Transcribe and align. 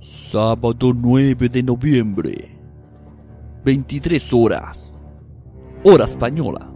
Sábado 0.00 0.92
9 0.94 1.50
de 1.50 1.62
noviembre. 1.62 2.58
23 3.66 4.32
horas. 4.32 4.94
Hora 5.84 6.06
española. 6.06 6.72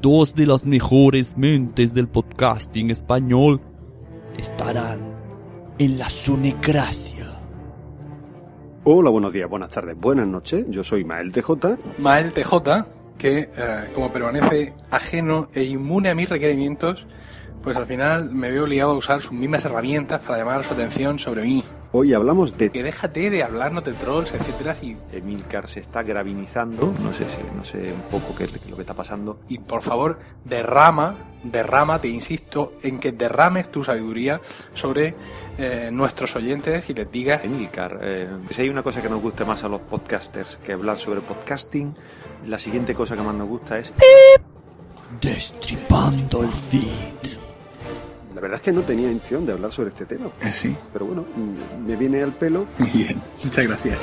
Dos 0.00 0.32
de 0.36 0.46
las 0.46 0.66
mejores 0.66 1.36
mentes 1.36 1.92
del 1.94 2.06
podcasting 2.06 2.92
español 2.92 3.60
estarán 4.38 5.00
en 5.80 5.98
la 5.98 6.08
Sunecracia. 6.08 7.26
Hola, 8.84 9.10
buenos 9.10 9.32
días, 9.32 9.50
buenas 9.50 9.70
tardes, 9.70 9.96
buenas 9.98 10.28
noches. 10.28 10.64
Yo 10.68 10.84
soy 10.84 11.02
Mael 11.02 11.32
TJ. 11.32 11.76
Mael 11.98 12.32
TJ, 12.32 12.84
que 13.18 13.50
eh, 13.56 13.90
como 13.92 14.12
permanece 14.12 14.74
ajeno 14.92 15.48
e 15.54 15.64
inmune 15.64 16.08
a 16.08 16.14
mis 16.14 16.28
requerimientos, 16.28 17.08
pues 17.62 17.76
al 17.76 17.86
final 17.86 18.30
me 18.30 18.50
veo 18.50 18.64
obligado 18.64 18.92
a 18.92 18.96
usar 18.96 19.20
sus 19.20 19.32
mismas 19.32 19.64
herramientas 19.64 20.20
para 20.20 20.38
llamar 20.38 20.64
su 20.64 20.74
atención 20.74 21.18
sobre 21.18 21.42
mí. 21.42 21.62
Hoy 21.92 22.14
hablamos 22.14 22.56
de 22.56 22.70
Que 22.70 22.84
déjate 22.84 23.30
de 23.30 23.42
hablarnos 23.42 23.84
de 23.84 23.92
trolls, 23.94 24.32
etcétera, 24.32 24.76
y, 24.80 24.96
Emilcar 25.12 25.66
se 25.68 25.80
está 25.80 26.02
gravinizando. 26.02 26.94
No 27.02 27.12
sé 27.12 27.24
si, 27.24 27.56
no 27.56 27.64
sé 27.64 27.92
un 27.92 28.02
poco 28.02 28.34
qué 28.36 28.44
es 28.44 28.70
lo 28.70 28.76
que 28.76 28.82
está 28.82 28.94
pasando. 28.94 29.40
y 29.48 29.58
por 29.58 29.82
favor, 29.82 30.18
derrama, 30.44 31.16
derrama, 31.42 32.00
te 32.00 32.08
insisto, 32.08 32.74
en 32.82 32.98
que 33.00 33.10
derrames 33.12 33.70
tu 33.70 33.82
sabiduría 33.82 34.40
sobre 34.72 35.14
eh, 35.58 35.90
nuestros 35.92 36.36
oyentes 36.36 36.88
y 36.90 36.94
les 36.94 37.10
digas 37.10 37.44
Emilcar, 37.44 37.98
eh, 38.02 38.28
si 38.50 38.62
hay 38.62 38.68
una 38.68 38.82
cosa 38.82 39.02
que 39.02 39.08
nos 39.08 39.20
gusta 39.20 39.44
más 39.44 39.64
a 39.64 39.68
los 39.68 39.80
podcasters 39.80 40.58
que 40.64 40.72
hablar 40.72 40.96
sobre 40.96 41.20
podcasting, 41.20 41.94
la 42.46 42.58
siguiente 42.58 42.94
cosa 42.94 43.16
que 43.16 43.22
más 43.22 43.34
nos 43.34 43.48
gusta 43.48 43.78
es. 43.78 43.92
Destripando 45.20 46.44
el 46.44 46.52
feed. 46.52 47.39
La 48.34 48.40
verdad 48.40 48.56
es 48.56 48.62
que 48.62 48.72
no 48.72 48.82
tenía 48.82 49.06
intención 49.10 49.44
de 49.44 49.52
hablar 49.52 49.72
sobre 49.72 49.88
este 49.90 50.06
tema. 50.06 50.30
Eh, 50.40 50.52
sí, 50.52 50.76
Pero 50.92 51.06
bueno, 51.06 51.24
me 51.84 51.96
viene 51.96 52.22
al 52.22 52.32
pelo. 52.32 52.66
muy 52.78 52.90
bien, 52.90 53.20
muchas 53.44 53.66
gracias. 53.66 53.98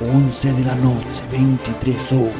11 0.00 0.52
de 0.52 0.64
la 0.64 0.74
noche, 0.76 1.22
23 1.30 2.12
horas. 2.12 2.34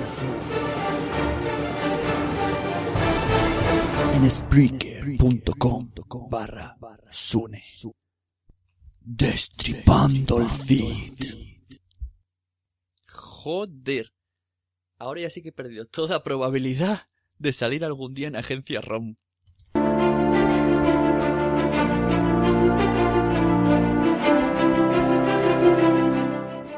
En 4.15 4.31
Spreaker.com 4.31 5.91
barra 6.31 6.77
Sune. 7.11 7.63
Destripando 9.01 10.41
el 10.41 10.51
feed. 10.51 11.15
Joder. 13.07 14.11
Ahora 15.01 15.21
ya 15.21 15.31
sí 15.31 15.43
que 15.43 15.51
he 15.51 15.53
perdido 15.53 15.87
toda 15.87 16.25
probabilidad 16.25 17.03
de 17.39 17.53
salir 17.53 17.85
algún 17.85 18.15
día 18.15 18.27
en 18.27 18.35
agencia 18.35 18.81
ROM. 18.81 19.15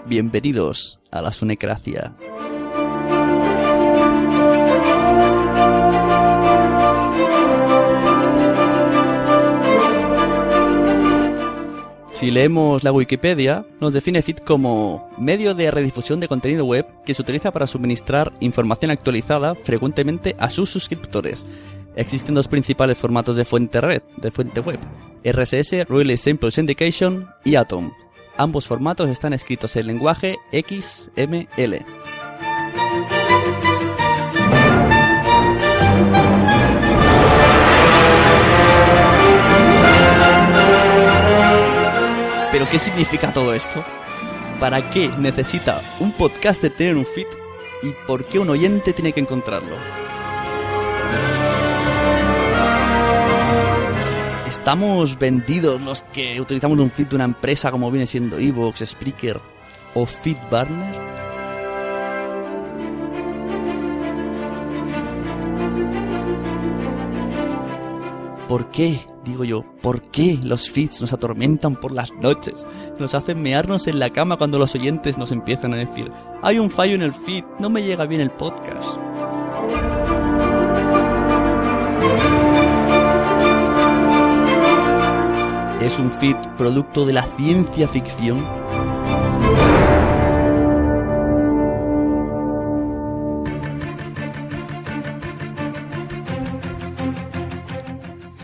Bienvenidos 0.07 1.01
a 1.11 1.23
la 1.23 1.33
Sunecracia. 1.33 2.15
Si 12.21 12.31
leemos 12.31 12.85
la 12.85 12.93
Wikipedia, 12.93 13.65
nos 13.81 13.95
define 13.95 14.21
Feed 14.21 14.41
como 14.41 15.11
medio 15.17 15.55
de 15.55 15.71
redifusión 15.71 16.21
de 16.21 16.29
contenido 16.29 16.67
web 16.67 16.85
que 17.07 17.15
se 17.15 17.23
utiliza 17.23 17.51
para 17.51 17.67
suministrar 17.67 18.31
información 18.41 18.91
actualizada 18.91 19.55
frecuentemente 19.55 20.37
a 20.39 20.51
sus 20.51 20.69
suscriptores. 20.69 21.47
Existen 21.97 22.35
dos 22.35 22.47
principales 22.47 22.99
formatos 22.99 23.37
de 23.37 23.47
fuente 23.47 23.81
de 24.19 24.31
fuente 24.31 24.61
web, 24.61 24.79
RSS, 25.25 25.89
Really 25.89 26.19
Simple 26.19 26.51
Syndication 26.51 27.27
y 27.43 27.55
Atom. 27.55 27.91
Ambos 28.37 28.67
formatos 28.67 29.09
están 29.09 29.33
escritos 29.33 29.75
en 29.77 29.87
lenguaje 29.87 30.37
XML. 30.53 31.87
Qué 42.71 42.79
significa 42.79 43.33
todo 43.33 43.53
esto? 43.53 43.85
¿Para 44.61 44.91
qué 44.91 45.09
necesita 45.19 45.81
un 45.99 46.13
podcaster 46.13 46.71
tener 46.71 46.97
un 46.97 47.05
feed? 47.05 47.27
¿Y 47.83 47.93
por 48.07 48.25
qué 48.25 48.39
un 48.39 48.51
oyente 48.51 48.93
tiene 48.93 49.13
que 49.13 49.21
encontrarlo? 49.21 49.75
¿Estamos 54.49 55.19
vendidos 55.19 55.81
los 55.81 56.03
que 56.03 56.41
utilizamos 56.41 56.79
un 56.79 56.91
feed 56.91 57.09
de 57.09 57.17
una 57.17 57.25
empresa 57.25 57.71
como 57.73 57.91
viene 57.91 58.07
siendo 58.07 58.39
Evox, 58.39 58.85
Spreaker 58.87 59.41
o 59.95 60.07
Feedburner? 60.07 61.11
¿Por 68.47 68.71
qué, 68.71 69.01
digo 69.25 69.45
yo, 69.45 69.65
por 69.83 70.03
qué 70.03 70.39
los 70.43 70.71
feeds 70.71 71.01
nos 71.01 71.13
atormentan 71.13 71.77
por 71.77 71.93
las 71.93 72.13
noches? 72.13 72.67
Nos 72.99 73.15
hacen 73.15 73.43
mearnos 73.43 73.87
en 73.87 73.99
la 73.99 74.11
cama 74.11 74.37
cuando 74.37 74.59
los 74.59 74.75
oyentes 74.75 75.19
nos 75.19 75.33
empiezan 75.33 75.75
a 75.75 75.79
decir, 75.79 76.11
hay 76.43 76.59
un 76.59 76.71
fallo 76.71 76.95
en 76.95 77.03
el 77.03 77.13
feed, 77.13 77.45
no 77.59 77.71
me 77.71 77.83
llega 77.83 78.07
bien 78.07 78.21
el 78.21 78.31
podcast. 78.31 78.99
¿Es 85.81 85.99
un 85.99 86.11
feed 86.11 86.37
producto 86.59 87.07
de 87.07 87.15
la 87.15 87.23
ciencia 87.37 87.89
ficción? 87.89 88.45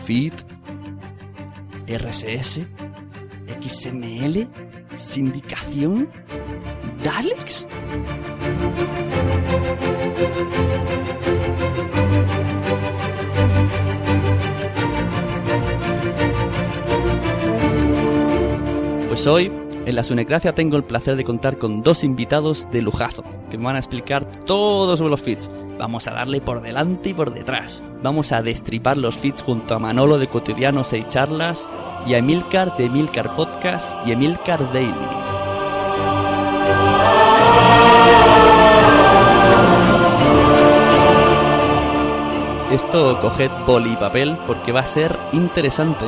Feed, 0.03 0.33
RSS, 1.87 2.61
XML, 3.61 4.47
sindicación, 4.95 6.09
Daleks. 7.03 7.67
Pues 19.07 19.25
hoy, 19.25 19.51
en 19.85 19.95
la 19.95 20.03
Sunecracia, 20.03 20.53
tengo 20.53 20.77
el 20.77 20.83
placer 20.83 21.15
de 21.15 21.23
contar 21.23 21.57
con 21.57 21.81
dos 21.81 22.03
invitados 22.03 22.67
de 22.69 22.81
lujazo, 22.81 23.23
que 23.49 23.57
me 23.57 23.63
van 23.63 23.77
a 23.77 23.79
explicar 23.79 24.25
todo 24.45 24.97
sobre 24.97 25.11
los 25.11 25.21
feeds. 25.21 25.49
Vamos 25.77 26.07
a 26.07 26.11
darle 26.11 26.41
por 26.41 26.61
delante 26.61 27.09
y 27.09 27.13
por 27.13 27.33
detrás. 27.33 27.83
Vamos 28.01 28.31
a 28.31 28.41
destripar 28.41 28.97
los 28.97 29.17
feeds 29.17 29.43
junto 29.43 29.75
a 29.75 29.79
Manolo 29.79 30.17
de 30.17 30.27
Cotidianos 30.27 30.93
e 30.93 31.05
Charlas 31.05 31.69
y 32.05 32.13
a 32.13 32.17
Emilcar 32.17 32.75
de 32.77 32.85
Emilcar 32.85 33.35
Podcast 33.35 33.95
y 34.05 34.11
Emilcar 34.11 34.71
Daily. 34.73 35.07
Esto 42.71 43.19
coged 43.21 43.51
boli 43.65 43.93
y 43.93 43.97
papel 43.97 44.37
porque 44.45 44.71
va 44.71 44.81
a 44.81 44.85
ser 44.85 45.17
interesante. 45.31 46.05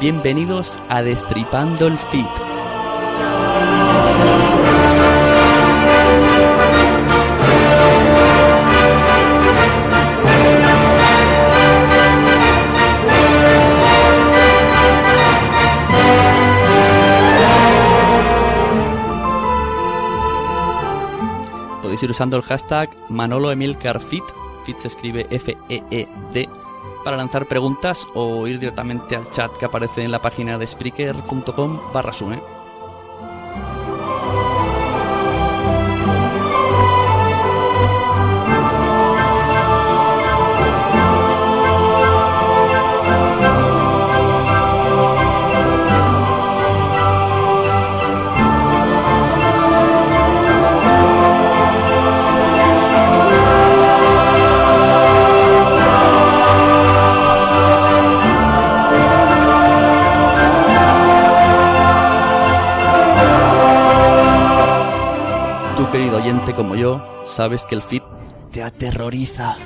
Bienvenidos 0.00 0.78
a 0.88 1.02
Destripando 1.02 1.86
el 1.86 1.98
Feed. 1.98 2.57
Ir 22.02 22.10
usando 22.10 22.36
el 22.36 22.42
hashtag 22.42 22.90
ManoloEmilcarFit, 23.08 24.24
fit 24.64 24.78
se 24.78 24.88
escribe 24.88 25.26
F-E-E-D, 25.30 26.48
para 27.04 27.16
lanzar 27.16 27.46
preguntas 27.46 28.06
o 28.14 28.46
ir 28.46 28.58
directamente 28.58 29.16
al 29.16 29.30
chat 29.30 29.50
que 29.56 29.64
aparece 29.64 30.02
en 30.02 30.12
la 30.12 30.20
página 30.20 30.58
de 30.58 30.66
spreaker.com 30.66 31.92
barra 31.92 32.12
sune. 32.12 32.57
Sabes 67.38 67.64
que 67.64 67.76
el 67.76 67.82
feed 67.82 68.02
te 68.50 68.64
aterroriza. 68.64 69.56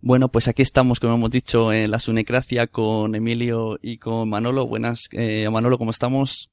Bueno, 0.00 0.28
pues 0.28 0.46
aquí 0.46 0.62
estamos, 0.62 1.00
como 1.00 1.14
hemos 1.14 1.30
dicho, 1.30 1.72
en 1.72 1.90
la 1.90 1.98
Sunecracia 1.98 2.68
con 2.68 3.16
Emilio 3.16 3.80
y 3.82 3.98
con 3.98 4.30
Manolo. 4.30 4.68
Buenas, 4.68 5.08
eh, 5.10 5.48
Manolo, 5.50 5.76
¿cómo 5.76 5.90
estamos? 5.90 6.52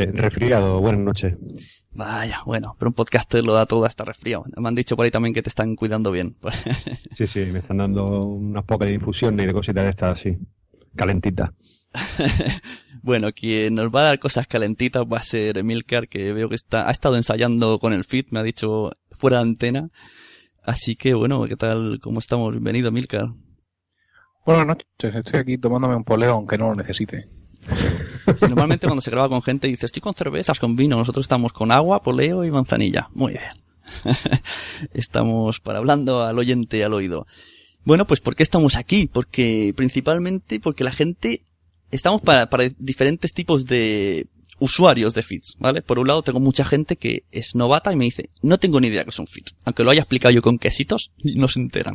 Eh, 0.00 0.10
resfriado, 0.14 0.80
buenas 0.80 1.02
noches. 1.02 1.36
Vaya, 1.92 2.40
bueno, 2.46 2.74
pero 2.78 2.88
un 2.88 2.94
podcaster 2.94 3.44
lo 3.44 3.52
da 3.52 3.66
todo 3.66 3.84
hasta 3.84 4.02
resfriado. 4.02 4.44
Me 4.56 4.66
han 4.66 4.74
dicho 4.74 4.96
por 4.96 5.04
ahí 5.04 5.10
también 5.10 5.34
que 5.34 5.42
te 5.42 5.50
están 5.50 5.76
cuidando 5.76 6.10
bien. 6.10 6.34
Sí, 7.14 7.26
sí, 7.26 7.40
me 7.40 7.58
están 7.58 7.76
dando 7.76 8.24
unas 8.24 8.64
pocas 8.64 8.88
de 8.88 8.94
infusión 8.94 9.38
y 9.38 9.44
de 9.44 9.52
cositas 9.52 9.84
de 9.84 9.90
estas 9.90 10.18
así, 10.18 10.38
calentitas. 10.96 11.50
bueno, 13.02 13.30
quien 13.32 13.74
nos 13.74 13.94
va 13.94 14.00
a 14.00 14.04
dar 14.04 14.18
cosas 14.18 14.46
calentitas 14.46 15.02
va 15.02 15.18
a 15.18 15.22
ser 15.22 15.58
Emilcar, 15.58 16.08
que 16.08 16.32
veo 16.32 16.48
que 16.48 16.54
está, 16.54 16.88
ha 16.88 16.92
estado 16.92 17.16
ensayando 17.16 17.78
con 17.78 17.92
el 17.92 18.04
fit, 18.04 18.28
me 18.30 18.38
ha 18.38 18.42
dicho 18.42 18.92
fuera 19.10 19.36
de 19.38 19.42
antena. 19.42 19.90
Así 20.62 20.96
que 20.96 21.12
bueno, 21.12 21.44
¿qué 21.46 21.56
tal? 21.56 22.00
¿Cómo 22.00 22.20
estamos? 22.20 22.52
Bienvenido, 22.52 22.90
Milcar. 22.90 23.28
Buenas 24.46 24.66
noches, 24.66 25.14
estoy 25.14 25.40
aquí 25.40 25.58
tomándome 25.58 25.94
un 25.94 26.04
poleo 26.04 26.32
aunque 26.32 26.56
no 26.56 26.70
lo 26.70 26.76
necesite. 26.76 27.39
Normalmente 28.40 28.86
cuando 28.86 29.02
se 29.02 29.10
graba 29.10 29.28
con 29.28 29.42
gente 29.42 29.68
dice, 29.68 29.86
estoy 29.86 30.00
con 30.00 30.14
cervezas, 30.14 30.58
con 30.58 30.76
vino, 30.76 30.96
nosotros 30.96 31.24
estamos 31.24 31.52
con 31.52 31.72
agua, 31.72 32.02
poleo 32.02 32.44
y 32.44 32.50
manzanilla. 32.50 33.08
Muy 33.14 33.32
bien. 33.32 33.42
estamos 34.94 35.60
para 35.60 35.78
hablando 35.78 36.24
al 36.24 36.38
oyente 36.38 36.84
al 36.84 36.94
oído. 36.94 37.26
Bueno, 37.84 38.06
pues 38.06 38.20
¿por 38.20 38.36
qué 38.36 38.42
estamos 38.42 38.76
aquí? 38.76 39.08
Porque 39.10 39.72
principalmente 39.76 40.60
porque 40.60 40.84
la 40.84 40.92
gente 40.92 41.42
estamos 41.90 42.20
para, 42.20 42.48
para 42.48 42.68
diferentes 42.78 43.32
tipos 43.32 43.64
de 43.64 44.26
usuarios 44.60 45.14
de 45.14 45.22
feeds, 45.22 45.56
¿vale? 45.58 45.82
Por 45.82 45.98
un 45.98 46.06
lado 46.06 46.22
tengo 46.22 46.38
mucha 46.38 46.64
gente 46.64 46.96
que 46.96 47.24
es 47.32 47.54
novata 47.54 47.92
y 47.92 47.96
me 47.96 48.04
dice, 48.04 48.28
no 48.42 48.58
tengo 48.58 48.78
ni 48.78 48.88
idea 48.88 49.04
que 49.04 49.10
es 49.10 49.18
un 49.18 49.26
feed. 49.26 49.46
Aunque 49.64 49.82
lo 49.82 49.90
haya 49.90 50.02
explicado 50.02 50.32
yo 50.32 50.42
con 50.42 50.58
quesitos, 50.58 51.12
no 51.24 51.48
se 51.48 51.60
enteran. 51.60 51.94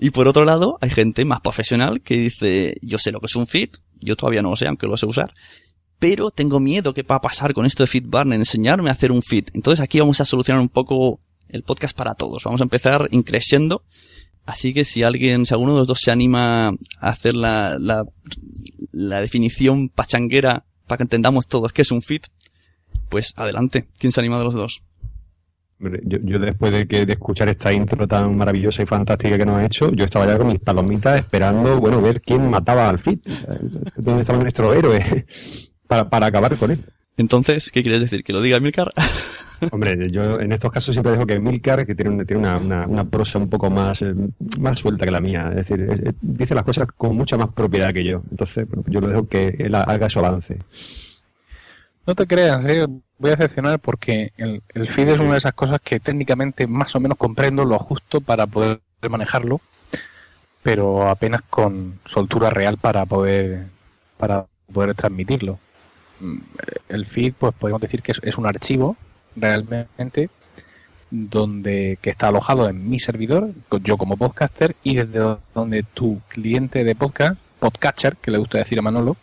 y 0.01 0.11
por 0.11 0.29
otro 0.29 0.45
lado, 0.45 0.79
hay 0.81 0.91
gente 0.91 1.25
más 1.25 1.41
profesional 1.41 2.01
que 2.03 2.17
dice, 2.17 2.77
yo 2.83 2.99
sé 2.99 3.13
lo 3.13 3.21
que 3.21 3.27
es 3.27 3.37
un 3.37 3.47
feed, 3.47 3.71
yo 4.01 4.17
todavía 4.17 4.43
no 4.43 4.51
lo 4.51 4.57
sé, 4.57 4.67
aunque 4.67 4.87
lo 4.87 4.97
sé 4.97 5.07
usar, 5.07 5.35
pero 5.99 6.31
tengo 6.31 6.61
miedo 6.61 6.93
que 6.93 7.03
va 7.03 7.17
a 7.17 7.21
pasar 7.21 7.55
con 7.55 7.67
esto 7.67 7.83
de 7.83 7.87
FeedBurner, 7.87 8.39
enseñarme 8.39 8.91
a 8.91 8.93
hacer 8.93 9.13
un 9.13 9.23
feed. 9.23 9.49
Entonces 9.55 9.81
aquí 9.81 10.01
vamos 10.01 10.21
a 10.21 10.25
solucionar 10.25 10.61
un 10.61 10.69
poco 10.69 11.21
el 11.49 11.63
podcast 11.63 11.97
para 11.97 12.15
todos. 12.15 12.45
Vamos 12.45 12.61
a 12.61 12.65
empezar 12.65 13.09
increciendo. 13.11 13.85
Así 14.45 14.75
que 14.75 14.85
si 14.85 15.03
alguien, 15.03 15.47
si 15.47 15.55
alguno 15.55 15.73
de 15.73 15.79
los 15.79 15.87
dos 15.87 16.01
se 16.01 16.11
anima 16.11 16.69
a 16.69 16.75
hacer 17.01 17.35
la, 17.35 17.79
la, 17.79 18.05
la 18.93 19.21
definición 19.21 19.89
pachanguera 19.89 20.67
para 20.87 20.99
que 20.99 21.05
entendamos 21.05 21.47
todos 21.47 21.73
qué 21.73 21.83
es 21.83 21.91
un 21.91 22.03
feed, 22.03 22.23
pues 23.09 23.33
adelante. 23.37 23.89
¿Quién 23.99 24.13
se 24.13 24.21
anima 24.21 24.39
de 24.39 24.45
los 24.45 24.55
dos? 24.55 24.83
Yo, 26.05 26.19
yo, 26.23 26.39
después 26.39 26.73
de 26.73 26.87
que 26.87 27.07
de 27.07 27.13
escuchar 27.15 27.49
esta 27.49 27.73
intro 27.73 28.07
tan 28.07 28.37
maravillosa 28.37 28.83
y 28.83 28.87
fantástica 28.87 29.39
que 29.39 29.47
nos 29.47 29.57
ha 29.57 29.65
hecho, 29.67 29.91
yo 29.93 30.05
estaba 30.05 30.27
ya 30.27 30.39
con 30.39 30.49
mis 30.49 30.61
palomitas 30.61 31.19
esperando, 31.19 31.79
bueno, 31.81 32.01
ver 32.01 32.21
quién 32.21 32.49
mataba 32.51 32.89
al 32.89 32.99
Fit, 32.99 33.27
dónde 33.97 34.21
estaba 34.23 34.39
nuestro 34.41 34.73
héroe, 34.73 35.27
para, 35.87 36.09
para 36.09 36.27
acabar 36.27 36.57
con 36.57 36.71
él. 36.71 36.85
Entonces, 37.17 37.71
¿qué 37.71 37.83
quieres 37.83 38.01
decir? 38.01 38.25
¿Que 38.25 38.33
lo 38.33 38.43
diga 38.43 38.59
Milcar? 38.59 38.91
Hombre, 39.71 40.11
yo 40.11 40.41
en 40.41 40.53
estos 40.53 40.73
casos 40.73 40.95
siempre 40.95 41.13
dejo 41.13 41.27
que 41.27 41.39
Milcar, 41.39 41.87
que 41.87 41.95
tiene, 41.95 42.11
una, 42.11 42.25
tiene 42.25 42.43
una, 42.43 42.59
una, 42.59 42.87
una, 42.87 43.05
prosa 43.05 43.39
un 43.39 43.49
poco 43.49 43.71
más, 43.71 44.03
eh, 44.03 44.13
más 44.59 44.81
suelta 44.81 45.05
que 45.05 45.13
la 45.13 45.21
mía, 45.21 45.49
es 45.51 45.57
decir, 45.69 45.81
es, 45.89 46.01
es, 46.01 46.15
dice 46.21 46.55
las 46.55 46.65
cosas 46.65 46.89
con 46.97 47.17
mucha 47.17 47.37
más 47.37 47.51
propiedad 47.51 47.93
que 47.95 48.05
yo. 48.05 48.23
Entonces, 48.31 48.69
bueno, 48.69 48.85
yo 48.89 49.01
lo 49.01 49.09
dejo 49.09 49.29
que 49.29 49.55
él 49.59 49.75
haga 49.75 50.11
su 50.11 50.19
avance. 50.19 50.59
No 52.07 52.15
te 52.15 52.27
creas, 52.27 52.65
¿eh? 52.67 52.87
Voy 53.25 53.33
a 53.33 53.37
decepcionar 53.37 53.79
porque 53.79 54.35
el, 54.37 54.61
feed 54.87 55.09
es 55.09 55.19
una 55.19 55.33
de 55.33 55.39
esas 55.39 55.55
cosas 55.55 55.81
que 55.83 55.99
técnicamente 55.99 56.67
más 56.67 56.95
o 56.95 57.01
menos 57.01 57.17
comprendo 57.17 57.65
lo 57.65 57.79
justo 57.79 58.21
para 58.21 58.47
poder 58.47 58.81
manejarlo, 59.09 59.63
pero 60.63 61.09
apenas 61.09 61.41
con 61.49 62.01
soltura 62.05 62.51
real 62.51 62.77
para 62.77 63.07
poder, 63.07 63.69
para 64.19 64.45
poder 64.71 64.95
transmitirlo. 64.95 65.59
El 66.91 67.07
feed, 67.07 67.33
pues 67.39 67.55
podemos 67.59 67.81
decir 67.81 68.03
que 68.03 68.13
es, 68.13 68.21
es 68.23 68.37
un 68.37 68.47
archivo 68.47 68.95
realmente 69.35 70.29
donde 71.11 71.99
que 72.03 72.11
está 72.11 72.29
alojado 72.29 72.69
en 72.69 72.91
mi 72.91 72.99
servidor, 72.99 73.53
yo 73.85 73.97
como 73.97 74.19
podcaster, 74.19 74.77
y 74.83 74.97
desde 74.97 75.39
donde 75.55 75.83
tu 75.83 76.21
cliente 76.29 76.85
de 76.85 76.95
podcast, 76.95 77.39
podcatcher, 77.59 78.19
que 78.19 78.31
le 78.31 78.37
gusta 78.37 78.59
decir 78.59 78.79
a 78.79 78.83
Manolo, 78.83 79.17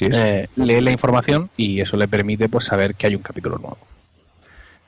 Eh, 0.00 0.48
lee 0.56 0.80
la 0.80 0.90
información 0.92 1.50
y 1.56 1.80
eso 1.80 1.96
le 1.96 2.08
permite 2.08 2.48
pues 2.48 2.64
saber 2.64 2.94
que 2.94 3.08
hay 3.08 3.14
un 3.14 3.22
capítulo 3.22 3.58
nuevo. 3.58 3.78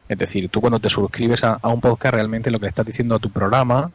Es 0.08 0.18
decir, 0.18 0.48
tú 0.48 0.60
cuando 0.60 0.78
te 0.78 0.90
suscribes 0.90 1.42
a, 1.44 1.58
un 1.62 1.80
podcast 1.80 2.14
realmente 2.14 2.50
lo 2.50 2.58
que 2.58 2.66
le 2.66 2.68
estás 2.70 2.86
diciendo 2.86 3.14
a 3.14 3.18
tu 3.18 3.30
programa, 3.30 3.90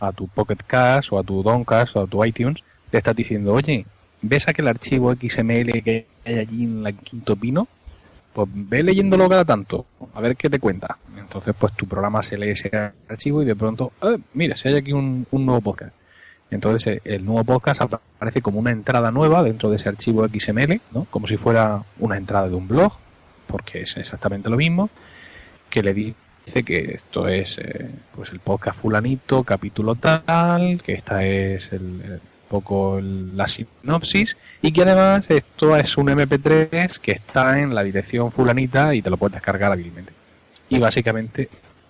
a 0.00 0.12
tu 0.12 0.28
Pocket 0.28 0.58
Cast 0.66 1.12
o 1.12 1.18
a 1.18 1.22
tu 1.22 1.42
Doncast 1.42 1.96
o 1.96 2.00
a 2.00 2.06
tu 2.06 2.24
iTunes, 2.24 2.62
le 2.90 2.98
estás 2.98 3.16
diciendo, 3.16 3.52
oye, 3.52 3.84
¿ves 4.22 4.48
aquel 4.48 4.68
archivo 4.68 5.12
XML 5.12 5.82
que 5.82 6.06
hay 6.24 6.38
allí 6.38 6.64
en 6.64 6.82
la 6.82 6.92
Quinto 6.92 7.36
Pino? 7.36 7.66
Pues 8.32 8.48
ve 8.52 8.82
leyéndolo 8.82 9.28
cada 9.28 9.44
tanto, 9.44 9.86
a 10.14 10.20
ver 10.20 10.36
qué 10.36 10.48
te 10.48 10.58
cuenta. 10.58 10.98
Entonces, 11.16 11.54
pues 11.58 11.72
tu 11.72 11.86
programa 11.86 12.22
se 12.22 12.36
lee 12.36 12.50
ese 12.50 12.70
archivo 13.08 13.42
y 13.42 13.44
de 13.44 13.54
pronto, 13.54 13.92
eh, 14.02 14.18
mira, 14.34 14.56
si 14.56 14.68
hay 14.68 14.76
aquí 14.76 14.92
un 14.92 15.26
nuevo 15.30 15.60
podcast. 15.60 15.92
Entonces 16.54 17.00
el 17.04 17.24
nuevo 17.24 17.42
podcast 17.42 17.82
aparece 17.82 18.40
como 18.40 18.60
una 18.60 18.70
entrada 18.70 19.10
nueva 19.10 19.42
dentro 19.42 19.70
de 19.70 19.76
ese 19.76 19.88
archivo 19.88 20.24
XML, 20.28 20.80
como 21.10 21.26
si 21.26 21.36
fuera 21.36 21.82
una 21.98 22.16
entrada 22.16 22.48
de 22.48 22.54
un 22.54 22.68
blog, 22.68 22.92
porque 23.48 23.80
es 23.80 23.96
exactamente 23.96 24.48
lo 24.48 24.56
mismo, 24.56 24.88
que 25.68 25.82
le 25.82 25.92
dice 25.92 26.62
que 26.64 26.92
esto 26.94 27.26
es 27.26 27.58
eh, 27.58 27.90
pues 28.14 28.30
el 28.30 28.38
podcast 28.38 28.78
fulanito, 28.78 29.42
capítulo 29.42 29.96
tal, 29.96 30.80
que 30.80 30.92
esta 30.92 31.24
es 31.24 31.72
el, 31.72 32.20
poco 32.48 33.00
la 33.02 33.48
sinopsis 33.48 34.36
y 34.62 34.70
que 34.70 34.82
además 34.82 35.26
esto 35.30 35.76
es 35.76 35.96
un 35.96 36.06
MP3 36.06 37.00
que 37.00 37.10
está 37.10 37.58
en 37.58 37.74
la 37.74 37.82
dirección 37.82 38.30
fulanita 38.30 38.94
y 38.94 39.02
te 39.02 39.10
lo 39.10 39.16
puedes 39.16 39.34
descargar 39.34 39.72
hábilmente. 39.72 40.12
Y 40.68 40.78
básicamente, 40.78 41.48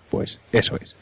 pues 0.09 0.41
eso 0.51 0.75
es. 0.81 0.95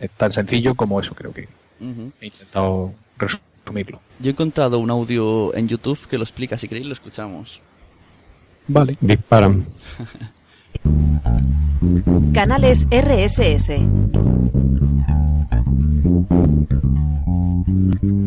Es 0.00 0.10
tan 0.10 0.32
sencillo 0.32 0.74
como 0.74 0.98
eso 0.98 1.14
creo 1.14 1.32
que 1.32 1.46
Uh 1.80 1.84
-huh. 1.84 2.12
He 2.20 2.26
intentado 2.26 2.92
resumirlo. 3.18 4.00
Yo 4.18 4.30
he 4.30 4.32
encontrado 4.32 4.78
un 4.78 4.90
audio 4.90 5.54
en 5.54 5.68
YouTube 5.68 6.06
que 6.08 6.18
lo 6.18 6.24
explica. 6.24 6.56
Si 6.56 6.68
queréis, 6.68 6.86
lo 6.86 6.92
escuchamos. 6.92 7.60
Vale. 8.68 8.96
Disparan. 9.00 9.66
Canales 12.32 12.86
RSS. 12.90 13.70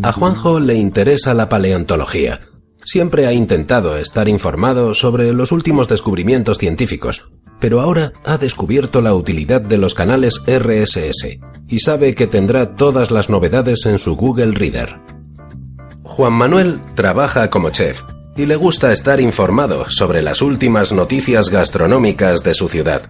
A 0.03 0.11
Juanjo 0.11 0.59
le 0.59 0.75
interesa 0.75 1.33
la 1.33 1.49
paleontología. 1.49 2.39
Siempre 2.91 3.27
ha 3.27 3.33
intentado 3.33 3.97
estar 3.97 4.27
informado 4.27 4.95
sobre 4.95 5.31
los 5.31 5.51
últimos 5.51 5.87
descubrimientos 5.87 6.57
científicos, 6.57 7.29
pero 7.59 7.81
ahora 7.81 8.13
ha 8.25 8.39
descubierto 8.39 9.03
la 9.03 9.13
utilidad 9.13 9.61
de 9.61 9.77
los 9.77 9.93
canales 9.93 10.41
RSS 10.47 11.37
y 11.67 11.79
sabe 11.81 12.15
que 12.15 12.25
tendrá 12.25 12.75
todas 12.75 13.11
las 13.11 13.29
novedades 13.29 13.85
en 13.85 13.99
su 13.99 14.15
Google 14.15 14.53
Reader. 14.53 15.01
Juan 16.01 16.33
Manuel 16.33 16.81
trabaja 16.95 17.51
como 17.51 17.69
chef 17.69 18.01
y 18.35 18.47
le 18.47 18.55
gusta 18.55 18.91
estar 18.91 19.21
informado 19.21 19.87
sobre 19.91 20.23
las 20.23 20.41
últimas 20.41 20.91
noticias 20.91 21.51
gastronómicas 21.51 22.43
de 22.43 22.55
su 22.55 22.69
ciudad. 22.69 23.03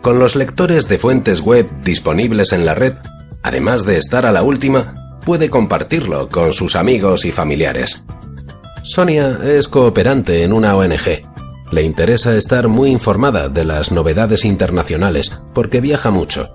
Con 0.00 0.18
los 0.18 0.36
lectores 0.36 0.88
de 0.88 0.98
fuentes 0.98 1.42
web 1.42 1.68
disponibles 1.84 2.54
en 2.54 2.64
la 2.64 2.74
red, 2.74 2.94
además 3.42 3.84
de 3.84 3.98
estar 3.98 4.24
a 4.24 4.32
la 4.32 4.42
última, 4.42 4.94
puede 5.26 5.50
compartirlo 5.50 6.30
con 6.30 6.54
sus 6.54 6.76
amigos 6.76 7.26
y 7.26 7.30
familiares. 7.30 8.06
Sonia 8.84 9.38
es 9.44 9.68
cooperante 9.68 10.42
en 10.42 10.52
una 10.52 10.76
ONG. 10.76 11.20
Le 11.70 11.82
interesa 11.82 12.36
estar 12.36 12.66
muy 12.66 12.90
informada 12.90 13.48
de 13.48 13.64
las 13.64 13.92
novedades 13.92 14.44
internacionales 14.44 15.40
porque 15.54 15.80
viaja 15.80 16.10
mucho. 16.10 16.52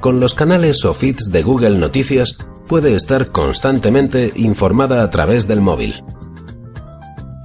Con 0.00 0.18
los 0.18 0.34
canales 0.34 0.84
o 0.84 0.92
feeds 0.94 1.30
de 1.30 1.44
Google 1.44 1.78
Noticias 1.78 2.36
puede 2.68 2.96
estar 2.96 3.28
constantemente 3.30 4.32
informada 4.34 5.02
a 5.04 5.10
través 5.10 5.46
del 5.46 5.60
móvil. 5.60 6.02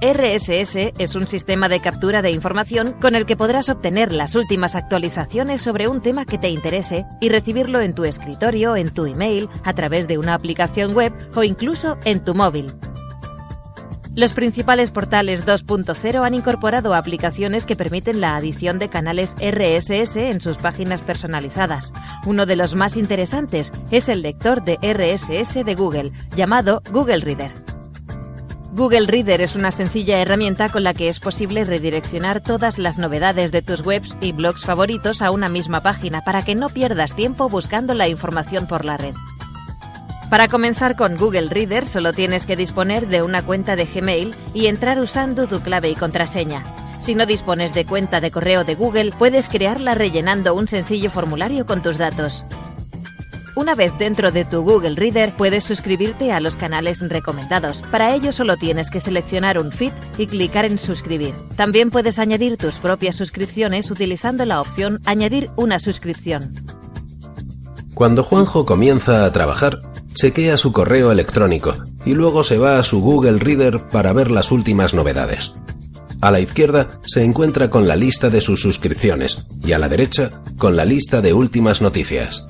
RSS 0.02 0.92
es 0.98 1.14
un 1.14 1.28
sistema 1.28 1.68
de 1.68 1.80
captura 1.80 2.20
de 2.20 2.32
información 2.32 2.94
con 3.00 3.14
el 3.14 3.26
que 3.26 3.36
podrás 3.36 3.68
obtener 3.68 4.12
las 4.12 4.34
últimas 4.34 4.74
actualizaciones 4.74 5.62
sobre 5.62 5.86
un 5.86 6.00
tema 6.00 6.24
que 6.24 6.38
te 6.38 6.48
interese 6.48 7.04
y 7.20 7.28
recibirlo 7.28 7.80
en 7.80 7.94
tu 7.94 8.04
escritorio, 8.04 8.74
en 8.74 8.92
tu 8.92 9.06
email, 9.06 9.48
a 9.62 9.72
través 9.74 10.08
de 10.08 10.18
una 10.18 10.34
aplicación 10.34 10.94
web 10.94 11.12
o 11.36 11.44
incluso 11.44 11.96
en 12.04 12.24
tu 12.24 12.34
móvil. 12.34 12.72
Los 14.16 14.32
principales 14.32 14.90
portales 14.90 15.46
2.0 15.46 16.24
han 16.24 16.34
incorporado 16.34 16.94
aplicaciones 16.94 17.64
que 17.64 17.76
permiten 17.76 18.20
la 18.20 18.34
adición 18.34 18.80
de 18.80 18.88
canales 18.88 19.36
RSS 19.40 20.16
en 20.16 20.40
sus 20.40 20.56
páginas 20.56 21.00
personalizadas. 21.00 21.92
Uno 22.26 22.44
de 22.44 22.56
los 22.56 22.74
más 22.74 22.96
interesantes 22.96 23.70
es 23.92 24.08
el 24.08 24.22
lector 24.22 24.64
de 24.64 24.78
RSS 24.82 25.64
de 25.64 25.74
Google, 25.76 26.12
llamado 26.34 26.82
Google 26.90 27.20
Reader. 27.20 27.52
Google 28.72 29.06
Reader 29.06 29.42
es 29.42 29.54
una 29.54 29.70
sencilla 29.70 30.20
herramienta 30.20 30.68
con 30.70 30.82
la 30.82 30.92
que 30.94 31.08
es 31.08 31.20
posible 31.20 31.64
redireccionar 31.64 32.40
todas 32.40 32.78
las 32.78 32.98
novedades 32.98 33.52
de 33.52 33.62
tus 33.62 33.80
webs 33.86 34.16
y 34.20 34.32
blogs 34.32 34.64
favoritos 34.64 35.22
a 35.22 35.30
una 35.30 35.48
misma 35.48 35.82
página 35.82 36.22
para 36.22 36.44
que 36.44 36.56
no 36.56 36.68
pierdas 36.68 37.14
tiempo 37.14 37.48
buscando 37.48 37.94
la 37.94 38.08
información 38.08 38.66
por 38.66 38.84
la 38.84 38.96
red. 38.96 39.14
Para 40.30 40.46
comenzar 40.46 40.94
con 40.94 41.16
Google 41.16 41.48
Reader 41.50 41.84
solo 41.84 42.12
tienes 42.12 42.46
que 42.46 42.54
disponer 42.54 43.08
de 43.08 43.22
una 43.22 43.42
cuenta 43.42 43.74
de 43.74 43.84
Gmail 43.84 44.32
y 44.54 44.66
entrar 44.66 45.00
usando 45.00 45.48
tu 45.48 45.60
clave 45.60 45.90
y 45.90 45.96
contraseña. 45.96 46.62
Si 47.00 47.16
no 47.16 47.26
dispones 47.26 47.74
de 47.74 47.84
cuenta 47.84 48.20
de 48.20 48.30
correo 48.30 48.62
de 48.62 48.76
Google, 48.76 49.10
puedes 49.18 49.48
crearla 49.48 49.96
rellenando 49.96 50.54
un 50.54 50.68
sencillo 50.68 51.10
formulario 51.10 51.66
con 51.66 51.82
tus 51.82 51.98
datos. 51.98 52.44
Una 53.56 53.74
vez 53.74 53.92
dentro 53.98 54.30
de 54.30 54.44
tu 54.44 54.62
Google 54.62 54.94
Reader, 54.94 55.34
puedes 55.36 55.64
suscribirte 55.64 56.30
a 56.30 56.38
los 56.38 56.54
canales 56.54 57.00
recomendados. 57.00 57.82
Para 57.90 58.14
ello 58.14 58.32
solo 58.32 58.56
tienes 58.56 58.88
que 58.88 59.00
seleccionar 59.00 59.58
un 59.58 59.72
feed 59.72 59.92
y 60.16 60.28
clicar 60.28 60.64
en 60.64 60.78
suscribir. 60.78 61.34
También 61.56 61.90
puedes 61.90 62.20
añadir 62.20 62.56
tus 62.56 62.78
propias 62.78 63.16
suscripciones 63.16 63.90
utilizando 63.90 64.44
la 64.44 64.60
opción 64.60 65.00
Añadir 65.06 65.50
una 65.56 65.80
suscripción. 65.80 66.52
Cuando 67.94 68.22
Juanjo 68.22 68.64
comienza 68.64 69.24
a 69.24 69.32
trabajar, 69.32 69.80
chequea 70.20 70.58
su 70.58 70.72
correo 70.72 71.10
electrónico 71.10 71.74
y 72.04 72.12
luego 72.12 72.44
se 72.44 72.58
va 72.58 72.78
a 72.78 72.82
su 72.82 73.00
Google 73.00 73.38
Reader 73.38 73.88
para 73.88 74.12
ver 74.12 74.30
las 74.30 74.52
últimas 74.52 74.92
novedades. 74.92 75.54
A 76.20 76.30
la 76.30 76.40
izquierda 76.40 77.00
se 77.06 77.24
encuentra 77.24 77.70
con 77.70 77.88
la 77.88 77.96
lista 77.96 78.28
de 78.28 78.42
sus 78.42 78.60
suscripciones 78.60 79.46
y 79.64 79.72
a 79.72 79.78
la 79.78 79.88
derecha 79.88 80.30
con 80.58 80.76
la 80.76 80.84
lista 80.84 81.22
de 81.22 81.32
últimas 81.32 81.80
noticias. 81.80 82.46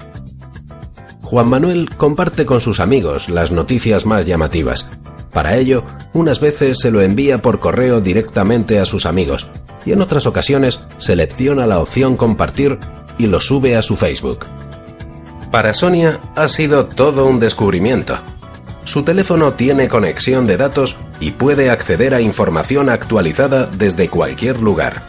Juan 1.23 1.47
Manuel 1.47 1.89
comparte 1.97 2.45
con 2.45 2.61
sus 2.61 2.81
amigos 2.81 3.29
las 3.29 3.53
noticias 3.53 4.05
más 4.05 4.27
llamativas. 4.27 4.91
Para 5.33 5.57
ello, 5.57 5.85
unas 6.13 6.41
veces 6.41 6.81
se 6.81 6.91
lo 6.91 7.03
envía 7.03 7.39
por 7.39 7.61
correo 7.61 8.01
directamente 8.01 8.81
a 8.81 8.85
sus 8.85 9.07
amigos 9.07 9.47
y 9.87 9.93
en 9.93 10.03
otras 10.03 10.27
ocasiones 10.27 10.81
selecciona 10.99 11.69
la 11.69 11.79
opción 11.79 12.17
compartir 12.17 12.81
y 13.17 13.29
lo 13.29 13.39
sube 13.39 13.77
a 13.77 13.83
su 13.83 13.95
Facebook. 13.95 14.45
Para 15.51 15.75
Sonia 15.75 16.21
ha 16.37 16.49
sido 16.49 16.87
todo 16.87 17.27
un 17.27 17.41
descubrimiento. 17.41 18.19
Su 18.85 19.03
teléfono 19.03 19.53
tiene 19.53 19.89
conexión 19.89 20.47
de 20.47 20.57
datos 20.57 20.97
y 21.21 21.33
puede 21.33 21.71
acceder 21.71 22.15
a 22.15 22.21
información 22.21 22.89
actualizada 22.89 23.67
desde 23.67 24.09
cualquier 24.09 24.61
lugar. 24.61 25.07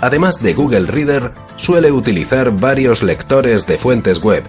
Además 0.00 0.42
de 0.42 0.54
Google 0.54 0.86
Reader, 0.86 1.32
suele 1.56 1.92
utilizar 1.92 2.50
varios 2.50 3.02
lectores 3.02 3.66
de 3.66 3.78
fuentes 3.78 4.20
web, 4.20 4.44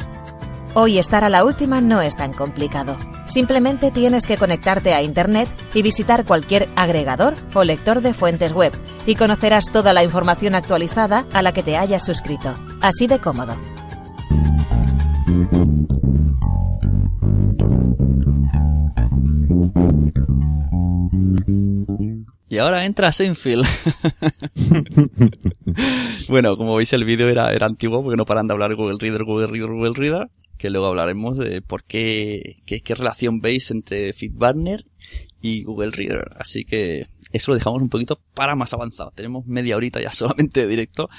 Hoy 0.75 0.97
estar 0.97 1.23
a 1.23 1.29
la 1.29 1.45
última 1.45 1.81
no 1.81 2.01
es 2.01 2.15
tan 2.15 2.33
complicado. 2.33 2.97
Simplemente 3.27 3.91
tienes 3.91 4.25
que 4.25 4.37
conectarte 4.37 4.95
a 4.95 5.03
Internet 5.03 5.47
y 5.75 5.83
visitar 5.83 6.25
cualquier 6.25 6.67
agregador 6.75 7.35
o 7.53 7.63
lector 7.63 8.01
de 8.01 8.15
fuentes 8.15 8.53
web 8.53 8.73
y 9.05 9.13
conocerás 9.13 9.65
toda 9.71 9.93
la 9.93 10.03
información 10.03 10.55
actualizada 10.55 11.25
a 11.31 11.43
la 11.43 11.53
que 11.53 11.61
te 11.61 11.77
hayas 11.77 12.03
suscrito. 12.03 12.55
Así 12.81 13.05
de 13.05 13.19
cómodo. 13.19 13.55
Y 22.53 22.59
ahora 22.59 22.85
entra 22.85 23.11
Seinfeld. 23.11 23.65
bueno, 26.29 26.55
como 26.55 26.75
veis 26.75 26.93
el 26.93 27.03
vídeo 27.03 27.27
era, 27.27 27.51
era 27.51 27.65
antiguo 27.65 28.03
porque 28.03 28.15
no 28.15 28.27
paran 28.27 28.47
de 28.47 28.53
hablar 28.53 28.75
Google 28.75 28.97
Reader, 28.99 29.23
Google 29.23 29.47
Reader, 29.47 29.71
Google 29.71 29.93
Reader. 29.95 30.29
Que 30.59 30.69
luego 30.69 30.85
hablaremos 30.85 31.39
de 31.39 31.63
por 31.63 31.83
qué, 31.83 32.57
qué, 32.67 32.93
relación 32.93 33.41
veis 33.41 33.71
entre 33.71 34.13
FeedBurner 34.13 34.85
y 35.41 35.63
Google 35.63 35.89
Reader. 35.89 36.29
Así 36.37 36.63
que 36.63 37.07
eso 37.31 37.49
lo 37.49 37.55
dejamos 37.55 37.81
un 37.81 37.89
poquito 37.89 38.21
para 38.35 38.55
más 38.55 38.71
avanzado. 38.71 39.11
Tenemos 39.15 39.47
media 39.47 39.75
horita 39.75 39.99
ya 39.99 40.11
solamente 40.11 40.59
de 40.59 40.67
directo. 40.67 41.09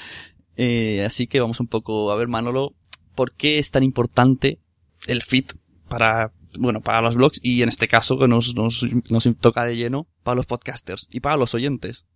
Eh, 0.56 1.04
así 1.04 1.26
que 1.26 1.40
vamos 1.40 1.58
un 1.58 1.66
poco 1.66 2.12
a 2.12 2.16
ver, 2.16 2.28
Manolo, 2.28 2.74
por 3.14 3.32
qué 3.32 3.58
es 3.58 3.70
tan 3.70 3.82
importante 3.82 4.58
el 5.06 5.22
feed 5.22 5.46
para, 5.88 6.32
bueno, 6.58 6.80
para 6.80 7.02
los 7.02 7.16
blogs 7.16 7.40
y 7.42 7.62
en 7.62 7.68
este 7.68 7.88
caso 7.88 8.18
que 8.18 8.28
nos, 8.28 8.54
nos, 8.54 8.86
nos 9.10 9.28
toca 9.38 9.64
de 9.64 9.76
lleno 9.76 10.06
para 10.22 10.36
los 10.36 10.46
podcasters 10.46 11.08
y 11.12 11.20
para 11.20 11.36
los 11.36 11.54
oyentes. 11.54 12.06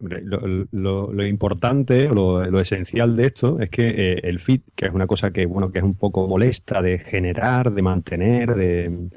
Lo, 0.00 1.12
lo, 1.12 1.26
importante, 1.26 2.08
lo, 2.08 2.42
lo, 2.46 2.60
esencial 2.60 3.16
de 3.16 3.26
esto 3.26 3.60
es 3.60 3.68
que 3.68 3.86
eh, 3.88 4.20
el 4.22 4.40
feed, 4.40 4.62
que 4.74 4.86
es 4.86 4.94
una 4.94 5.06
cosa 5.06 5.30
que 5.30 5.44
bueno 5.44 5.70
que 5.70 5.80
es 5.80 5.84
un 5.84 5.94
poco 5.94 6.26
molesta 6.26 6.80
de 6.80 6.98
generar, 6.98 7.70
de 7.70 7.82
mantener, 7.82 8.54
de, 8.54 9.10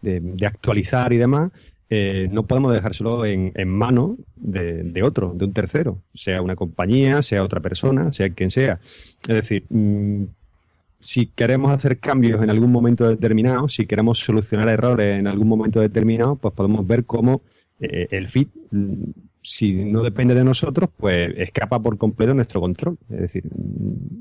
de, 0.00 0.20
de 0.20 0.46
actualizar 0.46 1.12
y 1.12 1.18
demás, 1.18 1.52
eh, 1.90 2.28
no 2.30 2.46
podemos 2.46 2.72
dejárselo 2.72 3.26
en, 3.26 3.52
en 3.56 3.68
manos 3.68 4.12
de, 4.36 4.84
de, 4.84 5.02
otro, 5.02 5.32
de 5.34 5.44
un 5.44 5.52
tercero, 5.52 5.98
sea 6.14 6.40
una 6.40 6.54
compañía, 6.54 7.20
sea 7.22 7.42
otra 7.42 7.60
persona, 7.60 8.12
sea 8.12 8.30
quien 8.30 8.50
sea. 8.50 8.78
Es 9.26 9.34
decir, 9.34 9.64
mmm, 9.68 10.24
si 11.00 11.26
queremos 11.26 11.72
hacer 11.72 11.98
cambios 11.98 12.42
en 12.42 12.50
algún 12.50 12.70
momento 12.70 13.08
determinado, 13.08 13.68
si 13.68 13.86
queremos 13.86 14.20
solucionar 14.20 14.68
errores 14.68 15.18
en 15.18 15.26
algún 15.26 15.48
momento 15.48 15.80
determinado, 15.80 16.36
pues 16.36 16.54
podemos 16.54 16.86
ver 16.86 17.04
cómo 17.04 17.42
eh, 17.80 18.06
el 18.10 18.28
feed 18.28 18.48
si 19.42 19.72
no 19.72 20.02
depende 20.02 20.34
de 20.34 20.44
nosotros, 20.44 20.90
pues 20.96 21.32
escapa 21.36 21.80
por 21.80 21.96
completo 21.96 22.34
nuestro 22.34 22.60
control. 22.60 22.98
Es 23.08 23.20
decir, 23.20 23.44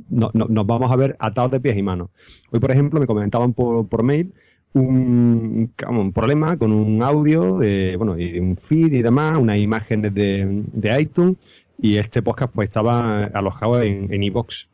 no, 0.10 0.32
no, 0.34 0.46
nos 0.48 0.66
vamos 0.66 0.92
a 0.92 0.96
ver 0.96 1.16
atados 1.20 1.52
de 1.52 1.60
pies 1.60 1.78
y 1.78 1.84
manos. 1.84 2.10
Hoy, 2.52 2.60
por 2.60 2.72
ejemplo, 2.72 3.00
me 3.00 3.06
comentaban 3.06 3.54
por, 3.54 3.88
por 3.88 4.04
mail 4.04 4.34
un, 4.74 5.74
un, 5.88 6.14
problema 6.14 6.58
con 6.58 6.72
un 6.72 7.02
audio, 7.04 7.58
de, 7.60 7.96
bueno, 7.98 8.18
y 8.18 8.40
un 8.40 8.56
feed 8.58 8.94
y 8.94 9.02
demás, 9.02 9.38
unas 9.38 9.60
imágenes 9.60 10.14
de, 10.14 10.64
de 10.72 11.02
iTunes, 11.02 11.38
y 11.82 11.98
este 11.98 12.22
podcast 12.22 12.54
pues 12.54 12.70
estaba 12.70 13.26
alojado 13.26 13.82
en, 13.82 14.12
en 14.14 14.24
iVoox. 14.24 14.68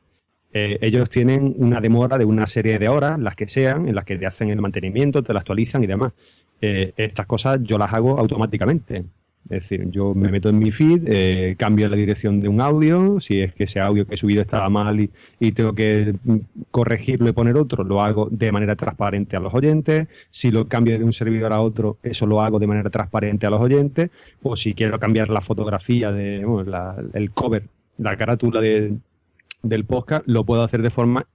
Eh, 0.58 0.78
ellos 0.82 1.10
tienen 1.10 1.54
una 1.58 1.82
demora 1.82 2.18
de 2.18 2.26
una 2.26 2.48
serie 2.48 2.80
de 2.80 2.88
horas, 2.88 3.20
las 3.20 3.36
que 3.36 3.48
sean, 3.48 3.88
en 3.88 3.96
las 3.96 4.06
que 4.06 4.18
te 4.18 4.26
hacen 4.26 4.50
el 4.50 4.62
mantenimiento, 4.62 5.22
te 5.22 5.34
la 5.34 5.40
actualizan 5.40 5.84
y 5.84 5.88
demás. 5.88 6.14
Eh, 6.62 6.94
estas 6.96 7.26
cosas 7.26 7.60
yo 7.62 7.78
las 7.78 7.94
hago 7.94 8.18
automáticamente. 8.18 9.04
Es 9.46 9.70
decir, 9.70 9.92
yo 9.92 10.16
me 10.16 10.30
meto 10.30 10.50
en 10.50 10.58
mi 10.58 10.72
feed, 10.72 11.04
eh, 11.06 11.56
cambio 11.56 11.88
la 11.88 11.96
dirección 11.96 12.40
de 12.40 12.48
un 12.48 12.62
audio, 12.62 13.20
si 13.20 13.42
es 13.42 13.54
que 13.54 13.66
ese 13.66 13.80
audio 13.80 14.08
que 14.08 14.16
he 14.16 14.18
subido 14.18 14.42
estaba 14.42 14.70
mal 14.70 15.00
y, 15.00 15.52
tengo 15.52 15.74
que 15.76 16.16
corregirlo 16.72 17.30
y 17.30 17.32
poner 17.32 17.56
otro, 17.56 17.84
lo 17.84 18.02
hago 18.02 18.28
de 18.32 18.52
manera 18.52 18.76
transparente 18.76 19.38
a 19.38 19.40
los 19.40 19.54
oyentes. 19.54 20.08
Si 20.32 20.50
lo 20.50 20.68
cambio 20.68 20.98
de 20.98 21.06
un 21.06 21.14
servidor 21.14 21.54
a 21.54 21.62
otro, 21.62 21.98
eso 22.02 22.26
lo 22.26 22.42
hago 22.42 22.58
de 22.58 22.66
manera 22.66 22.90
transparente 22.90 23.46
a 23.46 23.52
los 23.52 23.62
oyentes. 23.62 24.10
O 24.42 24.56
si 24.56 24.74
quiero 24.74 25.00
cambiar 25.00 25.30
la 25.30 25.42
fotografía, 25.42 26.12
de 26.12 26.44
bueno, 26.44 26.72
la, 26.72 26.96
el 27.14 27.30
cover, 27.30 27.64
la 28.00 28.18
carátula 28.18 28.62
de, 28.62 28.96
del 29.62 29.86
podcast, 29.86 30.24
lo 30.26 30.44
puedo 30.44 30.64
hacer 30.64 30.82
de 30.82 30.90
forma 30.90 31.28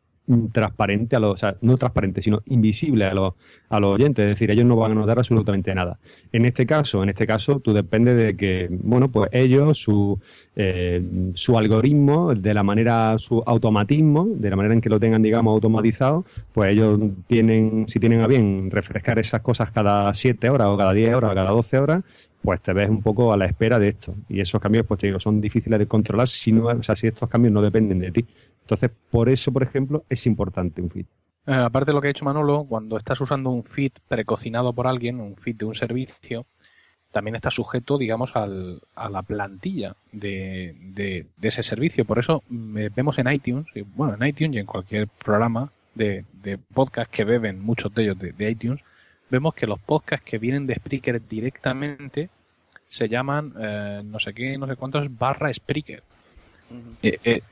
transparente 0.52 1.16
a 1.16 1.20
los, 1.20 1.32
o 1.32 1.36
sea, 1.36 1.56
no 1.60 1.76
transparente, 1.76 2.22
sino 2.22 2.42
invisible 2.46 3.04
a 3.04 3.14
los, 3.14 3.34
a 3.68 3.80
los 3.80 3.90
oyentes, 3.90 4.24
es 4.24 4.30
decir, 4.30 4.50
ellos 4.50 4.64
no 4.64 4.76
van 4.76 4.92
a 4.92 4.94
notar 4.94 5.18
absolutamente 5.18 5.74
nada. 5.74 5.98
En 6.32 6.44
este 6.44 6.66
caso, 6.66 7.02
en 7.02 7.08
este 7.08 7.26
caso, 7.26 7.60
tú 7.60 7.72
depende 7.72 8.14
de 8.14 8.36
que, 8.36 8.68
bueno, 8.70 9.10
pues 9.10 9.30
ellos, 9.32 9.78
su, 9.78 10.18
eh, 10.56 11.02
su 11.34 11.56
algoritmo, 11.56 12.34
de 12.34 12.54
la 12.54 12.62
manera, 12.62 13.16
su 13.18 13.42
automatismo, 13.44 14.26
de 14.28 14.50
la 14.50 14.56
manera 14.56 14.74
en 14.74 14.80
que 14.80 14.88
lo 14.88 15.00
tengan, 15.00 15.22
digamos, 15.22 15.52
automatizado, 15.52 16.24
pues 16.52 16.72
ellos 16.72 16.98
tienen, 17.26 17.86
si 17.88 17.98
tienen 17.98 18.20
a 18.20 18.26
bien 18.26 18.70
refrescar 18.70 19.18
esas 19.18 19.40
cosas 19.40 19.70
cada 19.70 20.12
7 20.12 20.50
horas 20.50 20.68
o 20.68 20.76
cada 20.76 20.92
10 20.92 21.14
horas 21.14 21.32
o 21.32 21.34
cada 21.34 21.50
12 21.50 21.78
horas, 21.78 22.04
pues 22.42 22.60
te 22.60 22.72
ves 22.72 22.88
un 22.88 23.02
poco 23.02 23.32
a 23.32 23.36
la 23.36 23.46
espera 23.46 23.78
de 23.78 23.88
esto. 23.88 24.14
Y 24.28 24.40
esos 24.40 24.60
cambios, 24.60 24.86
pues 24.86 25.00
te 25.00 25.08
digo, 25.08 25.20
son 25.20 25.40
difíciles 25.40 25.78
de 25.78 25.86
controlar 25.86 26.28
si 26.28 26.52
no, 26.52 26.66
o 26.66 26.82
sea, 26.82 26.96
si 26.96 27.06
estos 27.06 27.28
cambios 27.28 27.52
no 27.52 27.62
dependen 27.62 27.98
de 27.98 28.10
ti. 28.10 28.26
Entonces, 28.70 28.96
por 29.10 29.28
eso, 29.28 29.52
por 29.52 29.64
ejemplo, 29.64 30.04
es 30.08 30.26
importante 30.26 30.80
un 30.80 30.90
feed. 30.90 31.06
Eh, 31.44 31.54
aparte 31.54 31.90
de 31.90 31.94
lo 31.94 32.00
que 32.00 32.06
ha 32.06 32.14
dicho 32.14 32.24
Manolo, 32.24 32.64
cuando 32.68 32.96
estás 32.96 33.20
usando 33.20 33.50
un 33.50 33.64
feed 33.64 33.90
precocinado 34.06 34.72
por 34.72 34.86
alguien, 34.86 35.18
un 35.18 35.36
feed 35.36 35.56
de 35.56 35.64
un 35.64 35.74
servicio, 35.74 36.46
también 37.10 37.34
está 37.34 37.50
sujeto, 37.50 37.98
digamos, 37.98 38.36
al, 38.36 38.80
a 38.94 39.10
la 39.10 39.22
plantilla 39.22 39.96
de, 40.12 40.76
de, 40.94 41.26
ese 41.42 41.64
servicio. 41.64 42.04
Por 42.04 42.20
eso 42.20 42.44
vemos 42.48 43.18
en 43.18 43.32
iTunes, 43.32 43.66
bueno, 43.96 44.14
en 44.14 44.28
iTunes 44.28 44.54
y 44.54 44.60
en 44.60 44.66
cualquier 44.66 45.08
programa 45.08 45.72
de, 45.96 46.24
de 46.32 46.56
podcast 46.56 47.10
que 47.10 47.24
beben 47.24 47.60
muchos 47.60 47.92
de 47.92 48.04
ellos 48.04 48.18
de, 48.20 48.50
iTunes, 48.50 48.84
vemos 49.30 49.52
que 49.54 49.66
los 49.66 49.80
podcasts 49.80 50.24
que 50.24 50.38
vienen 50.38 50.68
de 50.68 50.76
Spreaker 50.76 51.26
directamente 51.26 52.30
se 52.86 53.08
llaman 53.08 53.52
eh, 53.58 54.02
no 54.04 54.20
sé 54.20 54.32
qué, 54.32 54.56
no 54.56 54.68
sé 54.68 54.76
cuántos 54.76 55.18
barra 55.18 55.52
Spreaker. 55.52 56.04
Eh, 57.02 57.42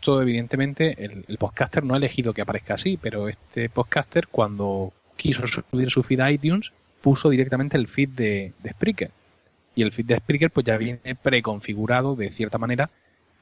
esto, 0.00 0.22
evidentemente, 0.22 0.96
el, 0.98 1.36
podcaster 1.36 1.84
no 1.84 1.92
ha 1.92 1.98
elegido 1.98 2.32
que 2.32 2.40
aparezca 2.40 2.72
así, 2.72 2.96
pero 2.96 3.28
este 3.28 3.68
podcaster, 3.68 4.28
cuando 4.28 4.94
quiso 5.16 5.46
subir 5.46 5.90
su 5.90 6.02
feed 6.02 6.20
a 6.20 6.30
iTunes, 6.30 6.72
puso 7.02 7.28
directamente 7.28 7.76
el 7.76 7.86
feed 7.86 8.08
de, 8.08 8.52
de 8.62 8.70
Spreaker. 8.70 9.10
Y 9.74 9.82
el 9.82 9.92
feed 9.92 10.06
de 10.06 10.16
Spreaker 10.16 10.50
pues 10.50 10.64
ya 10.64 10.78
viene 10.78 11.14
preconfigurado 11.22 12.16
de 12.16 12.32
cierta 12.32 12.56
manera 12.56 12.88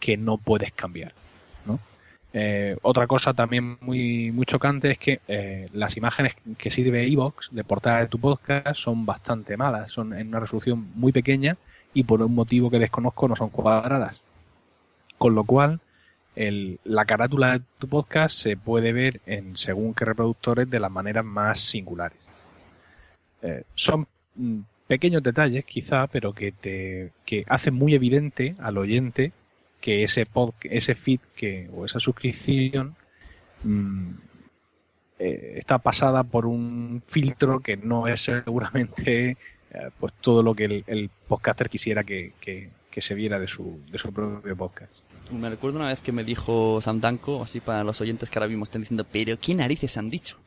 que 0.01 0.17
no 0.17 0.37
puedes 0.37 0.73
cambiar. 0.73 1.13
Eh, 2.35 2.77
otra 2.83 3.07
cosa 3.07 3.33
también 3.33 3.79
muy, 3.81 4.31
muy 4.33 4.45
chocante 4.45 4.91
es 4.91 4.99
que 4.99 5.21
eh, 5.29 5.67
las 5.73 5.97
imágenes 5.97 6.35
que 6.59 6.71
sirve 6.71 7.11
Evox 7.11 7.49
de 7.53 7.65
portada 7.65 8.01
de 8.01 8.07
tu 8.07 8.19
podcast 8.19 8.75
son 8.75 9.07
bastante 9.07 9.57
malas, 9.57 9.91
son 9.91 10.13
en 10.13 10.29
una 10.29 10.41
resolución 10.41 10.91
muy 10.95 11.11
pequeña 11.11 11.57
y 11.95 12.03
por 12.03 12.21
un 12.21 12.35
motivo 12.35 12.69
que 12.71 12.79
desconozco 12.79 13.29
no 13.29 13.37
son 13.37 13.49
cuadradas. 13.49 14.21
Con 15.17 15.35
lo 15.35 15.45
cual, 15.45 15.81
el, 16.39 16.79
la 16.85 17.05
carátula 17.05 17.59
de 17.59 17.65
tu 17.79 17.89
podcast 17.89 18.37
se 18.37 18.57
puede 18.57 18.93
ver 18.93 19.21
en 19.27 19.57
según 19.57 19.93
qué 19.93 20.05
reproductores 20.05 20.71
de 20.71 20.79
las 20.79 20.91
maneras 20.91 21.25
más 21.25 21.59
singulares. 21.59 22.19
Eh, 23.43 23.65
son 23.75 24.07
mm, 24.37 24.61
pequeños 24.87 25.23
detalles 25.23 25.65
quizá, 25.65 26.07
pero 26.07 26.33
que 26.33 26.53
te 26.53 27.11
que 27.27 27.45
hacen 27.49 27.75
muy 27.75 27.95
evidente 27.95 28.55
al 28.61 28.79
oyente 28.79 29.33
que 29.81 30.05
ese 30.05 30.27
pod, 30.27 30.55
ese 30.63 30.95
feed 30.95 31.21
que 31.35 31.69
o 31.75 31.85
esa 31.85 31.99
suscripción 31.99 32.95
mm, 33.65 34.11
eh, 35.19 35.55
está 35.57 35.79
pasada 35.79 36.23
por 36.23 36.47
un 36.47 37.03
filtro 37.05 37.59
que 37.59 37.77
no 37.77 38.07
es 38.07 38.21
seguramente 38.21 39.31
eh, 39.31 39.91
pues 39.99 40.13
todo 40.21 40.45
lo 40.45 40.55
que 40.55 40.85
el, 40.87 41.11
podcaster 41.27 41.69
quisiera 41.69 42.05
que, 42.05 42.35
que, 42.41 42.71
se 43.01 43.15
viera 43.15 43.39
de 43.39 43.47
su, 43.47 43.81
de 43.93 43.97
su 43.97 44.13
propio 44.13 44.57
podcast. 44.57 45.03
Me 45.31 45.51
recuerdo 45.51 45.79
una 45.79 45.89
vez 45.89 46.01
que 46.01 46.13
me 46.13 46.25
dijo 46.25 46.81
Sandanko, 46.81 47.43
así 47.43 47.61
para 47.61 47.85
los 47.85 48.01
oyentes 48.01 48.31
que 48.31 48.39
ahora 48.39 48.49
mismo 48.49 48.65
están 48.65 48.81
diciendo, 48.81 49.07
pero 49.11 49.39
¿qué 49.39 49.55
narices 49.55 49.99
han 49.99 50.09
dicho? 50.09 50.39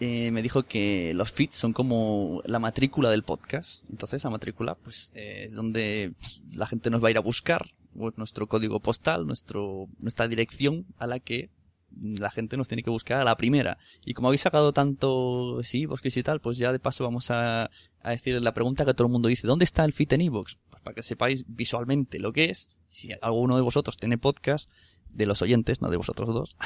Eh, 0.00 0.32
me 0.32 0.42
dijo 0.42 0.64
que 0.64 1.12
los 1.14 1.30
feeds 1.30 1.54
son 1.54 1.72
como 1.72 2.42
la 2.44 2.58
matrícula 2.58 3.08
del 3.08 3.22
podcast. 3.22 3.84
Entonces, 3.88 4.24
la 4.24 4.30
matrícula, 4.30 4.74
pues, 4.74 5.12
eh, 5.14 5.44
es 5.46 5.54
donde 5.54 6.12
la 6.52 6.66
gente 6.66 6.90
nos 6.90 7.02
va 7.02 7.08
a 7.08 7.10
ir 7.12 7.16
a 7.18 7.20
buscar 7.20 7.70
pues, 7.96 8.18
nuestro 8.18 8.48
código 8.48 8.80
postal, 8.80 9.26
nuestro, 9.26 9.86
nuestra 9.98 10.26
dirección 10.26 10.86
a 10.98 11.06
la 11.06 11.20
que 11.20 11.50
la 12.02 12.32
gente 12.32 12.56
nos 12.56 12.66
tiene 12.66 12.82
que 12.82 12.90
buscar 12.90 13.20
a 13.20 13.24
la 13.24 13.36
primera. 13.36 13.78
Y 14.04 14.14
como 14.14 14.26
habéis 14.28 14.40
sacado 14.40 14.72
tanto, 14.72 15.62
sí, 15.62 15.86
bosques 15.86 16.16
y 16.16 16.24
tal, 16.24 16.40
pues 16.40 16.58
ya 16.58 16.72
de 16.72 16.80
paso 16.80 17.04
vamos 17.04 17.30
a, 17.30 17.70
a 18.00 18.10
decir 18.10 18.42
la 18.42 18.54
pregunta 18.54 18.84
que 18.84 18.94
todo 18.94 19.06
el 19.06 19.12
mundo 19.12 19.28
dice, 19.28 19.46
¿dónde 19.46 19.64
está 19.64 19.84
el 19.84 19.92
feed 19.92 20.12
en 20.14 20.22
iVoox? 20.22 20.56
Pues 20.70 20.82
para 20.82 20.94
que 20.94 21.02
sepáis 21.04 21.44
visualmente 21.46 22.18
lo 22.18 22.32
que 22.32 22.46
es. 22.46 22.70
Si 22.94 23.10
alguno 23.22 23.56
de 23.56 23.62
vosotros 23.62 23.96
tiene 23.96 24.18
podcast, 24.18 24.70
de 25.08 25.26
los 25.26 25.42
oyentes, 25.42 25.82
no 25.82 25.90
de 25.90 25.96
vosotros 25.96 26.32
dos, 26.32 26.56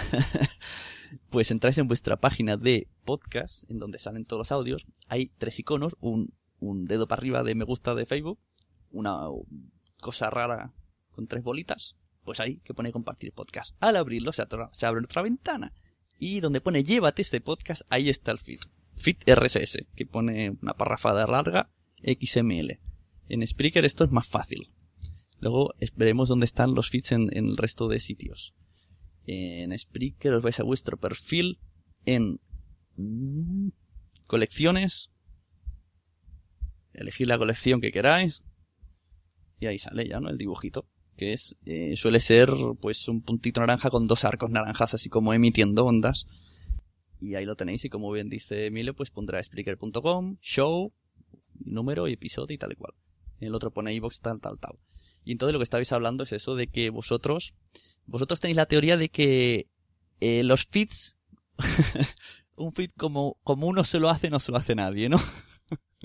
pues 1.31 1.51
entráis 1.51 1.79
en 1.79 1.88
vuestra 1.88 2.19
página 2.19 2.59
de 2.59 2.87
podcast, 3.07 3.64
en 3.71 3.79
donde 3.79 3.99
salen 3.99 4.25
todos 4.25 4.41
los 4.41 4.53
audios. 4.53 4.87
Hay 5.09 5.33
tres 5.38 5.59
iconos, 5.59 5.97
un, 6.01 6.35
un 6.61 6.85
dedo 6.85 7.09
para 7.09 7.21
arriba 7.21 7.43
de 7.45 7.55
me 7.55 7.64
gusta 7.64 7.95
de 7.95 8.05
Facebook, 8.05 8.38
una 8.91 9.21
cosa 10.03 10.29
rara 10.29 10.75
con 11.12 11.29
tres 11.29 11.43
bolitas, 11.43 11.97
pues 12.25 12.41
ahí 12.41 12.59
que 12.59 12.75
pone 12.75 12.93
compartir 12.93 13.33
podcast. 13.33 13.75
Al 13.81 13.97
abrirlo 13.97 14.35
se, 14.35 14.45
se 14.73 14.85
abre 14.85 15.01
otra 15.03 15.23
ventana. 15.23 15.73
Y 16.19 16.41
donde 16.41 16.61
pone 16.61 16.85
llévate 16.85 17.23
este 17.23 17.41
podcast, 17.41 17.83
ahí 17.88 18.11
está 18.11 18.33
el 18.33 18.38
feed. 18.38 18.61
Feed 18.97 19.17
RSS, 19.27 19.87
que 19.97 20.05
pone 20.05 20.59
una 20.61 20.75
parrafada 20.75 21.27
larga, 21.27 21.71
XML. 22.03 22.81
En 23.31 23.47
Spreaker 23.47 23.87
esto 23.87 24.05
es 24.05 24.12
más 24.12 24.29
fácil. 24.29 24.75
Luego 25.40 25.74
veremos 25.94 26.29
dónde 26.29 26.46
están 26.46 26.74
los 26.74 26.90
feeds 26.90 27.12
en, 27.12 27.29
el 27.33 27.57
resto 27.57 27.88
de 27.88 28.01
sitios. 28.01 28.55
En 29.27 29.77
Spreaker 29.79 30.35
os 30.35 30.42
vais 30.42 30.59
a 30.59 30.64
vuestro 30.64 30.96
perfil 30.96 31.59
en 32.07 32.40
mm, 32.96 33.68
colecciones. 34.27 35.11
Elegir 36.92 37.29
la 37.29 37.38
colección 37.38 37.81
que 37.81 37.92
queráis. 37.92 38.42
Y 39.61 39.66
ahí 39.66 39.79
sale 39.79 40.09
ya, 40.09 40.20
¿no? 40.20 40.31
El 40.31 40.38
dibujito. 40.38 40.88
Que 41.16 41.33
es, 41.33 41.57
eh, 41.66 41.94
suele 41.96 42.20
ser, 42.20 42.51
pues, 42.81 43.09
un 43.09 43.22
puntito 43.22 43.61
naranja 43.61 43.90
con 43.90 44.07
dos 44.07 44.24
arcos 44.24 44.51
naranjas, 44.51 44.94
así 44.94 45.09
como 45.09 45.35
emitiendo 45.35 45.85
ondas. 45.85 46.27
Y 47.20 47.35
ahí 47.35 47.44
lo 47.44 47.57
tenéis, 47.57 47.85
y 47.85 47.90
como 47.90 48.11
bien 48.12 48.29
dice 48.29 48.66
Emilio, 48.66 48.94
pues 48.94 49.11
pondrá 49.11 49.42
Spreaker.com, 49.42 50.37
show, 50.40 50.92
número 51.55 52.07
y 52.07 52.12
episodio 52.12 52.55
y 52.55 52.59
tal 52.59 52.72
y 52.72 52.77
cual. 52.77 52.94
En 53.40 53.48
el 53.48 53.55
otro 53.55 53.72
pone 53.72 53.92
iVox 53.94 54.20
tal, 54.20 54.40
tal, 54.40 54.59
tal. 54.61 54.79
Y 55.29 55.33
entonces 55.33 55.53
lo 55.53 55.59
que 55.59 55.64
estabais 55.64 55.93
hablando 55.93 56.25
es 56.25 56.33
eso 56.33 56.57
de 56.57 56.69
que 56.69 56.88
vosotros, 56.88 57.53
vosotros 58.07 58.41
tenéis 58.41 58.57
la 58.57 58.64
teoría 58.64 58.97
de 58.97 59.11
que 59.11 59.67
eh, 60.23 60.43
los 60.43 60.64
feeds, 60.64 61.19
un 62.57 62.73
feed 62.73 62.93
como, 62.97 63.37
como 63.45 63.67
uno 63.67 63.85
se 63.85 64.01
lo 64.01 64.09
hace, 64.09 64.31
no 64.31 64.41
se 64.41 64.53
lo 64.53 64.57
hace 64.57 64.75
nadie, 64.75 65.11
¿no? 65.11 65.19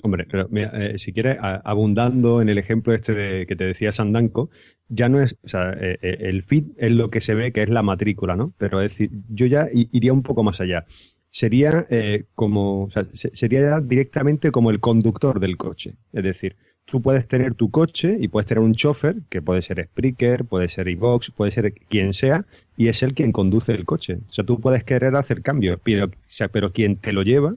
Hombre, 0.02 0.26
pero 0.30 0.46
mira, 0.50 0.72
eh, 0.74 0.98
si 0.98 1.14
quieres, 1.14 1.38
abundando 1.40 2.42
en 2.42 2.50
el 2.50 2.58
ejemplo 2.58 2.92
este 2.92 3.14
de, 3.14 3.46
que 3.46 3.56
te 3.56 3.64
decía 3.64 3.92
Sandanco, 3.92 4.50
ya 4.88 5.08
no 5.08 5.22
es, 5.22 5.38
o 5.42 5.48
sea, 5.48 5.72
eh, 5.72 5.96
el 6.02 6.42
feed 6.42 6.64
es 6.76 6.92
lo 6.92 7.08
que 7.08 7.22
se 7.22 7.34
ve 7.34 7.50
que 7.50 7.62
es 7.62 7.70
la 7.70 7.82
matrícula, 7.82 8.36
¿no? 8.36 8.52
Pero 8.58 8.82
es 8.82 8.92
decir, 8.92 9.10
yo 9.30 9.46
ya 9.46 9.70
iría 9.72 10.12
un 10.12 10.22
poco 10.22 10.42
más 10.42 10.60
allá. 10.60 10.84
Sería 11.30 11.88
como, 12.34 12.84
o 12.84 12.90
sea, 12.90 13.06
sería 13.14 13.60
ya 13.62 13.80
directamente 13.80 14.52
como 14.52 14.70
el 14.70 14.80
conductor 14.80 15.40
del 15.40 15.56
coche. 15.56 15.96
Es 16.12 16.22
decir, 16.22 16.56
tú 16.84 17.02
puedes 17.02 17.26
tener 17.26 17.54
tu 17.54 17.70
coche 17.70 18.16
y 18.20 18.28
puedes 18.28 18.46
tener 18.46 18.62
un 18.62 18.74
chofer, 18.74 19.16
que 19.28 19.42
puede 19.42 19.62
ser 19.62 19.84
Spreaker, 19.84 20.44
puede 20.44 20.68
ser 20.68 20.88
iVox, 20.88 21.30
puede 21.30 21.50
ser 21.50 21.72
quien 21.72 22.12
sea, 22.12 22.44
y 22.76 22.88
es 22.88 23.02
él 23.02 23.14
quien 23.14 23.32
conduce 23.32 23.72
el 23.72 23.84
coche. 23.84 24.18
O 24.28 24.32
sea, 24.32 24.44
tú 24.44 24.60
puedes 24.60 24.84
querer 24.84 25.16
hacer 25.16 25.42
cambios, 25.42 25.80
pero, 25.82 26.10
pero 26.52 26.72
quien 26.72 26.96
te 26.96 27.12
lo 27.12 27.22
lleva, 27.22 27.54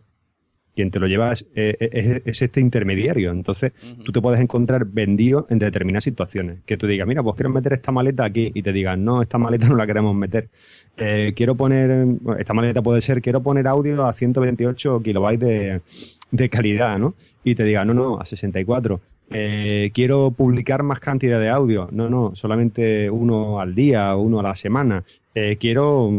quien 0.76 0.92
te 0.92 1.00
lo 1.00 1.08
lleva 1.08 1.34
es, 1.34 1.46
eh, 1.56 2.22
este 2.26 2.60
intermediario. 2.60 3.32
Entonces, 3.32 3.74
tú 4.06 4.12
te 4.12 4.22
puedes 4.22 4.40
encontrar 4.40 4.86
vendido 4.86 5.48
en 5.50 5.58
determinadas 5.58 6.04
situaciones. 6.04 6.60
Que 6.68 6.78
tú 6.78 6.86
digas, 6.86 7.08
mira, 7.08 7.24
pues 7.24 7.36
quiero 7.36 7.50
meter 7.50 7.74
esta 7.74 7.92
maleta 7.92 8.24
aquí 8.26 8.52
y 8.54 8.62
te 8.62 8.72
digan, 8.72 9.04
no, 9.04 9.24
esta 9.24 9.40
maleta 9.40 9.68
no 9.70 9.76
la 9.76 9.88
queremos 9.88 10.16
meter. 10.16 10.50
Eh, 10.96 11.34
quiero 11.36 11.56
poner, 11.56 12.08
esta 12.38 12.54
maleta 12.54 12.84
puede 12.84 13.02
ser, 13.02 13.24
quiero 13.24 13.42
poner 13.42 13.68
audio 13.68 14.06
a 14.06 14.14
128 14.14 15.02
kilobytes 15.02 15.48
de, 15.48 15.82
de 16.30 16.50
calidad, 16.50 17.00
¿no? 17.00 17.16
Y 17.44 17.56
te 17.56 17.64
diga, 17.64 17.84
no, 17.84 17.96
no, 17.96 18.20
a 18.20 18.26
64 18.28 19.02
eh, 19.30 19.92
quiero 19.94 20.32
publicar 20.32 20.84
más 20.84 21.00
cantidad 21.00 21.40
de 21.40 21.50
audio. 21.50 21.90
No, 21.92 22.10
no, 22.10 22.36
solamente 22.36 23.10
uno 23.10 23.60
al 23.60 23.76
día, 23.76 24.16
uno 24.16 24.40
a 24.40 24.44
la 24.44 24.56
semana. 24.56 25.04
Eh, 25.36 25.58
quiero, 25.60 26.12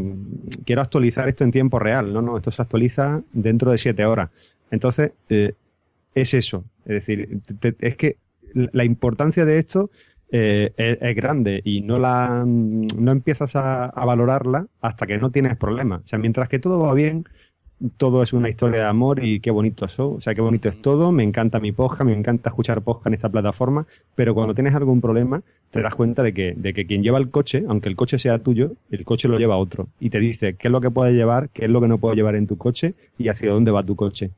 quiero 0.64 0.82
actualizar 0.82 1.28
esto 1.28 1.44
en 1.44 1.50
tiempo 1.50 1.78
real. 1.78 2.12
No, 2.12 2.22
no, 2.22 2.36
esto 2.36 2.50
se 2.50 2.62
actualiza 2.62 3.22
dentro 3.32 3.70
de 3.70 3.78
siete 3.78 4.04
horas. 4.04 4.30
Entonces, 4.70 5.12
eh, 5.30 5.54
es 6.14 6.34
eso. 6.34 6.64
Es 6.84 7.06
decir, 7.06 7.40
es 7.80 7.96
que 7.96 8.16
la 8.54 8.84
importancia 8.84 9.44
de 9.44 9.58
esto 9.58 9.90
es, 10.30 10.72
es, 10.76 11.16
grande 11.16 11.60
y 11.64 11.80
no 11.80 11.98
la 11.98 12.44
no 12.44 13.12
empiezas 13.12 13.56
a, 13.56 13.86
a, 13.86 14.04
valorarla 14.04 14.66
hasta 14.80 15.06
que 15.06 15.18
no 15.18 15.30
tienes 15.30 15.56
problemas. 15.56 16.02
O 16.04 16.08
sea, 16.08 16.18
mientras 16.18 16.48
que 16.48 16.58
todo 16.58 16.80
va 16.80 16.94
bien, 16.94 17.24
todo 17.96 18.22
es 18.22 18.32
una 18.32 18.48
historia 18.48 18.80
de 18.80 18.86
amor 18.86 19.24
y 19.24 19.40
qué 19.40 19.50
bonito 19.50 19.84
eso, 19.84 20.12
o 20.12 20.20
sea, 20.20 20.34
qué 20.34 20.40
bonito 20.40 20.68
es 20.68 20.80
todo, 20.82 21.12
me 21.12 21.22
encanta 21.22 21.60
mi 21.60 21.72
podcast, 21.72 22.02
me 22.02 22.12
encanta 22.12 22.50
escuchar 22.50 22.82
podcast 22.82 23.06
en 23.08 23.14
esta 23.14 23.28
plataforma, 23.28 23.86
pero 24.14 24.34
cuando 24.34 24.54
tienes 24.54 24.74
algún 24.74 25.00
problema 25.00 25.42
te 25.70 25.82
das 25.82 25.94
cuenta 25.94 26.22
de 26.22 26.32
que, 26.32 26.54
de 26.56 26.74
que 26.74 26.86
quien 26.86 27.02
lleva 27.02 27.18
el 27.18 27.30
coche, 27.30 27.64
aunque 27.68 27.88
el 27.88 27.96
coche 27.96 28.18
sea 28.18 28.38
tuyo, 28.38 28.72
el 28.90 29.04
coche 29.04 29.28
lo 29.28 29.38
lleva 29.38 29.56
otro 29.56 29.88
y 30.00 30.10
te 30.10 30.18
dice 30.18 30.54
qué 30.54 30.68
es 30.68 30.72
lo 30.72 30.80
que 30.80 30.90
puedes 30.90 31.14
llevar, 31.14 31.50
qué 31.50 31.66
es 31.66 31.70
lo 31.70 31.80
que 31.80 31.88
no 31.88 31.98
puedes 31.98 32.16
llevar 32.16 32.34
en 32.34 32.46
tu 32.46 32.56
coche 32.56 32.94
y 33.18 33.28
hacia 33.28 33.50
dónde 33.50 33.70
va 33.70 33.84
tu 33.84 33.94
coche. 33.94 34.30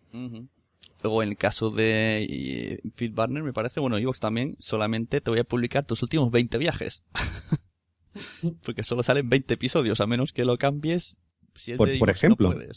Luego, 1.03 1.23
en 1.23 1.31
el 1.31 1.37
caso 1.37 1.71
de 1.71 2.81
Phil 2.95 3.13
Barner, 3.13 3.43
me 3.43 3.53
parece, 3.53 3.81
bueno, 3.81 3.97
Evox 3.97 4.21
también, 4.21 4.57
solamente 4.59 5.21
te 5.21 5.31
voy 5.31 5.41
a 5.41 5.45
publicar 5.45 5.87
tus 5.87 6.03
últimos 6.03 6.31
20 6.31 6.59
viajes. 6.59 7.03
Porque 8.65 8.83
solo 8.83 9.03
salen 9.03 9.29
20 9.29 9.55
episodios, 9.55 10.01
a 10.01 10.07
menos 10.07 10.33
que 10.33 10.45
lo 10.45 10.59
cambies. 10.59 11.19
Si 11.55 11.73
es 11.73 11.79
por, 11.79 11.89
de 11.89 11.99
por 11.99 12.11
ejemplo. 12.11 12.53
Sí, 12.53 12.59
eh, 12.59 12.69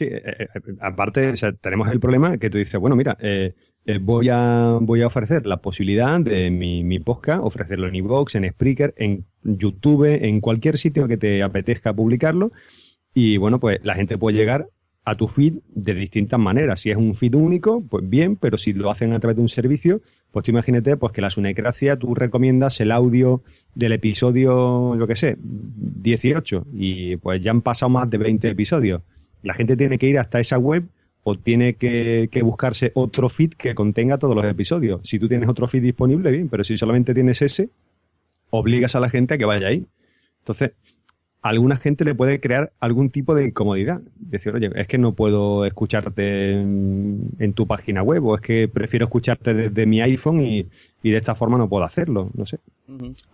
eh, 0.00 0.22
eh, 0.24 0.48
aparte, 0.80 1.28
o 1.28 1.36
sea, 1.36 1.52
tenemos 1.52 1.90
el 1.90 2.00
problema 2.00 2.36
que 2.38 2.50
tú 2.50 2.58
dices, 2.58 2.80
bueno, 2.80 2.96
mira, 2.96 3.16
eh, 3.20 3.54
voy, 4.00 4.28
a, 4.30 4.78
voy 4.80 5.02
a 5.02 5.06
ofrecer 5.06 5.46
la 5.46 5.58
posibilidad 5.58 6.18
de 6.20 6.50
mi, 6.50 6.82
mi 6.82 6.98
podcast, 6.98 7.40
ofrecerlo 7.42 7.88
en 7.88 7.94
iVoox, 7.96 8.34
en 8.36 8.50
Spreaker, 8.50 8.94
en 8.96 9.24
YouTube, 9.42 10.04
en 10.04 10.40
cualquier 10.40 10.78
sitio 10.78 11.06
que 11.06 11.16
te 11.16 11.42
apetezca 11.42 11.92
publicarlo. 11.92 12.52
Y 13.12 13.36
bueno, 13.36 13.60
pues 13.60 13.78
la 13.84 13.94
gente 13.94 14.18
puede 14.18 14.36
llegar 14.36 14.68
a 15.04 15.14
tu 15.14 15.28
feed 15.28 15.58
de 15.68 15.94
distintas 15.94 16.40
maneras. 16.40 16.80
Si 16.80 16.90
es 16.90 16.96
un 16.96 17.14
feed 17.14 17.34
único, 17.34 17.82
pues 17.82 18.08
bien, 18.08 18.36
pero 18.36 18.56
si 18.56 18.72
lo 18.72 18.90
hacen 18.90 19.12
a 19.12 19.20
través 19.20 19.36
de 19.36 19.42
un 19.42 19.48
servicio, 19.48 20.00
pues 20.32 20.44
tú 20.44 20.50
imagínate 20.50 20.96
pues 20.96 21.12
que 21.12 21.20
la 21.20 21.30
Sunecracia 21.30 21.96
tú 21.96 22.14
recomiendas 22.14 22.80
el 22.80 22.90
audio 22.90 23.42
del 23.74 23.92
episodio, 23.92 24.98
yo 24.98 25.06
qué 25.06 25.14
sé, 25.14 25.36
18 25.38 26.66
y 26.72 27.16
pues 27.16 27.42
ya 27.42 27.50
han 27.50 27.60
pasado 27.60 27.90
más 27.90 28.08
de 28.08 28.18
20 28.18 28.48
episodios. 28.48 29.02
La 29.44 29.54
gente 29.54 29.76
tiene 29.76 29.98
que 29.98 30.08
ir 30.08 30.18
hasta 30.18 30.40
esa 30.40 30.58
web 30.58 30.88
o 31.22 31.36
tiene 31.38 31.74
que, 31.74 32.28
que 32.32 32.42
buscarse 32.42 32.90
otro 32.94 33.28
feed 33.28 33.50
que 33.50 33.74
contenga 33.74 34.18
todos 34.18 34.34
los 34.34 34.44
episodios. 34.44 35.00
Si 35.04 35.18
tú 35.18 35.28
tienes 35.28 35.48
otro 35.48 35.68
feed 35.68 35.82
disponible, 35.82 36.30
bien, 36.32 36.48
pero 36.48 36.64
si 36.64 36.76
solamente 36.76 37.14
tienes 37.14 37.40
ese, 37.40 37.70
obligas 38.50 38.94
a 38.94 39.00
la 39.00 39.08
gente 39.08 39.34
a 39.34 39.38
que 39.38 39.44
vaya 39.44 39.68
ahí. 39.68 39.86
Entonces, 40.40 40.72
a 41.44 41.50
alguna 41.50 41.76
gente 41.76 42.06
le 42.06 42.14
puede 42.14 42.40
crear 42.40 42.72
algún 42.80 43.10
tipo 43.10 43.34
de 43.34 43.44
incomodidad. 43.44 44.00
Decir, 44.16 44.54
oye, 44.54 44.70
es 44.74 44.88
que 44.88 44.96
no 44.96 45.12
puedo 45.12 45.66
escucharte 45.66 46.52
en, 46.52 47.52
tu 47.54 47.66
página 47.66 48.02
web 48.02 48.24
o 48.24 48.36
es 48.36 48.40
que 48.40 48.66
prefiero 48.66 49.04
escucharte 49.04 49.52
desde 49.52 49.84
mi 49.84 50.00
iPhone 50.00 50.40
y, 50.40 50.62
de 51.02 51.16
esta 51.18 51.34
forma 51.34 51.58
no 51.58 51.68
puedo 51.68 51.84
hacerlo, 51.84 52.30
no 52.32 52.46
sé. 52.46 52.60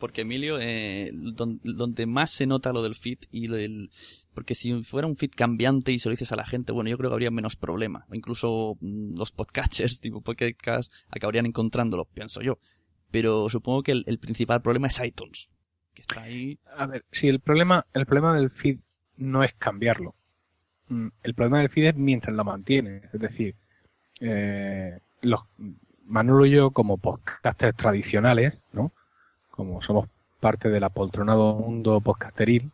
Porque 0.00 0.22
Emilio, 0.22 0.58
eh, 0.60 1.12
donde, 1.14 2.06
más 2.06 2.32
se 2.32 2.48
nota 2.48 2.72
lo 2.72 2.82
del 2.82 2.96
feed 2.96 3.18
y 3.30 3.46
del... 3.46 3.90
Porque 4.34 4.54
si 4.54 4.82
fuera 4.82 5.06
un 5.06 5.16
feed 5.16 5.30
cambiante 5.36 5.92
y 5.92 5.98
se 5.98 6.08
lo 6.08 6.12
dices 6.12 6.32
a 6.32 6.36
la 6.36 6.46
gente, 6.46 6.72
bueno, 6.72 6.90
yo 6.90 6.96
creo 6.98 7.10
que 7.10 7.14
habría 7.14 7.30
menos 7.30 7.56
problema. 7.56 8.06
O 8.08 8.14
incluso 8.14 8.76
mm, 8.80 9.14
los 9.18 9.32
podcatchers, 9.32 10.00
tipo 10.00 10.20
podcast, 10.20 10.92
acabarían 11.08 11.46
encontrándolo, 11.46 12.04
pienso 12.04 12.40
yo. 12.42 12.58
Pero 13.10 13.48
supongo 13.48 13.82
que 13.82 13.92
el 13.92 14.18
principal 14.18 14.62
problema 14.62 14.86
es 14.86 15.00
iTunes 15.04 15.50
a 16.76 16.86
ver, 16.86 17.04
si 17.10 17.28
el 17.28 17.40
problema, 17.40 17.86
el 17.92 18.06
problema 18.06 18.34
del 18.34 18.50
feed 18.50 18.78
no 19.16 19.42
es 19.42 19.54
cambiarlo. 19.54 20.14
Mm, 20.88 21.08
el 21.22 21.34
problema 21.34 21.58
del 21.58 21.70
feed 21.70 21.88
es 21.88 21.96
mientras 21.96 22.34
lo 22.34 22.44
mantiene. 22.44 23.02
Es 23.12 23.20
decir, 23.20 23.54
eh, 24.20 25.00
los 25.22 25.42
Manolo 26.04 26.46
y 26.46 26.50
yo, 26.50 26.70
como 26.72 26.98
podcasters 26.98 27.76
tradicionales, 27.76 28.60
¿no? 28.72 28.92
Como 29.50 29.80
somos 29.80 30.08
parte 30.40 30.68
del 30.70 30.84
apoltronado 30.84 31.54
mundo 31.54 32.00
podcasteril, 32.00 32.70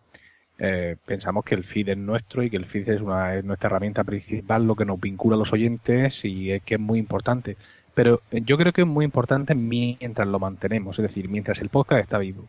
eh, 0.58 0.96
pensamos 1.04 1.44
que 1.44 1.54
el 1.54 1.64
feed 1.64 1.90
es 1.90 1.98
nuestro 1.98 2.42
y 2.42 2.50
que 2.50 2.56
el 2.56 2.66
feed 2.66 2.88
es, 2.88 3.00
una, 3.00 3.34
es 3.34 3.44
nuestra 3.44 3.68
herramienta 3.68 4.04
principal, 4.04 4.66
lo 4.66 4.74
que 4.74 4.86
nos 4.86 5.00
vincula 5.00 5.36
a 5.36 5.38
los 5.38 5.52
oyentes 5.52 6.24
y 6.24 6.50
es 6.50 6.62
que 6.62 6.74
es 6.74 6.80
muy 6.80 6.98
importante. 6.98 7.56
Pero 7.94 8.22
yo 8.30 8.56
creo 8.58 8.72
que 8.72 8.82
es 8.82 8.86
muy 8.86 9.04
importante 9.04 9.54
mientras 9.54 10.28
lo 10.28 10.38
mantenemos, 10.38 10.98
es 10.98 11.02
decir, 11.02 11.28
mientras 11.28 11.60
el 11.60 11.68
podcast 11.68 12.02
está 12.02 12.18
vivo. 12.18 12.44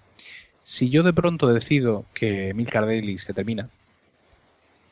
Si 0.64 0.90
yo 0.90 1.04
de 1.04 1.14
pronto 1.14 1.48
decido 1.48 2.06
que 2.14 2.54
Milcar 2.54 2.86
Daily 2.86 3.18
se 3.18 3.34
termina 3.34 3.70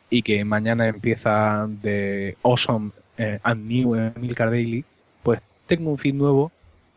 y 0.09 0.21
que 0.21 0.45
mañana 0.45 0.87
empieza 0.87 1.67
de 1.67 2.37
Awesome 2.43 2.91
eh, 3.17 3.39
and 3.43 3.65
New 3.65 4.13
Milcar 4.15 4.49
Daily, 4.49 4.85
pues 5.23 5.41
tengo 5.67 5.91
un 5.91 5.97
feed 5.97 6.13
nuevo 6.13 6.51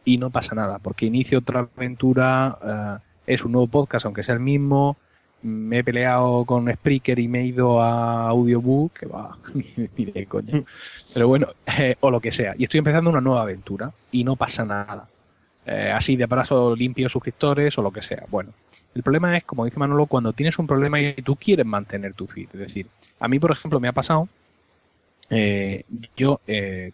y 0.05 0.19
no 0.19 0.31
pasa 0.31 0.55
nada, 0.55 0.79
porque 0.79 1.07
inicio 1.07 1.41
otra 1.41 1.69
aventura, 1.77 2.59
eh, 2.65 3.35
es 3.35 3.45
un 3.45 3.53
nuevo 3.53 3.67
podcast, 3.67 4.07
aunque 4.07 4.23
sea 4.23 4.35
el 4.35 4.41
mismo, 4.41 4.97
me 5.43 5.79
he 5.79 5.85
peleado 5.85 6.45
con 6.45 6.73
Spreaker 6.73 7.19
y 7.19 7.29
me 7.29 7.41
he 7.41 7.47
ido 7.47 7.81
a 7.81 8.29
Audiobook, 8.29 8.93
que 8.99 9.07
va, 9.07 9.39
ni 9.97 10.05
de 10.05 10.27
coño, 10.27 10.65
pero 11.15 11.29
bueno, 11.29 11.49
eh, 11.79 11.97
o 12.01 12.11
lo 12.11 12.21
que 12.21 12.33
sea, 12.33 12.55
y 12.59 12.65
estoy 12.65 12.79
empezando 12.79 13.11
una 13.11 13.21
nueva 13.21 13.43
aventura 13.43 13.93
y 14.11 14.25
no 14.25 14.37
pasa 14.37 14.65
nada. 14.65 15.09
así 15.95 16.17
de 16.17 16.27
paso 16.27 16.75
limpio 16.75 17.09
suscriptores 17.09 17.77
o 17.79 17.83
lo 17.83 17.91
que 17.93 18.03
sea. 18.03 18.25
Bueno, 18.31 18.53
el 18.95 19.03
problema 19.03 19.37
es, 19.37 19.45
como 19.45 19.65
dice 19.65 19.79
Manolo, 19.79 20.07
cuando 20.07 20.33
tienes 20.33 20.59
un 20.59 20.67
problema 20.67 21.01
y 21.01 21.15
tú 21.15 21.37
quieres 21.37 21.67
mantener 21.67 22.15
tu 22.15 22.27
feed. 22.27 22.49
Es 22.55 22.59
decir, 22.59 22.87
a 23.21 23.29
mí, 23.29 23.39
por 23.39 23.53
ejemplo, 23.53 23.81
me 23.81 23.89
ha 23.89 23.93
pasado, 23.93 24.29
eh, 25.31 25.85
yo 26.17 26.41
eh, 26.47 26.93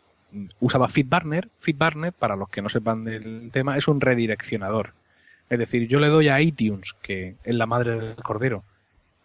usaba 0.61 0.88
FeedBurner. 0.88 1.48
FeedBurner, 1.61 2.12
para 2.12 2.37
los 2.37 2.48
que 2.48 2.62
no 2.62 2.68
sepan 2.68 3.04
del 3.04 3.50
tema, 3.52 3.76
es 3.76 3.88
un 3.88 4.00
redireccionador. 4.00 4.92
Es 5.54 5.58
decir, 5.60 5.88
yo 5.88 6.00
le 6.00 6.08
doy 6.08 6.28
a 6.28 6.40
iTunes, 6.40 6.94
que 7.02 7.36
es 7.44 7.54
la 7.54 7.66
madre 7.66 7.98
del 7.98 8.16
cordero, 8.16 8.64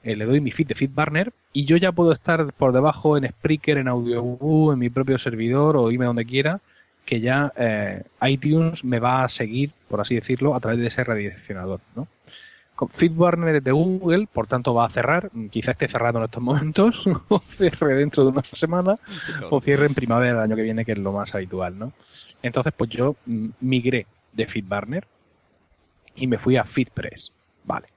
eh, 0.03 0.15
le 0.15 0.25
doy 0.25 0.39
mi 0.39 0.51
feed 0.51 0.67
de 0.67 0.75
FeedBurner 0.75 1.33
y 1.51 1.65
yo 1.65 1.75
ya 1.77 1.91
puedo 1.91 2.11
estar 2.11 2.53
por 2.53 2.71
debajo 2.71 3.17
en 3.17 3.27
Spreaker, 3.27 3.77
en 3.77 3.87
AudioBoo, 3.87 4.71
en 4.71 4.79
mi 4.79 4.89
propio 4.89 5.17
servidor 5.17 5.75
o 5.75 5.91
irme 5.91 6.05
donde 6.05 6.25
quiera, 6.25 6.61
que 7.05 7.19
ya 7.19 7.51
iTunes 8.21 8.85
me 8.85 8.99
va 8.99 9.23
a 9.23 9.29
seguir, 9.29 9.71
por 9.87 9.99
así 9.99 10.15
decirlo, 10.15 10.55
a 10.55 10.59
través 10.59 10.79
de 10.79 10.87
ese 10.87 11.03
redireccionador, 11.03 11.81
¿no? 11.95 12.07
FeedBurner 12.87 13.61
de 13.61 13.71
Google, 13.71 14.27
por 14.31 14.47
tanto 14.47 14.73
va 14.73 14.85
a 14.85 14.89
cerrar, 14.89 15.29
quizá 15.49 15.71
esté 15.71 15.87
cerrado 15.87 16.19
en 16.19 16.25
estos 16.25 16.41
momentos, 16.41 17.05
o 17.27 17.39
cierre 17.39 17.95
dentro 17.95 18.23
de 18.23 18.29
una 18.29 18.43
semana, 18.43 18.95
o 19.49 19.59
cierre 19.59 19.85
en 19.85 19.93
primavera 19.93 20.33
del 20.33 20.43
año 20.43 20.55
que 20.55 20.63
viene, 20.63 20.85
que 20.85 20.93
es 20.93 20.97
lo 20.97 21.11
más 21.11 21.35
habitual, 21.35 21.77
¿no? 21.77 21.91
Entonces, 22.41 22.73
pues 22.75 22.89
yo 22.89 23.15
mm, 23.25 23.47
migré 23.59 24.05
de 24.31 24.45
FeedBurner 24.45 25.05
y 26.15 26.27
me 26.27 26.37
fui 26.37 26.57
a 26.57 26.63
FeedPress, 26.63 27.31
vale. 27.63 27.87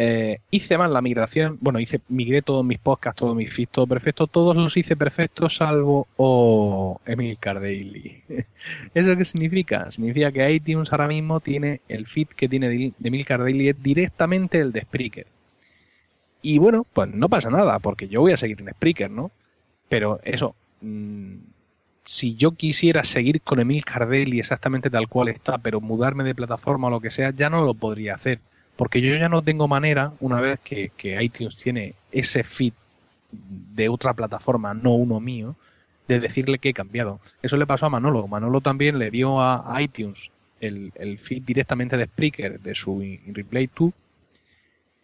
Eh, 0.00 0.38
hice 0.52 0.78
mal 0.78 0.92
la 0.92 1.02
migración, 1.02 1.58
bueno, 1.60 1.80
hice, 1.80 2.00
migré 2.08 2.40
todos 2.40 2.64
mis 2.64 2.78
podcasts, 2.78 3.18
todos 3.18 3.34
mis 3.34 3.52
feeds, 3.52 3.72
todo 3.72 3.86
perfecto, 3.88 4.28
todos 4.28 4.54
los 4.56 4.76
hice 4.76 4.96
perfectos 4.96 5.56
salvo 5.56 6.06
o 6.16 7.00
Emil 7.04 7.36
Daily. 7.42 8.22
¿Eso 8.94 9.16
qué 9.16 9.24
significa? 9.24 9.90
Significa 9.90 10.30
que 10.30 10.52
iTunes 10.52 10.92
ahora 10.92 11.08
mismo 11.08 11.40
tiene 11.40 11.80
el 11.88 12.06
feed 12.06 12.28
que 12.28 12.48
tiene 12.48 12.68
de 12.68 12.92
Emil 13.02 13.26
Daily 13.28 13.70
es 13.70 13.82
directamente 13.82 14.60
el 14.60 14.70
de 14.70 14.82
Spreaker. 14.82 15.26
Y 16.42 16.58
bueno, 16.58 16.86
pues 16.92 17.12
no 17.12 17.28
pasa 17.28 17.50
nada, 17.50 17.80
porque 17.80 18.06
yo 18.06 18.20
voy 18.20 18.30
a 18.30 18.36
seguir 18.36 18.60
en 18.60 18.70
Spreaker, 18.70 19.10
¿no? 19.10 19.32
Pero 19.88 20.20
eso, 20.22 20.54
mm, 20.80 21.38
si 22.08 22.36
yo 22.36 22.52
quisiera 22.52 23.04
seguir 23.04 23.42
con 23.42 23.60
Emil 23.60 23.84
Daily 23.84 24.38
exactamente 24.38 24.88
tal 24.88 25.08
cual 25.08 25.28
está, 25.28 25.58
pero 25.58 25.80
mudarme 25.82 26.24
de 26.24 26.34
plataforma 26.34 26.86
o 26.86 26.90
lo 26.90 27.00
que 27.00 27.10
sea, 27.10 27.30
ya 27.30 27.50
no 27.50 27.64
lo 27.64 27.74
podría 27.74 28.14
hacer 28.14 28.40
porque 28.78 29.00
yo 29.00 29.14
ya 29.16 29.28
no 29.28 29.42
tengo 29.42 29.66
manera, 29.66 30.12
una 30.20 30.40
vez 30.40 30.60
que, 30.60 30.92
iTunes 31.20 31.56
tiene 31.56 31.96
ese 32.12 32.44
feed 32.44 32.72
de 33.32 33.88
otra 33.88 34.14
plataforma, 34.14 34.72
no 34.72 34.94
uno 34.94 35.18
mío, 35.18 35.56
de 36.06 36.20
decirle 36.20 36.60
que 36.60 36.68
he 36.68 36.72
cambiado. 36.72 37.18
Eso 37.42 37.56
le 37.56 37.66
pasó 37.66 37.86
a 37.86 37.90
Manolo. 37.90 38.28
Manolo 38.28 38.60
también 38.60 39.00
le 39.00 39.10
dio 39.10 39.42
a 39.42 39.76
iTunes 39.82 40.30
el, 40.60 41.18
feed 41.18 41.42
directamente 41.42 41.96
de 41.96 42.04
Spreaker 42.04 42.60
de 42.60 42.74
su 42.76 43.02
Replay 43.26 43.68
2 43.76 43.92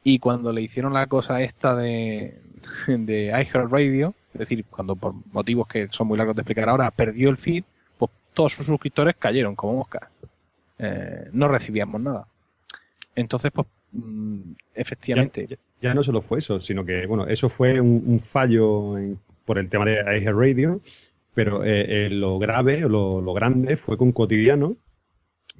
y 0.04 0.20
cuando 0.20 0.52
le 0.52 0.62
hicieron 0.62 0.92
la 0.92 1.08
cosa 1.08 1.42
esta 1.42 1.74
de, 1.74 2.38
de 2.86 3.26
iHeartRadio, 3.26 4.14
es 4.34 4.38
decir, 4.40 4.64
cuando 4.66 4.96
por 4.96 5.14
motivos 5.32 5.66
que 5.68 5.88
son 5.88 6.08
muy 6.08 6.18
largos 6.18 6.36
de 6.36 6.42
explicar 6.42 6.68
ahora, 6.68 6.90
perdió 6.90 7.30
el 7.30 7.36
feed, 7.36 7.64
pues 7.96 8.10
todos 8.32 8.52
sus 8.52 8.66
suscriptores 8.66 9.14
cayeron 9.16 9.54
como 9.54 9.74
moscas. 9.74 10.08
Eh, 10.78 11.28
no 11.32 11.48
recibíamos 11.48 12.00
nada. 12.00 12.26
Entonces, 13.14 13.50
pues, 13.52 13.66
mm, 13.92 14.52
efectivamente. 14.74 15.58
Ya, 15.80 15.94
no 15.94 16.02
solo 16.02 16.20
fue 16.20 16.38
eso, 16.38 16.60
sino 16.60 16.84
que, 16.84 17.06
bueno, 17.06 17.26
eso 17.26 17.48
fue 17.48 17.80
un, 17.80 18.18
fallo 18.18 18.94
por 19.44 19.58
el 19.58 19.68
tema 19.68 19.84
de 19.84 20.02
Radio, 20.32 20.80
pero 21.34 21.64
eh, 21.64 22.06
eh, 22.06 22.10
lo 22.10 22.38
grave, 22.38 22.80
lo, 22.80 23.34
grande 23.34 23.76
fue 23.76 23.96
con 23.96 24.12
Cotidiano, 24.12 24.76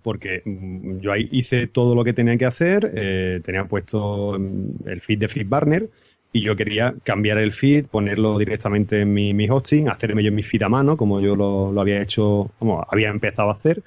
porque 0.03 0.43
mm, 0.45 0.99
yo 0.99 1.13
ahí 1.13 1.29
hice 1.33 1.67
todo 1.67 1.95
lo 1.95 2.05
que 2.05 2.13
tenía 2.13 2.37
que 2.39 2.47
hacer, 2.47 2.91
eh, 2.95 3.41
tenía 3.45 3.67
puesto 3.67 4.39
mm, 4.39 4.89
el 4.89 5.01
feed 5.01 5.19
de 5.19 5.29
FeedBurner 5.29 5.91
y 6.35 6.43
yo 6.43 6.57
quería 6.57 6.95
cambiar 7.05 7.39
el 7.39 7.53
feed, 7.53 7.87
ponerlo 7.87 8.37
directamente 8.37 9.03
en 9.03 9.15
mi, 9.15 9.33
mi 9.33 9.49
hosting, 9.49 9.89
hacerme 9.89 10.25
yo 10.25 10.33
mi 10.33 10.43
feed 10.43 10.65
a 10.65 10.69
mano, 10.69 10.97
como 10.97 11.21
yo 11.21 11.37
lo, 11.37 11.71
lo 11.71 11.81
había 11.81 12.03
hecho, 12.03 12.51
como 12.59 12.85
había 12.91 13.09
empezado 13.09 13.51
a 13.51 13.53
hacer 13.53 13.85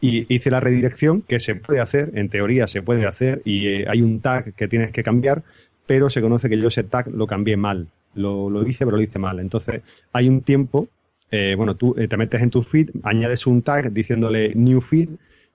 y 0.00 0.32
hice 0.32 0.52
la 0.52 0.60
redirección 0.60 1.22
que 1.22 1.40
se 1.40 1.56
puede 1.56 1.80
hacer, 1.80 2.12
en 2.14 2.28
teoría 2.28 2.68
se 2.68 2.80
puede 2.80 3.06
hacer 3.06 3.42
y 3.44 3.66
eh, 3.66 3.86
hay 3.88 4.02
un 4.02 4.20
tag 4.20 4.54
que 4.54 4.68
tienes 4.68 4.92
que 4.92 5.02
cambiar, 5.02 5.42
pero 5.84 6.08
se 6.08 6.22
conoce 6.22 6.48
que 6.48 6.58
yo 6.58 6.68
ese 6.68 6.84
tag 6.84 7.08
lo 7.08 7.26
cambié 7.26 7.56
mal. 7.56 7.88
lo, 8.14 8.48
lo 8.48 8.64
hice, 8.64 8.84
pero 8.84 8.96
lo 8.96 9.02
hice 9.02 9.18
mal. 9.18 9.40
Entonces, 9.40 9.82
hay 10.12 10.28
un 10.28 10.42
tiempo, 10.42 10.86
eh, 11.32 11.54
bueno, 11.56 11.74
tú 11.74 11.96
eh, 11.98 12.06
te 12.06 12.16
metes 12.16 12.40
en 12.40 12.50
tu 12.50 12.62
feed, 12.62 12.90
añades 13.02 13.48
un 13.48 13.62
tag 13.62 13.92
diciéndole 13.92 14.54
new 14.54 14.80
feed 14.80 15.08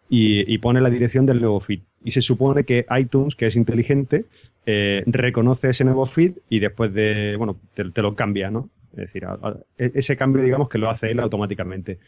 y, 0.10 0.58
pones 0.60 0.84
la 0.84 0.90
dirección 0.90 1.26
del 1.26 1.40
nuevo 1.40 1.60
feed. 1.60 1.82
Y 2.04 2.12
se 2.12 2.22
supone 2.22 2.64
que 2.64 2.86
iTunes, 2.98 3.36
que 3.36 3.48
es 3.48 3.56
inteligente, 3.56 4.26
eh, 4.66 5.04
reconoce 5.08 5.70
ese 5.70 5.84
nuevo 5.84 6.06
feed 6.06 6.34
y 6.50 6.60
después 6.60 6.94
de, 6.94 7.36
bueno, 7.38 7.58
te, 7.74 8.02
lo 8.02 8.16
cambia, 8.16 8.52
¿no? 8.52 8.70
Es 8.92 8.98
decir, 8.98 9.26
e- 9.78 9.92
ese 9.96 10.16
cambio, 10.16 10.44
digamos, 10.44 10.70
que 10.70 10.78
lo 10.78 10.90
hace 10.90 11.12
él 11.12 11.20
automáticamente. 11.20 12.00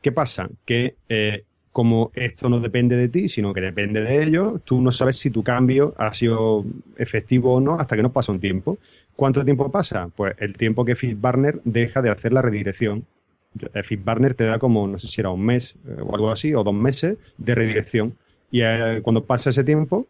¿Qué 0.00 0.12
pasa? 0.12 0.48
Que 0.64 0.94
eh, 1.08 1.44
como 1.72 2.10
esto 2.14 2.48
no 2.48 2.60
depende 2.60 2.96
de 2.96 3.08
ti, 3.08 3.28
sino 3.28 3.52
que 3.52 3.60
depende 3.60 4.00
de 4.00 4.22
ellos, 4.24 4.60
tú 4.64 4.80
no 4.80 4.90
sabes 4.90 5.16
si 5.16 5.30
tu 5.30 5.42
cambio 5.42 5.94
ha 5.98 6.12
sido 6.14 6.64
efectivo 6.96 7.54
o 7.54 7.60
no 7.60 7.78
hasta 7.78 7.96
que 7.96 8.02
no 8.02 8.12
pasa 8.12 8.32
un 8.32 8.40
tiempo. 8.40 8.78
¿Cuánto 9.14 9.44
tiempo 9.44 9.70
pasa? 9.70 10.08
Pues 10.16 10.34
el 10.38 10.56
tiempo 10.56 10.84
que 10.84 10.96
FeedBurner 10.96 11.60
deja 11.64 12.02
de 12.02 12.10
hacer 12.10 12.32
la 12.32 12.42
redirección. 12.42 13.04
El 13.72 13.84
FeedBurner 13.84 14.34
te 14.34 14.44
da 14.44 14.58
como, 14.58 14.86
no 14.86 14.98
sé 14.98 15.08
si 15.08 15.20
era 15.20 15.30
un 15.30 15.44
mes 15.44 15.74
eh, 15.86 15.96
o 16.00 16.14
algo 16.14 16.30
así, 16.30 16.54
o 16.54 16.62
dos 16.62 16.74
meses 16.74 17.16
de 17.36 17.54
redirección. 17.54 18.14
Y 18.50 18.60
eh, 18.62 19.00
cuando 19.02 19.24
pasa 19.24 19.50
ese 19.50 19.64
tiempo, 19.64 20.06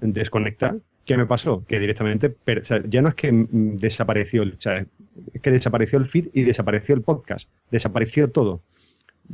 desconecta. 0.00 0.76
¿Qué 1.04 1.16
me 1.18 1.26
pasó? 1.26 1.62
Que 1.66 1.78
directamente, 1.78 2.30
per- 2.30 2.60
o 2.60 2.64
sea, 2.64 2.82
ya 2.88 3.02
no 3.02 3.08
es 3.10 3.14
que 3.14 3.30
mm, 3.30 3.76
desapareció, 3.76 4.42
el, 4.42 4.54
sea, 4.58 4.86
es 5.34 5.40
que 5.42 5.50
desapareció 5.50 5.98
el 5.98 6.06
feed 6.06 6.28
y 6.32 6.42
desapareció 6.44 6.94
el 6.94 7.02
podcast. 7.02 7.50
Desapareció 7.70 8.30
todo. 8.30 8.60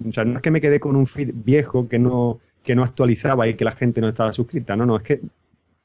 O 0.08 0.12
sea, 0.12 0.24
no 0.24 0.36
es 0.36 0.42
que 0.42 0.50
me 0.50 0.60
quedé 0.60 0.80
con 0.80 0.96
un 0.96 1.06
feed 1.06 1.30
viejo 1.32 1.88
que 1.88 1.98
no, 1.98 2.40
que 2.64 2.74
no 2.74 2.82
actualizaba 2.82 3.46
y 3.48 3.54
que 3.54 3.64
la 3.64 3.72
gente 3.72 4.00
no 4.00 4.08
estaba 4.08 4.32
suscrita. 4.32 4.74
No, 4.76 4.84
no, 4.84 4.96
es 4.96 5.02
que 5.04 5.20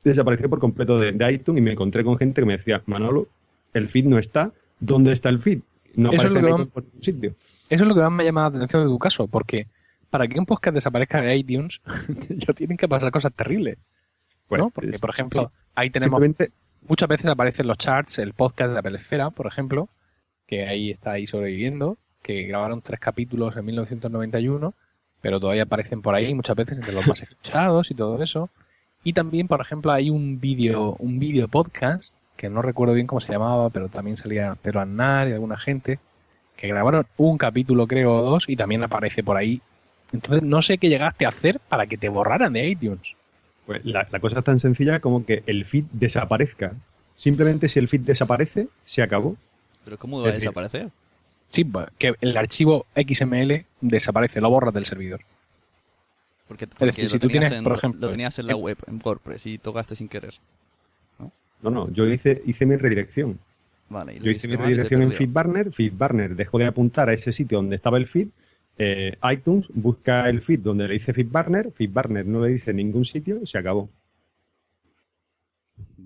desapareció 0.04 0.49
por 0.49 0.60
completo 0.60 0.99
de, 0.99 1.12
de 1.12 1.32
iTunes 1.34 1.60
y 1.60 1.63
me 1.63 1.71
encontré 1.73 2.04
con 2.04 2.17
gente 2.17 2.41
que 2.41 2.45
me 2.45 2.58
decía, 2.58 2.82
Manolo, 2.88 3.28
el 3.73 3.88
feed 3.89 4.06
no 4.06 4.17
está. 4.17 4.51
¿Dónde 4.80 5.12
está 5.13 5.30
el 5.30 5.39
feed? 5.39 5.60
No 5.95 6.10
Eso 6.10 6.23
es 6.23 6.25
aparece 6.25 6.39
en 6.49 6.56
ningún 6.58 6.71
sitio. 6.99 7.36
Eso 7.69 7.84
es 7.84 7.88
lo 7.88 7.95
que 7.95 8.01
más 8.01 8.12
me 8.12 8.23
llama 8.23 8.41
la 8.41 8.47
atención 8.47 8.84
de 8.84 8.89
tu 8.89 8.99
caso, 8.99 9.28
porque 9.28 9.67
para 10.10 10.28
que 10.28 10.39
un 10.39 10.45
podcast 10.45 10.75
desaparezca 10.75 11.21
de 11.21 11.36
iTunes, 11.36 11.82
ya 12.30 12.54
tienen 12.54 12.78
que 12.78 12.88
pasar 12.88 13.12
cosas 13.12 13.34
terribles. 13.34 13.78
Pues, 14.47 14.60
¿no? 14.60 14.69
Porque, 14.69 14.97
por 14.99 15.10
ejemplo, 15.10 15.41
sí, 15.41 15.63
ahí 15.75 15.89
tenemos 15.89 16.21
simplemente 16.21 16.54
muchas 16.88 17.10
veces 17.10 17.25
aparecen 17.25 17.67
los 17.67 17.78
charts, 17.78 18.19
el 18.19 18.34
podcast 18.34 18.73
de 18.73 18.80
Apple 18.80 18.97
Esfera, 18.97 19.30
por 19.30 19.47
ejemplo, 19.47 19.89
que 20.45 20.67
ahí 20.67 20.91
está 20.91 21.12
ahí 21.12 21.28
sobreviviendo, 21.28 21.97
que 22.21 22.43
grabaron 22.43 22.82
tres 22.82 22.99
capítulos 22.99 23.56
en 23.58 23.65
1991, 23.65 24.73
pero 25.21 25.39
todavía 25.39 25.63
aparecen 25.63 26.01
por 26.01 26.15
ahí 26.15 26.34
muchas 26.34 26.56
veces 26.56 26.78
entre 26.78 26.93
los 26.93 27.08
más 27.08 27.21
escuchados 27.21 27.89
y 27.91 27.95
todo 27.95 28.21
eso. 28.21 28.49
Y 29.04 29.13
también, 29.13 29.47
por 29.47 29.62
ejemplo, 29.62 29.91
hay 29.91 30.10
un 30.10 30.39
vídeo, 30.39 30.95
un 30.99 31.19
vídeo 31.19 31.47
podcast, 31.47 32.15
que 32.36 32.49
no 32.49 32.62
recuerdo 32.62 32.93
bien 32.93 33.08
cómo 33.08 33.21
se 33.21 33.32
llamaba, 33.32 33.69
pero 33.69 33.89
también 33.89 34.17
salía 34.17 34.56
Pedro 34.62 34.82
Aznar 34.82 35.28
y 35.28 35.34
alguna 35.34 35.58
gente, 35.58 35.99
que 36.55 36.67
grabaron 36.67 37.05
un 37.17 37.37
capítulo, 37.37 37.87
creo, 37.87 38.13
o 38.13 38.21
dos, 38.21 38.45
y 38.47 38.55
también 38.55 38.83
aparece 38.83 39.23
por 39.23 39.37
ahí. 39.37 39.61
Entonces, 40.11 40.43
no 40.43 40.61
sé 40.61 40.77
qué 40.77 40.87
llegaste 40.89 41.25
a 41.25 41.29
hacer 41.29 41.59
para 41.59 41.87
que 41.87 41.97
te 41.97 42.09
borraran 42.09 42.53
de 42.53 42.67
iTunes. 42.67 43.13
Pues 43.65 43.83
la, 43.83 44.07
la 44.11 44.19
cosa 44.19 44.39
es 44.39 44.43
tan 44.45 44.59
sencilla 44.59 44.99
como 44.99 45.25
que 45.25 45.43
el 45.47 45.65
feed 45.65 45.85
desaparezca. 45.91 46.73
Simplemente 47.17 47.67
si 47.67 47.79
el 47.79 47.87
feed 47.89 48.01
desaparece, 48.01 48.67
se 48.85 49.01
acabó. 49.01 49.35
¿Pero 49.83 49.97
cómo 49.97 50.19
Es 50.19 50.23
va 50.23 50.29
a 50.29 50.31
decir, 50.33 50.49
desaparecer? 50.49 50.89
Sí, 51.49 51.65
que 51.97 52.13
el 52.21 52.37
archivo 52.37 52.85
XML 52.95 53.65
desaparece, 53.81 54.41
lo 54.41 54.49
borras 54.49 54.73
del 54.73 54.85
servidor. 54.85 55.21
Porque, 56.47 56.65
decir, 56.67 56.77
porque 56.79 56.93
si 56.93 57.03
lo 57.03 57.09
tú 57.09 57.27
tenías 57.27 57.31
tienes, 57.49 57.51
en- 57.57 57.63
por 57.63 57.77
ejemplo, 57.77 58.01
Lo 58.01 58.11
tenías 58.11 58.37
en 58.39 58.47
la 58.47 58.55
web, 58.55 58.77
en 58.87 58.99
WordPress, 59.03 59.45
y 59.47 59.57
tocaste 59.57 59.95
sin 59.95 60.07
querer. 60.07 60.35
No, 61.61 61.71
no, 61.71 61.89
yo 61.91 62.05
hice, 62.05 62.43
hice 62.45 62.65
mi 62.67 62.75
redirección. 62.75 63.39
Vale, 63.95 64.17
y 64.17 64.19
Yo 64.19 64.29
hice 64.29 64.49
mi 64.49 64.58
redirección 64.58 65.03
en. 65.03 65.12
FeedBurner. 65.13 65.71
FeedBurner 65.71 66.36
dejó 66.36 66.60
de 66.60 66.65
apuntar 66.65 67.08
a 67.08 67.13
ese 67.13 67.31
sitio 67.31 67.60
donde 67.60 67.77
estaba 67.77 67.97
el 67.97 68.08
feed. 68.08 68.27
Eh, 68.77 69.15
iTunes 69.31 69.67
busca 69.73 70.27
el 70.29 70.41
feed 70.41 70.60
donde 70.60 70.86
le 70.86 70.95
dice 70.95 71.13
FeedBurner. 71.13 71.71
FeedBurner 71.71 72.25
no 72.25 72.43
le 72.43 72.51
dice 72.51 72.73
ningún 72.73 73.05
sitio 73.05 73.39
y 73.41 73.47
se 73.47 73.58
acabó. 73.58 73.89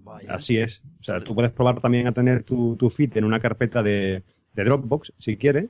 Vaya. 0.04 0.36
Así 0.36 0.58
es. 0.58 0.84
O 1.00 1.04
sea, 1.04 1.20
tú 1.20 1.34
puedes 1.34 1.50
probar 1.50 1.82
también 1.82 2.06
a 2.06 2.12
tener 2.12 2.44
tu, 2.44 2.76
tu 2.76 2.92
feed 2.92 3.18
en 3.18 3.24
una 3.24 3.40
carpeta 3.40 3.82
de, 3.82 4.22
de 4.54 4.64
Dropbox, 4.64 5.14
si 5.18 5.36
quieres, 5.36 5.66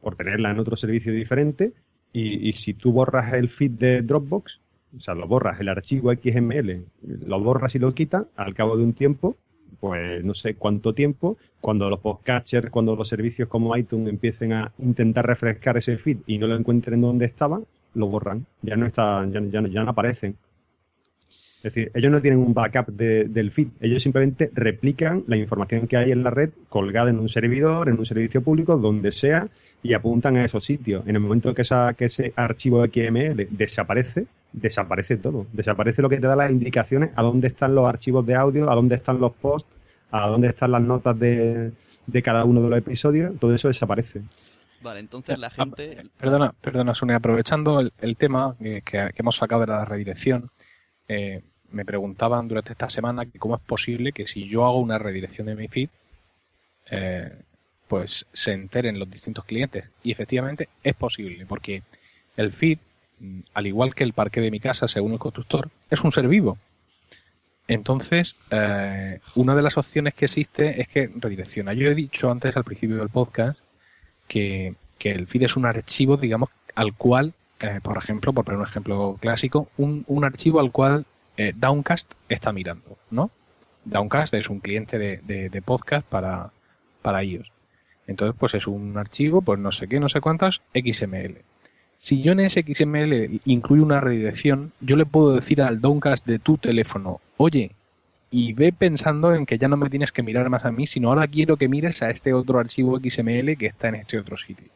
por 0.00 0.16
tenerla 0.16 0.50
en 0.50 0.60
otro 0.60 0.74
servicio 0.74 1.12
diferente. 1.12 1.72
Y, 2.14 2.48
y 2.48 2.52
si 2.54 2.72
tú 2.72 2.92
borras 2.92 3.34
el 3.34 3.50
feed 3.50 3.72
de 3.72 4.00
Dropbox, 4.00 4.58
o 4.96 5.00
sea, 5.00 5.12
lo 5.12 5.26
borras, 5.26 5.60
el 5.60 5.68
archivo 5.68 6.10
XML, 6.14 6.86
lo 7.26 7.40
borras 7.40 7.74
y 7.74 7.78
lo 7.78 7.92
quitas, 7.92 8.24
al 8.36 8.54
cabo 8.54 8.78
de 8.78 8.84
un 8.84 8.94
tiempo, 8.94 9.36
pues 9.80 10.24
no 10.24 10.34
sé 10.34 10.54
cuánto 10.54 10.92
tiempo, 10.94 11.36
cuando 11.60 11.88
los 11.88 12.00
podcatchers, 12.00 12.70
cuando 12.70 12.96
los 12.96 13.08
servicios 13.08 13.48
como 13.48 13.76
iTunes 13.76 14.08
empiecen 14.08 14.52
a 14.52 14.72
intentar 14.78 15.26
refrescar 15.26 15.76
ese 15.76 15.96
feed 15.96 16.18
y 16.26 16.38
no 16.38 16.46
lo 16.46 16.56
encuentren 16.56 17.00
donde 17.00 17.26
estaba, 17.26 17.60
lo 17.94 18.06
borran. 18.06 18.46
Ya 18.62 18.76
no 18.76 18.86
está, 18.86 19.26
ya, 19.30 19.40
ya 19.40 19.66
ya 19.68 19.84
no 19.84 19.90
aparecen. 19.90 20.36
Es 21.58 21.74
decir, 21.74 21.90
ellos 21.92 22.12
no 22.12 22.20
tienen 22.20 22.38
un 22.38 22.54
backup 22.54 22.86
de- 22.88 23.24
del 23.24 23.50
feed, 23.50 23.68
ellos 23.80 24.00
simplemente 24.02 24.48
replican 24.54 25.24
la 25.26 25.36
información 25.36 25.88
que 25.88 25.96
hay 25.96 26.12
en 26.12 26.22
la 26.22 26.30
red 26.30 26.50
colgada 26.68 27.10
en 27.10 27.18
un 27.18 27.28
servidor, 27.28 27.88
en 27.88 27.98
un 27.98 28.06
servicio 28.06 28.42
público, 28.42 28.76
donde 28.76 29.10
sea, 29.10 29.48
y 29.82 29.92
apuntan 29.94 30.36
a 30.36 30.44
esos 30.44 30.64
sitios. 30.64 31.04
En 31.08 31.16
el 31.16 31.20
momento 31.20 31.52
que, 31.54 31.62
esa, 31.62 31.94
que 31.94 32.04
ese 32.04 32.32
archivo 32.36 32.84
XML 32.86 33.48
desaparece, 33.50 34.26
desaparece 34.52 35.16
todo. 35.16 35.46
Desaparece 35.52 36.02
lo 36.02 36.08
que 36.08 36.18
te 36.18 36.26
da 36.26 36.36
las 36.36 36.50
indicaciones 36.50 37.10
a 37.16 37.22
dónde 37.22 37.48
están 37.48 37.74
los 37.74 37.86
archivos 37.88 38.24
de 38.26 38.34
audio, 38.34 38.70
a 38.70 38.74
dónde 38.74 38.94
están 38.96 39.20
los 39.20 39.32
posts, 39.32 39.70
a 40.10 40.26
dónde 40.26 40.48
están 40.48 40.72
las 40.72 40.82
notas 40.82 41.18
de, 41.18 41.72
de 42.06 42.22
cada 42.22 42.44
uno 42.44 42.62
de 42.62 42.70
los 42.70 42.78
episodios, 42.78 43.38
todo 43.38 43.54
eso 43.54 43.68
desaparece. 43.68 44.22
Vale, 44.80 45.00
entonces 45.00 45.38
la 45.38 45.50
gente... 45.50 46.04
Perdona, 46.16 46.52
perdona, 46.60 46.94
Sune, 46.94 47.14
aprovechando 47.14 47.80
el, 47.80 47.92
el 48.00 48.16
tema 48.16 48.54
que, 48.58 48.82
que- 48.82 49.10
que 49.14 49.22
hemos 49.22 49.36
sacado 49.36 49.62
de 49.62 49.66
la 49.66 49.84
redirección, 49.84 50.50
eh, 51.08 51.42
me 51.70 51.84
preguntaban 51.84 52.48
durante 52.48 52.72
esta 52.72 52.88
semana 52.88 53.26
que 53.26 53.38
cómo 53.38 53.56
es 53.56 53.60
posible 53.60 54.12
que 54.12 54.26
si 54.26 54.48
yo 54.48 54.64
hago 54.64 54.80
una 54.80 54.98
redirección 54.98 55.48
de 55.48 55.54
mi 55.56 55.68
feed, 55.68 55.90
eh, 56.90 57.42
pues 57.88 58.26
se 58.32 58.52
enteren 58.52 58.98
los 58.98 59.10
distintos 59.10 59.44
clientes. 59.44 59.90
Y 60.02 60.12
efectivamente 60.12 60.68
es 60.82 60.94
posible, 60.94 61.44
porque 61.46 61.82
el 62.36 62.52
feed, 62.52 62.78
al 63.54 63.66
igual 63.66 63.94
que 63.94 64.04
el 64.04 64.12
parque 64.12 64.40
de 64.40 64.50
mi 64.50 64.60
casa, 64.60 64.88
según 64.88 65.12
el 65.12 65.18
constructor, 65.18 65.70
es 65.90 66.02
un 66.02 66.12
ser 66.12 66.28
vivo. 66.28 66.58
Entonces, 67.66 68.36
eh, 68.50 69.20
una 69.34 69.54
de 69.54 69.62
las 69.62 69.76
opciones 69.76 70.14
que 70.14 70.24
existe 70.24 70.80
es 70.80 70.88
que 70.88 71.10
redirecciona. 71.14 71.74
Yo 71.74 71.88
he 71.90 71.94
dicho 71.94 72.30
antes 72.30 72.56
al 72.56 72.64
principio 72.64 72.96
del 72.96 73.10
podcast 73.10 73.58
que, 74.26 74.74
que 74.98 75.10
el 75.12 75.26
feed 75.26 75.42
es 75.42 75.56
un 75.56 75.66
archivo, 75.66 76.16
digamos, 76.16 76.48
al 76.74 76.94
cual, 76.94 77.34
eh, 77.60 77.80
por 77.82 77.98
ejemplo, 77.98 78.32
por 78.32 78.44
poner 78.46 78.58
un 78.60 78.66
ejemplo 78.66 79.18
clásico, 79.20 79.68
un, 79.76 80.04
un 80.06 80.24
archivo 80.24 80.60
al 80.60 80.72
cual 80.72 81.04
eh, 81.36 81.52
Downcast 81.54 82.12
está 82.28 82.52
mirando, 82.52 82.98
¿no? 83.10 83.30
Downcast 83.84 84.34
es 84.34 84.48
un 84.50 84.60
cliente 84.60 84.98
de, 84.98 85.18
de- 85.50 85.62
podcast 85.62 86.06
para, 86.06 86.50
para 87.02 87.22
iOS. 87.22 87.52
Entonces, 88.06 88.34
pues 88.38 88.54
es 88.54 88.66
un 88.66 88.96
archivo, 88.96 89.42
pues 89.42 89.58
no 89.60 89.72
sé 89.72 89.88
qué, 89.88 90.00
no 90.00 90.08
sé 90.08 90.20
cuántas, 90.20 90.62
XML. 90.74 91.42
Si 91.98 92.22
yo 92.22 92.32
en 92.32 92.48
XML 92.48 93.40
incluyo 93.44 93.82
una 93.82 94.00
redirección, 94.00 94.72
yo 94.80 94.96
le 94.96 95.04
puedo 95.04 95.34
decir 95.34 95.60
al 95.60 95.80
Downcast 95.80 96.24
de 96.26 96.38
tu 96.38 96.56
teléfono, 96.56 97.20
oye, 97.36 97.72
y 98.30 98.52
ve 98.52 98.72
pensando 98.72 99.34
en 99.34 99.46
que 99.46 99.58
ya 99.58 99.68
no 99.68 99.76
me 99.76 99.90
tienes 99.90 100.12
que 100.12 100.22
mirar 100.22 100.48
más 100.48 100.64
a 100.64 100.70
mí, 100.70 100.86
sino 100.86 101.08
ahora 101.08 101.26
quiero 101.26 101.56
que 101.56 101.68
mires 101.68 102.02
a 102.02 102.10
este 102.10 102.32
otro 102.32 102.58
archivo 102.58 102.98
XML 102.98 103.56
que 103.56 103.66
está 103.66 103.88
en 103.88 103.96
este 103.96 104.18
otro 104.18 104.36
sitio. 104.36 104.68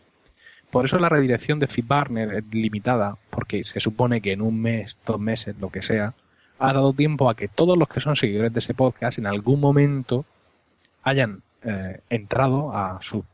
Por 0.71 0.87
eso 0.87 0.99
la 0.99 1.11
redirección 1.11 1.59
de 1.59 1.67
FeedBurner 1.67 2.35
es 2.35 2.45
limitada, 2.51 3.19
porque 3.31 3.63
se 3.63 3.79
supone 3.79 4.21
que 4.21 4.33
en 4.33 4.41
un 4.41 4.61
mes, 4.61 4.97
dos 5.07 5.21
meses, 5.21 5.55
lo 5.61 5.69
que 5.69 5.83
sea, 5.83 6.15
ha 6.59 6.73
dado 6.73 6.93
tiempo 6.93 7.29
a 7.29 7.37
que 7.37 7.47
todos 7.47 7.77
los 7.77 7.89
que 7.89 8.01
son 8.01 8.17
seguidores 8.17 8.53
de 8.53 8.61
ese 8.61 8.73
podcast 8.73 9.19
en 9.19 9.27
algún 9.27 9.61
momento 9.61 10.25
hayan 11.03 11.43
eh, 11.63 12.01
entrado 12.09 12.75
a 12.75 12.99
sus 13.03 13.25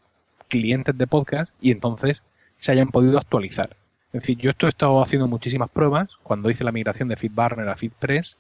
clientes 0.48 0.98
de 0.98 1.06
podcast 1.06 1.52
y 1.60 1.70
entonces 1.70 2.22
se 2.58 2.72
hayan 2.72 2.88
podido 2.88 3.18
actualizar. 3.18 3.76
Es 4.12 4.22
decir, 4.22 4.38
yo 4.38 4.50
esto 4.50 4.66
he 4.66 4.70
estado 4.70 5.02
haciendo 5.02 5.28
muchísimas 5.28 5.70
pruebas 5.70 6.08
cuando 6.22 6.50
hice 6.50 6.64
la 6.64 6.72
migración 6.72 7.08
de 7.08 7.16
FeedBurner 7.16 7.68
a 7.68 7.76
FeedPress 7.76 8.36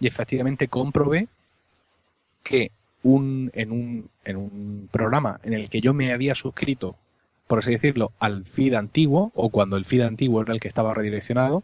y 0.00 0.06
efectivamente 0.06 0.68
comprobé 0.68 1.28
que 2.42 2.70
un, 3.02 3.50
en, 3.54 3.70
un, 3.70 4.10
en 4.24 4.36
un 4.36 4.88
programa 4.90 5.40
en 5.42 5.52
el 5.54 5.68
que 5.68 5.80
yo 5.80 5.92
me 5.94 6.12
había 6.12 6.34
suscrito, 6.34 6.96
por 7.46 7.58
así 7.58 7.70
decirlo, 7.72 8.12
al 8.18 8.46
feed 8.46 8.74
antiguo, 8.74 9.30
o 9.34 9.50
cuando 9.50 9.76
el 9.76 9.84
feed 9.84 10.02
antiguo 10.02 10.40
era 10.42 10.54
el 10.54 10.60
que 10.60 10.68
estaba 10.68 10.94
redireccionado, 10.94 11.62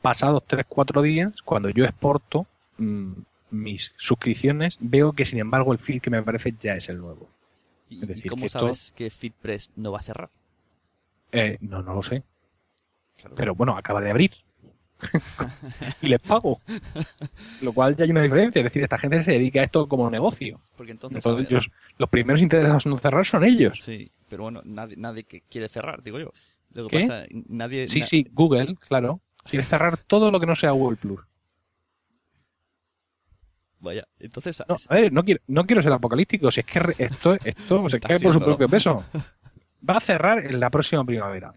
pasados 0.00 0.42
3-4 0.48 1.02
días, 1.02 1.42
cuando 1.44 1.68
yo 1.70 1.84
exporto 1.84 2.46
mm, 2.78 3.12
mis 3.50 3.92
suscripciones, 3.96 4.78
veo 4.80 5.12
que 5.12 5.24
sin 5.26 5.38
embargo 5.40 5.72
el 5.72 5.78
feed 5.78 6.00
que 6.00 6.10
me 6.10 6.16
aparece 6.16 6.54
ya 6.58 6.74
es 6.74 6.88
el 6.88 6.98
nuevo. 6.98 7.28
¿Y, 7.90 7.98
Es 7.98 8.02
y 8.04 8.06
decir, 8.06 8.30
cómo 8.30 8.40
que 8.40 8.46
esto- 8.46 8.60
sabes 8.60 8.92
que 8.96 9.10
FeedPress 9.10 9.72
no 9.76 9.92
va 9.92 9.98
a 9.98 10.02
cerrar? 10.02 10.30
Eh, 11.32 11.58
no, 11.60 11.82
no 11.82 11.94
lo 11.94 12.02
sé. 12.02 12.22
Claro. 13.16 13.34
Pero 13.36 13.54
bueno, 13.54 13.76
acaba 13.76 14.00
de 14.00 14.10
abrir. 14.10 14.32
y 16.02 16.08
les 16.08 16.20
pago. 16.20 16.58
Lo 17.60 17.72
cual 17.72 17.96
ya 17.96 18.04
hay 18.04 18.10
una 18.10 18.22
diferencia. 18.22 18.60
Es 18.60 18.64
decir, 18.64 18.82
esta 18.82 18.98
gente 18.98 19.22
se 19.24 19.32
dedica 19.32 19.60
a 19.60 19.64
esto 19.64 19.88
como 19.88 20.08
negocio. 20.10 20.60
Porque 20.76 20.92
entonces... 20.92 21.24
Ellos- 21.26 21.70
los 21.98 22.08
primeros 22.08 22.40
interesados 22.40 22.86
en 22.86 22.98
cerrar 22.98 23.26
son 23.26 23.44
ellos. 23.44 23.80
Sí, 23.82 24.10
pero 24.28 24.44
bueno, 24.44 24.60
nadie, 24.64 24.96
nadie 24.96 25.24
que 25.24 25.40
quiere 25.42 25.68
cerrar, 25.68 26.02
digo 26.02 26.18
yo. 26.20 26.32
Lo 26.72 26.86
que 26.88 26.98
¿Qué? 26.98 27.06
pasa, 27.06 27.24
nadie... 27.48 27.88
Sí, 27.88 28.00
na- 28.00 28.06
sí, 28.06 28.26
Google, 28.32 28.76
claro. 28.88 29.20
Quiere 29.44 29.66
cerrar 29.66 29.96
todo 29.98 30.30
lo 30.30 30.38
que 30.38 30.46
no 30.46 30.54
sea 30.54 30.70
Google 30.70 30.96
Plus. 30.96 31.20
Vaya, 33.80 34.06
entonces... 34.20 34.62
No, 34.68 34.76
a 34.88 34.94
ver, 34.94 35.12
no 35.12 35.24
quiero, 35.24 35.40
no 35.48 35.64
quiero 35.66 35.82
ser 35.82 35.92
apocalíptico. 35.92 36.50
Si 36.52 36.60
es 36.60 36.66
que 36.66 36.80
esto, 36.98 37.34
esto 37.44 37.88
se 37.88 37.96
Está 37.96 38.08
cae 38.08 38.20
por 38.20 38.32
su 38.32 38.40
propio 38.40 38.68
peso. 38.68 39.04
Va 39.88 39.96
a 39.96 40.00
cerrar 40.00 40.46
en 40.46 40.60
la 40.60 40.70
próxima 40.70 41.04
primavera. 41.04 41.52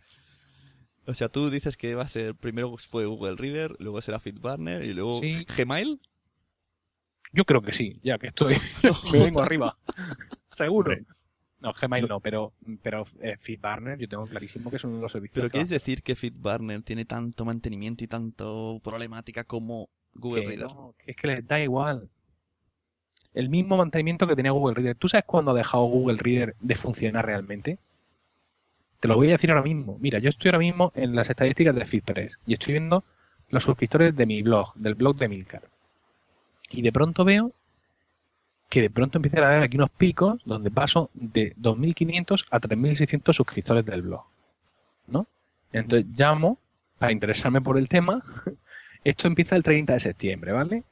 O 1.08 1.14
sea, 1.14 1.30
tú 1.30 1.50
dices 1.50 1.78
que 1.78 1.94
va 1.96 2.04
a 2.04 2.08
ser... 2.08 2.36
Primero 2.36 2.76
fue 2.78 3.06
Google 3.06 3.36
Reader, 3.36 3.76
luego 3.80 4.02
será 4.02 4.20
FitBurner 4.20 4.84
y 4.84 4.94
luego 4.94 5.20
Sí. 5.20 5.46
Gmail. 5.56 6.00
Yo 7.32 7.46
creo 7.46 7.62
que 7.62 7.74
sí, 7.74 8.00
ya 8.02 8.18
que 8.18 8.28
estoy. 8.28 8.56
me 9.14 9.20
vengo 9.20 9.42
arriba. 9.42 9.78
Seguro. 10.48 10.96
No, 11.60 11.74
Gmail 11.74 12.08
no, 12.08 12.20
pero, 12.20 12.54
pero 12.82 13.04
eh, 13.22 13.38
FeedBurner 13.40 13.98
yo 13.98 14.08
tengo 14.08 14.26
clarísimo 14.26 14.70
que 14.70 14.76
es 14.78 14.84
uno 14.84 14.98
de 14.98 15.02
los 15.02 15.12
servicios. 15.12 15.36
Pero 15.36 15.50
¿quieres 15.50 15.70
decir 15.70 16.04
que 16.04 16.16
FitBurner 16.16 16.82
tiene 16.84 17.06
tanto 17.06 17.44
mantenimiento 17.44 18.04
y 18.04 18.08
tanto 18.08 18.80
problemática 18.84 19.44
como 19.44 19.90
Google 20.14 20.42
que 20.44 20.48
Reader? 20.50 20.68
no, 20.68 20.96
es 21.06 21.16
que 21.16 21.28
les 21.28 21.48
da 21.48 21.60
igual. 21.60 22.10
El 23.34 23.50
mismo 23.50 23.78
mantenimiento 23.78 24.28
que 24.28 24.36
tenía 24.36 24.52
Google 24.52 24.76
Reader. 24.76 24.96
¿Tú 24.96 25.10
sabes 25.10 25.26
cuándo 25.26 25.52
ha 25.52 25.56
dejado 25.56 25.84
Google 25.86 26.18
Reader 26.18 26.56
de 26.60 26.76
funcionar 26.76 27.26
realmente? 27.26 27.80
Te 29.06 29.10
lo 29.10 29.18
voy 29.18 29.28
a 29.28 29.34
decir 29.34 29.52
ahora 29.52 29.62
mismo. 29.62 30.00
Mira, 30.02 30.18
yo 30.18 30.30
estoy 30.30 30.50
ahora 30.50 30.58
mismo 30.58 30.92
en 30.96 31.14
las 31.14 31.30
estadísticas 31.30 31.76
de 31.76 31.86
FeedPress 31.86 32.40
y 32.48 32.54
estoy 32.54 32.74
viendo 32.74 33.04
los 33.50 33.62
suscriptores 33.62 34.16
de 34.16 34.26
mi 34.26 34.42
blog, 34.42 34.74
del 34.74 34.96
blog 34.96 35.16
de 35.16 35.30
Milcar. 35.30 35.62
Y 36.72 36.82
de 36.82 36.92
pronto 36.92 37.24
veo 37.24 37.52
que 38.68 38.82
de 38.82 38.90
pronto 38.90 39.20
empiezan 39.20 39.44
a 39.44 39.48
haber 39.50 39.62
aquí 39.62 39.78
unos 39.78 39.92
picos 39.92 40.42
donde 40.44 40.72
paso 40.72 41.12
de 41.14 41.56
2.500 41.56 42.46
a 42.50 42.60
3.600 42.60 43.32
suscriptores 43.32 43.86
del 43.86 44.02
blog. 44.02 44.24
¿No? 45.06 45.28
Entonces 45.72 46.08
llamo 46.18 46.58
para 46.98 47.12
interesarme 47.12 47.62
por 47.62 47.78
el 47.78 47.88
tema. 47.88 48.24
Esto 49.04 49.28
empieza 49.28 49.56
el 49.56 49.62
30 49.62 49.94
de 49.94 50.00
septiembre, 50.00 50.52
¿vale? 50.52 50.84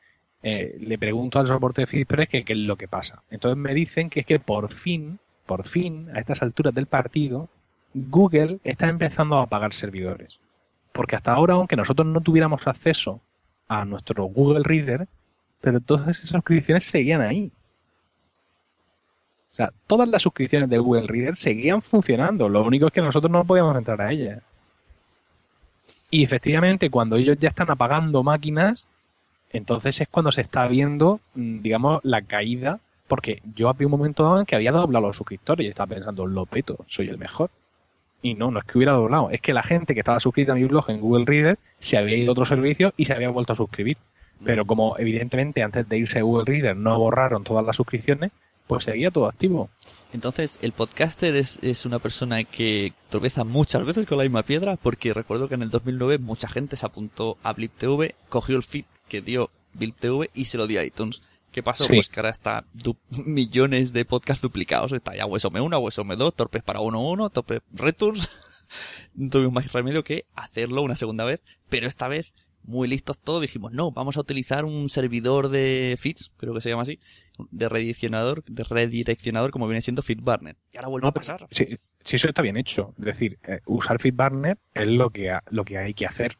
Eh, 0.43 0.77
le 0.79 0.99
pregunto 0.99 1.39
al 1.39 1.47
soporte 1.47 1.81
de 1.81 1.87
FeedPress 1.87 2.29
que 2.29 2.45
qué 2.45 2.53
es 2.53 2.59
lo 2.59 2.75
que 2.75 2.87
pasa. 2.87 3.23
Entonces 3.31 3.57
me 3.57 3.73
dicen 3.73 4.11
que 4.11 4.19
es 4.19 4.25
que 4.27 4.37
por 4.37 4.71
fin, 4.71 5.17
por 5.47 5.67
fin, 5.67 6.11
a 6.13 6.19
estas 6.19 6.43
alturas 6.43 6.75
del 6.75 6.85
partido, 6.85 7.49
Google 7.93 8.59
está 8.63 8.87
empezando 8.87 9.37
a 9.37 9.47
pagar 9.47 9.73
servidores. 9.73 10.39
Porque 10.91 11.15
hasta 11.15 11.33
ahora, 11.33 11.55
aunque 11.55 11.75
nosotros 11.75 12.07
no 12.07 12.21
tuviéramos 12.21 12.67
acceso 12.67 13.19
a 13.67 13.85
nuestro 13.85 14.25
Google 14.25 14.63
Reader, 14.63 15.07
pero 15.61 15.79
todas 15.79 16.07
esas 16.07 16.29
suscripciones 16.29 16.85
seguían 16.85 17.21
ahí. 17.21 17.51
O 19.51 19.55
sea, 19.55 19.71
todas 19.87 20.09
las 20.09 20.23
suscripciones 20.23 20.69
de 20.69 20.79
Google 20.79 21.07
Reader 21.07 21.37
seguían 21.37 21.81
funcionando. 21.81 22.49
Lo 22.49 22.63
único 22.63 22.87
es 22.87 22.93
que 22.93 23.01
nosotros 23.01 23.31
no 23.31 23.45
podíamos 23.45 23.77
entrar 23.77 24.01
a 24.01 24.11
ellas. 24.11 24.41
Y 26.09 26.23
efectivamente, 26.23 26.89
cuando 26.89 27.17
ellos 27.17 27.37
ya 27.39 27.49
están 27.49 27.69
apagando 27.71 28.23
máquinas, 28.23 28.87
entonces 29.51 30.01
es 30.01 30.07
cuando 30.07 30.31
se 30.31 30.41
está 30.41 30.67
viendo, 30.67 31.19
mm, 31.35 31.61
digamos, 31.61 31.99
la 32.03 32.21
caída. 32.21 32.79
Porque 33.07 33.41
yo 33.55 33.69
había 33.69 33.87
un 33.87 33.91
momento 33.91 34.23
dado 34.23 34.39
en 34.39 34.45
que 34.45 34.55
había 34.55 34.71
doblado 34.71 35.07
los 35.07 35.17
suscriptores 35.17 35.65
y 35.65 35.69
estaba 35.69 35.95
pensando, 35.95 36.25
lo 36.25 36.45
peto, 36.45 36.77
soy 36.87 37.07
el 37.07 37.17
mejor. 37.17 37.51
Y 38.23 38.35
no, 38.35 38.49
no 38.49 38.59
es 38.59 38.65
que 38.65 38.77
hubiera 38.77 38.93
doblado, 38.93 39.29
es 39.29 39.41
que 39.41 39.53
la 39.53 39.61
gente 39.61 39.93
que 39.93 39.99
estaba 39.99 40.19
suscrita 40.19 40.53
a 40.53 40.55
mi 40.55 40.63
blog 40.63 40.89
en 40.89 41.01
Google 41.01 41.25
Reader 41.25 41.59
se 41.77 41.97
había 41.97 42.17
ido 42.17 42.31
a 42.31 42.31
otro 42.31 42.45
servicio 42.45 42.93
y 42.97 43.05
se 43.05 43.13
había 43.13 43.29
vuelto 43.29 43.53
a 43.53 43.55
suscribir. 43.57 43.97
Pero 44.45 44.65
como 44.65 44.97
evidentemente 44.97 45.61
antes 45.61 45.87
de 45.87 45.97
irse 45.97 46.19
a 46.19 46.23
Google 46.23 46.45
Reader 46.45 46.75
no 46.75 46.97
borraron 46.97 47.43
todas 47.43 47.65
las 47.65 47.75
suscripciones, 47.75 48.31
pues 48.65 48.85
seguía 48.85 49.11
todo 49.11 49.27
activo. 49.27 49.69
Entonces, 50.13 50.57
el 50.61 50.71
podcaster 50.71 51.35
es, 51.35 51.59
es 51.61 51.85
una 51.85 51.99
persona 51.99 52.43
que 52.45 52.93
tropeza 53.09 53.43
muchas 53.43 53.85
veces 53.85 54.05
con 54.05 54.17
la 54.17 54.23
misma 54.23 54.43
piedra, 54.43 54.77
porque 54.77 55.13
recuerdo 55.13 55.49
que 55.49 55.55
en 55.55 55.63
el 55.63 55.69
2009 55.69 56.19
mucha 56.19 56.47
gente 56.47 56.77
se 56.77 56.85
apuntó 56.85 57.37
a 57.43 57.51
Blip 57.53 57.73
TV, 57.77 58.15
cogió 58.29 58.55
el 58.55 58.63
feed 58.63 58.85
que 59.09 59.21
dio 59.21 59.49
Blip 59.73 59.97
TV 59.99 60.29
y 60.33 60.45
se 60.45 60.57
lo 60.57 60.65
dio 60.65 60.79
a 60.79 60.85
iTunes. 60.85 61.21
¿Qué 61.53 61.63
pasó? 61.63 61.85
Sí. 61.85 61.93
Pues 61.93 62.09
que 62.09 62.19
ahora 62.19 62.31
está 62.31 62.65
millones 63.25 63.93
de 63.93 64.03
podcasts 64.03 64.41
duplicados. 64.41 64.91
Está 64.91 65.15
ya 65.15 65.25
Hueso 65.25 65.49
M1, 65.51 65.81
Hueso 65.81 66.03
M2, 66.03 66.33
Torpes 66.35 66.63
para 66.63 66.81
1.1, 66.81 67.31
Torpes 67.31 67.61
Returns. 67.71 68.29
no 69.15 69.29
tuvimos 69.29 69.53
más 69.53 69.71
remedio 69.71 70.03
que 70.03 70.25
hacerlo 70.35 70.81
una 70.81 70.95
segunda 70.97 71.23
vez, 71.23 71.41
pero 71.69 71.87
esta 71.87 72.07
vez, 72.07 72.33
muy 72.63 72.87
listos 72.87 73.19
todos, 73.19 73.41
dijimos, 73.41 73.71
no, 73.73 73.91
vamos 73.91 74.17
a 74.17 74.21
utilizar 74.21 74.65
un 74.65 74.89
servidor 74.89 75.49
de 75.49 75.95
feeds, 75.99 76.33
creo 76.37 76.53
que 76.53 76.61
se 76.61 76.69
llama 76.69 76.81
así, 76.83 76.97
de 77.51 77.69
redireccionador, 77.69 78.43
de 78.45 78.63
redireccionador 78.63 79.51
como 79.51 79.67
viene 79.67 79.81
siendo 79.81 80.01
FeedBurner. 80.01 80.55
Y 80.71 80.77
ahora 80.77 80.87
vuelve 80.89 81.03
No, 81.05 81.09
a 81.09 81.13
pasar. 81.13 81.47
Sí, 81.51 81.77
sí, 82.03 82.15
eso 82.15 82.27
está 82.29 82.41
bien 82.41 82.57
hecho. 82.57 82.95
Es 82.97 83.05
decir, 83.05 83.37
eh, 83.43 83.59
usar 83.65 83.99
FeedBurner 83.99 84.57
es 84.73 84.87
lo 84.87 85.09
que, 85.11 85.29
ha- 85.29 85.43
lo 85.51 85.65
que 85.65 85.77
hay 85.77 85.93
que 85.93 86.05
hacer 86.07 86.37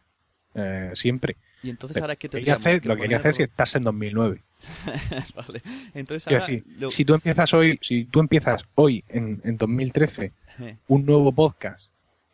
eh, 0.56 0.92
siempre. 0.96 1.38
Y 1.64 1.70
entonces 1.70 1.98
ahora 2.02 2.12
Hay 2.14 2.18
que 2.44 2.52
hacer, 2.52 2.86
lo 2.86 2.96
que 2.96 3.04
hay 3.04 3.10
que 3.10 3.16
hacer 3.16 3.34
si 3.36 3.44
estás 3.44 3.74
en 3.76 3.84
2009. 3.84 4.42
Vale. 5.36 5.62
Entonces 5.94 6.28
ahora... 6.28 6.40
decir, 6.40 6.64
lo- 6.78 6.92
si 6.92 7.06
tú 7.06 7.14
empiezas 7.14 7.54
hoy, 7.54 7.80
si 7.82 8.06
tú 8.06 8.20
empiezas 8.20 8.64
hoy 8.76 9.04
en, 9.10 9.42
en 9.44 9.58
2013 9.58 10.32
Eh, 10.60 10.78
un 10.88 11.06
nuevo 11.06 11.32
podcast, 11.32 11.88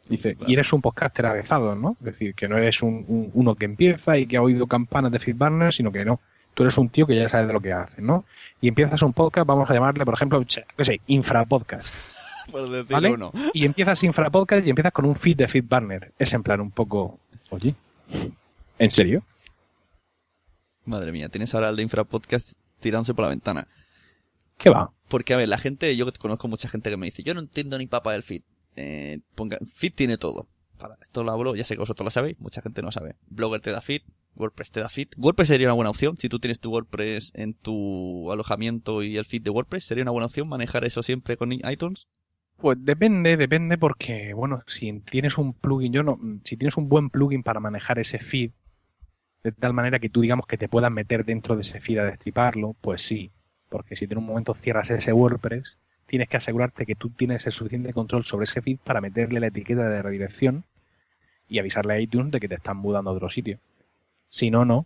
dice, 0.10 0.34
Vale. 0.34 0.50
y 0.50 0.54
eres 0.54 0.74
un 0.74 0.82
podcaster 0.82 1.26
avezado, 1.26 1.76
¿no? 1.76 1.96
Es 2.00 2.06
decir, 2.06 2.34
que 2.36 2.48
no 2.50 2.58
eres 2.58 2.82
un, 2.82 3.06
un- 3.08 3.32
uno 3.34 3.56
que 3.56 3.66
empieza 3.66 4.18
y 4.18 4.26
que 4.26 4.36
ha 4.38 4.42
oído 4.42 4.68
campanas 4.68 5.12
de 5.12 5.20
FeedBurner, 5.20 5.74
sino 5.74 5.92
que 5.92 6.04
no. 6.04 6.20
Tú 6.56 6.64
eres 6.64 6.78
un 6.78 6.90
tío 6.90 7.06
que 7.08 7.16
ya 7.16 7.30
sabe 7.30 7.48
de 7.48 7.54
lo 7.54 7.62
que 7.62 7.72
hace, 7.72 8.02
¿no? 8.02 8.26
Y 8.60 8.68
empiezas 8.68 9.02
un 9.04 9.14
podcast, 9.14 9.48
vamos 9.48 9.70
a 9.70 9.74
llamarle, 9.74 10.04
por 10.04 10.16
ejemplo, 10.16 10.44
qué 10.76 10.84
sé, 10.86 11.00
Infrapodcast. 11.08 11.88
por 12.52 12.64
decirlo 12.68 12.88
¿Vale? 12.96 13.12
uno. 13.12 13.32
Y 13.54 13.64
empiezas 13.64 14.04
Infrapodcast 14.04 14.66
y 14.66 14.72
empiezas 14.72 14.92
con 14.92 15.06
un 15.06 15.16
feed 15.16 15.38
de 15.38 15.48
FeedBurner. 15.48 16.12
Es 16.20 16.34
en 16.34 16.42
plan 16.44 16.60
un 16.60 16.72
poco, 16.72 17.20
oye, 17.52 17.76
¿en 18.80 18.92
serio? 18.92 19.24
Madre 20.86 21.12
mía, 21.12 21.30
tienes 21.30 21.54
ahora 21.54 21.70
el 21.70 21.76
de 21.76 21.84
Infrapodcast 21.84 22.54
tirándose 22.80 23.14
por 23.14 23.24
la 23.24 23.30
ventana. 23.30 23.68
¿Qué 24.58 24.70
va? 24.70 24.92
Porque, 25.08 25.34
a 25.34 25.38
ver, 25.38 25.48
la 25.48 25.58
gente, 25.58 25.96
yo 25.96 26.12
conozco 26.14 26.48
mucha 26.48 26.68
gente 26.68 26.90
que 26.90 26.98
me 26.98 27.06
dice, 27.06 27.24
yo 27.24 27.34
no 27.34 27.40
entiendo 27.40 27.78
ni 27.78 27.88
papa 27.88 28.14
del 28.14 28.24
feed. 28.24 28.42
Eh, 28.76 29.20
ponga, 29.36 29.58
feed 29.74 29.94
tiene 29.94 30.18
todo. 30.18 30.48
Para 30.78 30.98
esto 31.02 31.24
lo 31.24 31.32
hablo, 31.32 31.56
ya 31.56 31.64
sé 31.64 31.76
que 31.76 31.80
vosotros 31.80 32.06
lo 32.06 32.12
sabéis, 32.12 32.40
mucha 32.40 32.62
gente 32.62 32.82
no 32.82 32.92
sabe. 32.92 33.16
Blogger 33.28 33.62
te 33.62 33.72
da 33.72 33.82
feed, 33.82 34.02
WordPress 34.36 34.72
te 34.72 34.80
da 34.80 34.90
feed. 34.90 35.10
WordPress 35.18 35.50
sería 35.50 35.68
una 35.68 35.74
buena 35.74 35.90
opción, 35.90 36.16
si 36.18 36.30
tú 36.30 36.40
tienes 36.40 36.60
tu 36.60 36.72
WordPress 36.72 37.32
en 37.36 37.54
tu 37.54 38.32
alojamiento 38.32 39.04
y 39.04 39.18
el 39.18 39.26
feed 39.26 39.42
de 39.42 39.50
WordPress, 39.50 39.84
sería 39.84 40.04
una 40.04 40.12
buena 40.12 40.28
opción 40.28 40.48
manejar 40.48 40.86
eso 40.86 41.04
siempre 41.04 41.36
con 41.38 41.52
iTunes. 41.52 42.08
Pues 42.58 42.78
depende, 42.82 43.38
depende 43.38 43.78
porque, 43.78 44.34
bueno, 44.34 44.64
si 44.68 45.00
tienes 45.02 45.38
un 45.38 45.54
plugin, 45.54 45.94
yo 45.94 46.04
no, 46.04 46.20
si 46.44 46.58
tienes 46.58 46.76
un 46.78 46.90
buen 46.90 47.10
plugin 47.10 47.44
para 47.44 47.60
manejar 47.60 48.00
ese 48.00 48.20
feed, 48.20 48.52
de 49.44 49.52
tal 49.52 49.74
manera 49.74 50.00
que 50.00 50.10
tú 50.10 50.22
digamos 50.22 50.46
que 50.48 50.58
te 50.58 50.68
puedas 50.70 50.92
meter 50.92 51.24
dentro 51.26 51.56
de 51.56 51.62
ese 51.62 51.80
feed 51.82 52.00
a 52.00 52.06
destriparlo, 52.06 52.76
pues 52.82 53.02
sí. 53.02 53.32
Porque 53.70 53.96
si 53.96 54.06
en 54.06 54.18
un 54.18 54.26
momento 54.26 54.54
cierras 54.54 54.90
ese 54.90 55.14
WordPress, 55.14 55.78
tienes 56.06 56.28
que 56.28 56.38
asegurarte 56.38 56.86
que 56.86 56.96
tú 56.96 57.10
tienes 57.12 57.46
el 57.46 57.54
suficiente 57.54 57.94
control 57.94 58.24
sobre 58.24 58.46
ese 58.46 58.62
feed 58.62 58.80
para 58.84 59.00
meterle 59.02 59.40
la 59.40 59.48
etiqueta 59.48 59.88
de 59.90 60.02
redirección 60.02 60.66
y 61.48 61.60
avisarle 61.60 61.94
a 61.94 62.00
iTunes 62.00 62.32
de 62.32 62.40
que 62.40 62.48
te 62.48 62.56
están 62.56 62.78
mudando 62.78 63.12
a 63.12 63.14
otro 63.14 63.30
sitio. 63.30 63.60
Si 64.28 64.50
no, 64.52 64.66
no. 64.66 64.86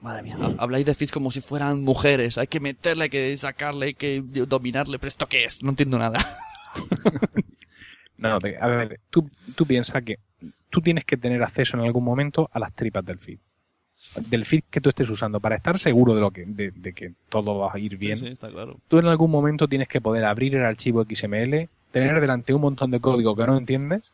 Madre 0.00 0.22
mía, 0.22 0.36
ha- 0.40 0.62
habláis 0.62 0.86
de 0.86 0.94
feeds 0.94 1.12
como 1.12 1.30
si 1.30 1.40
fueran 1.40 1.82
mujeres. 1.82 2.38
Hay 2.38 2.46
que 2.46 2.60
meterle, 2.60 3.04
hay 3.04 3.10
que 3.10 3.36
sacarle, 3.36 3.86
hay 3.86 3.94
que 3.94 4.22
dominarle. 4.24 4.98
¿Pero 4.98 5.08
esto 5.08 5.26
qué 5.26 5.44
es? 5.44 5.62
No 5.62 5.70
entiendo 5.70 5.98
nada. 5.98 6.20
No, 8.16 8.34
a 8.34 8.66
ver, 8.66 9.00
tú, 9.08 9.30
tú 9.56 9.64
piensas 9.64 10.02
que 10.02 10.18
tú 10.68 10.82
tienes 10.82 11.06
que 11.06 11.16
tener 11.16 11.42
acceso 11.42 11.78
en 11.78 11.84
algún 11.84 12.04
momento 12.04 12.50
a 12.52 12.58
las 12.58 12.74
tripas 12.74 13.02
del 13.04 13.18
feed. 13.18 13.38
Del 14.28 14.46
feed 14.46 14.64
que 14.70 14.80
tú 14.80 14.88
estés 14.88 15.08
usando 15.10 15.40
para 15.40 15.56
estar 15.56 15.78
seguro 15.78 16.14
de 16.14 16.20
lo 16.20 16.30
que, 16.30 16.44
de, 16.46 16.70
de 16.70 16.92
que 16.92 17.12
todo 17.28 17.58
va 17.58 17.72
a 17.72 17.78
ir 17.78 17.96
bien. 17.98 18.16
Sí, 18.16 18.26
sí, 18.26 18.32
está 18.32 18.48
claro. 18.48 18.78
Tú 18.88 18.98
en 18.98 19.06
algún 19.06 19.30
momento 19.30 19.68
tienes 19.68 19.88
que 19.88 20.00
poder 20.00 20.24
abrir 20.24 20.54
el 20.54 20.64
archivo 20.64 21.04
XML, 21.04 21.68
tener 21.90 22.20
delante 22.20 22.54
un 22.54 22.62
montón 22.62 22.90
de 22.90 23.00
código 23.00 23.36
que 23.36 23.46
no 23.46 23.56
entiendes 23.56 24.10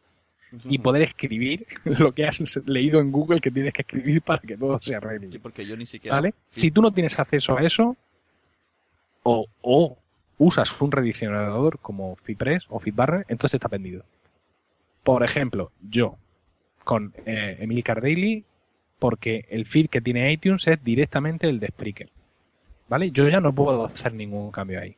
y 0.64 0.78
poder 0.78 1.02
escribir 1.02 1.66
lo 1.84 2.12
que 2.12 2.26
has 2.26 2.40
leído 2.66 3.00
en 3.00 3.12
Google 3.12 3.40
que 3.40 3.50
tienes 3.50 3.72
que 3.72 3.82
escribir 3.82 4.22
para 4.22 4.40
que 4.40 4.56
todo 4.56 4.78
se 4.82 4.94
arregle. 4.94 5.28
Sí, 5.28 5.38
porque 5.38 5.66
yo 5.66 5.76
ni 5.76 5.86
siquiera... 5.86 6.16
¿Vale? 6.16 6.34
Si 6.50 6.70
tú 6.70 6.82
no 6.82 6.92
tienes 6.92 7.18
acceso 7.18 7.56
a 7.56 7.62
eso, 7.62 7.96
o, 9.22 9.46
o 9.62 9.98
usas 10.38 10.80
un 10.80 10.92
redireccionador 10.92 11.78
como 11.78 12.16
FeedPress 12.16 12.64
o 12.68 12.78
FeedBurner, 12.78 13.24
entonces 13.28 13.54
está 13.54 13.68
vendido. 13.68 14.04
Por 15.02 15.22
ejemplo, 15.22 15.70
yo 15.88 16.16
con 16.84 17.12
eh, 17.24 17.56
Emil 17.60 17.82
Cardaily, 17.82 18.44
porque 18.98 19.44
el 19.50 19.66
feed 19.66 19.88
que 19.88 20.00
tiene 20.00 20.32
iTunes 20.32 20.66
es 20.66 20.82
directamente 20.82 21.48
el 21.48 21.60
de 21.60 21.68
Spreaker. 21.68 22.10
¿Vale? 22.88 23.10
Yo 23.10 23.28
ya 23.28 23.40
no 23.40 23.52
puedo 23.54 23.84
hacer 23.84 24.14
ningún 24.14 24.50
cambio 24.50 24.80
ahí. 24.80 24.96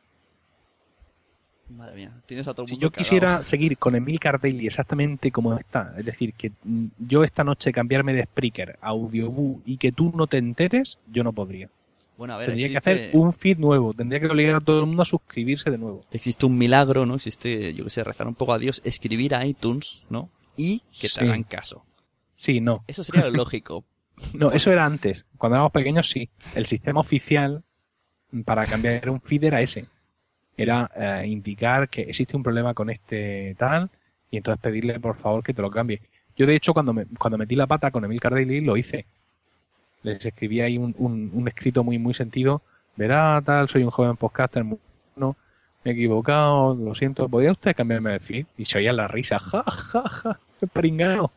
Madre 1.69 1.95
mía, 1.95 2.11
tienes 2.25 2.47
a 2.47 2.53
todo 2.53 2.63
el 2.63 2.67
Si 2.67 2.73
mundo 2.75 2.87
yo 2.87 2.91
quisiera 2.91 3.43
seguir 3.45 3.77
con 3.77 3.93
Emilcar 3.95 4.41
Daily 4.41 4.65
exactamente 4.65 5.31
como 5.31 5.55
está, 5.55 5.93
es 5.97 6.03
decir, 6.05 6.33
que 6.33 6.51
yo 6.97 7.23
esta 7.23 7.43
noche 7.43 7.71
cambiarme 7.71 8.13
de 8.13 8.23
Spreaker 8.23 8.79
a 8.81 8.87
Audioboo 8.89 9.61
y 9.65 9.77
que 9.77 9.91
tú 9.91 10.11
no 10.15 10.25
te 10.25 10.37
enteres, 10.37 10.97
yo 11.11 11.23
no 11.23 11.31
podría. 11.31 11.69
Bueno, 12.17 12.33
a 12.33 12.37
ver, 12.37 12.47
Tendría 12.47 12.65
existe, 12.67 12.91
que 12.91 12.99
hacer 13.01 13.15
un 13.15 13.33
feed 13.33 13.59
nuevo, 13.59 13.93
tendría 13.93 14.19
que 14.19 14.25
obligar 14.27 14.55
a 14.55 14.59
todo 14.61 14.79
el 14.79 14.87
mundo 14.87 15.03
a 15.03 15.05
suscribirse 15.05 15.69
de 15.69 15.77
nuevo. 15.77 16.03
existe 16.11 16.45
un 16.47 16.57
milagro, 16.57 17.05
¿no? 17.05 17.15
Existe, 17.15 17.73
yo 17.75 17.83
que 17.83 17.89
sé, 17.91 18.03
rezar 18.03 18.27
un 18.27 18.35
poco 18.35 18.53
a 18.53 18.57
Dios, 18.57 18.81
escribir 18.83 19.35
a 19.35 19.45
iTunes, 19.45 20.03
¿no? 20.09 20.29
Y 20.57 20.79
que 20.91 21.01
te 21.01 21.09
Sí. 21.09 21.19
hagan 21.21 21.43
caso. 21.43 21.85
Sí, 22.35 22.61
no. 22.61 22.83
Eso 22.87 23.03
sería 23.03 23.25
lo 23.25 23.31
lógico. 23.45 23.85
No, 24.33 24.51
eso 24.51 24.71
era 24.71 24.85
antes. 24.85 25.25
Cuando 25.37 25.55
éramos 25.55 25.71
pequeños, 25.71 26.09
sí. 26.09 26.29
El 26.55 26.65
sistema 26.65 26.99
oficial 26.99 27.63
para 28.45 28.65
cambiar 28.65 29.09
un 29.09 29.21
feed 29.21 29.45
era 29.45 29.61
ese. 29.61 29.85
Era 30.57 30.89
eh, 30.95 31.27
indicar 31.27 31.89
que 31.89 32.01
existe 32.01 32.35
un 32.35 32.43
problema 32.43 32.73
con 32.73 32.89
este 32.89 33.55
tal 33.57 33.89
y 34.29 34.37
entonces 34.37 34.61
pedirle 34.61 34.99
por 34.99 35.15
favor 35.15 35.43
que 35.43 35.53
te 35.53 35.61
lo 35.61 35.71
cambie. 35.71 36.01
Yo 36.35 36.45
de 36.45 36.55
hecho 36.55 36.73
cuando 36.73 36.93
me, 36.93 37.05
cuando 37.17 37.37
metí 37.37 37.55
la 37.55 37.67
pata 37.67 37.91
con 37.91 38.03
Emil 38.05 38.19
Cardelli 38.19 38.61
lo 38.61 38.77
hice. 38.77 39.05
Les 40.03 40.23
escribí 40.25 40.61
ahí 40.61 40.77
un, 40.77 40.95
un, 40.97 41.47
escrito 41.47 41.83
muy 41.83 41.97
muy 41.97 42.13
sentido. 42.13 42.61
Verá 42.95 43.41
tal, 43.43 43.67
soy 43.67 43.83
un 43.83 43.89
joven 43.89 44.15
podcaster, 44.17 44.63
muy 44.63 44.77
bueno, 45.15 45.35
me 45.83 45.91
he 45.91 45.93
equivocado, 45.93 46.75
lo 46.75 46.95
siento, 46.95 47.27
¿podría 47.27 47.51
usted 47.51 47.75
cambiarme 47.75 48.11
de 48.11 48.19
feed? 48.19 48.45
Y 48.57 48.65
se 48.65 48.77
oía 48.77 48.93
la 48.93 49.07
risa, 49.07 49.39
ja, 49.39 49.63
ja, 49.63 50.09
ja, 50.09 50.39
qué 50.59 50.67
pringado. 50.67 51.31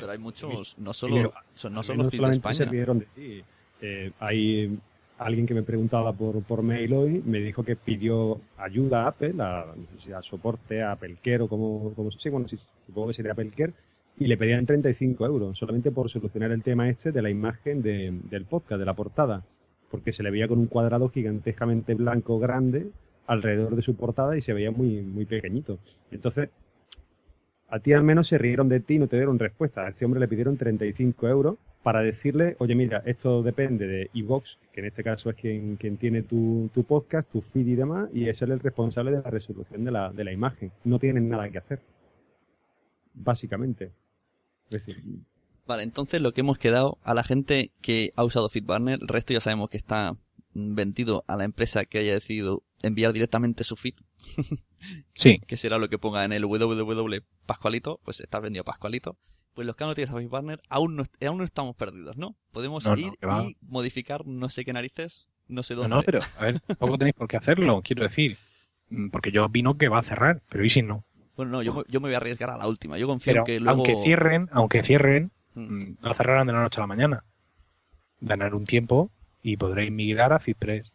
Pero 0.00 0.12
hay 0.12 0.18
muchos, 0.18 0.76
no 0.78 0.90
Y 0.90 0.94
solo, 0.94 1.32
son, 1.54 1.72
no 1.74 1.82
solo 1.82 2.02
de 2.04 2.08
España. 2.32 2.54
de 3.00 3.06
ti. 3.14 3.42
Eh, 3.80 4.10
hay 4.18 4.78
alguien 5.18 5.46
que 5.46 5.54
me 5.54 5.62
preguntaba 5.62 6.12
por, 6.12 6.42
por 6.42 6.62
mail 6.62 6.92
hoy, 6.92 7.22
me 7.24 7.38
dijo 7.40 7.64
que 7.64 7.76
pidió 7.76 8.40
ayuda 8.56 9.04
a 9.04 9.08
Apple, 9.08 9.34
a, 9.40 9.66
no 9.76 10.16
a 10.16 10.22
soporte, 10.22 10.82
a 10.82 10.92
Apple 10.92 11.16
o 11.40 11.48
como, 11.48 11.92
como 11.94 12.10
sí, 12.10 12.28
bueno, 12.28 12.46
sí, 12.48 12.58
supongo 12.86 13.08
que 13.08 13.12
sería 13.14 13.34
Care, 13.50 13.72
y 14.18 14.26
le 14.26 14.36
pedían 14.36 14.66
35 14.66 15.24
euros 15.26 15.58
solamente 15.58 15.90
por 15.90 16.08
solucionar 16.10 16.50
el 16.52 16.62
tema 16.62 16.88
este 16.88 17.12
de 17.12 17.22
la 17.22 17.30
imagen 17.30 17.82
de- 17.82 18.18
del 18.30 18.44
podcast, 18.44 18.78
de 18.78 18.84
la 18.86 18.94
portada, 18.94 19.44
porque 19.90 20.12
se 20.12 20.22
le 20.22 20.30
veía 20.30 20.46
con 20.48 20.58
un 20.58 20.66
cuadrado 20.66 21.08
gigantescamente 21.08 21.94
blanco 21.94 22.38
grande 22.38 22.88
alrededor 23.26 23.76
de 23.76 23.82
su 23.82 23.94
portada 23.96 24.36
y 24.36 24.40
se 24.40 24.52
veía 24.52 24.70
muy, 24.70 25.02
muy 25.02 25.24
pequeñito. 25.24 25.78
Entonces, 26.10 26.48
a 27.68 27.80
ti 27.80 27.92
al 27.92 28.02
menos 28.02 28.28
se 28.28 28.38
rieron 28.38 28.68
de 28.68 28.80
ti 28.80 28.94
y 28.94 28.98
no 28.98 29.06
te 29.06 29.16
dieron 29.16 29.38
respuesta. 29.38 29.82
A 29.84 29.90
este 29.90 30.04
hombre 30.04 30.20
le 30.20 30.28
pidieron 30.28 30.56
35 30.56 31.28
euros 31.28 31.56
para 31.82 32.00
decirle, 32.00 32.56
oye, 32.58 32.74
mira, 32.74 33.02
esto 33.06 33.42
depende 33.42 33.86
de 33.86 34.10
iVox, 34.14 34.58
que 34.72 34.80
en 34.80 34.86
este 34.86 35.04
caso 35.04 35.30
es 35.30 35.36
quien, 35.36 35.76
tiene 35.98 36.22
tu, 36.22 36.70
podcast, 36.86 37.30
tu 37.30 37.40
feed 37.40 37.66
y 37.66 37.74
demás, 37.74 38.08
y 38.12 38.28
es 38.28 38.40
él 38.42 38.52
el 38.52 38.60
responsable 38.60 39.12
de 39.12 39.22
la 39.22 39.30
resolución 39.30 39.84
de 39.84 39.90
la, 39.90 40.32
imagen. 40.32 40.72
No 40.84 40.98
tienen 40.98 41.28
nada 41.28 41.48
que 41.50 41.58
hacer. 41.58 41.80
Básicamente. 43.14 43.90
Es 44.70 44.84
decir, 44.84 45.02
Vale, 45.66 45.82
entonces 45.82 46.22
lo 46.22 46.32
que 46.32 46.40
hemos 46.40 46.56
quedado 46.56 46.98
a 47.02 47.12
la 47.12 47.22
gente 47.22 47.72
que 47.82 48.12
ha 48.16 48.24
usado 48.24 48.48
FeedBurner, 48.48 49.00
el 49.02 49.08
resto 49.08 49.34
ya 49.34 49.40
sabemos 49.40 49.68
que 49.68 49.76
está 49.76 50.12
mm, 50.54 50.74
vendido 50.74 51.24
a 51.26 51.36
la 51.36 51.44
empresa 51.44 51.84
que 51.84 51.98
haya 51.98 52.14
decidido 52.14 52.62
enviar 52.82 53.12
directamente 53.12 53.64
su 53.64 53.76
feed, 53.76 53.94
Sí, 55.14 55.40
que 55.46 55.56
será 55.56 55.78
lo 55.78 55.88
que 55.88 55.98
ponga 55.98 56.24
en 56.24 56.32
el 56.32 56.44
www 56.44 57.16
Pascualito, 57.46 58.00
pues 58.04 58.20
está 58.20 58.40
vendido 58.40 58.64
Pascualito. 58.64 59.16
Pues 59.54 59.66
los 59.66 59.74
que 59.74 59.82
han 59.84 59.90
utilizado 59.90 60.18
FeedBurner 60.18 60.62
aún 60.68 60.94
no, 60.96 61.02
est- 61.02 61.22
aún 61.24 61.38
no 61.38 61.44
estamos 61.44 61.74
perdidos, 61.74 62.16
¿no? 62.16 62.36
Podemos 62.52 62.84
No, 62.86 62.96
ir 62.96 63.12
y 63.42 63.56
modificar 63.62 64.24
no 64.26 64.48
sé 64.50 64.64
qué 64.64 64.72
narices, 64.72 65.26
no 65.48 65.62
sé 65.64 65.74
dónde. 65.74 65.96
no, 65.96 66.02
pero 66.02 66.20
a 66.38 66.42
ver, 66.42 66.60
tampoco 66.66 66.98
tenéis 66.98 67.14
por 67.16 67.26
qué 67.26 67.36
hacerlo, 67.38 67.82
quiero 67.82 68.04
decir. 68.04 68.36
Mm, 68.90 69.08
Porque 69.10 69.32
yo 69.32 69.44
opino 69.46 69.76
que 69.76 69.88
va 69.88 69.98
a 69.98 70.02
cerrar, 70.04 70.42
pero 70.48 70.64
¿y 70.64 70.70
si 70.70 70.82
no? 70.82 71.04
Bueno, 71.36 71.52
no, 71.52 71.62
yo, 71.62 71.84
yo 71.88 72.00
me 72.00 72.08
voy 72.08 72.14
a 72.14 72.18
arriesgar 72.18 72.50
a 72.50 72.56
la 72.56 72.66
última. 72.68 72.98
Yo 72.98 73.06
confío 73.08 73.32
Pero 73.32 73.40
en 73.42 73.46
que 73.46 73.60
luego... 73.60 73.76
aunque 73.84 73.96
cierren, 74.02 74.48
aunque 74.52 74.82
cierren, 74.84 75.32
Mm. 75.54 75.60
mm, 75.82 75.96
no 76.02 76.14
cerrarán 76.14 76.46
de 76.46 76.52
la 76.52 76.62
noche 76.62 76.78
a 76.80 76.82
la 76.82 76.86
mañana. 76.86 77.24
Ganar 78.20 78.54
un 78.54 78.64
tiempo 78.64 79.10
y 79.42 79.56
podréis 79.56 79.90
migrar 79.90 80.32
a 80.32 80.38
Cipres. 80.38 80.92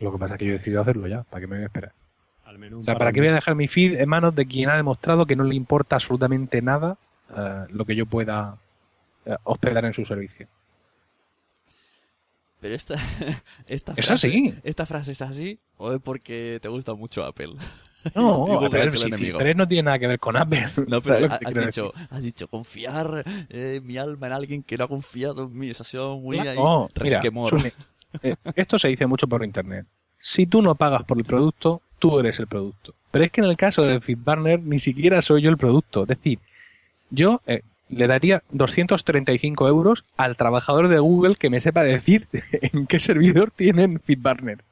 Lo 0.00 0.12
que 0.12 0.18
pasa 0.18 0.34
es 0.34 0.38
que 0.38 0.44
yo 0.44 0.50
he 0.50 0.54
decidido 0.54 0.80
hacerlo 0.80 1.06
ya, 1.08 1.22
¿para 1.24 1.40
qué 1.40 1.46
me 1.46 1.56
voy 1.56 1.64
a 1.64 1.66
esperar? 1.66 1.92
al 2.44 2.58
menos 2.58 2.78
un 2.78 2.82
O 2.82 2.84
sea, 2.84 2.94
par 2.94 3.00
¿para 3.00 3.12
qué 3.12 3.20
voy 3.20 3.28
a 3.28 3.34
dejar 3.34 3.54
mi 3.54 3.68
feed 3.68 4.00
en 4.00 4.08
manos 4.08 4.34
de 4.34 4.46
quien 4.46 4.70
ha 4.70 4.76
demostrado 4.76 5.26
que 5.26 5.36
no 5.36 5.44
le 5.44 5.54
importa 5.54 5.96
absolutamente 5.96 6.62
nada 6.62 6.96
eh, 7.36 7.64
lo 7.68 7.84
que 7.84 7.94
yo 7.94 8.06
pueda 8.06 8.56
eh, 9.26 9.36
hospedar 9.44 9.84
en 9.84 9.92
su 9.92 10.04
servicio? 10.04 10.46
Pero 12.60 12.74
esta, 12.74 12.94
esta 13.66 13.92
Es 13.96 14.06
frase, 14.06 14.28
así. 14.28 14.54
Esta 14.64 14.86
frase 14.86 15.12
es 15.12 15.22
así 15.22 15.58
o 15.76 15.92
es 15.92 16.00
porque 16.00 16.58
te 16.60 16.68
gusta 16.68 16.94
mucho 16.94 17.24
Apple. 17.24 17.50
No, 18.14 18.46
es 18.72 19.04
el 19.04 19.16
si 19.18 19.32
no 19.32 19.66
tiene 19.66 19.82
nada 19.82 19.98
que 19.98 20.06
ver 20.06 20.20
con 20.20 20.36
Apple. 20.36 20.70
No, 20.86 21.00
¿Sabes 21.00 21.26
pero 21.26 21.38
que 21.40 21.46
has 21.60 21.66
dicho, 21.66 21.92
has 22.10 22.22
dicho 22.22 22.46
confiar 22.46 23.24
eh, 23.50 23.80
mi 23.82 23.98
alma 23.98 24.28
en 24.28 24.32
alguien 24.32 24.62
que 24.62 24.78
no 24.78 24.84
ha 24.84 24.88
confiado 24.88 25.42
en 25.42 25.58
mí. 25.58 25.68
Eso 25.68 25.82
ha 25.82 25.86
sido 25.86 26.16
muy 26.16 26.38
ahí, 26.38 26.56
no, 26.56 26.88
mira, 27.02 27.16
resquemor. 27.16 27.50
Sune, 27.50 27.72
eh, 28.22 28.36
esto 28.54 28.78
se 28.78 28.88
dice 28.88 29.06
mucho 29.06 29.28
por 29.28 29.44
internet. 29.44 29.86
Si 30.18 30.46
tú 30.46 30.62
no 30.62 30.74
pagas 30.74 31.04
por 31.04 31.18
el 31.18 31.24
producto, 31.24 31.82
tú 31.98 32.18
eres 32.18 32.38
el 32.38 32.46
producto. 32.46 32.94
Pero 33.10 33.24
es 33.24 33.30
que 33.30 33.40
en 33.40 33.46
el 33.46 33.56
caso 33.56 33.82
de 33.82 34.00
FeedBurner 34.00 34.60
ni 34.60 34.78
siquiera 34.78 35.22
soy 35.22 35.42
yo 35.42 35.50
el 35.50 35.56
producto. 35.56 36.02
Es 36.02 36.08
decir, 36.08 36.38
yo 37.10 37.40
eh, 37.46 37.62
le 37.88 38.06
daría 38.06 38.42
235 38.50 39.68
euros 39.68 40.04
al 40.16 40.36
trabajador 40.36 40.88
de 40.88 40.98
Google 40.98 41.36
que 41.36 41.50
me 41.50 41.60
sepa 41.60 41.82
decir 41.82 42.28
en 42.52 42.86
qué 42.86 43.00
servidor 43.00 43.50
tienen 43.50 44.00
FeedBurner. 44.00 44.64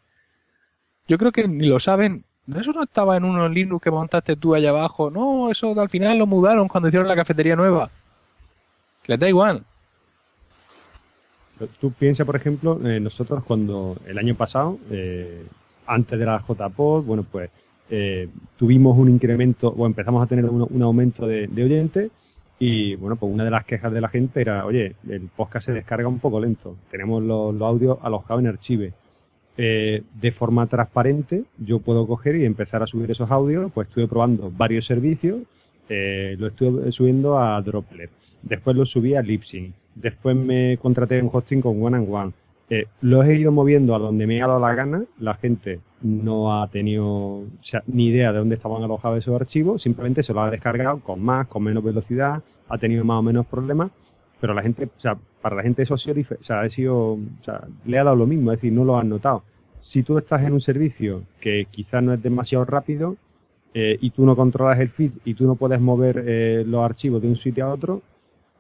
Yo 1.09 1.19
creo 1.19 1.33
que 1.33 1.47
ni 1.49 1.67
lo 1.67 1.81
saben. 1.81 2.25
Eso 2.55 2.73
no 2.73 2.85
estaba 2.85 3.17
en 3.17 3.25
uno 3.25 3.49
Linux 3.49 3.83
que 3.83 3.91
montaste 3.91 4.37
tú 4.37 4.55
allá 4.55 4.71
abajo. 4.71 5.11
No, 5.11 5.51
eso 5.51 5.79
al 5.81 5.89
final 5.89 6.19
lo 6.19 6.27
mudaron 6.27 6.69
cuando 6.69 6.89
hicieron 6.89 7.09
la 7.09 7.17
cafetería 7.17 7.57
nueva. 7.57 7.91
Les 9.07 9.19
da 9.19 9.29
igual. 9.29 9.65
Tú 11.81 11.93
piensas, 11.93 12.27
por 12.27 12.37
ejemplo, 12.37 12.81
eh, 12.87 13.01
nosotros 13.01 13.43
cuando 13.45 13.97
el 14.07 14.19
año 14.19 14.35
pasado, 14.35 14.79
eh, 14.91 15.45
antes 15.87 16.19
de 16.19 16.27
la 16.27 16.45
JPod, 16.47 17.05
bueno, 17.05 17.25
pues 17.31 17.51
eh, 17.89 18.29
tuvimos 18.57 18.99
un 18.99 19.09
incremento 19.09 19.69
o 19.69 19.87
empezamos 19.87 20.23
a 20.23 20.27
tener 20.27 20.45
un, 20.45 20.83
aumento 20.83 21.27
de, 21.27 21.47
de 21.47 21.65
oyentes 21.65 22.11
y, 22.59 22.95
bueno, 22.97 23.17
pues 23.17 23.33
una 23.33 23.45
de 23.45 23.51
las 23.51 23.65
quejas 23.65 23.93
de 23.93 24.01
la 24.01 24.09
gente 24.09 24.41
era, 24.41 24.65
oye, 24.65 24.97
el 25.09 25.29
podcast 25.35 25.67
se 25.67 25.73
descarga 25.73 26.09
un 26.09 26.19
poco 26.19 26.41
lento, 26.41 26.77
tenemos 26.91 27.23
los, 27.23 27.55
los 27.55 27.69
audios 27.69 27.99
alojados 28.03 28.43
en 28.43 28.49
Archive. 28.49 28.93
Eh, 29.59 30.03
de 30.15 30.33
forma 30.33 30.67
transparente, 30.67 31.45
yo 31.57 31.79
puedo 31.79 32.07
coger 32.07 32.37
y 32.37 32.45
empezar 32.45 32.83
a 32.83 32.87
subir 32.87 33.11
esos 33.11 33.31
audios, 33.31 33.73
pues 33.73 33.89
estuve 33.89 34.07
probando 34.07 34.53
varios 34.55 34.85
servicios, 34.85 35.41
eh, 35.89 36.37
lo 36.39 36.49
estuve 36.49 36.91
subiendo 36.93 37.39
a 37.39 37.61
Droplet, 37.63 38.11
después 38.43 38.77
lo 38.77 38.85
subí 38.85 39.15
a 39.15 39.23
Libsyn, 39.23 39.73
después 39.95 40.37
me 40.37 40.79
contraté 40.79 41.21
un 41.21 41.31
hosting 41.33 41.61
con 41.61 41.83
One 41.83 41.97
and 41.97 42.09
One. 42.11 42.33
Eh, 42.69 42.87
los 43.01 43.25
he 43.27 43.37
ido 43.37 43.53
moviendo 43.53 43.95
a 43.95 43.99
donde 43.99 44.27
me 44.27 44.43
ha 44.43 44.47
dado 44.47 44.59
la 44.59 44.75
gana. 44.75 45.05
La 45.19 45.35
gente 45.35 45.81
no 46.03 46.61
ha 46.61 46.69
tenido 46.69 47.45
ni 47.87 48.07
idea 48.07 48.33
de 48.33 48.39
dónde 48.39 48.57
estaban 48.57 48.83
alojados 48.83 49.19
esos 49.19 49.41
archivos. 49.41 49.83
Simplemente 49.83 50.23
se 50.23 50.33
los 50.33 50.43
ha 50.43 50.51
descargado 50.51 51.01
con 51.01 51.23
más, 51.23 51.47
con 51.47 51.63
menos 51.63 51.85
velocidad. 51.85 52.43
Ha 52.69 52.79
tenido 52.79 53.05
más 53.05 53.19
o 53.21 53.23
menos 53.23 53.47
problemas. 53.47 53.91
Pero 54.41 54.53
la 54.53 54.63
gente, 54.63 54.87
o 54.87 55.01
sea, 55.01 55.17
para 55.41 55.57
la 55.57 55.63
gente 55.63 55.83
eso 55.83 55.95
ha 55.95 55.99
sido, 55.99 56.21
o 56.21 56.43
sea, 56.43 56.61
ha 56.61 56.69
sido, 56.69 57.13
o 57.13 57.21
sea, 57.43 57.63
le 57.85 57.99
ha 57.99 58.05
dado 58.05 58.17
lo 58.17 58.27
mismo. 58.27 58.53
Es 58.53 58.61
decir, 58.61 58.73
no 58.73 58.85
lo 58.85 58.99
han 58.99 59.09
notado. 59.09 59.45
Si 59.81 60.03
tú 60.03 60.19
estás 60.19 60.43
en 60.43 60.53
un 60.53 60.61
servicio 60.61 61.23
que 61.41 61.67
quizás 61.71 62.03
no 62.03 62.13
es 62.13 62.23
demasiado 62.23 62.65
rápido 62.65 63.17
eh, 63.79 63.99
y 64.01 64.09
tú 64.11 64.25
no 64.25 64.35
controlas 64.35 64.81
el 64.81 64.89
feed 64.89 65.11
y 65.27 65.35
tú 65.35 65.45
no 65.45 65.55
puedes 65.55 65.79
mover 65.81 66.25
eh, 66.27 66.65
los 66.67 66.83
archivos 66.83 67.21
de 67.21 67.29
un 67.29 67.37
sitio 67.37 67.67
a 67.67 67.75
otro, 67.75 68.01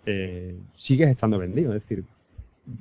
eh, 0.04 0.54
sigues 0.74 1.08
estando 1.08 1.38
vendido. 1.38 1.74
Es 1.74 1.82
decir, 1.82 2.04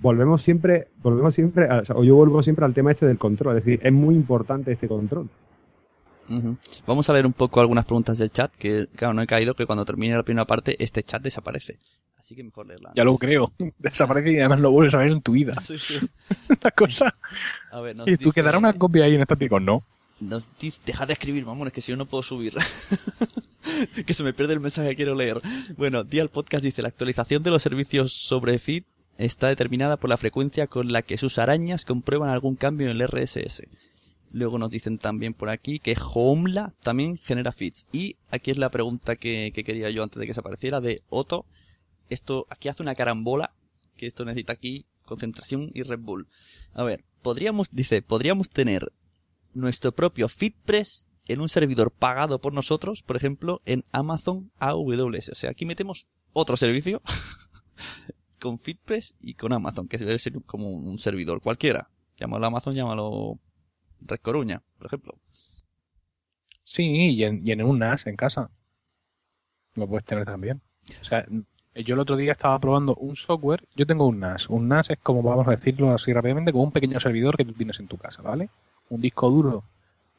volvemos 0.02 0.42
siempre, 0.42 0.90
volvemos 1.02 1.34
siempre, 1.34 1.66
a- 1.70 1.82
o, 1.96 2.04
yo 2.04 2.16
vuelvo 2.16 2.44
siempre 2.44 2.66
al 2.66 2.74
tema 2.74 2.92
este 2.92 3.06
del 3.08 3.18
control. 3.18 3.58
Es 3.58 3.64
decir, 3.64 3.80
es 3.82 3.94
muy 3.94 4.16
importante 4.16 4.72
este 4.74 4.88
control. 4.90 5.30
Vamos 6.88 7.08
a 7.10 7.14
leer 7.14 7.26
un 7.28 7.34
poco 7.34 7.62
algunas 7.62 7.86
preguntas 7.86 8.18
del 8.18 8.32
chat, 8.32 8.52
que 8.56 8.88
claro, 8.96 9.14
no 9.14 9.22
he 9.22 9.28
caído 9.28 9.54
que 9.54 9.68
cuando 9.68 9.86
termine 9.86 10.16
la 10.16 10.24
primera 10.24 10.46
parte 10.46 10.76
este 10.84 11.04
chat 11.04 11.22
desaparece. 11.22 11.78
Así 12.18 12.36
que 12.36 12.44
mejor 12.44 12.66
leerla. 12.66 12.92
Ya 12.96 13.04
lo 13.04 13.16
creo. 13.18 13.54
Desaparece 13.78 14.32
y 14.32 14.40
además 14.40 14.60
lo 14.60 14.72
vuelves 14.72 14.96
a 14.96 14.98
ver 14.98 15.12
en 15.12 15.22
tu 15.22 15.34
vida. 15.34 15.54
Sí, 15.64 15.78
sí. 15.78 16.00
Una 16.50 16.72
cosa. 16.72 17.16
A 17.72 17.80
ver, 17.82 17.96
nos 17.96 18.08
Y 18.08 18.18
tú 18.18 18.30
dice- 18.30 18.34
quedará 18.42 18.58
una 18.58 18.74
copia 18.74 19.04
ahí 19.06 19.14
en 19.14 19.22
estático. 19.22 19.60
No. 19.60 19.84
Nos 20.20 20.50
dejad 20.86 21.08
de 21.08 21.14
escribir, 21.14 21.46
mamones, 21.46 21.74
que 21.74 21.82
si 21.82 21.92
no, 21.92 21.98
no 21.98 22.06
puedo 22.06 22.24
subir. 22.24 22.56
que 24.06 24.14
se 24.14 24.24
me 24.24 24.34
pierde 24.34 24.54
el 24.54 24.62
mensaje 24.62 24.90
que 24.90 24.96
quiero 24.96 25.14
leer. 25.14 25.42
Bueno, 25.78 26.04
Día 26.04 26.22
al 26.22 26.30
Podcast 26.30 26.64
dice, 26.64 26.82
la 26.82 26.88
actualización 26.88 27.44
de 27.44 27.52
los 27.52 27.62
servicios 27.62 28.14
sobre 28.14 28.58
feed 28.60 28.84
está 29.18 29.48
determinada 29.48 29.98
por 29.98 30.10
la 30.10 30.18
frecuencia 30.18 30.68
con 30.68 30.92
la 30.92 31.02
que 31.02 31.18
sus 31.18 31.38
arañas 31.38 31.84
comprueban 31.84 32.30
algún 32.30 32.56
cambio 32.56 32.90
en 32.90 33.00
el 33.00 33.08
RSS. 33.08 33.64
Luego 34.32 34.58
nos 34.58 34.70
dicen 34.70 34.98
también 34.98 35.34
por 35.34 35.50
aquí 35.50 35.80
que 35.80 35.96
Homela 36.14 36.74
también 36.82 37.18
genera 37.18 37.52
feeds. 37.52 37.86
Y 37.92 38.16
aquí 38.30 38.52
es 38.52 38.58
la 38.58 38.72
pregunta 38.72 39.16
que, 39.16 39.52
que 39.54 39.64
quería 39.64 39.90
yo 39.90 40.04
antes 40.04 40.20
de 40.20 40.28
que 40.28 40.34
se 40.34 40.40
apareciera 40.40 40.80
de 40.80 41.02
Otto. 41.10 41.46
Esto, 42.10 42.46
aquí 42.50 42.70
hace 42.70 42.84
una 42.84 42.96
carambola, 42.96 43.54
que 43.98 44.08
esto 44.08 44.24
necesita 44.24 44.54
aquí 44.54 44.86
concentración 45.06 45.72
y 45.74 45.84
Red 45.84 46.00
Bull. 46.00 46.28
A 46.74 46.84
ver, 46.84 47.04
podríamos, 47.22 47.70
dice, 47.72 48.02
podríamos 48.02 48.50
tener 48.50 48.92
nuestro 49.56 49.94
propio 49.94 50.30
FeedPress 50.30 51.08
en 51.28 51.42
un 51.42 51.50
servidor 51.50 51.92
pagado 51.92 52.40
por 52.40 52.54
nosotros, 52.54 53.02
por 53.02 53.16
ejemplo, 53.16 53.62
en 53.66 53.84
Amazon 53.92 54.52
AWS. 54.60 55.30
O 55.30 55.36
sea, 55.36 55.50
aquí 55.50 55.66
metemos 55.66 56.08
otro 56.34 56.56
servicio 56.58 57.02
con 58.40 58.60
FeedPress 58.60 59.16
y 59.20 59.34
con 59.34 59.54
Amazon, 59.54 59.88
que 59.88 59.98
debe 59.98 60.20
ser 60.20 60.34
como 60.46 60.70
un 60.70 61.00
servidor 61.00 61.42
cualquiera. 61.42 61.90
Llámalo 62.18 62.46
Amazon, 62.46 62.76
llámalo 62.76 63.40
Red 64.02 64.20
Coruña, 64.20 64.62
por 64.78 64.88
ejemplo. 64.88 65.20
Sí, 66.64 66.84
y 66.86 67.24
en, 67.24 67.46
y 67.46 67.52
en 67.52 67.64
un 67.64 67.80
NAS 67.80 68.08
en 68.08 68.16
casa. 68.16 68.52
Lo 69.76 69.88
puedes 69.88 70.06
tener 70.06 70.26
también. 70.26 70.62
O 71.02 71.04
sea, 71.04 71.26
yo 71.76 71.94
el 71.96 72.00
otro 72.00 72.16
día 72.16 72.32
estaba 72.32 72.60
probando 72.60 72.96
un 72.96 73.16
software. 73.16 73.68
Yo 73.76 73.86
tengo 73.86 74.08
un 74.08 74.20
NAS. 74.20 74.50
Un 74.50 74.68
NAS 74.68 74.92
es 74.92 74.98
como, 75.00 75.22
vamos 75.22 75.48
a 75.48 75.52
decirlo 75.52 75.92
así 75.92 76.14
rápidamente, 76.14 76.52
como 76.52 76.64
un 76.64 76.72
pequeño 76.72 77.00
servidor 77.00 77.36
que 77.38 77.46
tú 77.46 77.54
tienes 77.54 77.80
en 77.80 77.88
tu 77.88 77.98
casa, 77.98 78.22
¿vale? 78.22 78.50
Un 78.90 79.02
disco 79.02 79.30
duro 79.30 79.64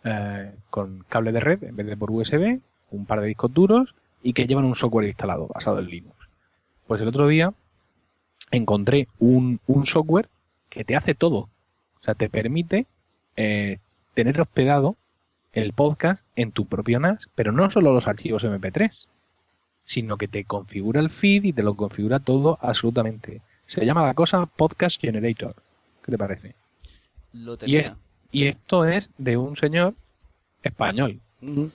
eh, 0.05 0.53
con 0.71 1.05
cable 1.09 1.33
de 1.33 1.41
red 1.41 1.63
en 1.65 1.77
vez 1.77 1.87
de 1.87 1.97
por 1.97 2.11
USB, 2.11 2.61
un 2.91 3.07
par 3.07 3.21
de 3.21 3.27
discos 3.29 3.53
duros 3.53 3.95
y 4.23 4.33
que 4.33 4.47
llevan 4.47 4.65
un 4.65 4.75
software 4.75 5.07
instalado 5.09 5.49
basado 5.49 5.79
en 5.79 5.87
Linux. 5.87 6.17
Pues 6.87 7.01
el 7.01 7.09
otro 7.09 7.27
día 7.29 7.53
encontré 8.51 9.09
un, 9.19 9.61
un 9.67 9.87
software 9.87 10.29
que 10.69 10.85
te 10.85 10.97
hace 10.97 11.15
todo. 11.15 11.39
O 11.39 12.03
sea, 12.03 12.15
te 12.15 12.29
permite 12.29 12.87
eh, 13.37 13.79
tener 14.15 14.41
hospedado 14.41 14.97
el 15.53 15.73
podcast 15.73 16.23
en 16.37 16.53
tu 16.53 16.67
propio 16.67 17.01
NAS, 17.01 17.29
pero 17.35 17.51
no 17.53 17.71
solo 17.71 17.93
los 17.93 18.07
archivos 18.07 18.45
MP3, 18.45 19.07
sino 19.85 20.17
que 20.17 20.29
te 20.29 20.45
configura 20.45 21.01
el 21.01 21.11
feed 21.11 21.45
y 21.45 21.53
te 21.53 21.63
lo 21.63 21.75
configura 21.75 22.19
todo 22.21 22.59
absolutamente. 22.61 23.41
Se 23.65 23.85
llama 23.87 24.05
la 24.07 24.15
cosa 24.15 24.47
Podcast 24.47 25.01
Generator. 25.01 25.55
¿Qué 26.05 26.13
te 26.13 26.19
parece? 26.19 26.55
Lo 27.33 27.55
Y, 27.55 27.57
tenía. 27.59 27.81
es- 27.81 27.93
y 28.31 28.47
esto 28.47 28.85
es 28.85 29.11
de 29.19 29.37
un 29.37 29.57
señor 29.57 29.97
español. 30.63 31.21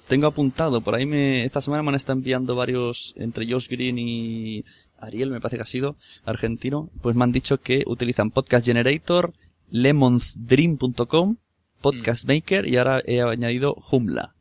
Tengo 0.07 0.27
apuntado, 0.27 0.79
por 0.81 0.95
ahí 0.95 1.05
me, 1.05 1.43
esta 1.43 1.59
semana 1.61 1.83
me 1.83 1.89
han 1.89 1.95
estado 1.95 2.17
enviando 2.17 2.55
varios, 2.55 3.13
entre 3.17 3.45
Josh 3.49 3.67
Green 3.69 3.97
y 3.99 4.65
Ariel, 4.99 5.31
me 5.31 5.39
parece 5.39 5.55
que 5.57 5.63
ha 5.63 5.65
sido, 5.65 5.95
argentino, 6.25 6.89
pues 7.01 7.15
me 7.15 7.23
han 7.23 7.31
dicho 7.31 7.59
que 7.59 7.83
utilizan 7.85 8.31
Podcast 8.31 8.65
Generator, 8.65 9.33
lemonsdream.com, 9.69 11.37
Podcast 11.79 12.27
Maker 12.27 12.67
y 12.67 12.77
ahora 12.77 13.01
he 13.05 13.21
añadido 13.21 13.75
Joomla. 13.75 14.35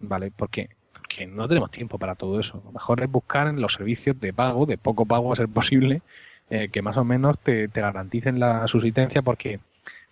¿Vale? 0.00 0.30
¿Por? 0.30 0.50
Porque 0.92 1.26
no 1.26 1.48
tenemos 1.48 1.70
tiempo 1.70 1.98
para 1.98 2.14
todo 2.14 2.38
eso. 2.38 2.62
Lo 2.64 2.72
mejor 2.72 3.02
es 3.02 3.10
buscar 3.10 3.48
en 3.48 3.60
los 3.60 3.74
servicios 3.74 4.18
de 4.20 4.32
pago, 4.32 4.66
de 4.66 4.78
poco 4.78 5.06
pago 5.06 5.32
a 5.32 5.36
ser 5.36 5.48
posible, 5.48 6.02
eh, 6.50 6.68
que 6.68 6.82
más 6.82 6.96
o 6.96 7.04
menos 7.04 7.38
te, 7.38 7.68
te 7.68 7.80
garanticen 7.80 8.38
la 8.40 8.66
subsistencia, 8.68 9.22
porque 9.22 9.60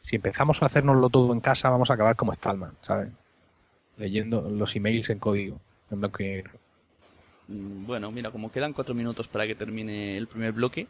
si 0.00 0.16
empezamos 0.16 0.62
a 0.62 0.66
hacernoslo 0.66 1.08
todo 1.08 1.32
en 1.32 1.40
casa, 1.40 1.70
vamos 1.70 1.90
a 1.90 1.94
acabar 1.94 2.16
como 2.16 2.32
Stallman, 2.32 2.72
¿sabes? 2.80 3.08
Leyendo 3.96 4.48
los 4.50 4.74
emails 4.76 5.10
en 5.10 5.18
código, 5.18 5.60
en 5.90 6.00
blanco 6.00 6.22
y 6.22 6.26
negro. 6.26 6.52
Mm, 7.48 7.84
Bueno, 7.84 8.10
mira, 8.10 8.30
como 8.30 8.50
quedan 8.50 8.72
cuatro 8.72 8.94
minutos 8.94 9.28
para 9.28 9.46
que 9.46 9.54
termine 9.54 10.16
el 10.16 10.26
primer 10.26 10.52
bloque, 10.52 10.86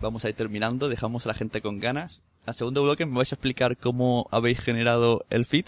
vamos 0.00 0.24
a 0.24 0.28
ir 0.28 0.34
terminando, 0.34 0.88
dejamos 0.88 1.26
a 1.26 1.30
la 1.30 1.34
gente 1.34 1.60
con 1.60 1.80
ganas. 1.80 2.22
Al 2.46 2.54
segundo 2.54 2.82
bloque 2.82 3.06
me 3.06 3.16
vais 3.16 3.32
a 3.32 3.34
explicar 3.36 3.76
cómo 3.76 4.28
habéis 4.30 4.60
generado 4.60 5.24
el 5.30 5.44
feed. 5.44 5.66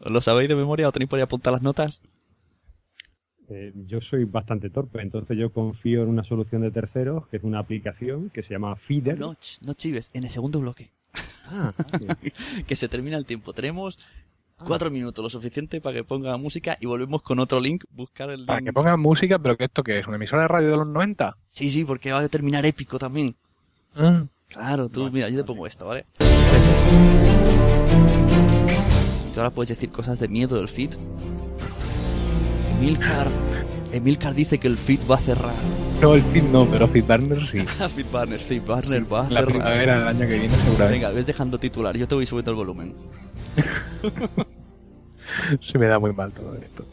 ¿Lo 0.00 0.20
sabéis 0.20 0.48
de 0.48 0.56
memoria 0.56 0.88
o 0.88 0.92
tenéis 0.92 1.08
por 1.08 1.18
ahí 1.18 1.22
apuntar 1.22 1.52
las 1.52 1.62
notas? 1.62 2.02
Eh, 3.48 3.72
yo 3.86 4.00
soy 4.00 4.24
bastante 4.24 4.70
torpe, 4.70 5.00
entonces 5.02 5.36
yo 5.36 5.52
confío 5.52 6.02
en 6.02 6.08
una 6.08 6.24
solución 6.24 6.62
de 6.62 6.70
terceros, 6.70 7.26
que 7.28 7.36
es 7.36 7.42
una 7.42 7.58
aplicación 7.58 8.30
que 8.30 8.42
se 8.42 8.50
llama 8.54 8.76
Feeder. 8.76 9.18
No, 9.18 9.34
ch, 9.34 9.60
no 9.62 9.74
chives, 9.74 10.10
en 10.14 10.24
el 10.24 10.30
segundo 10.30 10.60
bloque. 10.60 10.90
Ah, 11.50 11.72
vale. 11.92 12.32
que 12.66 12.76
se 12.76 12.88
termina 12.88 13.16
el 13.16 13.26
tiempo. 13.26 13.52
Tenemos 13.52 13.98
cuatro 14.58 14.90
minutos, 14.90 15.22
lo 15.22 15.28
suficiente 15.30 15.80
para 15.80 15.96
que 15.96 16.04
ponga 16.04 16.36
música 16.36 16.76
y 16.80 16.86
volvemos 16.86 17.22
con 17.22 17.38
otro 17.38 17.60
link, 17.60 17.84
buscar 17.90 18.30
el 18.30 18.44
Para 18.46 18.58
link. 18.60 18.68
que 18.68 18.72
pongan 18.72 19.00
música, 19.00 19.38
pero 19.38 19.56
que 19.56 19.64
esto 19.64 19.82
que 19.82 19.98
es 19.98 20.06
una 20.06 20.16
emisora 20.16 20.42
de 20.42 20.48
radio 20.48 20.70
de 20.70 20.76
los 20.76 20.86
90. 20.88 21.36
Sí, 21.48 21.68
sí, 21.70 21.84
porque 21.84 22.12
va 22.12 22.20
a 22.20 22.28
terminar 22.28 22.64
épico 22.66 22.98
también. 22.98 23.34
Ah, 23.96 24.24
Claro, 24.48 24.88
tú, 24.90 25.10
mira, 25.10 25.30
yo 25.30 25.38
te 25.38 25.44
pongo 25.44 25.66
esto, 25.66 25.86
¿vale? 25.86 26.04
Y 29.26 29.34
tú 29.34 29.40
ahora 29.40 29.50
puedes 29.50 29.70
decir 29.70 29.90
cosas 29.90 30.18
de 30.18 30.28
miedo 30.28 30.56
del 30.56 30.68
feed. 30.68 30.90
Emilcar, 32.78 33.28
Emilcar 33.92 34.34
dice 34.34 34.58
que 34.58 34.68
el 34.68 34.76
feed 34.76 35.00
va 35.10 35.14
a 35.16 35.20
cerrar. 35.20 35.54
No, 36.02 36.16
el 36.16 36.22
feed 36.22 36.42
no, 36.42 36.66
pero 36.68 36.88
Feedburner 36.88 37.46
sí. 37.46 37.60
Feedburner, 37.94 38.40
Feedburner 38.40 39.12
va 39.12 39.20
a 39.20 39.22
La 39.22 39.28
cerrar. 39.28 39.44
primavera 39.46 39.98
del 40.00 40.08
año 40.08 40.26
que 40.26 40.38
viene 40.38 40.54
seguramente. 40.56 40.92
Venga, 40.94 41.10
ves 41.12 41.26
dejando 41.26 41.58
titular, 41.58 41.96
yo 41.96 42.08
te 42.08 42.14
voy 42.16 42.26
subiendo 42.26 42.50
el 42.50 42.56
volumen. 42.56 42.94
Se 45.60 45.78
me 45.78 45.86
da 45.86 45.98
muy 46.00 46.12
mal 46.12 46.32
todo 46.32 46.56
esto. 46.56 46.84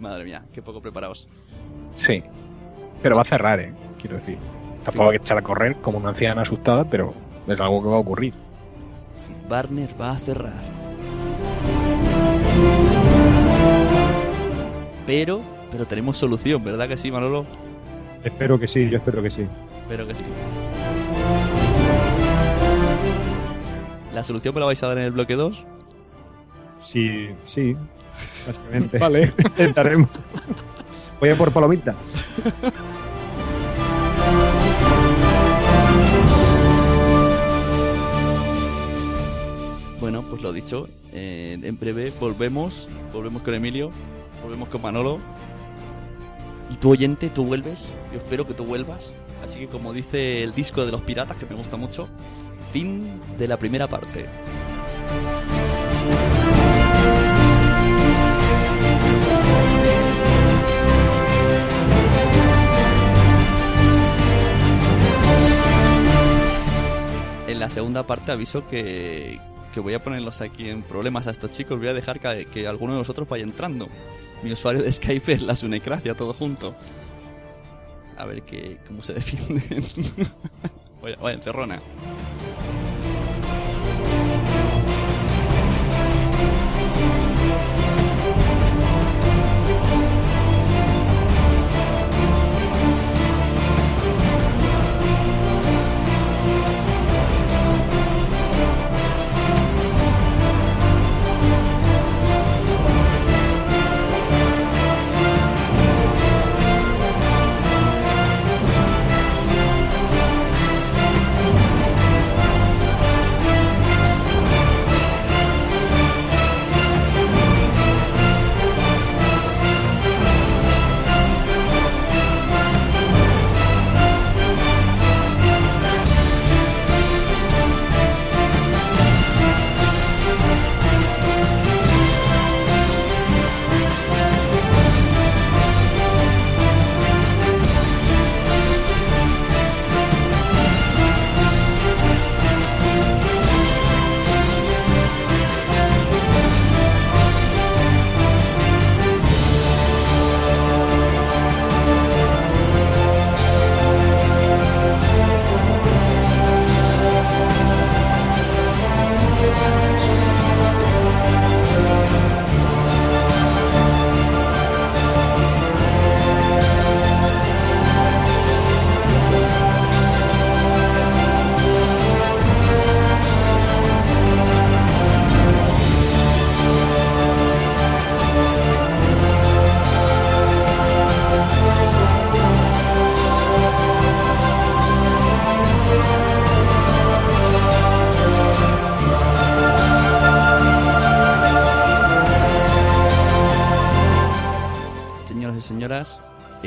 Madre 0.00 0.24
mía, 0.24 0.42
qué 0.52 0.60
poco 0.62 0.82
preparados. 0.82 1.28
Sí. 1.94 2.22
Pero 3.02 3.14
va 3.16 3.22
a 3.22 3.24
cerrar, 3.24 3.60
¿eh? 3.60 3.72
Quiero 4.00 4.16
decir. 4.16 4.36
Tampoco 4.84 5.10
hay 5.10 5.18
que 5.18 5.24
echar 5.24 5.38
a 5.38 5.42
correr 5.42 5.76
como 5.76 5.98
una 5.98 6.08
anciana 6.10 6.42
asustada, 6.42 6.84
pero 6.90 7.14
es 7.46 7.60
algo 7.60 7.82
que 7.82 7.88
va 7.88 7.96
a 7.96 8.00
ocurrir. 8.00 8.34
Feedburner 9.24 9.90
va 10.00 10.10
a 10.10 10.16
cerrar. 10.18 10.62
Pero, 15.06 15.42
pero 15.70 15.86
tenemos 15.86 16.16
solución, 16.16 16.64
¿verdad 16.64 16.88
que 16.88 16.96
sí, 16.96 17.12
Manolo? 17.12 17.46
Espero 18.24 18.58
que 18.58 18.68
sí, 18.68 18.88
yo 18.90 18.98
espero 18.98 19.22
que 19.22 19.30
sí. 19.30 19.46
Espero 19.82 20.06
que 20.06 20.14
sí. 20.14 20.22
¿La 24.12 24.22
solución 24.22 24.54
me 24.54 24.60
la 24.60 24.66
vais 24.66 24.82
a 24.82 24.86
dar 24.88 24.98
en 24.98 25.04
el 25.04 25.10
bloque 25.12 25.34
2? 25.34 25.64
Sí, 26.80 27.28
sí, 27.46 27.76
básicamente. 28.46 28.98
Vale. 29.00 29.32
Intentaremos. 29.38 30.08
Voy 31.20 31.30
a 31.30 31.36
por 31.36 31.52
palomita. 31.52 31.94
Bueno, 40.00 40.22
pues 40.28 40.42
lo 40.42 40.52
dicho, 40.52 40.86
eh, 41.12 41.58
en 41.62 41.78
breve 41.78 42.12
volvemos, 42.20 42.90
volvemos 43.10 43.42
con 43.42 43.54
Emilio, 43.54 43.90
volvemos 44.42 44.68
con 44.68 44.82
Manolo. 44.82 45.18
Y 46.74 46.76
tu 46.76 46.90
oyente, 46.90 47.30
tú 47.30 47.44
vuelves, 47.44 47.92
yo 48.10 48.18
espero 48.18 48.48
que 48.48 48.52
tú 48.52 48.64
vuelvas. 48.64 49.12
Así 49.44 49.60
que 49.60 49.68
como 49.68 49.92
dice 49.92 50.42
el 50.42 50.52
disco 50.56 50.84
de 50.84 50.90
los 50.90 51.02
piratas, 51.02 51.36
que 51.36 51.46
me 51.46 51.54
gusta 51.54 51.76
mucho, 51.76 52.08
fin 52.72 53.20
de 53.38 53.46
la 53.46 53.56
primera 53.56 53.86
parte. 53.86 54.26
En 67.46 67.60
la 67.60 67.70
segunda 67.70 68.04
parte 68.04 68.32
aviso 68.32 68.66
que, 68.66 69.38
que 69.72 69.78
voy 69.78 69.94
a 69.94 70.02
ponerlos 70.02 70.40
aquí 70.40 70.70
en 70.70 70.82
problemas 70.82 71.28
a 71.28 71.30
estos 71.30 71.52
chicos. 71.52 71.78
Voy 71.78 71.86
a 71.86 71.94
dejar 71.94 72.18
que, 72.18 72.46
que 72.46 72.66
alguno 72.66 72.94
de 72.94 72.98
vosotros 72.98 73.28
vaya 73.28 73.44
entrando. 73.44 73.88
Mi 74.44 74.52
usuario 74.52 74.82
de 74.82 74.92
Skype 74.92 75.32
es 75.32 75.42
la 75.42 75.56
Sunecracia, 75.56 76.14
todo 76.14 76.34
junto. 76.34 76.76
A 78.18 78.26
ver 78.26 78.42
que, 78.42 78.76
cómo 78.86 79.02
se 79.02 79.14
defienden. 79.14 79.82
vaya, 81.02 81.16
vaya 81.16 81.36
encerrona. 81.38 81.80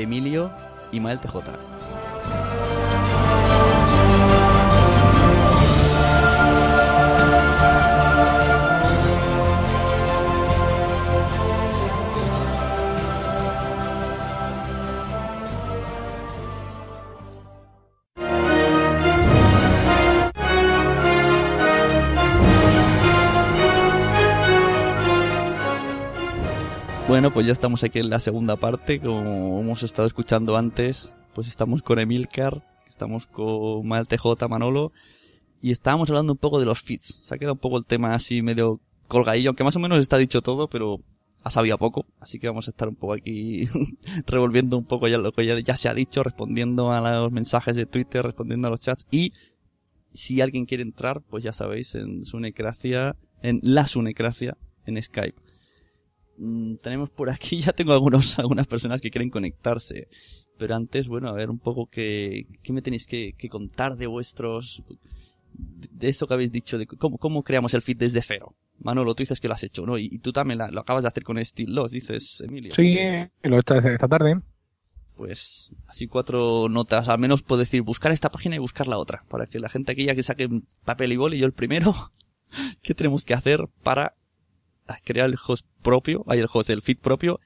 Emilio 0.02 0.50
y 0.92 1.00
Mael 1.00 1.20
TJ. 1.20 1.67
Bueno, 27.18 27.34
pues 27.34 27.46
ya 27.46 27.52
estamos 27.52 27.82
aquí 27.82 27.98
en 27.98 28.10
la 28.10 28.20
segunda 28.20 28.54
parte, 28.54 29.00
como 29.00 29.60
hemos 29.60 29.82
estado 29.82 30.06
escuchando 30.06 30.56
antes, 30.56 31.12
pues 31.34 31.48
estamos 31.48 31.82
con 31.82 31.98
Emilcar, 31.98 32.64
estamos 32.86 33.26
con 33.26 33.88
Mal 33.88 34.06
TJ, 34.06 34.46
Manolo, 34.48 34.92
y 35.60 35.72
estábamos 35.72 36.08
hablando 36.10 36.34
un 36.34 36.38
poco 36.38 36.60
de 36.60 36.66
los 36.66 36.80
feeds. 36.80 37.24
Se 37.24 37.34
ha 37.34 37.38
quedado 37.38 37.54
un 37.54 37.58
poco 37.58 37.76
el 37.76 37.86
tema 37.86 38.14
así 38.14 38.40
medio 38.40 38.80
colgadillo, 39.08 39.50
aunque 39.50 39.64
más 39.64 39.74
o 39.74 39.80
menos 39.80 39.98
está 39.98 40.16
dicho 40.16 40.42
todo, 40.42 40.68
pero 40.68 41.00
ha 41.42 41.50
sabido 41.50 41.76
poco, 41.76 42.06
así 42.20 42.38
que 42.38 42.46
vamos 42.46 42.68
a 42.68 42.70
estar 42.70 42.86
un 42.86 42.94
poco 42.94 43.14
aquí 43.14 43.66
revolviendo 44.28 44.78
un 44.78 44.84
poco 44.84 45.08
ya 45.08 45.18
lo 45.18 45.32
que 45.32 45.44
ya, 45.44 45.58
ya 45.58 45.76
se 45.76 45.88
ha 45.88 45.94
dicho, 45.94 46.22
respondiendo 46.22 46.92
a 46.92 47.00
los 47.00 47.32
mensajes 47.32 47.74
de 47.74 47.86
Twitter, 47.86 48.24
respondiendo 48.24 48.68
a 48.68 48.70
los 48.70 48.78
chats, 48.78 49.08
y 49.10 49.32
si 50.12 50.40
alguien 50.40 50.66
quiere 50.66 50.84
entrar, 50.84 51.20
pues 51.22 51.42
ya 51.42 51.52
sabéis, 51.52 51.96
en 51.96 52.24
Sunecracia, 52.24 53.16
en 53.42 53.58
la 53.64 53.88
Sunecracia, 53.88 54.56
en 54.86 55.02
Skype 55.02 55.47
Mm, 56.38 56.76
tenemos 56.76 57.10
por 57.10 57.30
aquí, 57.30 57.60
ya 57.62 57.72
tengo 57.72 57.92
algunos, 57.92 58.38
algunas 58.38 58.66
personas 58.66 59.00
que 59.00 59.10
quieren 59.10 59.30
conectarse. 59.30 60.08
Pero 60.56 60.74
antes, 60.74 61.08
bueno, 61.08 61.28
a 61.28 61.32
ver 61.32 61.50
un 61.50 61.58
poco 61.58 61.86
qué, 61.86 62.46
qué 62.62 62.72
me 62.72 62.82
tenéis 62.82 63.06
que, 63.06 63.34
que 63.34 63.48
contar 63.48 63.96
de 63.96 64.06
vuestros, 64.06 64.82
de 65.52 66.08
esto 66.08 66.26
que 66.26 66.34
habéis 66.34 66.52
dicho, 66.52 66.78
de 66.78 66.86
cómo, 66.86 67.18
cómo 67.18 67.42
creamos 67.42 67.74
el 67.74 67.82
feed 67.82 67.96
desde 67.96 68.22
cero. 68.22 68.56
Manolo, 68.80 69.14
tú 69.14 69.22
dices 69.22 69.40
que 69.40 69.48
lo 69.48 69.54
has 69.54 69.62
hecho, 69.62 69.86
¿no? 69.86 69.98
Y, 69.98 70.18
tú 70.18 70.32
también 70.32 70.60
lo 70.70 70.80
acabas 70.80 71.02
de 71.02 71.08
hacer 71.08 71.24
con 71.24 71.44
Steel 71.44 71.74
Loss, 71.74 71.90
dices, 71.90 72.40
Emilio. 72.40 72.74
Sí, 72.74 72.96
lo 73.42 73.56
he 73.56 73.60
hecho 73.60 73.74
esta 73.74 74.08
tarde. 74.08 74.40
Pues 75.16 75.72
así 75.88 76.06
cuatro 76.06 76.68
notas, 76.68 77.08
al 77.08 77.18
menos 77.18 77.42
puedo 77.42 77.58
decir 77.58 77.82
buscar 77.82 78.12
esta 78.12 78.30
página 78.30 78.54
y 78.54 78.58
buscar 78.58 78.86
la 78.86 78.98
otra, 78.98 79.24
para 79.28 79.46
que 79.46 79.58
la 79.58 79.68
gente 79.68 79.92
aquí 79.92 80.04
ya 80.04 80.14
que 80.14 80.22
saque 80.22 80.48
papel 80.84 81.12
y 81.12 81.16
boli, 81.16 81.36
y 81.36 81.40
yo 81.40 81.46
el 81.46 81.52
primero, 81.52 81.92
¿qué 82.82 82.94
tenemos 82.94 83.24
que 83.24 83.34
hacer 83.34 83.68
para 83.82 84.14
crear 85.04 85.28
el 85.28 85.36
host 85.44 85.66
propio, 85.82 86.24
hay 86.26 86.40
el 86.40 86.48
host 86.52 86.68
del 86.68 86.82
feed 86.82 86.98
propio 86.98 87.40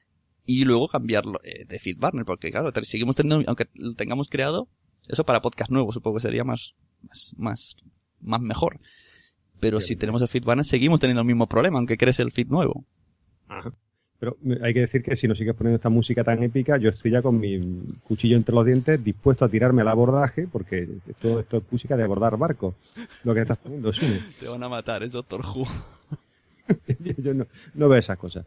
y 0.45 0.65
luego 0.65 0.87
cambiarlo 0.87 1.39
eh, 1.43 1.65
de 1.65 1.79
feed 1.79 1.99
partner, 1.99 2.25
porque 2.25 2.51
claro, 2.51 2.71
seguimos 2.83 3.15
teniendo, 3.15 3.43
aunque 3.47 3.67
lo 3.75 3.93
tengamos 3.93 4.29
creado, 4.29 4.67
eso 5.07 5.25
para 5.25 5.41
podcast 5.41 5.71
nuevo 5.71 5.91
supongo 5.91 6.17
que 6.17 6.21
sería 6.21 6.43
más, 6.43 6.75
más, 7.01 7.33
más, 7.37 7.75
más 8.21 8.41
mejor. 8.41 8.79
Pero 9.59 9.79
si 9.79 9.95
tenemos 9.95 10.21
el 10.21 10.27
feed 10.27 10.43
partner 10.43 10.65
seguimos 10.65 10.99
teniendo 10.99 11.21
el 11.21 11.27
mismo 11.27 11.47
problema, 11.47 11.77
aunque 11.77 11.97
crees 11.97 12.19
el 12.19 12.31
feed 12.31 12.47
nuevo. 12.47 12.85
Pero 14.19 14.37
hay 14.61 14.73
que 14.73 14.79
decir 14.79 15.03
que 15.03 15.17
si 15.17 15.27
no 15.27 15.35
sigues 15.35 15.53
poniendo 15.53 15.75
esta 15.75 15.89
música 15.89 16.23
tan 16.23 16.41
épica, 16.43 16.77
yo 16.77 16.89
estoy 16.89 17.11
ya 17.11 17.21
con 17.21 17.39
mi 17.39 17.59
cuchillo 18.03 18.37
entre 18.37 18.55
los 18.55 18.65
dientes, 18.65 19.03
dispuesto 19.03 19.43
a 19.43 19.49
tirarme 19.49 19.81
al 19.81 19.89
abordaje, 19.89 20.47
porque 20.49 20.87
esto, 21.09 21.41
esto 21.41 21.57
es 21.57 21.63
música 21.69 21.97
de 21.97 22.03
abordar 22.03 22.37
barco. 22.37 22.75
Lo 23.25 23.33
que 23.33 23.41
estás 23.41 23.57
poniendo, 23.57 23.91
Te 24.39 24.47
van 24.47 24.63
a 24.63 24.69
matar, 24.69 25.03
es 25.03 25.11
Doctor 25.11 25.41
Who. 25.41 25.67
yo 27.17 27.33
no, 27.33 27.45
no, 27.73 27.89
veo 27.89 27.99
esas 27.99 28.17
cosas. 28.17 28.45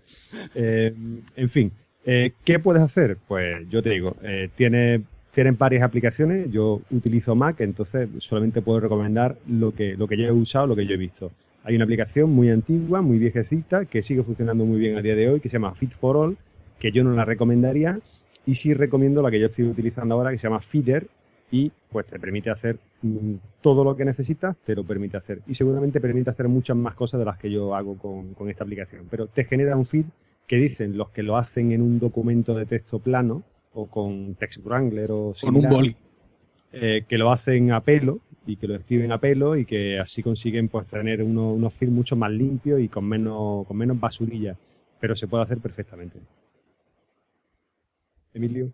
Eh, 0.54 0.94
en 1.36 1.48
fin, 1.48 1.72
eh, 2.04 2.32
¿qué 2.44 2.58
puedes 2.58 2.82
hacer? 2.82 3.18
Pues 3.26 3.68
yo 3.68 3.82
te 3.82 3.90
digo, 3.90 4.16
eh, 4.22 4.48
tiene, 4.54 5.02
tienen 5.34 5.56
varias 5.58 5.82
aplicaciones. 5.82 6.50
Yo 6.50 6.80
utilizo 6.90 7.34
Mac, 7.34 7.60
entonces 7.60 8.08
solamente 8.18 8.62
puedo 8.62 8.80
recomendar 8.80 9.36
lo 9.48 9.74
que, 9.74 9.96
lo 9.96 10.06
que 10.06 10.16
yo 10.16 10.24
he 10.24 10.32
usado, 10.32 10.68
lo 10.68 10.76
que 10.76 10.86
yo 10.86 10.94
he 10.94 10.98
visto. 10.98 11.32
Hay 11.64 11.74
una 11.74 11.84
aplicación 11.84 12.30
muy 12.30 12.50
antigua, 12.50 13.02
muy 13.02 13.18
viejecita, 13.18 13.86
que 13.86 14.02
sigue 14.02 14.22
funcionando 14.22 14.64
muy 14.64 14.78
bien 14.78 14.96
a 14.96 15.02
día 15.02 15.16
de 15.16 15.28
hoy, 15.28 15.40
que 15.40 15.48
se 15.48 15.54
llama 15.54 15.74
Fit 15.74 15.92
for 15.92 16.16
All, 16.16 16.36
que 16.78 16.92
yo 16.92 17.02
no 17.02 17.10
la 17.10 17.24
recomendaría. 17.24 17.98
Y 18.46 18.54
sí 18.54 18.72
recomiendo 18.72 19.20
la 19.20 19.32
que 19.32 19.40
yo 19.40 19.46
estoy 19.46 19.64
utilizando 19.64 20.14
ahora, 20.14 20.30
que 20.30 20.38
se 20.38 20.44
llama 20.44 20.60
Feeder, 20.60 21.08
y 21.51 21.70
pues 21.90 22.07
te 22.07 22.18
permite 22.18 22.51
hacer 22.51 22.78
mm, 23.03 23.34
todo 23.61 23.84
lo 23.84 23.97
que 23.97 24.05
necesitas, 24.05 24.57
te 24.64 24.74
lo 24.74 24.84
permite 24.84 25.16
hacer. 25.16 25.40
Y 25.47 25.55
seguramente 25.55 26.01
permite 26.01 26.30
hacer 26.30 26.49
muchas 26.49 26.76
más 26.76 26.94
cosas 26.94 27.20
de 27.20 27.26
las 27.26 27.38
que 27.38 27.51
yo 27.51 27.74
hago 27.74 27.97
con, 27.97 28.49
esta 28.49 28.64
aplicación. 28.64 29.07
Pero 29.11 29.26
te 29.26 29.44
genera 29.44 29.76
un 29.76 29.86
feed 29.86 30.07
que 30.47 30.57
dicen 30.57 30.97
los 30.97 31.11
que 31.11 31.22
lo 31.22 31.36
hacen 31.36 31.72
en 31.72 31.82
un 31.82 31.99
documento 31.99 32.55
de 32.55 32.66
texto 32.66 32.99
plano 32.99 33.42
o 33.74 33.86
con 33.86 34.34
Text 34.34 34.64
Wrangler 34.64 35.11
o 35.11 35.34
con 35.40 35.57
un 35.57 35.68
boli. 35.68 35.97
Eh, 36.72 37.05
que 37.09 37.16
lo 37.16 37.30
hacen 37.30 37.72
a 37.72 37.80
pelo 37.80 38.18
y 38.44 38.57
que 38.57 38.66
lo 38.66 38.74
escriben 38.74 39.11
a 39.12 39.18
pelo 39.18 39.57
y 39.57 39.64
que 39.64 39.99
así 39.99 40.22
consiguen 40.22 40.68
pues 40.68 40.86
tener 40.86 41.22
unos 41.22 41.72
feeds 41.72 41.92
mucho 41.92 42.16
más 42.16 42.30
limpios 42.30 42.80
y 42.80 42.88
con 42.88 43.05
menos, 43.05 43.66
con 43.66 43.76
menos 43.76 43.99
basurilla. 43.99 44.57
Pero 45.01 45.14
se 45.14 45.26
puede 45.26 45.44
hacer 45.44 45.59
perfectamente. 45.59 46.18
Emilio. 48.34 48.72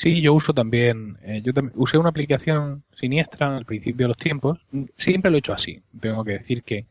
Sí, 0.00 0.22
yo 0.22 0.32
uso 0.32 0.54
también, 0.54 1.18
eh, 1.20 1.42
yo 1.44 1.52
también 1.52 1.74
usé 1.76 1.98
una 1.98 2.08
aplicación 2.08 2.84
siniestra 2.98 3.54
al 3.54 3.66
principio 3.66 4.04
de 4.04 4.08
los 4.08 4.16
tiempos. 4.16 4.58
Siempre 4.96 5.30
lo 5.30 5.36
he 5.36 5.40
hecho 5.40 5.52
así. 5.52 5.82
Tengo 6.00 6.24
que 6.24 6.32
decir 6.32 6.62
que 6.62 6.86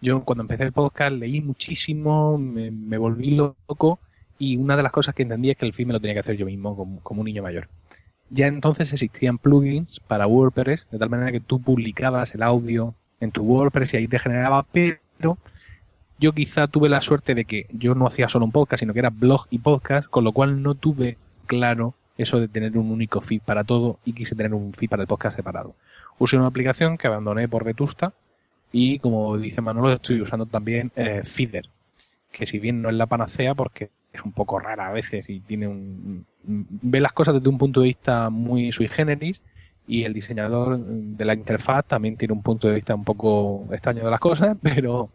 yo 0.00 0.22
cuando 0.22 0.42
empecé 0.42 0.62
el 0.62 0.70
podcast 0.70 1.10
leí 1.10 1.40
muchísimo, 1.40 2.38
me, 2.38 2.98
volví 2.98 3.32
loco 3.32 3.98
y 4.38 4.58
una 4.58 4.76
de 4.76 4.84
las 4.84 4.92
cosas 4.92 5.12
que 5.12 5.24
entendí 5.24 5.50
es 5.50 5.56
que 5.56 5.66
el 5.66 5.72
feed 5.72 5.88
me 5.88 5.92
lo 5.92 5.98
tenía 5.98 6.14
que 6.14 6.20
hacer 6.20 6.36
yo 6.36 6.46
mismo 6.46 6.76
como, 6.76 7.00
como 7.00 7.22
un 7.22 7.24
niño 7.24 7.42
mayor. 7.42 7.66
Ya 8.30 8.46
entonces 8.46 8.92
existían 8.92 9.38
plugins 9.38 9.98
para 9.98 10.28
WordPress, 10.28 10.86
de 10.88 11.00
tal 11.00 11.10
manera 11.10 11.32
que 11.32 11.40
tú 11.40 11.60
publicabas 11.60 12.32
el 12.36 12.44
audio 12.44 12.94
en 13.18 13.32
tu 13.32 13.42
WordPress 13.42 13.94
y 13.94 13.96
ahí 13.96 14.06
te 14.06 14.20
generaba, 14.20 14.64
pero 14.70 15.36
yo 16.20 16.32
quizá 16.32 16.68
tuve 16.68 16.88
la 16.88 17.00
suerte 17.00 17.34
de 17.34 17.44
que 17.44 17.66
yo 17.72 17.96
no 17.96 18.06
hacía 18.06 18.28
solo 18.28 18.44
un 18.44 18.52
podcast, 18.52 18.78
sino 18.78 18.92
que 18.92 19.00
era 19.00 19.10
blog 19.10 19.48
y 19.50 19.58
podcast, 19.58 20.08
con 20.08 20.22
lo 20.22 20.30
cual 20.30 20.62
no 20.62 20.76
tuve 20.76 21.18
claro 21.46 21.96
eso 22.16 22.40
de 22.40 22.48
tener 22.48 22.76
un 22.76 22.90
único 22.90 23.20
feed 23.20 23.42
para 23.42 23.64
todo 23.64 23.98
y 24.04 24.12
quise 24.12 24.34
tener 24.34 24.54
un 24.54 24.72
feed 24.72 24.88
para 24.88 25.02
el 25.02 25.08
podcast 25.08 25.36
separado. 25.36 25.74
Usé 26.18 26.36
una 26.36 26.46
aplicación 26.46 26.98
que 26.98 27.06
abandoné 27.06 27.48
por 27.48 27.64
Vetusta 27.64 28.12
y 28.70 28.98
como 28.98 29.36
dice 29.38 29.60
Manolo 29.60 29.92
estoy 29.92 30.20
usando 30.20 30.46
también 30.46 30.92
eh, 30.96 31.22
Feeder, 31.24 31.68
que 32.30 32.46
si 32.46 32.58
bien 32.58 32.82
no 32.82 32.88
es 32.88 32.94
la 32.94 33.06
panacea 33.06 33.54
porque 33.54 33.90
es 34.12 34.22
un 34.22 34.32
poco 34.32 34.58
rara 34.58 34.88
a 34.88 34.92
veces 34.92 35.28
y 35.30 35.40
tiene 35.40 35.68
un 35.68 36.26
ve 36.44 37.00
las 37.00 37.12
cosas 37.12 37.34
desde 37.34 37.48
un 37.48 37.58
punto 37.58 37.80
de 37.80 37.86
vista 37.86 38.30
muy 38.30 38.72
sui 38.72 38.88
generis 38.88 39.40
y 39.86 40.04
el 40.04 40.12
diseñador 40.12 40.78
de 40.78 41.24
la 41.24 41.34
interfaz 41.34 41.86
también 41.86 42.16
tiene 42.16 42.34
un 42.34 42.42
punto 42.42 42.68
de 42.68 42.74
vista 42.74 42.94
un 42.94 43.04
poco 43.04 43.66
extraño 43.72 44.04
de 44.04 44.10
las 44.10 44.20
cosas, 44.20 44.56
pero 44.62 45.10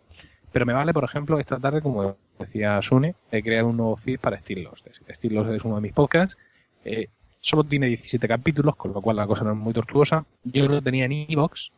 pero 0.51 0.65
me 0.65 0.73
vale, 0.73 0.93
por 0.93 1.03
ejemplo, 1.03 1.39
esta 1.39 1.59
tarde, 1.59 1.81
como 1.81 2.15
decía 2.39 2.81
Sune, 2.81 3.15
he 3.31 3.43
creado 3.43 3.67
un 3.67 3.77
nuevo 3.77 3.95
feed 3.95 4.19
para 4.19 4.39
Stilos. 4.39 4.83
Stilos 5.09 5.47
es 5.53 5.63
uno 5.65 5.75
de 5.75 5.81
mis 5.81 5.93
podcasts 5.93 6.37
eh, 6.87 7.09
solo 7.41 7.63
tiene 7.63 7.87
17 7.87 8.27
capítulos, 8.27 8.75
con 8.75 8.93
lo 8.93 9.01
cual 9.01 9.17
la 9.17 9.27
cosa 9.27 9.43
no 9.43 9.51
es 9.51 9.57
muy 9.57 9.73
tortuosa. 9.73 10.25
Yo 10.43 10.67
lo 10.67 10.81
tenía 10.81 11.05
en 11.05 11.13
Evox, 11.29 11.71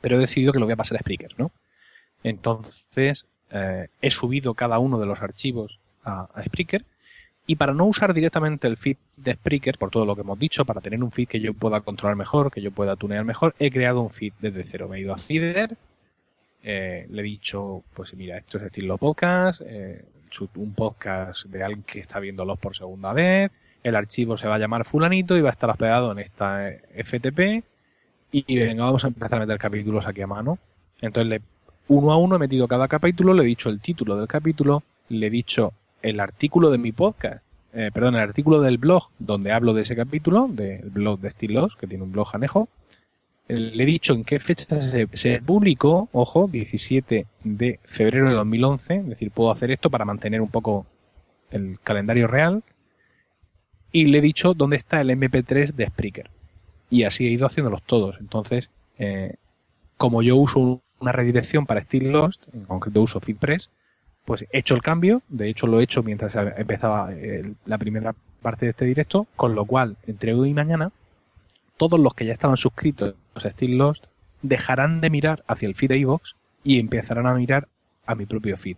pero 0.00 0.16
he 0.16 0.20
decidido 0.20 0.52
que 0.52 0.58
lo 0.58 0.66
voy 0.66 0.74
a 0.74 0.76
pasar 0.76 0.96
a 0.96 1.00
Spreaker, 1.00 1.34
¿no? 1.38 1.50
Entonces, 2.22 3.26
eh, 3.50 3.88
he 4.00 4.10
subido 4.10 4.54
cada 4.54 4.78
uno 4.78 4.98
de 4.98 5.06
los 5.06 5.20
archivos 5.20 5.80
a, 6.04 6.28
Spreaker. 6.44 6.84
Y 7.46 7.56
para 7.56 7.72
no 7.72 7.86
usar 7.86 8.12
directamente 8.12 8.68
el 8.68 8.76
feed 8.76 8.98
de 9.16 9.34
Spreaker, 9.34 9.78
por 9.78 9.90
todo 9.90 10.04
lo 10.04 10.14
que 10.14 10.20
hemos 10.20 10.38
dicho, 10.38 10.66
para 10.66 10.82
tener 10.82 11.02
un 11.02 11.10
feed 11.10 11.28
que 11.28 11.40
yo 11.40 11.54
pueda 11.54 11.80
controlar 11.80 12.14
mejor, 12.14 12.50
que 12.50 12.60
yo 12.60 12.70
pueda 12.70 12.94
tunear 12.96 13.24
mejor, 13.24 13.54
he 13.58 13.70
creado 13.70 14.02
un 14.02 14.10
feed 14.10 14.34
desde 14.38 14.64
cero. 14.64 14.86
Me 14.86 14.98
he 14.98 15.00
ido 15.00 15.14
a 15.14 15.18
Feeder, 15.18 15.76
eh, 16.62 17.06
le 17.08 17.20
he 17.20 17.24
dicho, 17.24 17.82
pues 17.94 18.12
mira, 18.14 18.36
esto 18.36 18.58
es 18.58 18.64
estilo 18.64 18.98
podcast, 18.98 19.62
un 20.56 20.74
podcast 20.74 21.46
de 21.46 21.62
alguien 21.62 21.82
que 21.84 22.00
está 22.00 22.20
viéndolos 22.20 22.58
por 22.58 22.76
segunda 22.76 23.14
vez, 23.14 23.50
el 23.82 23.96
archivo 23.96 24.36
se 24.36 24.48
va 24.48 24.56
a 24.56 24.58
llamar 24.58 24.84
fulanito 24.84 25.36
y 25.36 25.40
va 25.40 25.50
a 25.50 25.52
estar 25.52 25.70
hospedado 25.70 26.12
en 26.12 26.18
esta 26.18 26.70
FTP 26.94 27.64
y 28.30 28.58
venga, 28.58 28.84
vamos 28.84 29.04
a 29.04 29.08
empezar 29.08 29.36
a 29.36 29.40
meter 29.40 29.58
capítulos 29.58 30.06
aquí 30.06 30.20
a 30.20 30.26
mano. 30.26 30.58
Entonces, 31.00 31.28
le, 31.28 31.42
uno 31.88 32.12
a 32.12 32.18
uno 32.18 32.36
he 32.36 32.38
metido 32.38 32.68
cada 32.68 32.88
capítulo, 32.88 33.32
le 33.32 33.42
he 33.42 33.46
dicho 33.46 33.70
el 33.70 33.80
título 33.80 34.16
del 34.16 34.28
capítulo, 34.28 34.82
le 35.08 35.26
he 35.26 35.30
dicho 35.30 35.72
el 36.02 36.20
artículo 36.20 36.70
de 36.70 36.78
mi 36.78 36.92
podcast, 36.92 37.42
eh, 37.72 37.90
perdón, 37.92 38.16
el 38.16 38.20
artículo 38.20 38.60
del 38.60 38.78
blog 38.78 39.04
donde 39.18 39.52
hablo 39.52 39.72
de 39.72 39.82
ese 39.82 39.96
capítulo, 39.96 40.48
del 40.50 40.90
blog 40.90 41.20
de 41.20 41.28
Estilos, 41.28 41.76
que 41.76 41.86
tiene 41.86 42.04
un 42.04 42.12
blog 42.12 42.28
anejo. 42.34 42.68
Le 43.48 43.82
he 43.82 43.86
dicho 43.86 44.12
en 44.12 44.24
qué 44.24 44.40
fecha 44.40 44.78
se, 44.82 45.08
se, 45.14 45.40
publicó, 45.40 46.10
ojo, 46.12 46.48
17 46.48 47.26
de 47.44 47.80
febrero 47.84 48.28
de 48.28 48.34
2011, 48.34 48.96
es 48.96 49.08
decir, 49.08 49.30
puedo 49.30 49.50
hacer 49.50 49.70
esto 49.70 49.88
para 49.88 50.04
mantener 50.04 50.42
un 50.42 50.50
poco 50.50 50.84
el 51.50 51.78
calendario 51.82 52.26
real 52.26 52.62
y 53.92 54.06
le 54.06 54.18
he 54.18 54.20
dicho 54.20 54.54
dónde 54.54 54.76
está 54.76 55.00
el 55.00 55.10
MP3 55.10 55.72
de 55.72 55.86
Spreaker. 55.86 56.30
Y 56.90 57.04
así 57.04 57.26
he 57.26 57.30
ido 57.30 57.46
haciéndolos 57.46 57.82
todos. 57.82 58.16
Entonces, 58.20 58.70
eh, 58.98 59.34
como 59.96 60.22
yo 60.22 60.36
uso 60.36 60.80
una 61.00 61.12
redirección 61.12 61.66
para 61.66 61.82
Steel 61.82 62.10
Lost, 62.10 62.46
en 62.52 62.64
concreto 62.64 63.02
uso 63.02 63.20
FeedPress, 63.20 63.70
pues 64.24 64.46
he 64.50 64.58
hecho 64.58 64.74
el 64.74 64.82
cambio, 64.82 65.22
de 65.28 65.48
hecho 65.48 65.66
lo 65.66 65.80
he 65.80 65.84
hecho 65.84 66.02
mientras 66.02 66.34
empezaba 66.56 67.12
eh, 67.12 67.54
la 67.64 67.78
primera 67.78 68.14
parte 68.42 68.66
de 68.66 68.70
este 68.70 68.84
directo, 68.84 69.26
con 69.36 69.54
lo 69.54 69.64
cual 69.64 69.96
entre 70.06 70.34
hoy 70.34 70.50
y 70.50 70.54
mañana 70.54 70.92
todos 71.76 71.98
los 71.98 72.12
que 72.14 72.26
ya 72.26 72.32
estaban 72.32 72.56
suscritos 72.56 73.14
a 73.34 73.50
Steel 73.50 73.78
Lost 73.78 74.06
dejarán 74.42 75.00
de 75.00 75.10
mirar 75.10 75.44
hacia 75.46 75.68
el 75.68 75.74
feed 75.74 75.90
de 75.90 75.98
iVoox 75.98 76.34
y 76.62 76.78
empezarán 76.78 77.26
a 77.26 77.34
mirar 77.34 77.68
a 78.04 78.14
mi 78.14 78.26
propio 78.26 78.56
feed. 78.56 78.76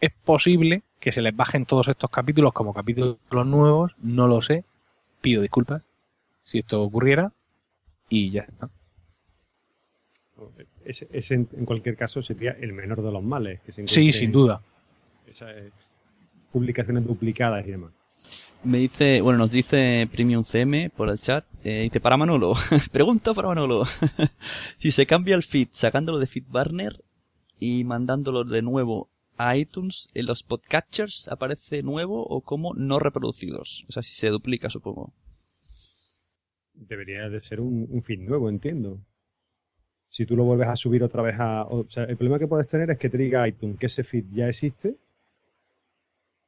Es 0.00 0.12
posible 0.24 0.82
que 1.00 1.12
se 1.12 1.22
les 1.22 1.34
bajen 1.34 1.66
todos 1.66 1.88
estos 1.88 2.10
capítulos 2.10 2.52
como 2.52 2.74
capítulos 2.74 3.18
nuevos, 3.30 3.92
no 3.98 4.26
lo 4.26 4.42
sé, 4.42 4.64
pido 5.20 5.42
disculpas 5.42 5.86
si 6.44 6.58
esto 6.58 6.82
ocurriera 6.82 7.32
y 8.08 8.30
ya 8.30 8.42
está. 8.42 8.70
Ese, 10.84 11.34
en, 11.34 11.44
cualquier 11.64 11.96
caso 11.96 12.22
sería 12.22 12.52
el 12.52 12.72
menor 12.72 13.02
de 13.02 13.10
los 13.10 13.22
males. 13.22 13.60
Que 13.62 13.72
se 13.72 13.86
sí, 13.86 14.12
sin 14.12 14.30
duda. 14.30 14.62
Eh, 15.40 15.70
publicaciones 16.52 17.04
duplicadas 17.04 17.66
y 17.66 17.72
demás. 17.72 17.90
Me 18.62 18.78
dice, 18.78 19.20
bueno, 19.20 19.38
nos 19.38 19.50
dice 19.50 20.08
Premium 20.12 20.44
CM 20.44 20.90
por 20.90 21.08
el 21.08 21.18
chat, 21.18 21.44
eh, 21.62 21.82
dice 21.82 22.00
para 22.00 22.16
Manolo, 22.16 22.54
pregunta 22.92 23.34
para 23.34 23.48
Manolo, 23.48 23.84
si 24.78 24.90
se 24.90 25.06
cambia 25.06 25.36
el 25.36 25.42
feed 25.42 25.68
sacándolo 25.72 26.18
de 26.18 26.26
FeedBurner 26.26 27.04
y 27.60 27.84
mandándolo 27.84 28.44
de 28.44 28.62
nuevo 28.62 29.08
a 29.38 29.56
iTunes, 29.56 30.08
en 30.14 30.26
los 30.26 30.42
podcatchers 30.42 31.28
aparece 31.28 31.82
nuevo 31.82 32.24
o 32.26 32.40
como 32.40 32.74
no 32.74 32.98
reproducidos. 32.98 33.84
O 33.88 33.92
sea, 33.92 34.02
si 34.02 34.14
se 34.14 34.28
duplica, 34.28 34.70
supongo. 34.70 35.12
Debería 36.74 37.28
de 37.28 37.40
ser 37.40 37.60
un, 37.60 38.02
feed 38.02 38.20
nuevo, 38.20 38.48
entiendo. 38.48 39.00
Si 40.10 40.26
tú 40.26 40.36
lo 40.36 40.44
vuelves 40.44 40.68
a 40.68 40.76
subir 40.76 41.02
otra 41.02 41.22
vez 41.22 41.36
a... 41.38 41.64
O 41.64 41.88
sea, 41.88 42.04
el 42.04 42.16
problema 42.16 42.38
que 42.38 42.46
puedes 42.46 42.66
tener 42.66 42.90
es 42.90 42.98
que 42.98 43.10
te 43.10 43.18
diga 43.18 43.46
iTunes 43.46 43.78
que 43.78 43.86
ese 43.86 44.04
feed 44.04 44.24
ya 44.32 44.48
existe 44.48 44.96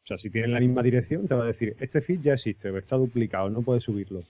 o 0.03 0.17
sea, 0.17 0.17
si 0.17 0.31
tienen 0.31 0.55
la 0.55 0.61
misma 0.61 0.83
dirección, 0.83 1.29
te 1.29 1.35
va 1.35 1.45
a 1.45 1.49
decir, 1.49 1.77
este 1.81 2.01
feed 2.01 2.23
ya 2.23 2.33
existe, 2.33 2.75
está 2.79 2.97
duplicado, 2.97 3.51
no 3.51 3.61
puedes 3.61 3.83
subirlo. 3.83 4.23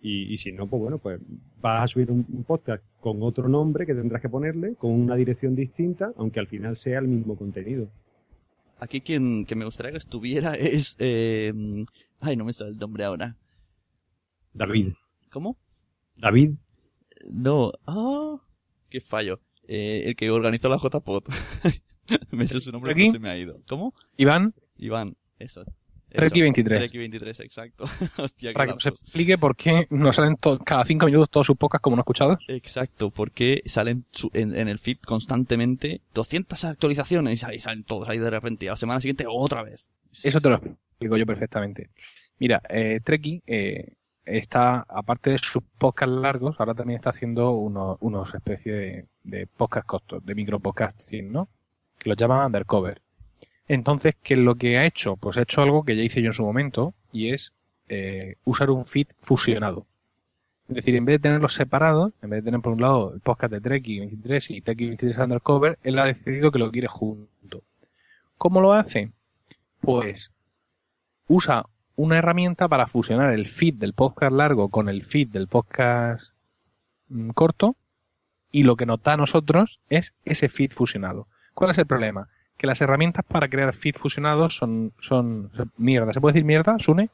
Y, 0.00 0.36
si 0.36 0.52
no, 0.52 0.68
pues 0.68 0.80
bueno, 0.80 0.98
pues 0.98 1.20
vas 1.60 1.84
a 1.84 1.88
subir 1.88 2.10
un, 2.10 2.24
podcast 2.44 2.84
con 3.00 3.22
otro 3.22 3.48
nombre 3.48 3.84
que 3.84 3.94
tendrás 3.94 4.22
que 4.22 4.28
ponerle, 4.28 4.76
con 4.76 4.92
una 4.92 5.16
dirección 5.16 5.56
distinta, 5.56 6.12
aunque 6.16 6.38
al 6.38 6.46
final 6.46 6.76
sea 6.76 7.00
el 7.00 7.08
mismo 7.08 7.36
contenido. 7.36 7.90
Aquí 8.78 9.00
quien 9.00 9.44
que 9.44 9.56
me 9.56 9.64
gustaría 9.64 9.90
que 9.90 9.98
estuviera 9.98 10.54
es... 10.54 10.96
Eh, 11.00 11.52
ay, 12.20 12.36
no 12.36 12.44
me 12.44 12.52
sale 12.52 12.70
el 12.70 12.78
nombre 12.78 13.04
ahora. 13.04 13.36
David. 14.54 14.92
¿Cómo? 15.30 15.58
David. 16.16 16.52
No. 17.28 17.72
Ah, 17.86 18.36
qué 18.88 19.00
fallo. 19.00 19.40
Eh, 19.66 20.04
el 20.06 20.16
que 20.16 20.30
organizó 20.30 20.68
la 20.68 20.78
JPod. 20.78 21.24
me 22.30 22.46
sé 22.46 22.60
su 22.60 22.70
nombre, 22.72 22.94
pero 22.94 23.10
se 23.10 23.18
me 23.18 23.28
ha 23.28 23.36
ido. 23.36 23.56
¿Cómo? 23.68 23.94
Iván. 24.16 24.54
Iván, 24.76 25.16
eso. 25.38 25.64
Treki 26.10 26.40
23. 26.40 26.78
Treki 26.78 26.98
23, 26.98 27.40
exacto. 27.40 27.84
Hostia, 28.18 28.52
Para 28.52 28.66
que 28.66 28.74
nos 28.74 28.86
explique 28.86 29.38
por 29.38 29.56
qué 29.56 29.86
nos 29.90 30.16
salen 30.16 30.36
cada 30.64 30.84
cinco 30.84 31.06
minutos 31.06 31.30
todos 31.30 31.46
sus 31.46 31.56
pocas 31.56 31.80
como 31.80 31.96
no 31.96 32.02
escuchados. 32.02 32.38
Exacto, 32.48 33.10
porque 33.10 33.62
salen 33.66 34.04
en, 34.32 34.68
el 34.68 34.78
feed 34.78 34.98
constantemente 35.04 36.00
200 36.14 36.64
actualizaciones 36.64 37.42
y 37.42 37.46
ahí 37.46 37.58
salen 37.58 37.84
todos 37.84 38.08
ahí 38.08 38.18
de 38.18 38.30
repente. 38.30 38.66
Y 38.66 38.68
a 38.68 38.72
la 38.72 38.76
semana 38.76 39.00
siguiente 39.00 39.24
otra 39.28 39.62
vez. 39.62 39.88
Eso 40.22 40.40
te 40.40 40.48
lo 40.48 40.56
explico 40.56 41.16
yo 41.16 41.26
perfectamente. 41.26 41.90
Mira, 42.38 42.62
eh, 42.68 43.00
Treki 43.04 43.42
eh, 43.46 43.94
está, 44.24 44.86
aparte 44.88 45.30
de 45.30 45.38
sus 45.38 45.62
podcasts 45.78 46.14
largos, 46.14 46.56
ahora 46.58 46.74
también 46.74 46.96
está 46.96 47.10
haciendo 47.10 47.50
unos, 47.52 47.98
unos 48.00 48.34
especies 48.34 48.76
de, 48.76 49.06
de 49.24 49.46
podcast 49.46 49.86
costos, 49.86 50.24
de 50.24 50.34
micropodcasting, 50.34 51.30
¿no? 51.32 51.48
Que 51.98 52.08
los 52.08 52.16
llaman 52.16 52.46
Undercover. 52.46 53.02
Entonces, 53.68 54.16
¿qué 54.22 54.34
es 54.34 54.40
lo 54.40 54.54
que 54.54 54.78
ha 54.78 54.86
hecho? 54.86 55.16
Pues 55.16 55.36
ha 55.36 55.42
hecho 55.42 55.62
algo 55.62 55.84
que 55.84 55.94
ya 55.94 56.02
hice 56.02 56.22
yo 56.22 56.28
en 56.28 56.32
su 56.32 56.42
momento 56.42 56.94
y 57.12 57.32
es 57.32 57.52
eh, 57.88 58.36
usar 58.44 58.70
un 58.70 58.86
feed 58.86 59.08
fusionado. 59.20 59.86
Es 60.68 60.76
decir, 60.76 60.96
en 60.96 61.04
vez 61.04 61.14
de 61.14 61.18
tenerlos 61.20 61.54
separados, 61.54 62.12
en 62.22 62.30
vez 62.30 62.42
de 62.42 62.50
tener 62.50 62.60
por 62.60 62.72
un 62.74 62.80
lado 62.80 63.12
el 63.14 63.20
podcast 63.20 63.52
de 63.52 63.60
Treki 63.60 64.00
23 64.00 64.50
y 64.50 64.60
Treki 64.60 64.86
23 64.86 65.18
Undercover, 65.18 65.78
él 65.82 65.98
ha 65.98 66.04
decidido 66.04 66.50
que 66.50 66.58
lo 66.58 66.70
quiere 66.70 66.88
junto. 66.88 67.62
¿Cómo 68.36 68.60
lo 68.60 68.72
hace? 68.72 69.10
Pues 69.80 70.32
usa 71.26 71.66
una 71.96 72.18
herramienta 72.18 72.68
para 72.68 72.86
fusionar 72.86 73.32
el 73.32 73.46
feed 73.46 73.74
del 73.74 73.92
podcast 73.92 74.32
largo 74.32 74.68
con 74.68 74.88
el 74.88 75.04
feed 75.04 75.28
del 75.28 75.48
podcast 75.48 76.32
mm, 77.08 77.30
corto 77.30 77.76
y 78.52 78.62
lo 78.62 78.76
que 78.76 78.86
nos 78.86 79.02
da 79.02 79.14
a 79.14 79.16
nosotros 79.16 79.80
es 79.88 80.14
ese 80.24 80.48
feed 80.48 80.70
fusionado. 80.70 81.28
¿Cuál 81.54 81.70
es 81.70 81.78
el 81.78 81.86
problema? 81.86 82.28
Que 82.58 82.66
las 82.66 82.80
herramientas 82.82 83.24
para 83.24 83.48
crear 83.48 83.74
feed 83.74 83.94
fusionados 83.94 84.56
son, 84.56 84.92
son 85.00 85.50
mierda. 85.78 86.12
¿Se 86.12 86.20
puede 86.20 86.34
decir 86.34 86.44
mierda, 86.44 86.76
Sune? 86.78 87.08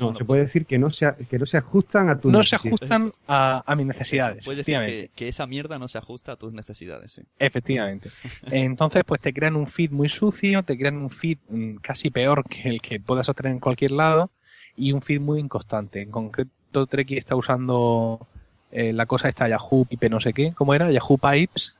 No, 0.00 0.14
se 0.14 0.24
puede 0.24 0.40
decir 0.40 0.64
que 0.64 0.78
no 0.78 0.88
se, 0.88 1.14
que 1.28 1.38
no 1.38 1.44
se 1.44 1.58
ajustan 1.58 2.08
a 2.08 2.18
tus 2.18 2.32
No 2.32 2.42
se 2.42 2.56
ajustan 2.56 3.12
a, 3.28 3.62
a 3.66 3.76
mis 3.76 3.86
necesidades. 3.86 4.44
Puedes 4.44 4.64
decir 4.64 5.10
que, 5.14 5.28
esa 5.28 5.46
mierda 5.46 5.78
no 5.78 5.86
se 5.86 5.98
ajusta 5.98 6.32
a 6.32 6.36
tus 6.36 6.52
necesidades. 6.54 7.12
Sí. 7.12 7.22
Efectivamente. 7.38 8.10
Entonces, 8.50 9.04
pues 9.04 9.20
te 9.20 9.34
crean 9.34 9.54
un 9.54 9.66
feed 9.66 9.90
muy 9.90 10.08
sucio, 10.08 10.62
te 10.62 10.78
crean 10.78 10.96
un 10.96 11.10
feed 11.10 11.36
mm, 11.50 11.76
casi 11.76 12.10
peor 12.10 12.42
que 12.48 12.70
el 12.70 12.80
que 12.80 13.00
puedas 13.00 13.28
obtener 13.28 13.52
en 13.52 13.60
cualquier 13.60 13.90
lado 13.90 14.30
y 14.76 14.92
un 14.92 15.02
feed 15.02 15.20
muy 15.20 15.40
inconstante. 15.40 16.00
En 16.00 16.10
concreto, 16.10 16.86
Treki 16.86 17.18
está 17.18 17.36
usando 17.36 18.26
eh, 18.70 18.94
la 18.94 19.04
cosa 19.04 19.28
esta 19.28 19.46
Yahoo 19.46 19.84
Pipe 19.84 20.08
no 20.08 20.20
sé 20.20 20.32
qué. 20.32 20.52
¿Cómo 20.54 20.72
era? 20.72 20.90
Yahoo 20.90 21.18
Pipes 21.18 21.76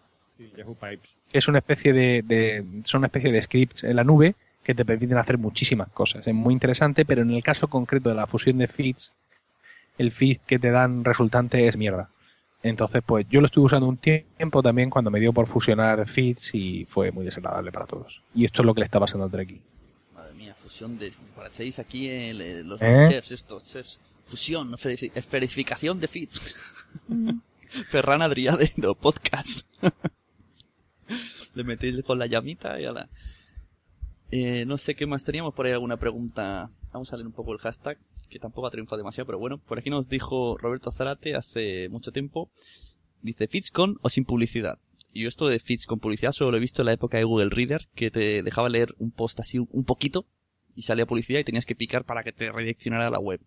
Yahoo 0.56 0.74
Pipes. 0.74 1.16
Es 1.32 1.48
una 1.48 1.58
especie 1.58 1.92
de, 1.92 2.64
son 2.84 3.00
una 3.00 3.06
especie 3.06 3.32
de 3.32 3.42
scripts 3.42 3.84
en 3.84 3.96
la 3.96 4.04
nube 4.04 4.34
que 4.62 4.74
te 4.74 4.84
permiten 4.84 5.18
hacer 5.18 5.38
muchísimas 5.38 5.88
cosas. 5.88 6.26
Es 6.26 6.34
muy 6.34 6.52
interesante, 6.52 7.04
pero 7.04 7.22
en 7.22 7.30
el 7.30 7.42
caso 7.42 7.68
concreto 7.68 8.08
de 8.08 8.14
la 8.14 8.26
fusión 8.26 8.58
de 8.58 8.68
feeds, 8.68 9.12
el 9.98 10.12
feed 10.12 10.38
que 10.46 10.58
te 10.58 10.70
dan 10.70 11.04
resultante 11.04 11.66
es 11.66 11.76
mierda. 11.76 12.10
Entonces, 12.62 13.02
pues 13.04 13.26
yo 13.28 13.40
lo 13.40 13.46
estuve 13.46 13.66
usando 13.66 13.88
un 13.88 13.96
tiempo 13.96 14.62
también 14.62 14.88
cuando 14.88 15.10
me 15.10 15.18
dio 15.18 15.32
por 15.32 15.48
fusionar 15.48 16.06
feeds 16.06 16.54
y 16.54 16.84
fue 16.88 17.10
muy 17.10 17.24
desagradable 17.24 17.72
para 17.72 17.86
todos. 17.86 18.22
Y 18.34 18.44
esto 18.44 18.62
es 18.62 18.66
lo 18.66 18.74
que 18.74 18.80
le 18.80 18.84
está 18.84 19.00
pasando 19.00 19.24
al 19.24 19.32
Treki. 19.32 19.60
Madre 20.14 20.34
mía, 20.34 20.54
fusión 20.54 20.96
de... 20.96 21.12
Parecéis 21.34 21.80
aquí 21.80 22.32
los, 22.62 22.80
¿Eh? 22.80 23.06
chefs 23.08 23.32
estos, 23.32 23.64
chefs. 23.64 24.00
Fusión, 24.26 24.74
esferificación 24.74 25.98
de 25.98 26.08
feeds. 26.08 26.54
Ferran 27.90 28.22
Adriade, 28.22 28.70
podcast. 29.00 29.66
Le 31.54 31.64
metéis 31.64 32.02
con 32.04 32.18
la 32.18 32.26
llamita 32.26 32.80
y 32.80 32.84
a 32.84 32.92
la... 32.92 33.08
Eh, 34.30 34.64
no 34.64 34.78
sé 34.78 34.94
qué 34.94 35.06
más 35.06 35.24
teníamos 35.24 35.52
por 35.54 35.66
ahí 35.66 35.72
alguna 35.72 35.98
pregunta. 35.98 36.70
Vamos 36.92 37.12
a 37.12 37.16
leer 37.16 37.26
un 37.26 37.32
poco 37.32 37.52
el 37.52 37.58
hashtag, 37.58 37.98
que 38.30 38.38
tampoco 38.38 38.66
ha 38.66 38.70
triunfado 38.70 38.96
demasiado, 38.96 39.26
pero 39.26 39.38
bueno, 39.38 39.58
por 39.58 39.78
aquí 39.78 39.90
nos 39.90 40.08
dijo 40.08 40.56
Roberto 40.56 40.90
Zarate 40.90 41.34
hace 41.34 41.88
mucho 41.90 42.12
tiempo. 42.12 42.50
Dice, 43.20 43.46
¿fits 43.46 43.70
con 43.70 43.98
o 44.00 44.08
sin 44.08 44.24
publicidad? 44.24 44.78
Y 45.12 45.22
yo 45.22 45.28
esto 45.28 45.46
de 45.46 45.60
feeds 45.60 45.86
con 45.86 46.00
publicidad 46.00 46.32
solo 46.32 46.50
lo 46.50 46.56
he 46.56 46.60
visto 46.60 46.82
en 46.82 46.86
la 46.86 46.92
época 46.92 47.18
de 47.18 47.24
Google 47.24 47.50
Reader, 47.50 47.88
que 47.94 48.10
te 48.10 48.42
dejaba 48.42 48.70
leer 48.70 48.94
un 48.98 49.10
post 49.10 49.38
así 49.40 49.58
un 49.58 49.84
poquito 49.84 50.26
y 50.74 50.82
salía 50.82 51.06
publicidad 51.06 51.40
y 51.40 51.44
tenías 51.44 51.66
que 51.66 51.76
picar 51.76 52.04
para 52.04 52.22
que 52.24 52.32
te 52.32 52.50
redireccionara 52.50 53.08
a 53.08 53.10
la 53.10 53.18
web. 53.18 53.40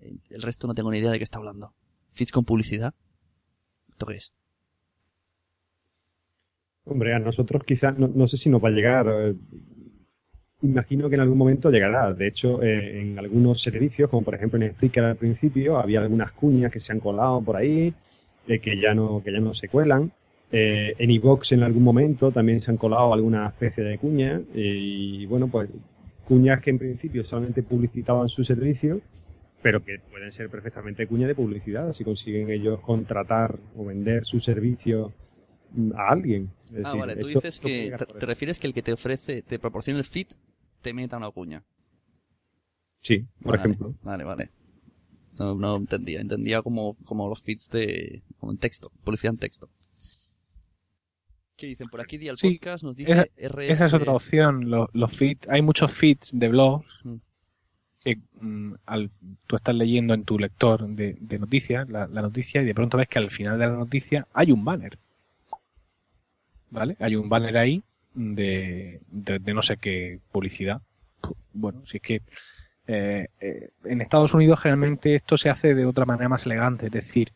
El 0.00 0.42
resto 0.42 0.66
no 0.66 0.74
tengo 0.74 0.90
ni 0.90 0.98
idea 0.98 1.10
de 1.10 1.18
qué 1.18 1.24
está 1.24 1.38
hablando. 1.38 1.74
¿Feeds 2.12 2.32
con 2.32 2.44
publicidad? 2.44 2.94
¿Esto 3.90 4.06
qué 4.06 4.14
es? 4.16 4.32
Hombre, 6.88 7.14
a 7.14 7.18
nosotros 7.18 7.64
quizás, 7.64 7.98
no, 7.98 8.26
sé 8.28 8.36
si 8.36 8.48
nos 8.48 8.62
va 8.62 8.68
a 8.68 8.72
llegar. 8.72 9.06
Eh, 9.10 9.34
imagino 10.62 11.08
que 11.08 11.16
en 11.16 11.20
algún 11.20 11.36
momento 11.36 11.68
llegará. 11.70 12.12
De 12.14 12.28
hecho, 12.28 12.62
eh, 12.62 13.00
en 13.00 13.18
algunos 13.18 13.60
servicios, 13.60 14.08
como 14.08 14.22
por 14.22 14.36
ejemplo 14.36 14.62
en 14.62 14.72
Spreaker 14.72 15.04
al 15.04 15.16
principio, 15.16 15.78
había 15.78 16.00
algunas 16.00 16.30
cuñas 16.30 16.70
que 16.70 16.78
se 16.78 16.92
han 16.92 17.00
colado 17.00 17.42
por 17.42 17.56
ahí, 17.56 17.92
eh, 18.46 18.60
que, 18.60 18.80
ya 18.80 18.94
no, 18.94 19.20
que 19.24 19.32
ya 19.32 19.40
no 19.40 19.52
se 19.52 19.68
cuelan. 19.68 20.12
en 20.52 21.10
iVox 21.10 21.52
en 21.52 21.64
algún 21.64 21.82
momento 21.82 22.30
también 22.30 22.60
se 22.60 22.70
han 22.70 22.76
colado 22.76 23.12
alguna 23.12 23.48
especie 23.48 23.82
de 23.82 23.98
cuñas. 23.98 24.42
y 24.54 25.26
bueno, 25.26 25.48
pues 25.48 25.68
cuñas 26.24 26.60
que 26.60 26.70
en 26.70 26.78
principio 26.78 27.24
solamente 27.24 27.62
publicitaban 27.64 28.28
su 28.28 28.44
servicio, 28.44 29.00
pero 29.60 29.84
que 29.84 29.98
pueden 29.98 30.30
ser 30.30 30.48
perfectamente 30.48 31.06
cuñas 31.08 31.28
de 31.28 31.34
publicidad 31.34 31.92
si 31.92 32.04
consiguen 32.04 32.48
ellos 32.50 32.78
contratar 32.80 33.56
o 33.76 33.84
vender 33.84 34.24
su 34.24 34.38
servicio 34.38 35.12
a 35.96 36.08
alguien. 36.08 36.50
ah, 36.84 36.94
vale, 36.94 37.16
tú 37.16 37.26
dices 37.26 37.60
que 37.60 37.96
te, 38.18 38.26
refieres 38.26 38.58
que 38.58 38.66
el 38.66 38.74
que 38.74 38.82
te 38.82 38.92
ofrece, 38.92 39.42
te 39.42 39.58
proporciona 39.58 39.98
el 39.98 40.04
feed, 40.04 40.28
te 40.82 40.94
meta 40.94 41.16
una 41.16 41.30
cuña. 41.30 41.64
Sí, 43.00 43.26
por 43.42 43.56
ejemplo. 43.56 43.94
Vale, 44.02 44.24
vale. 44.24 44.50
No, 45.38 45.54
no 45.54 45.76
entendía, 45.76 46.20
entendía 46.20 46.62
como, 46.62 46.96
como 47.04 47.28
los 47.28 47.42
feeds 47.42 47.68
de, 47.70 48.22
como 48.38 48.52
en 48.52 48.58
texto, 48.58 48.90
publicidad 49.04 49.34
en 49.34 49.38
texto. 49.38 49.68
¿Qué 51.56 51.66
dicen? 51.68 51.88
Por 51.88 52.00
aquí 52.00 52.18
Dial 52.18 52.36
Podcast 52.40 52.84
nos 52.84 52.96
dice 52.96 53.30
esa, 53.36 53.62
Esa 53.62 53.86
es 53.86 53.94
otra 53.94 54.12
opción, 54.12 54.70
los, 54.70 54.88
los 54.92 55.16
feeds, 55.16 55.48
hay 55.48 55.62
muchos 55.62 55.92
feeds 55.92 56.32
de 56.34 56.48
blogs 56.48 56.86
que 58.02 58.18
mm, 58.40 58.74
al, 58.86 59.10
tú 59.46 59.56
estás 59.56 59.74
leyendo 59.74 60.14
en 60.14 60.24
tu 60.24 60.38
lector 60.38 60.86
de, 60.86 61.16
de 61.18 61.38
noticias, 61.38 61.88
la, 61.88 62.06
la 62.06 62.22
noticia, 62.22 62.62
y 62.62 62.64
de 62.64 62.74
pronto 62.74 62.98
ves 62.98 63.08
que 63.08 63.18
al 63.18 63.30
final 63.30 63.58
de 63.58 63.66
la 63.66 63.72
noticia 63.72 64.28
hay 64.32 64.52
un 64.52 64.64
banner. 64.64 64.98
¿Vale? 66.70 66.96
Hay 67.00 67.16
un 67.16 67.28
banner 67.28 67.56
ahí 67.56 67.82
de, 68.14 69.00
de, 69.10 69.54
no 69.54 69.62
sé 69.62 69.76
qué 69.76 70.20
publicidad. 70.32 70.80
Bueno, 71.52 71.84
si 71.84 71.98
es 71.98 72.02
que 72.02 72.22
eh, 72.86 73.28
eh, 73.40 73.70
en 73.84 74.00
Estados 74.00 74.32
Unidos 74.34 74.60
generalmente 74.60 75.14
esto 75.14 75.36
se 75.36 75.50
hace 75.50 75.74
de 75.74 75.86
otra 75.86 76.04
manera 76.04 76.28
más 76.28 76.46
elegante, 76.46 76.86
es 76.86 76.92
decir, 76.92 77.32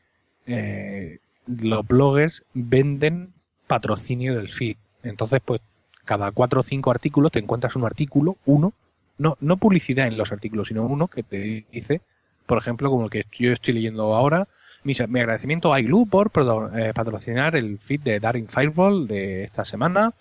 eh, 0.47 1.19
los 1.47 1.87
bloggers 1.87 2.45
venden 2.55 3.33
patrocinio 3.67 4.37
del 4.37 4.49
feed. 4.49 4.77
Entonces, 5.03 5.41
pues 5.45 5.61
cada 6.05 6.31
cuatro 6.33 6.61
o 6.61 6.63
cinco 6.63 6.91
artículos 6.91 7.33
te 7.33 7.41
encuentras 7.41 7.77
un 7.77 7.85
artículo, 7.85 8.37
uno, 8.47 8.73
no, 9.19 9.37
no 9.41 9.57
publicidad 9.57 10.07
en 10.07 10.17
los 10.17 10.33
artículos, 10.33 10.69
sino 10.69 10.85
uno 10.85 11.09
que 11.09 11.23
te 11.23 11.67
dice, 11.71 12.01
por 12.47 12.59
ejemplo, 12.59 12.91
como 12.91 13.05
el 13.05 13.11
que 13.11 13.25
yo 13.33 13.53
estoy 13.53 13.75
leyendo 13.75 14.15
ahora, 14.15 14.49
mi, 14.85 14.95
agradecimiento 15.21 15.73
a 15.73 15.81
Igloo 15.81 16.07
por 16.07 16.31
eh, 16.75 16.93
patrocinar 16.95 17.57
el 17.57 17.79
feed 17.79 18.01
de 18.01 18.21
Daring 18.21 18.49
Fireball 18.49 19.07
de 19.07 19.45
esta 19.45 19.65
semana. 19.65 20.15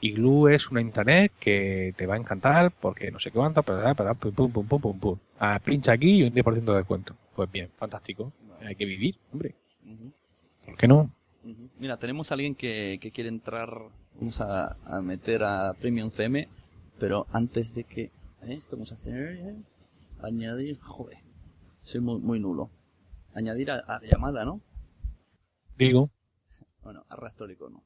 Igloo 0.00 0.48
es 0.48 0.70
una 0.70 0.80
internet 0.80 1.32
que 1.38 1.92
te 1.96 2.06
va 2.06 2.14
a 2.14 2.18
encantar 2.18 2.72
porque 2.72 3.10
no 3.10 3.18
sé 3.18 3.30
qué 3.30 3.38
cuánto, 3.38 3.62
pero, 3.62 4.14
pum, 4.14 4.32
pum, 4.32 4.52
pum, 4.52 4.66
pum, 4.66 4.80
pum, 4.80 4.98
pum. 4.98 5.18
Ah, 5.38 5.60
pincha 5.62 5.92
aquí 5.92 6.16
y 6.16 6.22
un 6.22 6.32
10% 6.32 6.64
de 6.64 6.76
descuento. 6.76 7.14
Pues 7.34 7.50
bien, 7.50 7.70
fantástico. 7.76 8.32
Hay 8.60 8.74
que 8.74 8.84
vivir, 8.84 9.16
hombre. 9.32 9.54
¿Por 10.64 10.76
qué 10.76 10.88
no? 10.88 11.10
Mira, 11.78 11.96
tenemos 11.98 12.30
a 12.30 12.34
alguien 12.34 12.54
que, 12.54 12.98
que 13.00 13.10
quiere 13.10 13.28
entrar. 13.28 13.70
Vamos 14.18 14.40
a, 14.40 14.76
a, 14.84 15.00
meter 15.02 15.42
a 15.42 15.74
Premium 15.74 16.10
CM, 16.10 16.48
pero 16.98 17.26
antes 17.32 17.74
de 17.74 17.84
que. 17.84 18.02
¿eh? 18.02 18.10
Esto 18.48 18.76
vamos 18.76 18.92
a 18.92 18.94
hacer. 18.96 19.38
¿eh? 19.38 19.54
Añadir. 20.22 20.78
Joder, 20.80 21.18
soy 21.84 22.00
muy, 22.00 22.20
muy 22.20 22.40
nulo 22.40 22.70
añadir 23.34 23.70
a, 23.70 23.76
la 23.76 24.00
llamada, 24.02 24.44
¿no? 24.44 24.60
Digo. 25.76 26.10
Bueno, 26.82 27.04
arrastro 27.08 27.46
el 27.46 27.52
icono. 27.52 27.84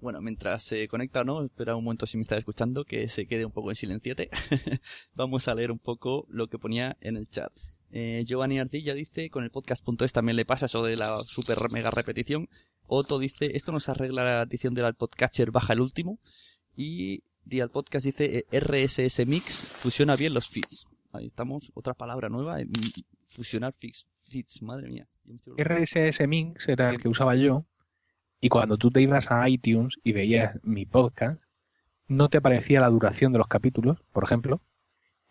Bueno, 0.00 0.20
mientras 0.20 0.62
se 0.62 0.88
conecta 0.88 1.24
no, 1.24 1.42
espera 1.42 1.76
un 1.76 1.84
momento 1.84 2.06
si 2.06 2.16
me 2.16 2.22
está 2.22 2.36
escuchando 2.36 2.84
que 2.84 3.08
se 3.08 3.26
quede 3.26 3.44
un 3.44 3.52
poco 3.52 3.70
en 3.70 3.76
silenciete. 3.76 4.28
Vamos 5.14 5.48
a 5.48 5.54
leer 5.54 5.70
un 5.70 5.78
poco 5.78 6.26
lo 6.28 6.48
que 6.48 6.58
ponía 6.58 6.96
en 7.00 7.16
el 7.16 7.28
chat. 7.28 7.52
Eh, 7.92 8.24
Giovanni 8.26 8.58
Ardilla 8.58 8.94
dice, 8.94 9.30
con 9.30 9.42
el 9.42 9.50
podcast.es 9.50 10.12
también 10.12 10.36
le 10.36 10.44
pasa 10.44 10.66
eso 10.66 10.84
de 10.84 10.96
la 10.96 11.22
super 11.24 11.70
mega 11.70 11.90
repetición. 11.90 12.48
Otto 12.86 13.18
dice, 13.18 13.56
esto 13.56 13.72
nos 13.72 13.88
arregla 13.88 14.24
la 14.24 14.40
adición 14.42 14.74
del 14.74 14.94
podcatcher, 14.94 15.50
baja 15.50 15.72
el 15.72 15.80
último. 15.80 16.18
Y 16.76 17.22
Dial 17.44 17.70
Podcast 17.70 18.04
dice, 18.06 18.44
eh, 18.50 18.60
RSS 18.60 19.26
Mix 19.26 19.64
fusiona 19.64 20.16
bien 20.16 20.34
los 20.34 20.48
feeds. 20.48 20.86
Ahí 21.12 21.26
estamos, 21.26 21.72
otra 21.74 21.94
palabra 21.94 22.28
nueva, 22.28 22.60
eh, 22.60 22.66
fusionar 23.28 23.72
feeds, 23.72 24.06
madre 24.62 24.88
mía. 24.88 25.06
RSS 25.56 26.26
Mix 26.26 26.68
era 26.68 26.90
el 26.90 27.00
que 27.00 27.08
usaba 27.08 27.34
yo. 27.36 27.64
Y 28.40 28.48
cuando 28.48 28.78
tú 28.78 28.90
te 28.90 29.02
ibas 29.02 29.30
a 29.30 29.48
iTunes 29.48 29.98
y 30.02 30.12
veías 30.12 30.58
mi 30.62 30.86
podcast, 30.86 31.40
no 32.08 32.28
te 32.28 32.38
aparecía 32.38 32.80
la 32.80 32.88
duración 32.88 33.32
de 33.32 33.38
los 33.38 33.48
capítulos, 33.48 33.98
por 34.12 34.24
ejemplo. 34.24 34.60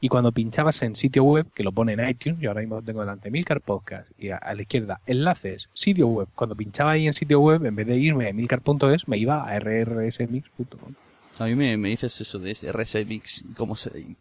Y 0.02 0.08
cuando 0.08 0.32
pinchabas 0.32 0.82
en 0.82 0.95
sitio 0.95 1.24
web, 1.24 1.52
que 1.54 1.64
lo 1.64 1.74
pone 1.74 1.93
en 1.93 2.08
iTunes, 2.08 2.39
yo 2.39 2.52
ahora 2.52 2.62
mismo 2.62 2.82
tengo 2.82 3.02
delante 3.02 3.32
Milcar 3.32 3.60
Podcast, 3.60 4.10
y 4.18 4.30
a, 4.30 4.39
la 4.54 4.62
izquierda 4.62 5.02
enlaces, 5.06 5.70
sitio 5.74 6.08
web. 6.08 6.30
Cuando 6.36 6.56
pinchaba 6.56 6.91
ahí 6.91 7.08
en 7.08 7.14
sitio 7.14 7.41
web, 7.41 7.66
en 7.66 7.76
vez 7.76 7.88
de 7.88 7.97
irme 7.97 8.30
a 8.30 8.34
milcar.es, 8.34 9.08
me 9.08 9.18
iba 9.18 9.43
a 9.43 9.60
rrsmix.com. 9.60 10.93
A 11.39 11.45
mí 11.45 11.56
me, 11.56 11.76
dices 11.78 12.20
eso 12.20 12.38
de 12.38 12.52
ese 12.52 12.72
RSMix, 12.72 13.45
como 13.56 13.76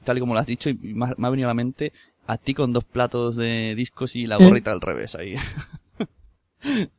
tal 0.04 0.16
y 0.16 0.20
como 0.20 0.34
lo 0.34 0.40
has 0.40 0.46
dicho, 0.46 0.70
y 0.70 0.94
me 0.94 1.06
ha 1.06 1.30
venido 1.30 1.48
a 1.48 1.50
la 1.50 1.54
mente 1.54 1.92
a 2.28 2.36
ti 2.36 2.52
con 2.52 2.74
dos 2.74 2.84
platos 2.84 3.36
de 3.36 3.74
discos 3.74 4.14
y 4.14 4.26
la 4.26 4.36
gorrita 4.36 4.70
al 4.70 4.82
revés 4.82 5.14
ahí. 5.14 5.34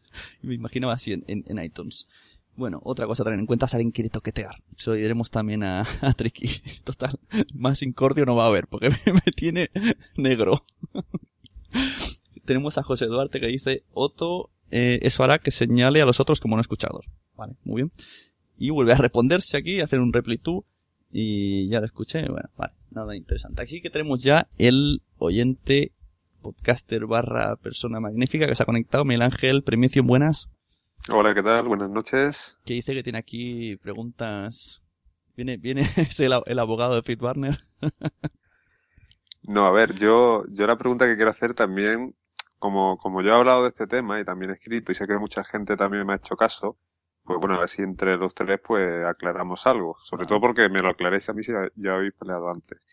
Me 0.41 0.55
imaginaba 0.55 0.93
así 0.93 1.13
en, 1.13 1.63
iTunes. 1.63 2.07
Bueno, 2.55 2.81
otra 2.83 3.05
cosa 3.05 3.21
a 3.21 3.25
tener 3.25 3.39
en 3.39 3.45
cuenta 3.45 3.67
si 3.67 3.75
alguien 3.75 3.91
quiere 3.91 4.09
toquetear. 4.09 4.55
Se 4.75 4.89
lo 4.89 4.95
diremos 4.95 5.29
también 5.29 5.63
a, 5.63 5.81
a 6.01 6.13
Tricky. 6.13 6.49
Total, 6.83 7.19
más 7.53 7.83
incordio 7.83 8.25
no 8.25 8.35
va 8.35 8.45
a 8.45 8.47
haber 8.47 8.67
porque 8.67 8.89
me, 9.13 9.31
tiene 9.35 9.69
negro. 10.17 10.65
Tenemos 12.45 12.79
a 12.79 12.83
José 12.83 13.05
Duarte 13.05 13.39
que 13.39 13.47
dice, 13.47 13.83
Otto, 13.93 14.49
eh, 14.71 14.99
eso 15.03 15.23
hará 15.23 15.37
que 15.37 15.51
señale 15.51 16.01
a 16.01 16.05
los 16.05 16.19
otros 16.19 16.39
como 16.39 16.55
no 16.55 16.61
escuchados. 16.61 17.05
Vale, 17.35 17.53
muy 17.65 17.83
bien. 17.83 17.91
Y 18.57 18.71
vuelve 18.71 18.93
a 18.93 18.97
responderse 18.97 19.57
aquí, 19.57 19.79
hacer 19.79 19.99
un 19.99 20.11
reply 20.11 20.39
tú. 20.39 20.65
Y 21.11 21.67
ya 21.69 21.79
lo 21.79 21.85
escuché. 21.85 22.27
Bueno, 22.27 22.49
vale 22.55 22.73
nada 22.91 23.15
interesante. 23.15 23.61
Aquí 23.61 23.81
que 23.81 23.89
tenemos 23.89 24.23
ya 24.23 24.47
el 24.57 25.01
oyente 25.17 25.93
podcaster 26.41 27.05
barra 27.05 27.55
persona 27.55 27.99
magnífica 27.99 28.47
que 28.47 28.55
se 28.55 28.63
ha 28.63 28.65
conectado, 28.65 29.05
Miguel 29.05 29.23
Ángel, 29.23 29.63
Premicio, 29.63 30.03
buenas. 30.03 30.49
Hola, 31.11 31.33
¿qué 31.33 31.43
tal? 31.43 31.67
Buenas 31.67 31.89
noches. 31.89 32.57
Que 32.65 32.75
dice 32.75 32.93
que 32.93 33.03
tiene 33.03 33.19
aquí 33.19 33.77
preguntas. 33.77 34.83
Viene, 35.35 35.57
viene, 35.57 35.81
es 35.97 36.19
el, 36.19 36.59
abogado 36.59 36.95
de 36.95 37.01
Fit 37.01 37.21
Warner. 37.21 37.57
no, 39.47 39.65
a 39.65 39.71
ver, 39.71 39.95
yo, 39.95 40.43
yo 40.49 40.67
la 40.67 40.77
pregunta 40.77 41.07
que 41.07 41.15
quiero 41.15 41.31
hacer 41.31 41.53
también, 41.53 42.15
como, 42.57 42.97
como 42.97 43.21
yo 43.21 43.29
he 43.29 43.35
hablado 43.35 43.63
de 43.63 43.69
este 43.69 43.87
tema 43.87 44.19
y 44.19 44.25
también 44.25 44.51
he 44.51 44.55
escrito 44.55 44.91
y 44.91 44.95
sé 44.95 45.07
que 45.07 45.17
mucha 45.17 45.43
gente 45.43 45.77
también 45.77 46.05
me 46.05 46.13
ha 46.13 46.17
hecho 46.17 46.35
caso, 46.35 46.77
pues 47.29 47.39
bueno, 47.41 47.57
a 47.57 47.59
ver 47.59 47.69
si 47.69 47.83
entre 47.83 48.17
los 48.17 48.33
tres 48.33 48.59
pues 48.59 49.05
aclaramos 49.05 49.67
algo. 49.67 49.97
Sobre 50.01 50.25
todo 50.25 50.41
porque 50.41 50.67
me 50.67 50.81
lo 50.81 50.89
aclaréis 50.89 51.29
a 51.29 51.33
mí 51.33 51.43
si 51.43 51.51
ya, 51.75 51.93
habéis 51.93 52.13
peleado 52.13 52.49
antes. 52.49 52.83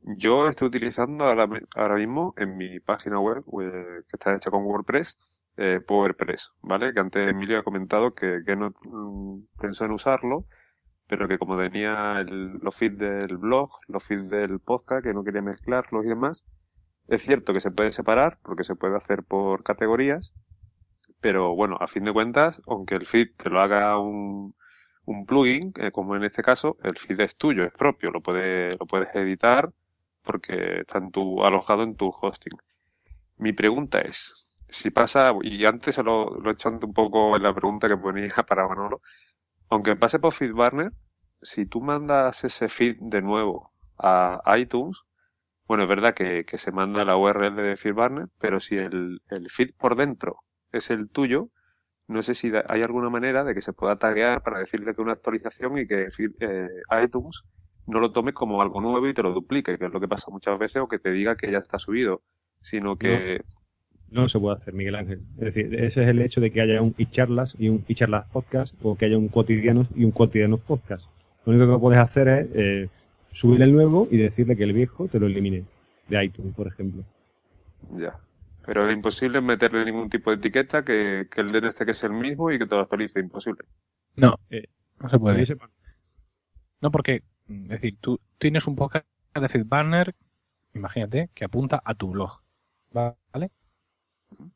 Yo 0.00 0.48
estoy 0.48 0.66
utilizando 0.66 1.26
ahora, 1.26 1.48
ahora 1.76 1.94
mismo 1.94 2.34
en 2.38 2.56
mi 2.56 2.80
página 2.80 3.20
web, 3.20 3.44
eh, 3.62 4.02
que 4.08 4.16
está 4.16 4.34
hecha 4.34 4.50
con 4.50 4.64
WordPress, 4.64 5.16
eh, 5.58 5.78
PowerPress, 5.78 6.50
¿vale? 6.60 6.92
Que 6.92 6.98
antes 6.98 7.28
Emilio 7.28 7.60
ha 7.60 7.62
comentado 7.62 8.14
que, 8.14 8.40
que 8.44 8.56
no 8.56 8.74
mm, 8.82 9.60
pensó 9.60 9.84
en 9.84 9.92
usarlo, 9.92 10.44
pero 11.06 11.28
que 11.28 11.38
como 11.38 11.56
tenía 11.56 12.18
el, 12.18 12.54
los 12.54 12.74
feeds 12.74 12.98
del 12.98 13.36
blog, 13.36 13.70
los 13.86 14.02
feeds 14.02 14.28
del 14.28 14.58
podcast, 14.58 15.04
que 15.04 15.14
no 15.14 15.22
quería 15.22 15.42
mezclarlos 15.42 16.04
y 16.04 16.08
demás, 16.08 16.48
es 17.06 17.22
cierto 17.22 17.52
que 17.52 17.60
se 17.60 17.70
puede 17.70 17.92
separar, 17.92 18.40
porque 18.42 18.64
se 18.64 18.74
puede 18.74 18.96
hacer 18.96 19.22
por 19.22 19.62
categorías, 19.62 20.34
pero 21.22 21.54
bueno, 21.54 21.78
a 21.80 21.86
fin 21.86 22.04
de 22.04 22.12
cuentas, 22.12 22.60
aunque 22.66 22.96
el 22.96 23.06
feed 23.06 23.28
te 23.36 23.48
lo 23.48 23.60
haga 23.60 23.98
un, 23.98 24.54
un 25.06 25.26
plugin, 25.26 25.72
eh, 25.78 25.92
como 25.92 26.16
en 26.16 26.24
este 26.24 26.42
caso, 26.42 26.76
el 26.82 26.98
feed 26.98 27.20
es 27.20 27.36
tuyo, 27.36 27.64
es 27.64 27.72
propio, 27.72 28.10
lo 28.10 28.20
puedes, 28.22 28.78
lo 28.78 28.86
puedes 28.86 29.14
editar 29.14 29.70
porque 30.22 30.80
está 30.80 30.98
en 30.98 31.12
tu, 31.12 31.44
alojado 31.44 31.84
en 31.84 31.96
tu 31.96 32.08
hosting. 32.20 32.58
Mi 33.38 33.52
pregunta 33.52 34.00
es, 34.00 34.46
si 34.68 34.90
pasa, 34.90 35.32
y 35.42 35.64
antes 35.64 35.98
lo, 35.98 36.30
lo 36.40 36.50
he 36.50 36.54
hecho 36.54 36.70
un 36.70 36.92
poco 36.94 37.36
en 37.36 37.42
la 37.44 37.54
pregunta 37.54 37.88
que 37.88 37.96
ponía 37.96 38.34
para 38.48 38.68
Manolo, 38.68 39.00
aunque 39.70 39.96
pase 39.96 40.18
por 40.18 40.32
FeedBurner, 40.32 40.92
si 41.42 41.66
tú 41.66 41.80
mandas 41.80 42.44
ese 42.44 42.68
feed 42.68 42.96
de 43.00 43.22
nuevo 43.22 43.72
a 43.98 44.42
iTunes, 44.58 44.98
bueno, 45.66 45.84
es 45.84 45.88
verdad 45.88 46.14
que, 46.14 46.44
que 46.44 46.58
se 46.58 46.72
manda 46.72 47.04
la 47.04 47.16
URL 47.16 47.56
de 47.56 47.76
FeedBurner, 47.76 48.28
pero 48.38 48.60
si 48.60 48.76
el, 48.76 49.22
el 49.30 49.50
feed 49.50 49.70
por 49.78 49.96
dentro 49.96 50.42
es 50.72 50.90
el 50.90 51.08
tuyo, 51.08 51.48
no 52.08 52.22
sé 52.22 52.34
si 52.34 52.52
hay 52.68 52.82
alguna 52.82 53.10
manera 53.10 53.44
de 53.44 53.54
que 53.54 53.62
se 53.62 53.72
pueda 53.72 53.96
taguear 53.96 54.42
para 54.42 54.58
decirle 54.58 54.94
que 54.94 55.02
una 55.02 55.12
actualización 55.12 55.78
y 55.78 55.86
que 55.86 56.08
eh, 56.40 56.68
iTunes 57.04 57.42
no 57.86 58.00
lo 58.00 58.12
tome 58.12 58.32
como 58.32 58.60
algo 58.62 58.80
nuevo 58.80 59.08
y 59.08 59.14
te 59.14 59.22
lo 59.22 59.32
duplique, 59.32 59.78
que 59.78 59.86
es 59.86 59.92
lo 59.92 60.00
que 60.00 60.08
pasa 60.08 60.30
muchas 60.30 60.58
veces, 60.58 60.82
o 60.82 60.88
que 60.88 60.98
te 60.98 61.10
diga 61.10 61.36
que 61.36 61.50
ya 61.50 61.58
está 61.58 61.78
subido, 61.78 62.22
sino 62.60 62.96
que... 62.96 63.42
No, 64.10 64.28
se 64.28 64.38
puede 64.38 64.56
hacer, 64.56 64.74
Miguel 64.74 64.94
Ángel. 64.94 65.22
Es 65.38 65.54
decir, 65.54 65.74
ese 65.74 66.02
es 66.02 66.08
el 66.08 66.20
hecho 66.20 66.40
de 66.42 66.50
que 66.50 66.60
haya 66.60 66.82
un 66.82 66.94
charlas 67.10 67.56
y 67.58 67.70
un 67.70 67.82
charlas 67.86 68.28
podcast, 68.30 68.74
o 68.82 68.94
que 68.94 69.06
haya 69.06 69.16
un 69.16 69.28
cotidianos 69.28 69.88
y 69.94 70.04
un 70.04 70.10
cotidianos 70.10 70.60
podcast. 70.60 71.06
Lo 71.46 71.54
único 71.54 71.72
que 71.72 71.80
puedes 71.80 71.98
hacer 71.98 72.28
es 72.28 72.48
eh, 72.54 72.90
subir 73.30 73.62
el 73.62 73.72
nuevo 73.72 74.06
y 74.10 74.18
decirle 74.18 74.54
que 74.54 74.64
el 74.64 74.74
viejo 74.74 75.08
te 75.08 75.18
lo 75.18 75.26
elimine 75.26 75.64
de 76.08 76.24
iTunes, 76.24 76.54
por 76.54 76.66
ejemplo. 76.66 77.04
Ya. 77.96 78.20
Pero 78.64 78.88
es 78.88 78.94
imposible 78.94 79.40
meterle 79.40 79.84
ningún 79.84 80.08
tipo 80.08 80.30
de 80.30 80.36
etiqueta 80.36 80.84
que, 80.84 81.28
que 81.30 81.40
el 81.40 81.54
este 81.64 81.84
que 81.84 81.90
es 81.92 82.04
el 82.04 82.12
mismo 82.12 82.50
y 82.50 82.58
que 82.58 82.66
te 82.66 82.74
lo 82.74 82.82
actualice. 82.82 83.20
Imposible. 83.20 83.64
No, 84.16 84.38
eh, 84.50 84.68
no 85.00 85.08
se 85.08 85.18
puede. 85.18 85.44
No, 86.80 86.90
porque, 86.90 87.22
es 87.48 87.68
decir, 87.68 87.96
tú 88.00 88.20
tienes 88.38 88.66
un 88.66 88.76
podcast 88.76 89.06
de 89.34 89.48
FeedBurner, 89.48 90.14
imagínate, 90.74 91.30
que 91.34 91.44
apunta 91.44 91.80
a 91.84 91.94
tu 91.94 92.10
blog. 92.10 92.42
¿Vale? 92.92 93.50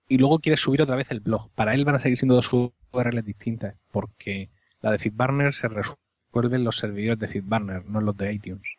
Y 0.09 0.19
luego 0.19 0.39
quieres 0.39 0.61
subir 0.61 0.83
otra 0.83 0.97
vez 0.97 1.11
el 1.11 1.21
blog. 1.21 1.51
Para 1.55 1.75
él 1.75 1.85
van 1.85 1.97
a 1.97 2.01
seguir 2.01 2.19
siendo 2.19 2.35
dos 2.35 2.53
URLs 2.53 3.25
distintas, 3.25 3.77
porque 3.91 4.51
la 4.81 4.91
de 4.91 4.99
FeedBurner 4.99 5.53
se 5.53 5.69
resuelve 5.69 6.57
en 6.57 6.65
los 6.65 6.77
servidores 6.77 7.19
de 7.19 7.29
FeedBurner, 7.29 7.87
no 7.87 8.01
en 8.01 8.07
los 8.07 8.17
de 8.17 8.33
iTunes. 8.33 8.76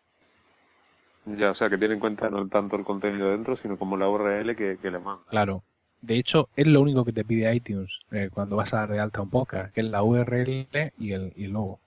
Ya, 1.36 1.51
o 1.51 1.55
sea, 1.55 1.69
que 1.69 1.78
tiene 1.78 1.95
en 1.95 1.99
cuenta 1.99 2.30
no 2.30 2.47
tanto 2.47 2.78
el 2.78 2.86
contenido 2.86 3.32
dentro, 3.32 3.55
sino 3.55 3.78
como 3.78 3.97
la 3.97 4.09
URL 4.09 4.55
que, 4.55 4.78
le 4.82 4.99
manda. 4.99 5.23
Claro. 5.30 5.63
De 6.01 6.15
hecho, 6.15 6.47
es 6.55 6.67
lo 6.67 6.82
único 6.82 7.03
que 7.03 7.11
te 7.11 7.25
pide 7.25 7.53
iTunes 7.53 7.89
eh, 8.11 8.30
cuando 8.32 8.55
vas 8.55 8.73
a 8.73 8.78
dar 8.78 8.89
de 8.89 8.99
alta 8.99 9.21
un 9.21 9.30
podcast, 9.30 9.73
que 9.73 9.82
es 9.82 9.88
la 9.88 10.03
URL 10.03 10.93
y 10.97 11.11
el, 11.11 11.34
y 11.36 11.45
el 11.45 11.51
logo. 11.51 11.80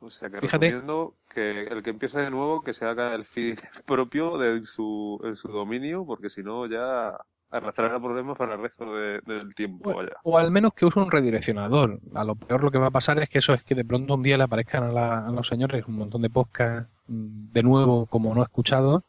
O 0.00 0.10
sea, 0.10 0.30
que 0.30 0.40
Fíjate, 0.40 0.82
que 1.28 1.62
el 1.62 1.82
que 1.82 1.90
empiece 1.90 2.20
de 2.20 2.30
nuevo, 2.30 2.62
que 2.62 2.72
se 2.72 2.84
haga 2.84 3.14
el 3.14 3.24
feed 3.24 3.58
propio 3.86 4.38
de 4.38 4.62
su, 4.62 5.20
en 5.24 5.36
su 5.36 5.48
dominio, 5.48 6.04
porque 6.04 6.28
si 6.28 6.42
no 6.42 6.66
ya 6.66 7.16
arrastrar 7.52 8.00
problemas 8.00 8.36
para 8.36 8.54
el 8.54 8.62
resto 8.62 8.94
del 8.94 9.54
tiempo. 9.54 9.90
O, 9.90 10.30
o, 10.30 10.38
al 10.38 10.50
menos 10.50 10.72
que 10.72 10.86
use 10.86 10.98
un 10.98 11.10
redireccionador. 11.10 12.00
A 12.14 12.24
lo 12.24 12.34
peor 12.34 12.64
lo 12.64 12.70
que 12.70 12.78
va 12.78 12.86
a 12.86 12.90
pasar 12.90 13.18
es 13.18 13.28
que 13.28 13.38
eso 13.38 13.52
es 13.52 13.62
que 13.62 13.74
de 13.74 13.84
pronto 13.84 14.14
un 14.14 14.22
día 14.22 14.38
le 14.38 14.44
aparezcan 14.44 14.96
a, 14.96 15.30
los 15.30 15.46
señores 15.46 15.86
un 15.86 15.96
montón 15.96 16.22
de 16.22 16.30
podcasts 16.30 16.90
mm, 17.06 17.52
de 17.52 17.62
nuevo 17.62 18.06
como 18.06 18.34
no 18.34 18.42
escuchados 18.42 19.02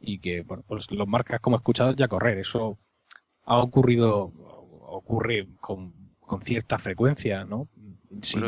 y 0.00 0.18
que 0.18 0.40
bueno, 0.42 0.64
pues 0.66 0.90
los 0.90 1.06
marcas 1.06 1.40
como 1.40 1.56
escuchados 1.56 1.94
ya 1.96 2.08
correr. 2.08 2.38
Eso 2.38 2.78
ha 3.44 3.58
ocurrido, 3.58 4.32
ocurre 4.86 5.46
con, 5.60 5.92
con 6.20 6.40
cierta 6.40 6.78
frecuencia, 6.78 7.44
¿no? 7.44 7.68
Sin, 8.22 8.42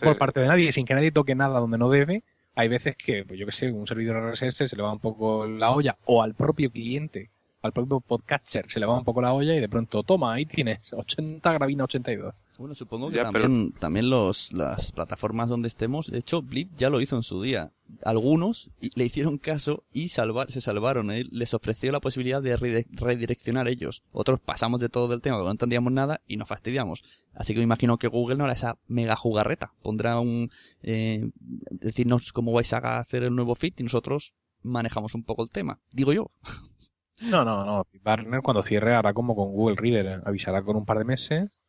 por 0.00 0.18
parte 0.18 0.40
de 0.40 0.46
nadie, 0.46 0.70
sin 0.72 0.84
que 0.84 0.94
nadie 0.94 1.10
toque 1.10 1.34
nada 1.34 1.58
donde 1.58 1.78
no 1.78 1.88
debe. 1.88 2.22
Hay 2.54 2.68
veces 2.68 2.96
que, 2.96 3.24
pues 3.24 3.40
yo 3.40 3.46
que 3.46 3.52
sé, 3.52 3.72
un 3.72 3.86
servidor 3.86 4.30
RSS 4.30 4.68
se 4.68 4.76
le 4.76 4.82
va 4.82 4.92
un 4.92 5.00
poco 5.00 5.46
la 5.46 5.70
olla 5.70 5.96
o 6.04 6.22
al 6.22 6.34
propio 6.34 6.70
cliente 6.70 7.30
al 7.62 7.72
propio 7.72 8.00
podcatcher 8.00 8.66
se 8.68 8.80
le 8.80 8.86
va 8.86 8.98
un 8.98 9.04
poco 9.04 9.22
la 9.22 9.32
olla 9.32 9.54
y 9.54 9.60
de 9.60 9.68
pronto, 9.68 10.02
toma, 10.02 10.34
ahí 10.34 10.46
tienes, 10.46 10.92
80 10.92 11.52
gravina 11.52 11.84
82. 11.84 12.34
Bueno, 12.58 12.74
supongo 12.74 13.10
que 13.10 13.20
también, 13.20 13.72
también 13.72 14.10
los, 14.10 14.52
las 14.52 14.92
plataformas 14.92 15.48
donde 15.48 15.68
estemos, 15.68 16.10
de 16.10 16.18
hecho, 16.18 16.42
Blip 16.42 16.70
ya 16.76 16.90
lo 16.90 17.00
hizo 17.00 17.16
en 17.16 17.22
su 17.22 17.40
día. 17.42 17.72
Algunos 18.04 18.70
le 18.94 19.04
hicieron 19.04 19.38
caso 19.38 19.84
y 19.92 20.08
salvar, 20.08 20.50
se 20.50 20.60
salvaron. 20.60 21.10
Él 21.10 21.28
les 21.32 21.54
ofreció 21.54 21.90
la 21.92 22.00
posibilidad 22.00 22.42
de 22.42 22.56
redireccionar 22.56 23.68
ellos. 23.68 24.02
Otros 24.12 24.40
pasamos 24.40 24.80
de 24.80 24.88
todo 24.88 25.14
el 25.14 25.22
tema, 25.22 25.38
no 25.38 25.50
entendíamos 25.50 25.92
nada 25.92 26.20
y 26.26 26.36
nos 26.36 26.48
fastidiamos. 26.48 27.02
Así 27.34 27.54
que 27.54 27.60
me 27.60 27.64
imagino 27.64 27.98
que 27.98 28.08
Google 28.08 28.36
no 28.36 28.44
hará 28.44 28.52
esa 28.52 28.78
mega 28.86 29.16
jugarreta. 29.16 29.72
Pondrá 29.82 30.20
un, 30.20 30.50
eh, 30.82 31.30
decirnos 31.70 32.32
cómo 32.32 32.52
vais 32.52 32.72
a 32.72 32.98
hacer 32.98 33.22
el 33.22 33.34
nuevo 33.34 33.54
fit 33.54 33.80
y 33.80 33.82
nosotros 33.82 34.34
manejamos 34.62 35.14
un 35.14 35.24
poco 35.24 35.42
el 35.42 35.50
tema. 35.50 35.80
Digo 35.90 36.12
yo. 36.12 36.30
No, 37.20 37.44
no, 37.44 37.64
no. 37.64 37.86
Barner 38.02 38.42
cuando 38.42 38.62
cierre 38.62 38.94
hará 38.94 39.12
como 39.12 39.36
con 39.36 39.52
Google 39.52 39.76
Reader, 39.76 40.06
¿eh? 40.06 40.22
avisará 40.24 40.62
con 40.62 40.76
un 40.76 40.84
par 40.84 40.98
de 40.98 41.04
meses. 41.04 41.60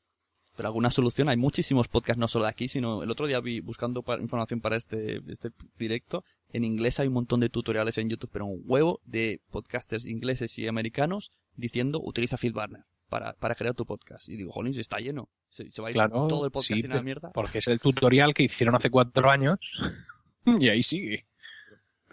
Pero 0.55 0.67
alguna 0.67 0.91
solución, 0.91 1.29
hay 1.29 1.37
muchísimos 1.37 1.87
podcasts, 1.87 2.19
no 2.19 2.27
solo 2.27 2.45
de 2.45 2.51
aquí, 2.51 2.67
sino 2.67 3.01
el 3.01 3.09
otro 3.09 3.25
día 3.25 3.39
vi 3.39 3.59
buscando 3.59 4.03
información 4.19 4.61
para 4.61 4.75
este, 4.75 5.19
este 5.27 5.49
directo. 5.77 6.23
En 6.51 6.63
inglés 6.63 6.99
hay 6.99 7.07
un 7.07 7.15
montón 7.15 7.39
de 7.39 7.49
tutoriales 7.49 7.97
en 7.97 8.09
YouTube, 8.09 8.29
pero 8.31 8.45
un 8.45 8.61
huevo 8.65 9.01
de 9.03 9.41
podcasters 9.49 10.05
ingleses 10.05 10.57
y 10.59 10.67
americanos 10.67 11.31
diciendo 11.55 11.99
utiliza 12.03 12.37
FeedBurner 12.37 12.85
para, 13.09 13.33
para 13.33 13.55
crear 13.55 13.73
tu 13.73 13.85
podcast. 13.85 14.29
Y 14.29 14.35
digo, 14.35 14.51
jolín, 14.51 14.75
se 14.75 14.81
está 14.81 14.99
lleno. 14.99 15.29
Se, 15.49 15.69
va 15.81 15.87
a 15.87 15.91
ir 15.91 15.97
todo 16.29 16.45
el 16.45 16.51
podcast 16.51 16.83
en 16.83 16.89
la 16.91 17.01
mierda. 17.01 17.31
Porque 17.31 17.57
es 17.57 17.67
el 17.67 17.79
tutorial 17.79 18.35
que 18.35 18.43
hicieron 18.43 18.75
hace 18.75 18.91
cuatro 18.91 19.31
años 19.31 19.59
y 20.45 20.69
ahí 20.69 20.83
sigue. 20.83 21.25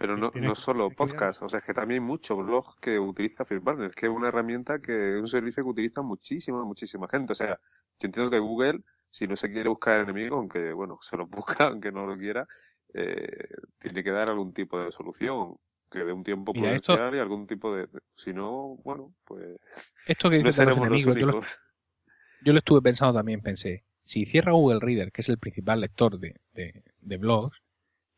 Pero 0.01 0.17
no, 0.17 0.31
no 0.35 0.55
solo 0.55 0.89
podcast, 0.89 1.43
o 1.43 1.49
sea, 1.51 1.59
es 1.59 1.65
que 1.65 1.75
también 1.75 2.01
hay 2.01 2.07
muchos 2.09 2.39
blogs 2.39 2.75
que 2.81 2.99
utiliza 2.99 3.45
FeedBurner, 3.45 3.91
que 3.91 4.07
es 4.07 4.11
una 4.11 4.29
herramienta 4.29 4.81
que 4.81 5.17
es 5.17 5.21
un 5.21 5.29
servicio 5.29 5.63
que 5.63 5.69
utiliza 5.69 6.01
muchísima, 6.01 6.65
muchísima 6.65 7.07
gente. 7.07 7.35
O 7.35 7.37
sea, 7.37 7.61
yo 7.99 8.07
entiendo 8.07 8.31
que 8.31 8.39
Google, 8.39 8.81
si 9.11 9.27
no 9.27 9.37
se 9.37 9.53
quiere 9.53 9.69
buscar 9.69 10.01
enemigos, 10.01 10.39
aunque, 10.39 10.73
bueno, 10.73 10.97
se 11.03 11.19
los 11.19 11.29
busca, 11.31 11.65
aunque 11.65 11.93
no 11.93 12.07
lo 12.07 12.17
quiera, 12.17 12.49
eh, 12.95 13.47
tiene 13.79 14.03
que 14.03 14.11
dar 14.11 14.31
algún 14.31 14.55
tipo 14.55 14.83
de 14.83 14.91
solución 14.91 15.59
que 15.91 15.99
dé 15.99 16.15
un 16.15 16.25
tiempo 16.25 16.55
prudencial 16.55 17.15
y 17.15 17.19
algún 17.19 17.47
tipo 17.47 17.77
de... 17.77 17.87
Si 18.15 18.33
no, 18.33 18.79
bueno, 18.83 19.13
pues... 19.27 19.59
Esto 20.07 20.31
que 20.31 20.43
no 20.43 20.51
seremos 20.51 20.89
los 20.89 21.05
yo, 21.05 21.15
lo, 21.15 21.41
yo, 22.43 22.53
lo, 22.55 22.59
estuve 22.59 22.81
pensando 22.81 23.19
también, 23.19 23.43
pensé, 23.43 23.85
si 24.03 24.25
cierra 24.25 24.53
Google 24.53 24.81
Reader, 24.81 25.13
que 25.13 25.21
es 25.21 25.29
el 25.29 25.37
principal 25.37 25.83
lector 25.83 26.19
de, 26.19 26.41
de, 26.55 26.85
de 27.03 27.17
blogs, 27.19 27.61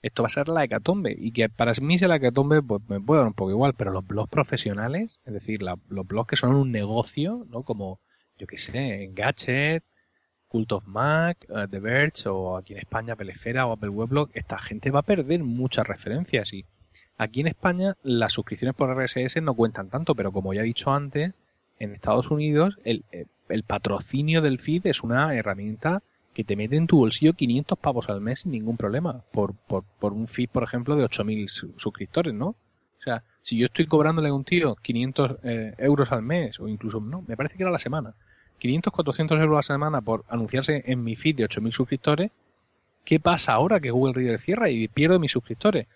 esto 0.02 0.22
va 0.22 0.26
a 0.26 0.30
ser 0.30 0.48
la 0.48 0.64
hecatombe. 0.64 1.14
Y 1.16 1.32
que 1.32 1.48
para 1.48 1.72
mí 1.80 1.98
sea 1.98 2.08
la 2.08 2.16
hecatombe, 2.16 2.60
pues 2.60 2.82
me 2.88 3.00
puede 3.00 3.20
dar 3.20 3.28
un 3.28 3.34
poco 3.34 3.50
igual, 3.50 3.74
pero 3.74 3.92
los 3.92 4.06
blogs 4.06 4.28
profesionales, 4.28 5.20
es 5.24 5.32
decir, 5.32 5.62
los 5.62 6.06
blogs 6.06 6.28
que 6.28 6.36
son 6.36 6.54
un 6.54 6.72
negocio, 6.72 7.46
¿no? 7.48 7.62
Como, 7.62 8.00
yo 8.36 8.46
qué 8.46 8.58
sé, 8.58 9.04
Engadget, 9.04 9.84
Cult 10.48 10.72
of 10.72 10.86
Mac, 10.86 11.46
uh, 11.48 11.66
The 11.68 11.80
Verge, 11.80 12.28
o 12.28 12.56
aquí 12.56 12.74
en 12.74 12.80
España 12.80 13.16
Pelefera 13.16 13.66
o 13.66 13.72
Apple 13.72 13.88
Weblog, 13.88 14.30
esta 14.34 14.58
gente 14.58 14.90
va 14.90 15.00
a 15.00 15.04
perder 15.04 15.42
muchas 15.44 15.86
referencias. 15.86 16.52
Y 16.52 16.66
aquí 17.16 17.40
en 17.40 17.46
España 17.46 17.96
las 18.02 18.32
suscripciones 18.32 18.74
por 18.74 18.94
RSS 18.94 19.40
no 19.40 19.54
cuentan 19.54 19.88
tanto, 19.88 20.14
pero 20.14 20.32
como 20.32 20.52
ya 20.52 20.60
he 20.62 20.64
dicho 20.64 20.92
antes, 20.92 21.32
en 21.78 21.92
Estados 21.92 22.30
Unidos 22.30 22.78
el, 22.84 23.04
el 23.48 23.64
patrocinio 23.64 24.42
del 24.42 24.58
feed 24.58 24.86
es 24.86 25.02
una 25.02 25.34
herramienta 25.34 26.02
que 26.34 26.44
te 26.44 26.56
mete 26.56 26.76
en 26.76 26.86
tu 26.86 26.98
bolsillo 26.98 27.34
500 27.34 27.78
pavos 27.78 28.08
al 28.08 28.20
mes 28.20 28.40
sin 28.40 28.52
ningún 28.52 28.76
problema, 28.76 29.22
por, 29.32 29.54
por, 29.54 29.84
por 29.98 30.12
un 30.12 30.26
feed, 30.26 30.48
por 30.48 30.62
ejemplo, 30.62 30.96
de 30.96 31.04
8.000 31.04 31.74
suscriptores, 31.76 32.32
¿no? 32.34 32.48
O 32.48 33.04
sea, 33.04 33.24
si 33.42 33.58
yo 33.58 33.66
estoy 33.66 33.86
cobrándole 33.86 34.28
a 34.28 34.34
un 34.34 34.44
tío 34.44 34.76
500 34.76 35.36
eh, 35.42 35.74
euros 35.78 36.12
al 36.12 36.22
mes, 36.22 36.58
o 36.60 36.68
incluso, 36.68 37.00
no, 37.00 37.24
me 37.26 37.36
parece 37.36 37.56
que 37.56 37.64
era 37.64 37.72
la 37.72 37.78
semana, 37.78 38.14
500, 38.58 38.92
400 38.92 39.40
euros 39.40 39.54
a 39.54 39.58
la 39.58 39.62
semana 39.62 40.00
por 40.00 40.24
anunciarse 40.28 40.84
en 40.86 41.02
mi 41.02 41.16
feed 41.16 41.36
de 41.36 41.48
8.000 41.48 41.72
suscriptores, 41.72 42.30
¿qué 43.04 43.18
pasa 43.18 43.54
ahora 43.54 43.80
que 43.80 43.90
Google 43.90 44.14
Reader 44.14 44.40
cierra 44.40 44.70
y 44.70 44.86
pierdo 44.88 45.18
mis 45.18 45.32
suscriptores? 45.32 45.86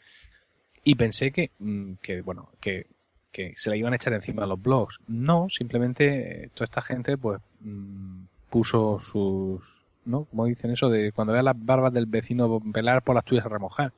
Y 0.82 0.97
pensé 0.97 1.30
que, 1.30 1.53
mm, 1.59 1.95
que 2.03 2.22
bueno, 2.22 2.51
que, 2.61 2.87
que 3.30 3.53
se 3.57 3.70
la 3.70 3.76
iban 3.76 3.93
a 3.93 3.97
echar 3.97 4.12
encima 4.12 4.43
a 4.43 4.47
los 4.47 4.61
blogs. 4.61 4.99
No, 5.07 5.49
simplemente 5.49 6.45
eh, 6.45 6.51
toda 6.55 6.64
esta 6.64 6.82
gente 6.82 7.16
pues 7.16 7.41
mm, 7.61 8.24
puso 8.51 8.99
sus 8.99 9.86
¿no? 10.07 10.24
Como 10.24 10.46
dicen 10.46 10.70
eso 10.70 10.88
de 10.88 11.12
cuando 11.12 11.32
veas 11.32 11.44
las 11.44 11.54
barbas 11.57 11.92
del 11.92 12.07
vecino 12.07 12.61
pelar 12.72 13.02
por 13.02 13.14
las 13.14 13.24
tuyas 13.24 13.44
a 13.44 13.48
remojar. 13.48 13.92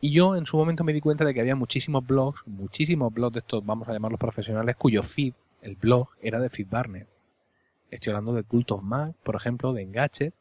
Y 0.00 0.12
yo 0.12 0.36
en 0.36 0.46
su 0.46 0.56
momento 0.56 0.84
me 0.84 0.92
di 0.92 1.00
cuenta 1.00 1.24
de 1.24 1.34
que 1.34 1.40
había 1.40 1.56
muchísimos 1.56 2.06
blogs, 2.06 2.46
muchísimos 2.46 3.12
blogs 3.12 3.32
de 3.32 3.38
estos, 3.40 3.66
vamos 3.66 3.88
a 3.88 3.92
llamarlos 3.92 4.20
profesionales, 4.20 4.76
cuyo 4.76 5.02
feed, 5.02 5.34
el 5.60 5.74
blog, 5.74 6.08
era 6.22 6.38
de 6.38 6.50
FeedBurner. 6.50 7.08
Estoy 7.90 8.12
hablando 8.12 8.32
de 8.34 8.44
Cult 8.44 8.70
of 8.70 8.84
por 9.22 9.34
ejemplo, 9.34 9.72
de 9.72 9.82
Engadget. 9.82 10.34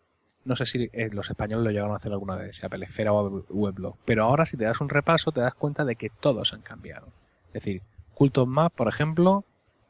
No 0.45 0.55
sé 0.55 0.65
si 0.65 0.89
eh, 0.93 1.09
los 1.11 1.29
españoles 1.29 1.65
lo 1.65 1.71
llegaron 1.71 1.93
a 1.93 1.97
hacer 1.97 2.11
alguna 2.11 2.35
vez, 2.35 2.55
sea 2.55 2.69
Pelefera 2.69 3.13
o 3.13 3.43
Weblog. 3.49 3.97
Pero 4.05 4.25
ahora 4.25 4.45
si 4.45 4.57
te 4.57 4.65
das 4.65 4.79
un 4.79 4.89
repaso 4.89 5.31
te 5.31 5.41
das 5.41 5.55
cuenta 5.55 5.85
de 5.85 5.95
que 5.95 6.09
todos 6.09 6.53
han 6.53 6.61
cambiado. 6.61 7.07
Es 7.47 7.63
decir, 7.63 7.81
Cult 8.13 8.37
of 8.37 8.49
por 8.75 8.87
ejemplo, 8.87 9.43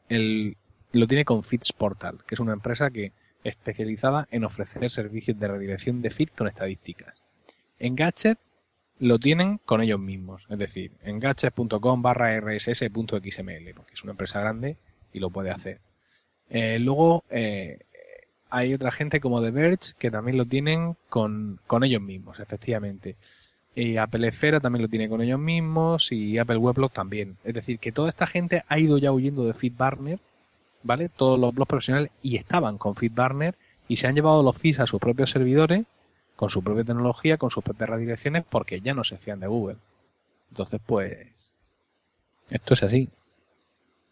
el, 0.08 0.56
lo 0.92 1.06
tiene 1.06 1.24
con 1.24 1.42
Feeds 1.42 1.72
Portal, 1.72 2.18
que 2.26 2.34
es 2.34 2.40
una 2.40 2.52
empresa 2.52 2.90
que 2.90 3.12
especializada 3.48 4.28
en 4.30 4.44
ofrecer 4.44 4.90
servicios 4.90 5.38
de 5.38 5.48
redirección 5.48 6.02
de 6.02 6.10
feed 6.10 6.28
con 6.36 6.48
estadísticas. 6.48 7.24
En 7.78 7.96
Gadget 7.96 8.38
lo 9.00 9.18
tienen 9.18 9.58
con 9.64 9.80
ellos 9.80 10.00
mismos, 10.00 10.46
es 10.48 10.58
decir, 10.58 10.92
en 11.02 11.20
gadget.com 11.20 12.02
barra 12.02 12.36
rss.xml, 12.40 13.74
porque 13.74 13.94
es 13.94 14.02
una 14.02 14.12
empresa 14.12 14.40
grande 14.40 14.76
y 15.12 15.20
lo 15.20 15.30
puede 15.30 15.50
hacer. 15.50 15.80
Eh, 16.50 16.78
luego 16.78 17.24
eh, 17.30 17.78
hay 18.50 18.74
otra 18.74 18.90
gente 18.90 19.20
como 19.20 19.42
The 19.42 19.50
Verge 19.50 19.92
que 19.98 20.10
también 20.10 20.36
lo 20.36 20.46
tienen 20.46 20.96
con, 21.08 21.60
con 21.66 21.84
ellos 21.84 22.02
mismos, 22.02 22.40
efectivamente. 22.40 23.16
Y 23.74 23.96
Apple 23.96 24.26
Esfera 24.26 24.58
también 24.58 24.82
lo 24.82 24.88
tiene 24.88 25.08
con 25.08 25.20
ellos 25.20 25.38
mismos 25.38 26.10
y 26.10 26.38
Apple 26.38 26.56
Weblog 26.56 26.90
también. 26.90 27.36
Es 27.44 27.54
decir, 27.54 27.78
que 27.78 27.92
toda 27.92 28.08
esta 28.08 28.26
gente 28.26 28.64
ha 28.66 28.78
ido 28.78 28.98
ya 28.98 29.12
huyendo 29.12 29.44
de 29.46 29.54
FeedBurner 29.54 30.18
¿vale? 30.82 31.08
Todos 31.08 31.38
los 31.38 31.54
blogs 31.54 31.68
profesionales 31.68 32.10
y 32.22 32.36
estaban 32.36 32.78
con 32.78 32.96
FeedBurner 32.96 33.56
y 33.88 33.96
se 33.96 34.06
han 34.06 34.14
llevado 34.14 34.42
los 34.42 34.56
feeds 34.56 34.80
a 34.80 34.86
sus 34.86 35.00
propios 35.00 35.30
servidores 35.30 35.86
con 36.36 36.50
su 36.50 36.62
propia 36.62 36.84
tecnología, 36.84 37.36
con 37.36 37.50
sus 37.50 37.64
propias 37.64 37.90
redirecciones, 37.90 38.44
porque 38.48 38.80
ya 38.80 38.94
no 38.94 39.02
se 39.02 39.18
fían 39.18 39.40
de 39.40 39.48
Google. 39.48 39.78
Entonces, 40.50 40.80
pues, 40.86 41.26
esto 42.48 42.74
es 42.74 42.82
así. 42.84 43.08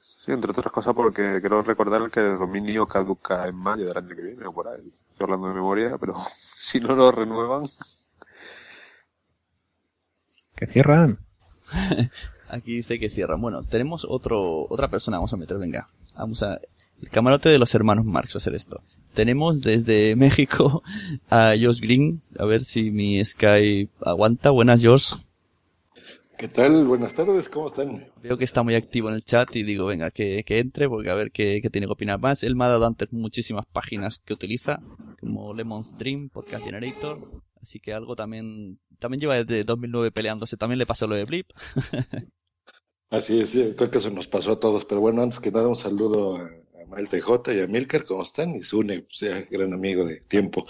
Sí, 0.01 0.33
entre 0.33 0.51
otras 0.51 0.73
cosas 0.73 0.93
porque 0.93 1.41
quiero 1.41 1.62
recordar 1.62 2.11
que 2.11 2.19
el 2.19 2.37
dominio 2.37 2.87
caduca 2.89 3.47
en 3.47 3.55
mayo 3.55 3.85
del 3.85 3.97
año 3.97 4.17
que 4.17 4.23
viene 4.23 4.45
o 4.45 4.53
por 4.53 4.67
ahí. 4.67 4.93
Estoy 5.12 5.25
hablando 5.25 5.49
de 5.49 5.55
memoria, 5.55 5.99
pero 5.99 6.14
si 6.29 6.81
no 6.81 6.97
lo 6.97 7.12
renuevan... 7.12 7.62
Que 10.57 10.67
cierran. 10.67 11.19
Aquí 12.49 12.76
dice 12.76 12.99
que 12.99 13.09
cierran. 13.09 13.40
Bueno, 13.40 13.62
tenemos 13.64 14.07
otro, 14.09 14.66
otra 14.68 14.88
persona, 14.88 15.18
vamos 15.18 15.32
a 15.32 15.36
meter, 15.36 15.59
venga. 15.59 15.86
Vamos 16.16 16.42
a, 16.42 16.61
el 17.03 17.11
camarote 17.11 17.49
de 17.49 17.59
los 17.59 17.74
hermanos 17.74 18.05
Marx 18.07 18.34
va 18.34 18.38
a 18.38 18.38
hacer 18.38 18.55
esto. 18.55 18.80
Tenemos 19.14 19.61
desde 19.61 20.16
México 20.16 20.82
a 21.28 21.55
Josh 21.61 21.80
Green, 21.80 22.20
a 22.38 22.44
ver 22.44 22.64
si 22.64 22.90
mi 22.90 23.22
Sky 23.24 23.88
aguanta. 24.01 24.51
Buenas, 24.51 24.84
Josh. 24.84 25.14
¿Qué 26.38 26.49
tal? 26.49 26.86
Buenas 26.86 27.14
tardes, 27.14 27.49
¿cómo 27.49 27.66
están? 27.66 28.09
Veo 28.22 28.36
que 28.36 28.44
está 28.44 28.62
muy 28.62 28.74
activo 28.74 29.09
en 29.09 29.14
el 29.14 29.24
chat 29.24 29.57
y 29.57 29.62
digo, 29.62 29.86
venga, 29.86 30.11
que, 30.11 30.44
que 30.44 30.59
entre, 30.59 30.86
porque 30.86 31.09
a 31.09 31.14
ver 31.14 31.30
qué, 31.32 31.61
qué, 31.62 31.70
tiene 31.70 31.86
que 31.86 31.94
opinar 31.94 32.20
más. 32.20 32.42
Él 32.42 32.57
me 32.57 32.64
ha 32.64 32.68
dado 32.68 32.86
antes 32.86 33.11
muchísimas 33.11 33.64
páginas 33.64 34.20
que 34.22 34.34
utiliza, 34.34 34.82
como 35.18 35.55
Lemon 35.55 35.82
Stream, 35.82 36.28
Podcast 36.28 36.64
Generator, 36.64 37.18
así 37.67 37.81
que 37.81 37.93
algo 37.93 38.17
también, 38.17 38.81
también 38.99 39.21
lleva 39.21 39.43
desde 39.43 39.64
2009 39.64 40.12
peleándose, 40.12 40.57
también 40.57 40.79
le 40.79 40.87
pasó 40.87 41.07
lo 41.07 41.14
de 41.14 41.25
Blip. 41.25 41.51
Así 43.11 43.39
es, 43.41 43.53
creo 43.77 43.91
que 43.91 43.99
eso 43.99 44.11
nos 44.11 44.27
pasó 44.27 44.53
a 44.53 44.61
todos. 44.61 44.85
Pero 44.85 45.01
bueno, 45.01 45.23
antes 45.23 45.39
que 45.39 45.53
nada, 45.53 45.69
un 45.69 45.77
saludo 45.77 46.37
a, 46.37 46.51
Mael 46.89 47.09
TJ 47.09 47.55
y 47.55 47.61
a 47.61 47.67
Milker, 47.67 48.05
¿cómo 48.05 48.23
están? 48.23 48.55
Y 48.55 48.62
Sune, 48.62 49.07
sea 49.11 49.43
gran 49.51 49.73
amigo 49.73 50.05
de 50.05 50.21
tiempo. 50.21 50.64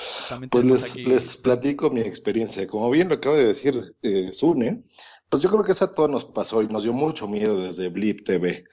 Pues 0.51 0.65
les, 0.65 0.97
les 0.97 1.37
platico 1.37 1.91
mi 1.91 2.01
experiencia. 2.01 2.67
Como 2.67 2.91
bien 2.91 3.09
lo 3.09 3.15
acaba 3.17 3.37
de 3.37 3.47
decir 3.47 3.95
eh, 4.03 4.33
Sune, 4.33 4.83
pues 5.29 5.43
yo 5.43 5.51
creo 5.51 5.63
que 5.63 5.73
eso 5.73 5.85
a 5.85 5.93
todos 5.93 6.11
nos 6.11 6.25
pasó 6.25 6.63
y 6.63 6.69
nos 6.69 6.85
dio 6.85 6.93
mucho 6.93 7.29
miedo 7.29 7.61
desde 7.63 7.89
Blip 7.89 8.25
TV. 8.25 8.65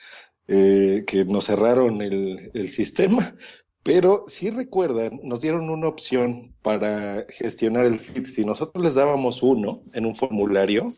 eh, 0.48 1.04
que 1.08 1.26
nos 1.26 1.46
cerraron 1.46 2.02
el, 2.02 2.52
el 2.54 2.70
sistema, 2.70 3.36
pero 3.84 4.24
si 4.28 4.50
recuerdan, 4.50 5.20
nos 5.24 5.42
dieron 5.42 5.70
una 5.70 5.90
opción 5.90 6.56
para 6.62 7.26
gestionar 7.28 7.86
el 7.86 8.00
feed. 8.00 8.28
Si 8.28 8.46
nosotros 8.46 8.82
les 8.82 8.96
dábamos 8.96 9.44
uno 9.44 9.84
en 9.94 10.06
un 10.06 10.16
formulario, 10.16 10.94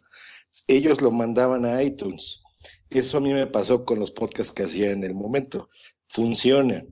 ellos 0.67 1.01
lo 1.01 1.09
mandaban 1.09 1.65
a 1.65 1.81
iTunes. 1.81 2.43
Eso 2.91 3.17
a 3.17 3.21
mí 3.21 3.33
me 3.33 3.47
pasó 3.47 3.85
con 3.85 3.99
los 3.99 4.11
podcasts 4.11 4.53
que 4.53 4.63
hacía 4.63 4.91
en 4.91 5.03
el 5.03 5.15
momento. 5.15 5.69
Funciona. 6.05 6.85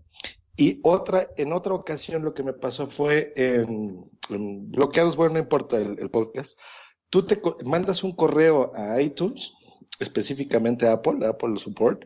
Y 0.56 0.80
otra, 0.84 1.30
en 1.38 1.54
otra 1.54 1.74
ocasión 1.74 2.24
lo 2.24 2.34
que 2.34 2.44
me 2.44 2.54
pasó 2.54 2.88
fue 2.88 3.34
en, 3.36 4.10
bloqueados, 4.72 5.16
bueno, 5.16 5.34
no 5.34 5.40
importa 5.40 5.78
el, 5.78 6.10
podcast. 6.10 6.60
Tú 7.10 7.26
te 7.26 7.40
mandas 7.66 8.04
un 8.04 8.16
correo 8.16 8.72
a 8.76 9.00
iTunes, 9.00 9.54
específicamente 10.00 10.88
a 10.88 10.94
Apple, 10.94 11.26
Apple 11.26 11.58
Support, 11.58 12.06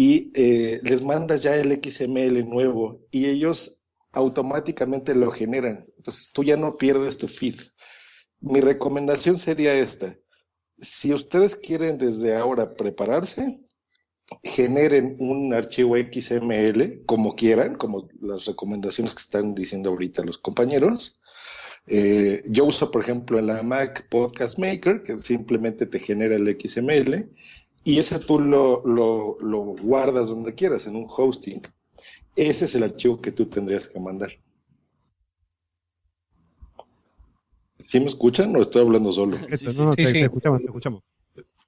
y 0.00 0.30
eh, 0.36 0.80
les 0.84 1.02
mandas 1.02 1.42
ya 1.42 1.56
el 1.56 1.72
XML 1.72 2.48
nuevo 2.48 3.04
y 3.10 3.26
ellos 3.26 3.84
automáticamente 4.12 5.12
lo 5.12 5.32
generan. 5.32 5.86
Entonces 5.96 6.30
tú 6.32 6.44
ya 6.44 6.56
no 6.56 6.76
pierdes 6.76 7.18
tu 7.18 7.26
feed. 7.26 7.56
Mi 8.38 8.60
recomendación 8.60 9.36
sería 9.36 9.74
esta. 9.74 10.16
Si 10.78 11.12
ustedes 11.12 11.56
quieren 11.56 11.98
desde 11.98 12.36
ahora 12.36 12.76
prepararse, 12.76 13.58
generen 14.44 15.16
un 15.18 15.52
archivo 15.52 15.96
XML 15.96 17.04
como 17.04 17.34
quieran, 17.34 17.74
como 17.74 18.08
las 18.20 18.44
recomendaciones 18.44 19.16
que 19.16 19.22
están 19.22 19.52
diciendo 19.52 19.90
ahorita 19.90 20.22
los 20.22 20.38
compañeros. 20.38 21.20
Eh, 21.88 22.44
yo 22.46 22.66
uso, 22.66 22.92
por 22.92 23.02
ejemplo, 23.02 23.40
en 23.40 23.48
la 23.48 23.64
Mac 23.64 24.08
Podcast 24.08 24.60
Maker, 24.60 25.02
que 25.02 25.18
simplemente 25.18 25.86
te 25.86 25.98
genera 25.98 26.36
el 26.36 26.56
XML, 26.56 27.32
y 27.84 27.98
ese 27.98 28.18
tú 28.18 28.40
lo, 28.40 28.86
lo, 28.86 29.38
lo 29.40 29.58
guardas 29.82 30.28
donde 30.28 30.54
quieras, 30.54 30.86
en 30.86 30.96
un 30.96 31.06
hosting. 31.08 31.60
Ese 32.36 32.66
es 32.66 32.74
el 32.74 32.82
archivo 32.82 33.20
que 33.20 33.32
tú 33.32 33.46
tendrías 33.46 33.88
que 33.88 33.98
mandar. 33.98 34.30
¿Sí 37.80 38.00
me 38.00 38.06
escuchan 38.06 38.54
o 38.56 38.60
estoy 38.60 38.82
hablando 38.82 39.12
solo? 39.12 39.38
Sí, 39.50 39.70
sí, 39.70 39.78
no, 39.78 39.90
te, 39.90 40.02
escuchamos, 40.02 40.60
te 40.60 40.66
escuchamos. 40.66 41.02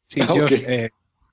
Sí, 0.07 0.21
ah, 0.23 0.35
yo 0.37 0.45
eh, 0.47 0.91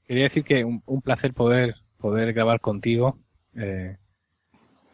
quería 0.07 0.23
decir 0.23 0.43
que 0.43 0.63
un, 0.63 0.83
un, 0.85 1.01
placer 1.01 1.33
poder, 1.33 1.75
poder 1.97 2.31
grabar 2.33 2.61
contigo. 2.61 3.17
Eh, 3.55 3.97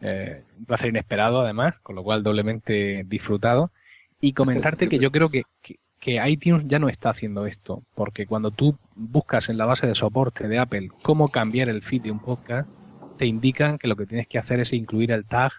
eh, 0.00 0.42
un 0.58 0.64
placer 0.64 0.88
inesperado, 0.88 1.40
además, 1.40 1.74
con 1.82 1.96
lo 1.96 2.02
cual 2.02 2.22
doblemente 2.22 3.04
disfrutado. 3.04 3.72
Y 4.20 4.32
comentarte 4.32 4.88
que 4.88 4.98
yo 4.98 5.10
creo 5.10 5.28
que, 5.28 5.44
que, 5.60 5.76
iTunes 6.12 6.64
ya 6.66 6.78
no 6.78 6.88
está 6.88 7.10
haciendo 7.10 7.46
esto, 7.46 7.82
porque 7.94 8.26
cuando 8.26 8.50
tú 8.50 8.76
buscas 8.94 9.48
en 9.48 9.58
la 9.58 9.66
base 9.66 9.86
de 9.86 9.94
soporte 9.94 10.48
de 10.48 10.58
Apple 10.58 10.90
cómo 11.02 11.28
cambiar 11.28 11.68
el 11.68 11.82
feed 11.82 12.02
de 12.02 12.10
un 12.10 12.20
podcast, 12.20 12.68
te 13.16 13.26
indican 13.26 13.78
que 13.78 13.88
lo 13.88 13.96
que 13.96 14.06
tienes 14.06 14.26
que 14.26 14.38
hacer 14.38 14.60
es 14.60 14.72
incluir 14.72 15.10
el 15.10 15.24
tag 15.24 15.52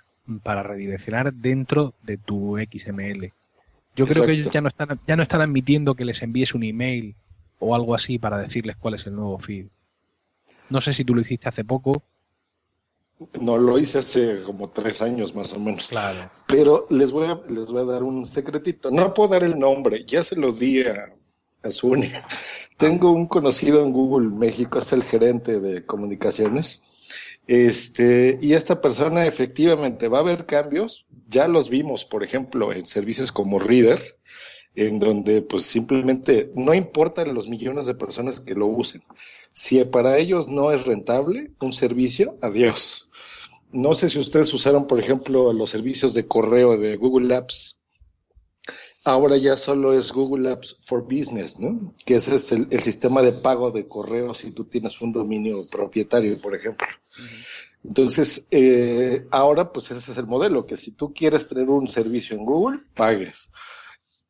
para 0.43 0.63
redireccionar 0.63 1.33
dentro 1.33 1.93
de 2.03 2.17
tu 2.17 2.57
XML. 2.57 3.31
Yo 3.95 4.07
creo 4.07 4.25
que 4.25 4.33
ellos 4.33 4.51
ya 4.51 4.61
no 4.61 4.67
están, 4.67 4.99
ya 5.07 5.15
no 5.15 5.23
están 5.23 5.41
admitiendo 5.41 5.95
que 5.95 6.05
les 6.05 6.21
envíes 6.21 6.53
un 6.53 6.63
email 6.63 7.15
o 7.59 7.75
algo 7.75 7.95
así 7.95 8.19
para 8.19 8.37
decirles 8.37 8.75
cuál 8.75 8.95
es 8.95 9.07
el 9.07 9.15
nuevo 9.15 9.39
feed. 9.39 9.67
No 10.69 10.81
sé 10.81 10.93
si 10.93 11.05
tú 11.05 11.15
lo 11.15 11.21
hiciste 11.21 11.47
hace 11.47 11.63
poco. 11.63 12.03
No, 13.39 13.57
lo 13.57 13.80
hice 13.80 13.99
hace 13.99 14.41
como 14.43 14.70
tres 14.70 15.01
años 15.01 15.34
más 15.34 15.53
o 15.53 15.59
menos. 15.59 15.88
Claro. 15.88 16.30
Pero 16.47 16.86
les 16.89 17.11
voy 17.11 17.28
a, 17.28 17.39
les 17.49 17.68
voy 17.68 17.82
a 17.82 17.86
dar 17.86 18.03
un 18.03 18.26
secretito. 18.26 18.91
No 18.91 19.13
puedo 19.13 19.30
dar 19.30 19.43
el 19.43 19.57
nombre, 19.57 20.03
ya 20.05 20.24
se 20.24 20.36
lo 20.36 20.51
di 20.51 20.82
a, 20.82 21.05
a 21.63 21.72
Suni. 21.72 22.11
Tengo 22.78 23.11
un 23.11 23.28
conocido 23.28 23.84
en 23.84 23.93
Google 23.93 24.30
México, 24.30 24.80
es 24.80 24.91
el 24.91 25.03
gerente 25.03 25.59
de 25.61 25.86
comunicaciones 25.86 26.82
este, 27.47 28.39
y 28.41 28.53
esta 28.53 28.82
persona 28.82 29.26
efectivamente 29.26 30.07
va 30.07 30.20
a 30.20 30.22
haber 30.22 30.45
cambios, 30.45 31.05
ya 31.28 31.47
los 31.47 31.70
vimos, 31.70 32.05
por 32.05 32.24
ejemplo, 32.24 32.74
en 32.74 32.86
servicios 32.86 33.32
como 33.32 33.59
Reader, 33.59 33.99
en 34.74 34.99
donde 34.99 35.41
pues 35.41 35.63
simplemente 35.63 36.49
no 36.55 36.74
importan 36.74 37.34
los 37.34 37.47
millones 37.47 37.86
de 37.86 37.95
personas 37.95 38.39
que 38.39 38.55
lo 38.55 38.66
usen. 38.66 39.03
Si 39.56 39.84
para 39.86 40.18
ellos 40.18 40.49
no 40.49 40.74
es 40.74 40.86
rentable 40.86 41.53
un 41.62 41.72
servicio, 41.72 42.38
adiós. 42.41 43.10
No 43.72 43.95
sé 43.95 44.10
si 44.10 44.20
ustedes 44.20 44.53
usaron, 44.53 44.86
por 44.86 44.99
ejemplo, 44.99 45.53
los 45.53 45.70
servicios 45.70 46.14
de 46.14 46.28
correo 46.28 46.78
de 46.78 46.97
Google 46.97 47.34
Apps. 47.34 47.80
Ahora 49.06 49.38
ya 49.38 49.56
solo 49.56 49.93
es 49.93 50.12
Google 50.12 50.51
Apps 50.51 50.76
for 50.82 51.03
Business, 51.03 51.58
¿no? 51.58 51.95
Que 52.06 52.16
ese 52.16 52.36
es 52.36 52.51
el, 52.51 52.82
sistema 52.82 53.22
de 53.22 53.32
pago 53.32 53.72
de 53.72 53.88
correo 53.88 54.34
si 54.34 54.51
tú 54.51 54.66
tienes 54.66 54.99
un 54.99 55.14
dominio 55.14 55.58
propietario, 55.72 56.38
por 56.41 56.53
ejemplo. 56.53 56.88
Entonces, 57.82 58.49
eh, 58.51 59.26
ahora 59.32 59.72
pues 59.72 59.89
ese 59.89 60.12
es 60.12 60.18
el 60.18 60.28
modelo, 60.28 60.66
que 60.66 60.76
si 60.76 60.91
tú 60.91 61.14
quieres 61.14 61.47
tener 61.47 61.70
un 61.70 61.88
servicio 61.88 62.36
en 62.36 62.43
Google, 62.43 62.80
pagues. 62.93 63.51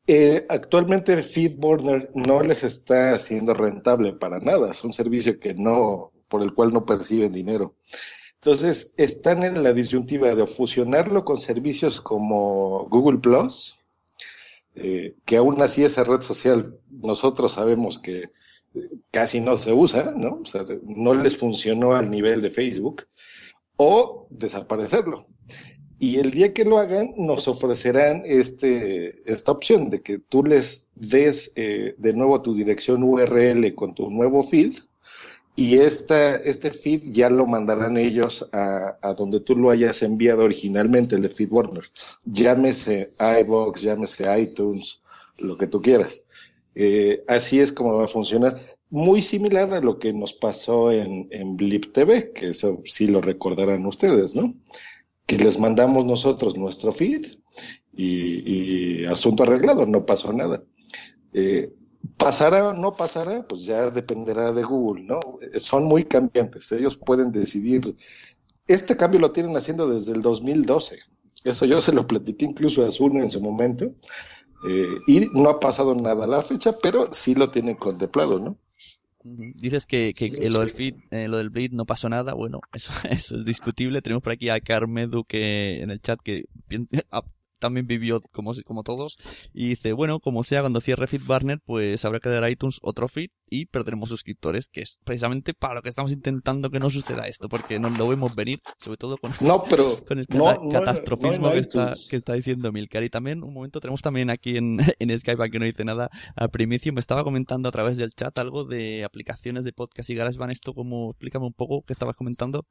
Eh, 0.08 0.46
actualmente 0.48 1.20
FeedBurner 1.20 2.10
no 2.14 2.42
les 2.42 2.62
está 2.62 3.12
haciendo 3.12 3.54
rentable 3.54 4.12
para 4.12 4.38
nada, 4.38 4.70
es 4.70 4.84
un 4.84 4.92
servicio 4.92 5.40
que 5.40 5.54
no, 5.54 6.12
por 6.28 6.42
el 6.42 6.54
cual 6.54 6.72
no 6.72 6.86
perciben 6.86 7.32
dinero. 7.32 7.74
Entonces, 8.34 8.94
están 8.96 9.42
en 9.42 9.62
la 9.64 9.72
disyuntiva 9.72 10.34
de 10.34 10.46
fusionarlo 10.46 11.24
con 11.24 11.38
servicios 11.38 12.00
como 12.00 12.86
Google 12.88 13.18
Plus, 13.18 13.84
eh, 14.76 15.16
que 15.24 15.38
aún 15.38 15.60
así 15.60 15.84
esa 15.84 16.04
red 16.04 16.20
social 16.20 16.78
nosotros 16.88 17.52
sabemos 17.52 17.98
que 17.98 18.30
casi 19.10 19.40
no 19.40 19.56
se 19.56 19.72
usa, 19.72 20.12
¿no? 20.16 20.40
O 20.42 20.44
sea, 20.44 20.64
no 20.84 21.14
les 21.14 21.36
funcionó 21.36 21.94
al 21.94 22.10
nivel 22.10 22.40
de 22.42 22.50
Facebook, 22.50 23.06
o 23.76 24.26
desaparecerlo. 24.30 25.26
Y 25.98 26.18
el 26.18 26.30
día 26.30 26.52
que 26.52 26.64
lo 26.64 26.78
hagan, 26.78 27.14
nos 27.16 27.48
ofrecerán 27.48 28.22
este, 28.26 29.30
esta 29.30 29.52
opción 29.52 29.88
de 29.88 30.02
que 30.02 30.18
tú 30.18 30.44
les 30.44 30.90
des 30.94 31.52
eh, 31.56 31.94
de 31.96 32.12
nuevo 32.12 32.42
tu 32.42 32.52
dirección 32.52 33.02
URL 33.02 33.74
con 33.74 33.94
tu 33.94 34.10
nuevo 34.10 34.42
feed 34.42 34.74
y 35.58 35.78
esta, 35.78 36.36
este 36.36 36.70
feed 36.70 37.00
ya 37.06 37.30
lo 37.30 37.46
mandarán 37.46 37.96
ellos 37.96 38.46
a, 38.52 38.98
a, 39.00 39.14
donde 39.14 39.40
tú 39.40 39.56
lo 39.56 39.70
hayas 39.70 40.02
enviado 40.02 40.44
originalmente, 40.44 41.16
el 41.16 41.22
de 41.22 41.30
FeedWarner. 41.30 41.84
Llámese 42.26 43.08
iBox, 43.40 43.80
llámese 43.80 44.38
iTunes, 44.38 45.00
lo 45.38 45.56
que 45.56 45.66
tú 45.66 45.80
quieras. 45.80 46.26
Eh, 46.74 47.24
así 47.26 47.58
es 47.58 47.72
como 47.72 47.94
va 47.94 48.04
a 48.04 48.08
funcionar. 48.08 48.60
Muy 48.90 49.22
similar 49.22 49.72
a 49.72 49.80
lo 49.80 49.98
que 49.98 50.12
nos 50.12 50.34
pasó 50.34 50.92
en, 50.92 51.26
en 51.30 51.56
Blip 51.56 51.90
TV, 51.90 52.32
que 52.32 52.48
eso 52.48 52.82
sí 52.84 53.06
lo 53.06 53.22
recordarán 53.22 53.86
ustedes, 53.86 54.36
¿no? 54.36 54.54
Que 55.26 55.36
les 55.38 55.58
mandamos 55.58 56.04
nosotros 56.04 56.56
nuestro 56.56 56.92
feed 56.92 57.26
y, 57.92 59.06
asunto 59.06 59.42
arreglado, 59.42 59.86
no 59.86 60.06
pasó 60.06 60.32
nada. 60.32 60.62
Eh, 61.32 61.72
¿Pasará 62.16 62.68
o 62.68 62.72
no 62.72 62.94
pasará? 62.94 63.46
Pues 63.46 63.64
ya 63.64 63.90
dependerá 63.90 64.52
de 64.52 64.62
Google, 64.62 65.04
¿no? 65.04 65.20
Son 65.56 65.84
muy 65.84 66.04
cambiantes, 66.04 66.70
ellos 66.72 66.96
pueden 66.96 67.32
decidir. 67.32 67.96
Este 68.66 68.96
cambio 68.96 69.20
lo 69.20 69.32
tienen 69.32 69.56
haciendo 69.56 69.88
desde 69.88 70.12
el 70.12 70.22
2012. 70.22 70.98
Eso 71.44 71.64
yo 71.66 71.80
se 71.80 71.92
lo 71.92 72.06
platiqué 72.06 72.44
incluso 72.44 72.84
a 72.84 72.88
Azul 72.88 73.16
en 73.16 73.30
su 73.30 73.40
momento. 73.40 73.92
Eh, 74.68 74.96
y 75.06 75.28
no 75.32 75.50
ha 75.50 75.60
pasado 75.60 75.94
nada 75.94 76.24
a 76.24 76.28
la 76.28 76.40
fecha, 76.40 76.72
pero 76.82 77.12
sí 77.12 77.34
lo 77.34 77.50
tienen 77.50 77.76
contemplado, 77.76 78.38
¿no? 78.38 78.58
Dices 79.54 79.86
que, 79.86 80.14
que 80.14 80.28
lo 80.50 80.60
del 80.60 80.70
feed, 80.70 80.94
eh, 81.10 81.28
lo 81.28 81.38
del 81.38 81.50
bleed 81.50 81.72
no 81.72 81.84
pasó 81.84 82.08
nada. 82.08 82.34
Bueno, 82.34 82.60
eso, 82.72 82.92
eso 83.10 83.36
es 83.36 83.44
discutible. 83.44 84.02
Tenemos 84.02 84.22
por 84.22 84.32
aquí 84.32 84.48
a 84.48 84.60
Carmedu 84.60 85.24
que 85.24 85.80
en 85.82 85.90
el 85.90 86.00
chat 86.00 86.20
que 86.20 86.44
también 87.58 87.86
vivió 87.86 88.20
como, 88.32 88.52
como 88.64 88.82
todos 88.82 89.18
y 89.52 89.70
dice, 89.70 89.92
bueno, 89.92 90.20
como 90.20 90.44
sea, 90.44 90.60
cuando 90.60 90.80
cierre 90.80 91.06
FeedBurner, 91.06 91.60
pues 91.64 92.04
habrá 92.04 92.20
que 92.20 92.28
dar 92.28 92.48
iTunes 92.48 92.78
otro 92.82 93.08
feed 93.08 93.30
y 93.48 93.66
perderemos 93.66 94.08
suscriptores, 94.08 94.68
que 94.68 94.82
es 94.82 94.98
precisamente 95.04 95.54
para 95.54 95.74
lo 95.74 95.82
que 95.82 95.88
estamos 95.88 96.10
intentando 96.10 96.70
que 96.70 96.80
no 96.80 96.90
suceda 96.90 97.28
esto, 97.28 97.48
porque 97.48 97.78
no 97.78 97.90
lo 97.90 98.08
vemos 98.08 98.34
venir, 98.34 98.60
sobre 98.78 98.96
todo 98.96 99.16
con, 99.18 99.32
no, 99.40 99.64
pero 99.64 99.96
con 100.06 100.18
el 100.18 100.26
catastrofismo 100.26 101.52
que, 101.52 101.58
está, 101.58 101.94
que 102.10 102.16
está 102.16 102.34
diciendo 102.34 102.72
Milcar. 102.72 103.04
Y 103.04 103.10
también, 103.10 103.42
un 103.44 103.54
momento, 103.54 103.80
tenemos 103.80 104.02
también 104.02 104.30
aquí 104.30 104.56
en, 104.56 104.78
en 104.98 105.18
Skype, 105.18 105.42
aquí 105.42 105.58
no 105.58 105.64
dice 105.64 105.84
nada, 105.84 106.10
a 106.34 106.48
Primicio 106.48 106.92
me 106.92 107.00
estaba 107.00 107.24
comentando 107.24 107.68
a 107.68 107.72
través 107.72 107.96
del 107.96 108.10
chat 108.10 108.36
algo 108.38 108.64
de 108.64 109.04
aplicaciones 109.04 109.64
de 109.64 109.72
podcast 109.72 110.10
y 110.10 110.14
GarageBand, 110.14 110.52
esto 110.52 110.74
como, 110.74 111.10
explícame 111.10 111.46
un 111.46 111.52
poco, 111.52 111.82
¿qué 111.86 111.92
estabas 111.92 112.16
comentando? 112.16 112.66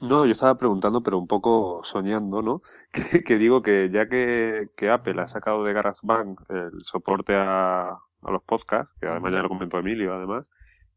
No, 0.00 0.26
yo 0.26 0.32
estaba 0.32 0.58
preguntando, 0.58 1.02
pero 1.02 1.18
un 1.18 1.26
poco 1.26 1.80
soñando, 1.84 2.42
¿no? 2.42 2.62
Que, 3.24 3.38
digo 3.38 3.62
que 3.62 3.90
ya 3.90 4.08
que, 4.08 4.68
que, 4.76 4.90
Apple 4.90 5.20
ha 5.22 5.28
sacado 5.28 5.64
de 5.64 5.72
GarageBand 5.72 6.38
el 6.50 6.82
soporte 6.82 7.34
a, 7.34 7.90
a 7.90 8.30
los 8.30 8.42
podcasts, 8.42 8.94
que 9.00 9.06
además 9.06 9.32
ya 9.32 9.42
lo 9.42 9.48
comentó 9.48 9.78
Emilio, 9.78 10.14
además, 10.14 10.50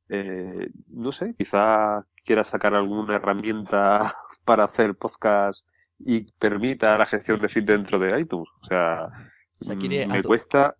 eh, 0.09 0.69
no 0.87 1.11
sé, 1.11 1.35
quizá 1.37 2.05
quiera 2.25 2.43
sacar 2.43 2.73
alguna 2.73 3.15
herramienta 3.15 4.13
para 4.45 4.63
hacer 4.63 4.95
podcast 4.95 5.67
y 5.99 6.31
permita 6.33 6.97
la 6.97 7.05
gestión 7.05 7.39
de 7.41 7.49
feed 7.49 7.63
dentro 7.63 7.99
de 7.99 8.19
iTunes. 8.19 8.49
O 8.61 8.65
sea, 8.65 9.09
mm, 9.61 10.09
me 10.11 10.23
cuesta 10.23 10.75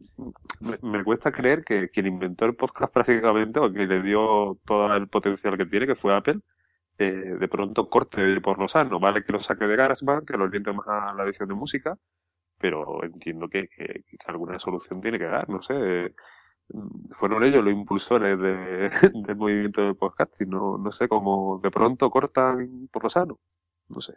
me, 0.59 1.03
cuesta 1.03 1.31
creer 1.31 1.63
que 1.63 1.89
quien 1.89 2.07
inventó 2.07 2.45
el 2.45 2.55
podcast 2.55 2.93
prácticamente 2.93 3.59
o 3.59 3.71
que 3.71 3.85
le 3.85 4.01
dio 4.01 4.57
todo 4.65 4.93
el 4.95 5.07
potencial 5.07 5.57
que 5.57 5.65
tiene, 5.65 5.87
que 5.87 5.95
fue 5.95 6.15
Apple, 6.15 6.39
eh, 6.99 7.37
de 7.39 7.47
pronto 7.47 7.89
corte 7.89 8.41
por 8.41 8.59
lo 8.59 8.67
sano. 8.67 8.99
Vale 8.99 9.23
que 9.23 9.31
lo 9.31 9.39
saque 9.39 9.65
de 9.65 9.75
GarageBand, 9.75 10.25
que 10.25 10.37
lo 10.37 10.45
oriente 10.45 10.73
más 10.73 10.87
a 10.87 11.13
la 11.13 11.23
edición 11.25 11.49
de 11.49 11.55
música, 11.55 11.97
pero 12.57 13.03
entiendo 13.03 13.47
que, 13.47 13.69
alguna 14.25 14.57
solución 14.59 15.01
tiene 15.01 15.19
que 15.19 15.25
dar, 15.25 15.47
no 15.49 15.61
sé. 15.61 16.15
Fueron 17.11 17.43
ellos 17.43 17.63
los 17.63 17.73
impulsores 17.73 18.37
de, 18.39 18.89
del 19.27 19.35
movimiento 19.35 19.81
del 19.81 19.95
podcasting, 19.95 20.49
no, 20.49 20.77
no 20.77 20.91
sé, 20.91 21.07
cómo 21.07 21.59
de 21.63 21.71
pronto 21.71 22.09
cortan 22.09 22.89
por 22.91 23.03
lo 23.03 23.09
sano, 23.09 23.39
no 23.89 24.01
sé. 24.01 24.15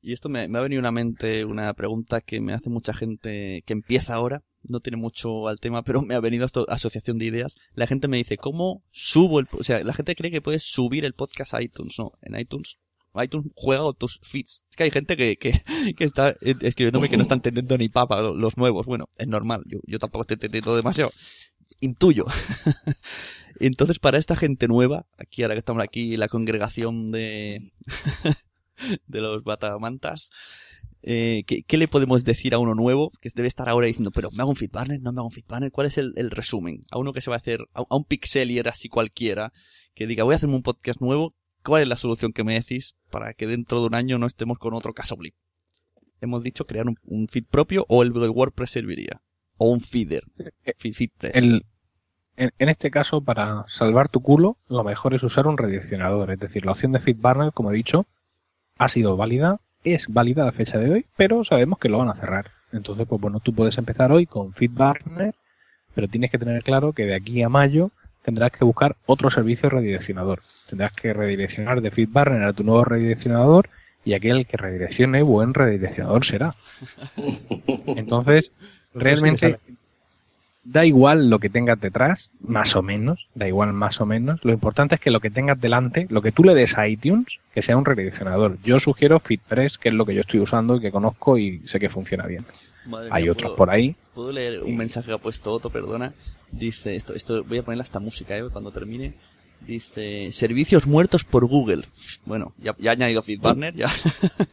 Y 0.00 0.12
esto 0.12 0.28
me, 0.28 0.48
me, 0.48 0.58
ha 0.58 0.62
venido 0.62 0.80
a 0.80 0.84
la 0.84 0.92
mente 0.92 1.44
una 1.44 1.72
pregunta 1.74 2.20
que 2.20 2.40
me 2.40 2.52
hace 2.52 2.70
mucha 2.70 2.94
gente 2.94 3.62
que 3.66 3.72
empieza 3.72 4.14
ahora. 4.14 4.42
No 4.68 4.80
tiene 4.80 4.96
mucho 4.96 5.48
al 5.48 5.60
tema, 5.60 5.82
pero 5.82 6.02
me 6.02 6.14
ha 6.14 6.20
venido 6.20 6.46
esta 6.46 6.62
asociación 6.68 7.18
de 7.18 7.26
ideas. 7.26 7.56
La 7.74 7.86
gente 7.86 8.08
me 8.08 8.16
dice, 8.16 8.36
¿cómo 8.36 8.82
subo 8.90 9.40
el... 9.40 9.48
O 9.52 9.64
sea, 9.64 9.82
la 9.84 9.94
gente 9.94 10.14
cree 10.14 10.30
que 10.30 10.40
puedes 10.40 10.62
subir 10.62 11.04
el 11.04 11.14
podcast 11.14 11.54
a 11.54 11.62
iTunes. 11.62 11.94
No, 11.98 12.12
en 12.22 12.38
iTunes 12.38 12.84
iTunes 13.22 13.46
juega 13.54 13.92
tus 13.92 14.20
feeds. 14.22 14.64
Es 14.70 14.76
que 14.76 14.84
hay 14.84 14.90
gente 14.90 15.16
que, 15.16 15.36
que, 15.36 15.52
que 15.96 16.04
está 16.04 16.34
escribiéndome 16.40 17.08
que 17.08 17.16
no 17.16 17.22
está 17.22 17.34
entendiendo 17.34 17.78
ni 17.78 17.88
papa 17.88 18.22
los 18.22 18.56
nuevos. 18.56 18.86
Bueno, 18.86 19.08
es 19.16 19.28
normal. 19.28 19.62
Yo, 19.66 19.78
yo 19.86 19.98
tampoco 19.98 20.22
estoy 20.22 20.34
entendiendo 20.34 20.74
demasiado. 20.76 21.12
Intuyo. 21.80 22.26
Entonces, 23.60 23.98
para 23.98 24.18
esta 24.18 24.36
gente 24.36 24.66
nueva, 24.68 25.06
aquí 25.16 25.42
ahora 25.42 25.54
que 25.54 25.60
estamos 25.60 25.82
aquí, 25.82 26.16
la 26.16 26.28
congregación 26.28 27.06
de, 27.06 27.70
de 29.06 29.20
los 29.20 29.44
batamantas, 29.44 30.30
eh, 31.06 31.44
¿qué, 31.46 31.62
¿qué, 31.64 31.76
le 31.76 31.86
podemos 31.86 32.24
decir 32.24 32.54
a 32.54 32.58
uno 32.58 32.74
nuevo 32.74 33.10
que 33.20 33.28
debe 33.34 33.46
estar 33.46 33.68
ahora 33.68 33.86
diciendo, 33.86 34.10
pero 34.10 34.30
¿me 34.32 34.40
hago 34.40 34.50
un 34.50 34.56
feedbanner? 34.56 35.00
¿No 35.02 35.12
me 35.12 35.20
hago 35.20 35.28
un 35.28 35.32
feedbanner? 35.32 35.70
¿Cuál 35.70 35.86
es 35.86 35.98
el, 35.98 36.14
el 36.16 36.30
resumen? 36.30 36.80
A 36.90 36.98
uno 36.98 37.12
que 37.12 37.20
se 37.20 37.28
va 37.28 37.36
a 37.36 37.38
hacer, 37.38 37.60
a, 37.74 37.80
a 37.80 37.96
un 37.96 38.04
pixelier 38.04 38.68
así 38.68 38.88
cualquiera, 38.88 39.52
que 39.94 40.06
diga, 40.06 40.24
voy 40.24 40.32
a 40.32 40.36
hacerme 40.36 40.56
un 40.56 40.62
podcast 40.62 41.02
nuevo, 41.02 41.34
¿cuál 41.62 41.82
es 41.82 41.88
la 41.88 41.98
solución 41.98 42.32
que 42.32 42.42
me 42.42 42.54
decís 42.54 42.96
para 43.10 43.34
que 43.34 43.46
dentro 43.46 43.80
de 43.80 43.86
un 43.86 43.94
año 43.94 44.18
no 44.18 44.26
estemos 44.26 44.58
con 44.58 44.72
otro 44.72 44.94
caso 44.94 45.16
blip? 45.16 45.34
Hemos 46.22 46.42
dicho 46.42 46.66
crear 46.66 46.86
un, 46.86 47.28
feed 47.28 47.44
propio 47.50 47.84
o 47.88 48.02
el 48.02 48.12
WordPress 48.12 48.70
serviría. 48.70 49.20
O 49.58 49.68
un 49.68 49.80
feeder. 49.80 50.24
Eh, 50.64 50.72
Feedpress. 50.78 51.36
El, 51.36 51.66
en, 52.36 52.50
en, 52.58 52.68
este 52.68 52.90
caso, 52.90 53.20
para 53.22 53.64
salvar 53.68 54.08
tu 54.08 54.20
culo, 54.20 54.58
lo 54.68 54.82
mejor 54.82 55.14
es 55.14 55.22
usar 55.22 55.46
un 55.46 55.58
redireccionador. 55.58 56.30
Es 56.30 56.40
decir, 56.40 56.64
la 56.64 56.72
opción 56.72 56.92
de 56.92 56.98
FeedBurner, 56.98 57.52
como 57.52 57.70
he 57.70 57.74
dicho, 57.74 58.06
ha 58.78 58.88
sido 58.88 59.16
válida, 59.16 59.60
es 59.84 60.12
válida 60.12 60.48
a 60.48 60.52
fecha 60.52 60.78
de 60.78 60.90
hoy, 60.90 61.06
pero 61.16 61.44
sabemos 61.44 61.78
que 61.78 61.88
lo 61.88 61.98
van 61.98 62.08
a 62.08 62.14
cerrar. 62.14 62.50
Entonces, 62.72 63.06
pues 63.06 63.20
bueno, 63.20 63.40
tú 63.40 63.54
puedes 63.54 63.78
empezar 63.78 64.10
hoy 64.10 64.26
con 64.26 64.52
FeedBurner, 64.52 65.34
pero 65.94 66.08
tienes 66.08 66.30
que 66.30 66.38
tener 66.38 66.62
claro 66.62 66.92
que 66.92 67.04
de 67.06 67.14
aquí 67.14 67.42
a 67.42 67.48
mayo 67.48 67.90
tendrás 68.22 68.50
que 68.50 68.64
buscar 68.64 68.96
otro 69.06 69.30
servicio 69.30 69.68
redireccionador. 69.68 70.40
Tendrás 70.68 70.92
que 70.92 71.12
redireccionar 71.12 71.80
de 71.82 71.90
FeedBurner 71.90 72.42
a 72.42 72.52
tu 72.52 72.64
nuevo 72.64 72.84
redireccionador 72.84 73.68
y 74.04 74.14
aquel 74.14 74.46
que 74.46 74.56
redireccione 74.56 75.22
buen 75.22 75.54
redireccionador 75.54 76.24
será. 76.24 76.54
Entonces, 77.86 78.52
realmente 78.94 79.58
da 80.64 80.84
igual 80.84 81.30
lo 81.30 81.38
que 81.38 81.50
tengas 81.50 81.80
detrás, 81.80 82.30
más 82.40 82.74
o 82.74 82.82
menos, 82.82 83.28
da 83.34 83.46
igual 83.46 83.72
más 83.72 84.00
o 84.00 84.06
menos. 84.06 84.44
Lo 84.44 84.52
importante 84.52 84.96
es 84.96 85.00
que 85.00 85.10
lo 85.10 85.20
que 85.20 85.30
tengas 85.30 85.60
delante, 85.60 86.06
lo 86.10 86.22
que 86.22 86.32
tú 86.32 86.42
le 86.42 86.54
des 86.54 86.78
a 86.78 86.88
iTunes, 86.88 87.40
que 87.52 87.62
sea 87.62 87.76
un 87.76 87.84
redireccionador. 87.84 88.58
Yo 88.62 88.80
sugiero 88.80 89.20
FitPress, 89.20 89.78
que 89.78 89.90
es 89.90 89.94
lo 89.94 90.06
que 90.06 90.14
yo 90.14 90.22
estoy 90.22 90.40
usando 90.40 90.76
y 90.76 90.80
que 90.80 90.90
conozco 90.90 91.38
y 91.38 91.60
sé 91.66 91.78
que 91.78 91.88
funciona 91.88 92.26
bien. 92.26 92.44
Hay 93.10 93.28
otros 93.28 93.52
por 93.52 93.70
ahí. 93.70 93.96
¿Puedo 94.14 94.32
leer 94.32 94.62
un 94.62 94.76
mensaje 94.76 95.08
que 95.08 95.12
ha 95.14 95.18
puesto 95.18 95.52
Otto, 95.52 95.70
perdona? 95.70 96.12
Dice, 96.50 96.96
esto, 96.96 97.14
esto 97.14 97.44
voy 97.44 97.58
a 97.58 97.62
ponerle 97.62 97.82
hasta 97.82 97.98
música, 97.98 98.36
¿eh? 98.36 98.44
Cuando 98.52 98.70
termine. 98.70 99.14
Dice, 99.60 100.30
servicios 100.32 100.86
muertos 100.86 101.24
por 101.24 101.46
Google. 101.46 101.86
Bueno, 102.26 102.52
ya, 102.58 102.76
ya 102.78 102.90
ha 102.90 102.92
añadido 102.92 103.22
FitBurner, 103.22 103.74
ya. 103.74 103.90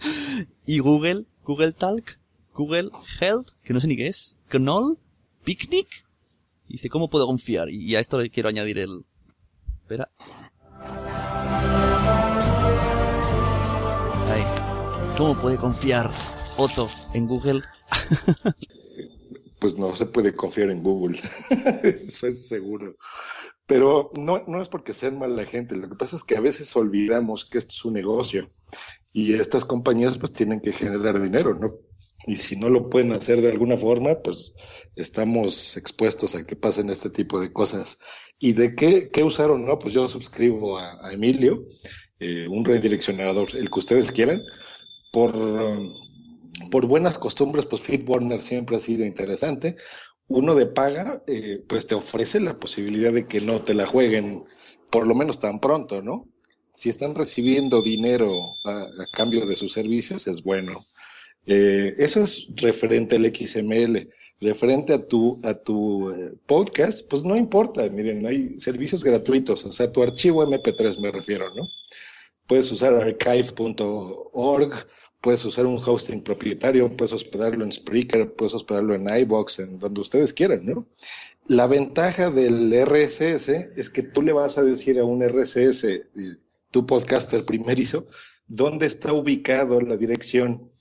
y 0.66 0.80
Google, 0.80 1.26
Google 1.44 1.74
Talk, 1.74 2.18
Google 2.54 2.92
Health, 3.20 3.50
que 3.64 3.74
no 3.74 3.82
sé 3.82 3.88
ni 3.88 3.98
qué 3.98 4.08
es. 4.08 4.38
Knoll, 4.50 4.98
Picnic. 5.44 5.88
Dice, 6.68 6.90
¿cómo 6.90 7.10
puedo 7.10 7.26
confiar? 7.26 7.70
Y 7.70 7.96
a 7.96 8.00
esto 8.00 8.20
le 8.20 8.30
quiero 8.30 8.50
añadir 8.50 8.80
el... 8.80 9.04
Espera. 9.82 10.10
¿Cómo 15.18 15.40
puede 15.40 15.58
confiar 15.58 16.10
Otto 16.58 16.90
en 17.14 17.28
Google? 17.28 17.62
pues 19.60 19.78
no 19.78 19.96
se 19.96 20.08
puede 20.08 20.34
confiar 20.34 20.72
en 20.72 20.82
Google. 20.82 21.20
Eso 21.84 22.28
es 22.28 22.48
seguro. 22.48 22.96
Pero 23.68 24.12
no, 24.16 24.44
no 24.48 24.62
es 24.62 24.70
porque 24.70 24.94
sean 24.94 25.20
mala 25.20 25.46
gente. 25.46 25.76
Lo 25.76 25.90
que 25.90 25.96
pasa 25.96 26.16
es 26.16 26.24
que 26.24 26.38
a 26.38 26.42
veces 26.42 26.76
olvidamos 26.76 27.46
que 27.46 27.60
esto 27.60 27.72
es 27.72 27.86
un 27.86 27.94
negocio. 27.94 28.50
Y 29.14 29.34
estas 29.34 29.64
compañías 29.64 30.18
pues 30.18 30.32
tienen 30.32 30.60
que 30.60 30.74
generar 30.74 31.22
dinero, 31.22 31.54
¿no? 31.54 31.70
Y 32.28 32.36
si 32.36 32.56
no 32.56 32.70
lo 32.70 32.90
pueden 32.90 33.12
hacer 33.14 33.42
de 33.42 33.50
alguna 33.50 33.78
forma, 33.78 34.22
pues 34.22 34.56
estamos 34.96 35.76
expuestos 35.78 36.36
a 36.36 36.46
que 36.46 36.56
pasen 36.56 36.90
este 36.90 37.10
tipo 37.10 37.40
de 37.40 37.52
cosas. 37.52 38.00
¿Y 38.40 38.54
de 38.54 38.76
qué, 38.76 39.10
qué 39.12 39.24
usaron? 39.24 39.66
No, 39.66 39.80
pues 39.80 39.94
yo 39.94 40.08
suscribo 40.08 40.78
a, 40.78 41.12
Emilio, 41.12 41.66
eh, 42.20 42.48
un 42.48 42.64
redireccionador, 42.64 43.56
el 43.56 43.70
que 43.70 43.80
ustedes 43.80 44.12
quieran, 44.12 44.42
por, 45.12 45.34
por 46.70 46.86
buenas 46.86 47.18
costumbres, 47.18 47.66
pues 47.66 47.82
FeedBurner 47.82 48.42
siempre 48.42 48.76
ha 48.76 48.80
sido 48.80 49.04
interesante. 49.06 49.78
Uno 50.28 50.56
de 50.56 50.68
paga, 50.68 51.24
eh, 51.28 51.64
pues 51.68 51.88
te 51.88 51.96
ofrece 51.96 52.40
la 52.40 52.58
posibilidad 52.60 53.12
de 53.12 53.28
que 53.28 53.42
no 53.42 53.62
te 53.62 53.74
la 53.74 53.86
jueguen 53.86 54.46
por 54.92 55.08
lo 55.08 55.16
menos 55.16 55.40
tan 55.40 55.60
pronto, 55.60 56.02
¿no? 56.02 56.28
Si 56.74 56.90
están 56.90 57.16
recibiendo 57.16 57.82
dinero 57.82 58.54
a, 58.64 58.82
a 58.82 59.06
cambio 59.12 59.46
de 59.46 59.56
sus 59.56 59.74
servicios, 59.74 60.28
es 60.28 60.44
bueno. 60.44 60.86
Eh, 61.46 61.96
eso 61.98 62.24
es 62.24 62.48
referente 62.56 63.16
al 63.16 63.26
XML. 63.26 64.10
Referente 64.40 64.94
a 64.94 65.00
tu, 65.00 65.40
a 65.44 65.54
tu 65.54 66.10
eh, 66.12 66.34
podcast, 66.46 67.08
pues 67.10 67.24
no 67.24 67.36
importa. 67.36 67.88
Miren, 67.90 68.26
hay 68.26 68.58
servicios 68.60 69.04
gratuitos, 69.04 69.66
o 69.66 69.72
sea, 69.72 69.92
tu 69.92 70.04
archivo 70.04 70.44
MP3 70.44 71.00
me 71.00 71.12
refiero, 71.12 71.54
¿no? 71.56 71.68
Puedes 72.48 72.72
usar 72.72 72.94
archive.org, 72.94 74.74
puedes 75.22 75.46
usar 75.46 75.66
un 75.66 75.78
hosting 75.84 76.22
propietario, 76.22 76.96
puedes 76.96 77.14
hospedarlo 77.14 77.64
en 77.64 77.72
Spreaker, 77.72 78.34
puedes 78.34 78.54
hospedarlo 78.56 78.96
en 78.96 79.08
iBox, 79.08 79.60
en 79.60 79.80
donde 79.80 80.02
ustedes 80.02 80.34
quieran, 80.34 80.66
¿no? 80.66 80.88
La 81.48 81.68
ventaja 81.68 82.30
del 82.30 82.74
RSS 82.74 83.50
es 83.76 83.90
que 83.90 84.04
tú 84.04 84.22
le 84.22 84.34
vas 84.34 84.58
a 84.58 84.64
decir 84.64 85.00
a 85.00 85.06
un 85.06 85.22
RSS, 85.22 85.84
eh, 85.86 86.02
tu 86.72 86.86
podcaster 86.86 87.46
primerizo, 87.46 88.08
dónde 88.48 88.86
está 88.86 89.14
ubicado 89.14 89.80
la 89.82 89.98
dirección 89.98 90.72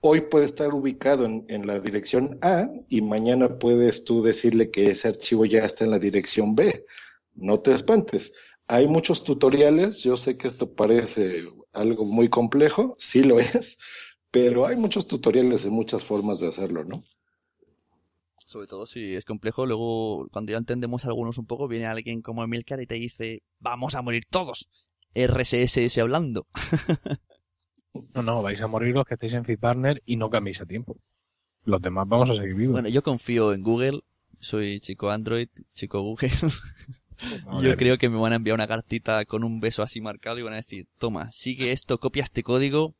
hoy 0.00 0.22
puede 0.22 0.46
estar 0.46 0.74
ubicado 0.74 1.24
en, 1.24 1.66
la 1.66 1.78
dirección 1.80 2.38
A 2.42 2.68
y 2.88 3.02
mañana 3.02 3.58
puedes 3.58 4.04
tú 4.04 4.22
decirle 4.22 4.70
que 4.70 4.90
ese 4.90 5.08
archivo 5.08 5.44
ya 5.44 5.64
está 5.64 5.84
en 5.84 5.90
la 5.90 5.98
dirección 5.98 6.54
B. 6.54 6.86
No 7.34 7.60
te 7.60 7.72
espantes. 7.72 8.32
Hay 8.66 8.88
muchos 8.88 9.24
tutoriales, 9.24 10.02
yo 10.02 10.16
sé 10.16 10.36
que 10.36 10.48
esto 10.48 10.74
parece 10.74 11.44
algo 11.72 12.04
muy 12.04 12.28
complejo, 12.28 12.94
sí 12.98 13.22
lo 13.22 13.38
es, 13.40 13.78
pero 14.30 14.66
hay 14.66 14.76
muchos 14.76 15.06
tutoriales 15.06 15.64
y 15.64 15.70
muchas 15.70 16.04
formas 16.04 16.40
de 16.40 16.48
hacerlo, 16.48 16.84
¿no? 16.84 17.02
Sobre 18.46 18.66
todo 18.66 18.86
si 18.86 19.14
es 19.14 19.24
complejo, 19.24 19.64
luego 19.64 20.28
cuando 20.32 20.52
ya 20.52 20.58
entendemos 20.58 21.04
algunos 21.04 21.38
un 21.38 21.46
poco, 21.46 21.68
viene 21.68 21.86
alguien 21.86 22.20
como 22.20 22.42
Emilcar 22.42 22.80
y 22.80 22.86
te 22.86 22.96
dice, 22.96 23.42
vamos 23.60 23.94
a 23.94 24.02
morir 24.02 24.24
todos. 24.28 24.68
RSS 25.14 25.98
hablando. 25.98 26.46
No, 28.14 28.22
no, 28.22 28.42
vais 28.42 28.60
a 28.60 28.66
morir 28.66 28.94
los 28.94 29.06
que 29.06 29.14
estéis 29.14 29.32
en 29.32 29.44
FitPartner 29.44 30.02
y 30.06 30.16
no 30.16 30.30
cambiéis 30.30 30.60
a 30.60 30.66
tiempo. 30.66 30.96
Los 31.64 31.82
demás 31.82 32.08
vamos 32.08 32.30
a 32.30 32.34
seguir 32.34 32.54
vivos. 32.54 32.72
Bueno, 32.72 32.88
yo 32.88 33.02
confío 33.02 33.52
en 33.52 33.62
Google. 33.62 34.00
Soy 34.38 34.80
chico 34.80 35.10
Android, 35.10 35.48
chico 35.74 36.00
Google. 36.00 36.30
yo 37.62 37.76
creo 37.76 37.98
que 37.98 38.08
me 38.08 38.18
van 38.18 38.32
a 38.32 38.36
enviar 38.36 38.54
una 38.54 38.66
cartita 38.66 39.24
con 39.26 39.44
un 39.44 39.60
beso 39.60 39.82
así 39.82 40.00
marcado 40.00 40.38
y 40.38 40.42
van 40.42 40.54
a 40.54 40.56
decir, 40.56 40.86
toma, 40.98 41.30
sigue 41.30 41.72
esto, 41.72 41.98
copia 41.98 42.22
este 42.22 42.42
código 42.42 42.94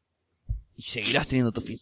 y 0.76 0.82
seguirás 0.82 1.28
teniendo 1.28 1.52
tu 1.52 1.60
feed. 1.60 1.78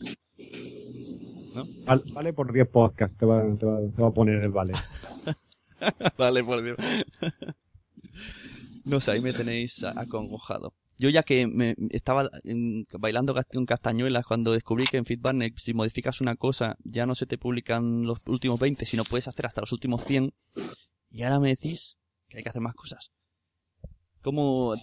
¿No? 1.55 1.65
Vale, 2.13 2.33
por 2.33 2.53
10 2.53 2.69
podcasts, 2.69 3.17
te 3.17 3.27
va, 3.27 3.43
te, 3.57 3.67
va, 3.67 3.81
te 3.81 4.03
va 4.03 4.09
a 4.09 4.13
poner 4.13 4.43
el 4.43 4.51
vale. 4.51 4.75
vale 6.19 6.45
por 6.45 6.63
10. 6.63 6.77
no 8.85 9.01
sé, 9.01 9.11
ahí 9.11 9.21
me 9.21 9.33
tenéis 9.33 9.83
acongojado. 9.83 10.73
Yo 10.99 11.09
ya 11.11 11.23
que 11.23 11.47
me 11.47 11.77
estaba 11.91 12.29
bailando 12.99 13.35
con 13.53 13.67
castañuelas 13.67 14.27
cuando 14.27 14.53
descubrí 14.53 14.85
que 14.85 14.97
en 14.97 15.05
Feedback 15.05 15.57
si 15.57 15.73
modificas 15.73 16.21
una 16.21 16.35
cosa 16.35 16.77
ya 16.83 17.07
no 17.07 17.15
se 17.15 17.27
te 17.27 17.39
publican 17.39 18.03
los 18.03 18.27
últimos 18.27 18.59
20, 18.59 18.85
sino 18.85 19.05
puedes 19.05 19.29
hacer 19.29 19.47
hasta 19.47 19.61
los 19.61 19.73
últimos 19.73 20.05
100. 20.05 20.33
Y 21.11 21.23
ahora 21.23 21.39
me 21.39 21.51
decís 21.51 21.97
que 22.29 22.39
hay 22.39 22.43
que 22.43 22.49
hacer 22.49 22.63
más 22.63 22.75
cosas. 22.75 23.13
¿Cómo, 24.23 24.75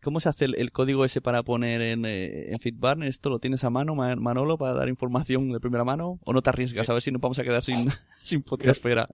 cómo 0.00 0.20
se 0.20 0.28
hace 0.28 0.44
el, 0.44 0.70
código 0.70 1.04
ese 1.04 1.20
para 1.20 1.42
poner 1.42 1.82
en, 1.82 2.04
eh, 2.06 2.52
en 2.52 3.02
¿Esto 3.02 3.28
lo 3.28 3.40
tienes 3.40 3.64
a 3.64 3.70
mano, 3.70 3.96
Manolo, 3.96 4.56
para 4.56 4.74
dar 4.74 4.88
información 4.88 5.50
de 5.50 5.58
primera 5.58 5.84
mano? 5.84 6.20
¿O 6.24 6.32
no 6.32 6.42
te 6.42 6.50
arriesgas? 6.50 6.88
A 6.88 6.92
ver 6.92 7.02
si 7.02 7.10
nos 7.10 7.20
vamos 7.20 7.38
a 7.40 7.42
quedar 7.42 7.64
sin, 7.64 7.90
sin 8.22 8.42
podcastfera. 8.42 9.08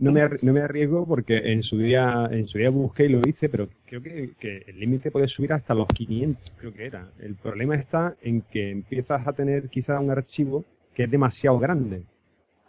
No, 0.00 0.12
me, 0.12 0.22
no, 0.40 0.52
me, 0.52 0.60
arriesgo 0.60 1.06
porque 1.06 1.52
en 1.52 1.62
su 1.62 1.78
día 1.78 2.28
en 2.32 2.48
su 2.48 2.58
día 2.58 2.70
busqué 2.70 3.04
y 3.04 3.10
lo 3.10 3.20
hice, 3.26 3.48
pero 3.48 3.68
creo 3.86 4.02
que, 4.02 4.32
que 4.38 4.64
el 4.66 4.80
límite 4.80 5.12
puede 5.12 5.28
subir 5.28 5.52
hasta 5.52 5.72
los 5.72 5.86
500, 5.86 6.50
creo 6.58 6.72
que 6.72 6.86
era. 6.86 7.08
El 7.20 7.36
problema 7.36 7.76
está 7.76 8.16
en 8.22 8.40
que 8.42 8.70
empiezas 8.70 9.24
a 9.24 9.32
tener 9.32 9.68
quizás 9.68 10.00
un 10.00 10.10
archivo 10.10 10.64
que 10.92 11.04
es 11.04 11.10
demasiado 11.10 11.58
grande. 11.60 12.02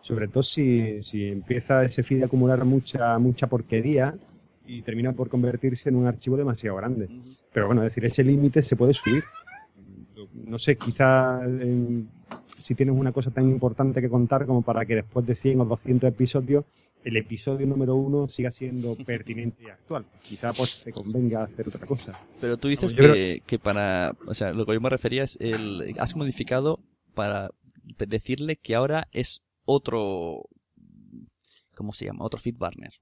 Sobre 0.02 0.28
todo 0.28 0.44
si, 0.44 1.02
si 1.02 1.30
empieza 1.30 1.84
ese 1.84 2.04
feed 2.04 2.24
a 2.24 2.26
acumular 2.26 2.64
mucha, 2.66 3.18
mucha 3.18 3.48
porquería 3.48 4.14
y 4.66 4.82
termina 4.82 5.14
por 5.14 5.30
convertirse 5.30 5.90
en 5.90 5.96
un 5.96 6.08
archivo 6.08 6.38
demasiado 6.38 6.78
grande. 6.78 7.10
Pero 7.52 7.68
bueno, 7.68 7.84
es 7.84 7.92
decir, 7.92 8.06
ese 8.06 8.24
límite 8.24 8.62
se 8.62 8.76
puede 8.76 8.94
subir. 8.94 9.24
No 10.34 10.60
sé, 10.60 10.78
quizá 10.78 11.42
si 12.64 12.76
tienes 12.76 12.96
una 12.96 13.12
cosa 13.12 13.30
tan 13.30 13.50
importante 13.50 14.00
que 14.00 14.10
contar 14.10 14.46
como 14.46 14.62
para 14.62 14.86
que 14.86 14.96
después 14.96 15.26
de 15.26 15.36
100 15.36 15.60
o 15.60 15.66
200 15.66 16.08
episodios 16.08 16.64
el 17.04 17.18
episodio 17.18 17.68
número 17.68 17.94
uno 17.96 18.30
siga 18.30 18.52
siendo 18.52 18.96
pertinente 19.06 19.64
y 19.64 19.70
actual. 19.70 20.06
Quizá 20.24 20.54
pues 20.54 20.82
te 20.86 20.94
convenga 20.94 21.44
hacer 21.44 21.68
otra 21.68 21.86
cosa. 21.86 22.18
Pero 22.40 22.56
tú 22.56 22.70
dices 22.70 22.96
que, 22.96 23.44
que, 23.46 23.60
para, 23.60 24.16
o 24.26 24.34
sea, 24.34 24.54
lo 24.54 24.66
que 24.66 24.74
yo 24.74 24.80
me 24.80 24.90
refería 24.90 25.24
es 25.24 25.38
el, 25.42 25.94
has 26.00 26.16
modificado 26.16 26.80
para 27.14 27.50
decirle 28.08 28.56
que 28.56 28.76
ahora 28.76 29.10
es 29.12 29.44
otro, 29.66 30.46
¿cómo 31.76 31.92
se 31.92 32.06
llama? 32.06 32.24
Otro 32.24 32.40
feedburner. 32.40 32.94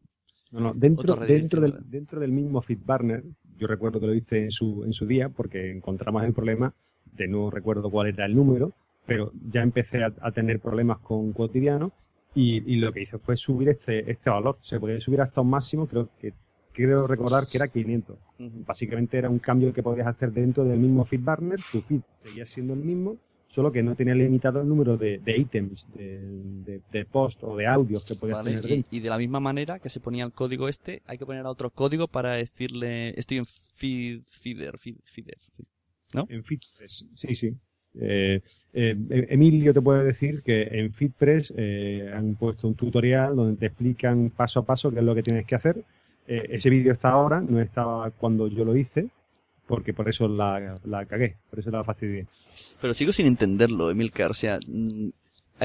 No, 0.49 0.59
no, 0.59 0.73
dentro, 0.73 1.15
dentro, 1.17 1.61
del, 1.61 1.75
dentro 1.85 2.19
del 2.19 2.31
mismo 2.31 2.63
feedburner, 2.63 3.23
yo 3.57 3.67
recuerdo 3.67 3.99
que 3.99 4.07
lo 4.07 4.15
hice 4.15 4.45
en 4.45 4.51
su, 4.51 4.83
en 4.83 4.93
su 4.93 5.05
día 5.05 5.29
porque 5.29 5.69
encontramos 5.69 6.23
el 6.23 6.33
problema, 6.33 6.73
de 7.13 7.27
no 7.27 7.51
recuerdo 7.51 7.91
cuál 7.91 8.07
era 8.07 8.25
el 8.25 8.35
número, 8.35 8.73
pero 9.05 9.31
ya 9.49 9.61
empecé 9.61 10.03
a, 10.03 10.31
tener 10.31 10.59
problemas 10.59 10.99
con 10.99 11.33
cotidiano 11.33 11.91
y, 12.33 12.77
lo 12.77 12.93
que 12.93 13.01
hice 13.01 13.17
fue 13.17 13.35
subir 13.35 13.69
este, 13.69 14.09
este 14.09 14.29
valor. 14.29 14.57
Se 14.61 14.79
podía 14.79 14.99
subir 14.99 15.21
hasta 15.21 15.41
un 15.41 15.49
máximo, 15.49 15.87
creo 15.87 16.09
que 16.19 16.33
quiero 16.71 17.07
recordar 17.07 17.45
que 17.47 17.57
era 17.57 17.67
500. 17.67 18.17
Básicamente 18.65 19.17
era 19.17 19.29
un 19.29 19.39
cambio 19.39 19.73
que 19.73 19.83
podías 19.83 20.07
hacer 20.07 20.31
dentro 20.31 20.63
del 20.63 20.79
mismo 20.79 21.05
feedburner, 21.05 21.59
tu 21.71 21.81
feed 21.81 22.01
seguía 22.23 22.45
siendo 22.45 22.73
el 22.73 22.79
mismo, 22.79 23.17
solo 23.47 23.71
que 23.71 23.83
no 23.83 23.95
tenía 23.95 24.15
limitado 24.15 24.61
el 24.61 24.67
número 24.67 24.97
de, 24.97 25.19
de 25.19 25.37
ítems, 25.37 25.85
de, 25.93 26.81
de, 26.91 27.05
post 27.05 27.43
o 27.43 27.55
de 27.55 27.67
audios 27.67 28.05
que 28.05 28.15
podías 28.15 28.43
tener. 28.43 28.65
Y, 28.65 28.85
y, 28.89 28.99
de 29.01 29.09
la 29.09 29.17
misma 29.17 29.39
manera 29.39 29.79
que 29.79 29.89
se 29.89 29.99
ponía 29.99 30.23
el 30.23 30.31
código 30.31 30.69
este, 30.69 31.01
hay 31.05 31.17
que 31.17 31.25
poner 31.25 31.45
otro 31.45 31.69
código 31.69 32.07
para 32.07 32.35
decirle, 32.35 33.09
estoy 33.19 33.39
en 33.39 33.45
feed, 33.45 34.21
feeder, 34.23 34.77
feeder, 34.77 35.37
¿no? 36.13 36.25
En 36.29 36.43
FeedPress, 36.43 37.05
sí, 37.15 37.35
sí. 37.35 37.57
Eh, 37.99 38.41
eh, 38.73 38.95
Emilio 39.29 39.73
te 39.73 39.81
puede 39.81 40.03
decir 40.03 40.41
que 40.43 40.63
en 40.63 40.93
FeedPress 40.93 41.53
eh, 41.57 42.11
han 42.13 42.35
puesto 42.35 42.67
un 42.67 42.75
tutorial 42.75 43.35
donde 43.35 43.57
te 43.57 43.65
explican 43.67 44.29
paso 44.29 44.61
a 44.61 44.65
paso 44.65 44.91
qué 44.91 44.99
es 44.99 45.05
lo 45.05 45.15
que 45.15 45.23
tienes 45.23 45.45
que 45.45 45.55
hacer. 45.55 45.83
ese 46.27 46.69
vídeo 46.69 46.93
está 46.93 47.09
ahora, 47.09 47.41
no 47.41 47.59
estaba 47.59 48.09
cuando 48.11 48.47
yo 48.47 48.63
lo 48.63 48.75
hice, 48.75 49.09
porque 49.67 49.93
por 49.93 50.07
eso 50.07 50.27
la, 50.27 50.75
cagué, 51.07 51.37
por 51.49 51.59
eso 51.59 51.71
la 51.71 51.83
fastidié. 51.83 52.27
Pero 52.79 52.93
sigo 52.93 53.11
sin 53.11 53.25
entenderlo, 53.25 53.91
Emilcar. 53.91 54.31
O 54.31 54.33
sea, 54.33 54.59
mm, 54.67 55.09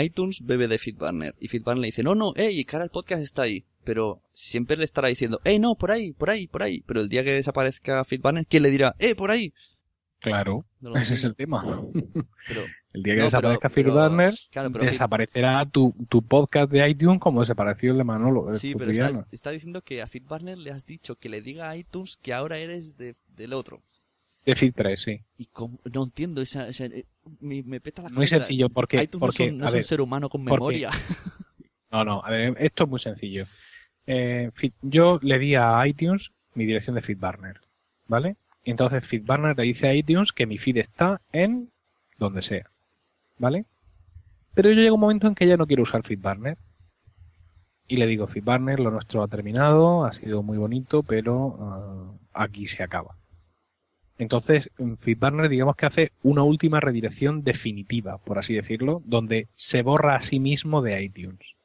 iTunes 0.01 0.44
bebe 0.44 0.66
de 0.66 0.78
FeedBurner 0.78 1.32
y 1.40 1.48
FeedBurner 1.48 1.81
le 1.81 1.86
dice, 1.86 2.03
no, 2.03 2.15
no, 2.15 2.32
hey, 2.35 2.65
cara, 2.65 2.85
el 2.85 2.90
podcast 2.90 3.23
está 3.23 3.43
ahí. 3.43 3.65
Pero 3.85 4.20
siempre 4.32 4.77
le 4.77 4.82
estará 4.82 5.07
diciendo, 5.07 5.40
hey, 5.44 5.61
no, 5.61 5.77
por 5.77 5.93
ahí, 5.93 6.12
por 6.12 6.31
ahí, 6.31 6.48
por 6.48 6.65
ahí. 6.65 6.82
Pero 6.86 7.01
el 7.01 7.09
día 7.09 7.23
que 7.23 7.32
desaparezca 7.32 8.05
FeedBurner, 8.05 8.47
¿quién 8.47 8.65
le 8.65 8.70
dirá, 8.70 8.97
eh, 8.98 9.15
por 9.15 9.31
ahí? 9.31 9.53
Claro, 10.20 10.64
ese 10.94 11.14
es 11.14 11.24
el 11.24 11.36
tema. 11.36 11.62
el 12.93 13.02
día 13.02 13.16
que 13.16 13.22
desaparezca 13.22 13.68
FeedBurner, 13.68 14.34
desaparecerá 14.80 15.66
tu, 15.66 15.94
tu, 16.09 16.22
podcast 16.22 16.70
de 16.70 16.88
iTunes 16.88 17.20
como 17.20 17.40
desapareció 17.40 17.93
el 17.93 17.98
de 17.98 18.05
Manolo. 18.05 18.52
Sí, 18.55 18.74
pero 18.74 18.90
está, 18.90 19.26
está, 19.30 19.51
diciendo 19.51 19.82
que 19.82 20.02
a 20.02 20.06
FeedBurner 20.06 20.59
le 20.59 20.70
has 20.70 20.86
dicho 20.86 21.16
que 21.16 21.28
le 21.28 21.43
diga 21.43 21.70
a 21.70 21.76
iTunes 21.76 22.16
que 22.16 22.32
ahora 22.32 22.59
eres 22.59 22.97
de, 22.97 23.14
del 23.28 23.52
otro. 23.52 23.82
De 24.44 24.55
FeedPress, 24.55 25.02
sí. 25.02 25.20
Y 25.36 25.48
no 25.93 26.05
entiendo, 26.05 26.40
esa, 26.40 26.68
eh, 26.68 27.06
me, 27.40 27.62
me, 27.64 27.80
peta 27.80 28.02
la 28.02 28.09
Muy 28.10 28.28
sencillo, 28.28 28.68
porque... 28.68 29.09
porque 29.18 29.51
no, 29.51 29.66
es 29.66 29.74
un 29.74 29.82
ser 29.82 30.01
humano 30.01 30.28
con 30.28 30.44
memoria. 30.44 30.90
No, 31.88 32.05
no, 32.05 32.20
a 32.22 32.30
ver, 32.30 32.56
esto 32.59 32.82
es 32.82 32.90
muy 32.90 32.98
sencillo. 32.98 33.47
Eh, 34.06 34.51
yo 34.82 35.20
le 35.22 35.38
di 35.38 35.55
a 35.55 35.86
iTunes 35.86 36.32
mi 36.55 36.66
dirección 36.66 36.97
de 36.97 37.01
FeedBurner, 37.01 37.60
¿vale? 38.09 38.36
Entonces 38.66 39.06
FeedBurner 39.06 39.56
le 39.56 39.62
dice 39.62 39.86
a 39.86 39.94
iTunes 39.94 40.32
que 40.32 40.44
mi 40.44 40.59
feed 40.59 40.78
está 40.78 41.20
en 41.32 41.70
donde 42.18 42.43
sea, 42.43 42.68
¿vale? 43.38 43.64
Pero 44.55 44.70
yo 44.70 44.82
llego 44.82 44.97
un 44.97 45.01
momento 45.01 45.28
en 45.28 45.36
que 45.36 45.47
ya 45.47 45.56
no 45.56 45.66
quiero 45.66 45.84
usar 45.84 46.02
FeedBurner. 46.02 46.59
Y 47.86 47.97
le 47.97 48.09
digo, 48.09 48.26
FeedBurner, 48.26 48.80
lo 48.80 48.90
nuestro 48.90 49.22
ha 49.22 49.28
terminado, 49.28 50.05
ha 50.05 50.12
sido 50.12 50.43
muy 50.43 50.59
bonito, 50.59 51.05
pero 51.05 51.56
ah, 51.60 52.43
aquí 52.44 52.66
se 52.66 52.82
acaba. 52.82 53.16
Entonces, 54.18 54.70
FeedBurner 54.98 55.48
digamos 55.48 55.76
que 55.76 55.86
hace 55.86 56.12
una 56.24 56.43
última 56.43 56.80
redirección 56.80 57.44
definitiva, 57.44 58.18
por 58.18 58.38
así 58.38 58.55
decirlo, 58.55 59.01
donde 59.05 59.47
se 59.55 59.82
borra 59.82 60.16
a 60.16 60.20
sí 60.20 60.40
mismo 60.40 60.82
de 60.82 61.05
iTunes. 61.05 61.55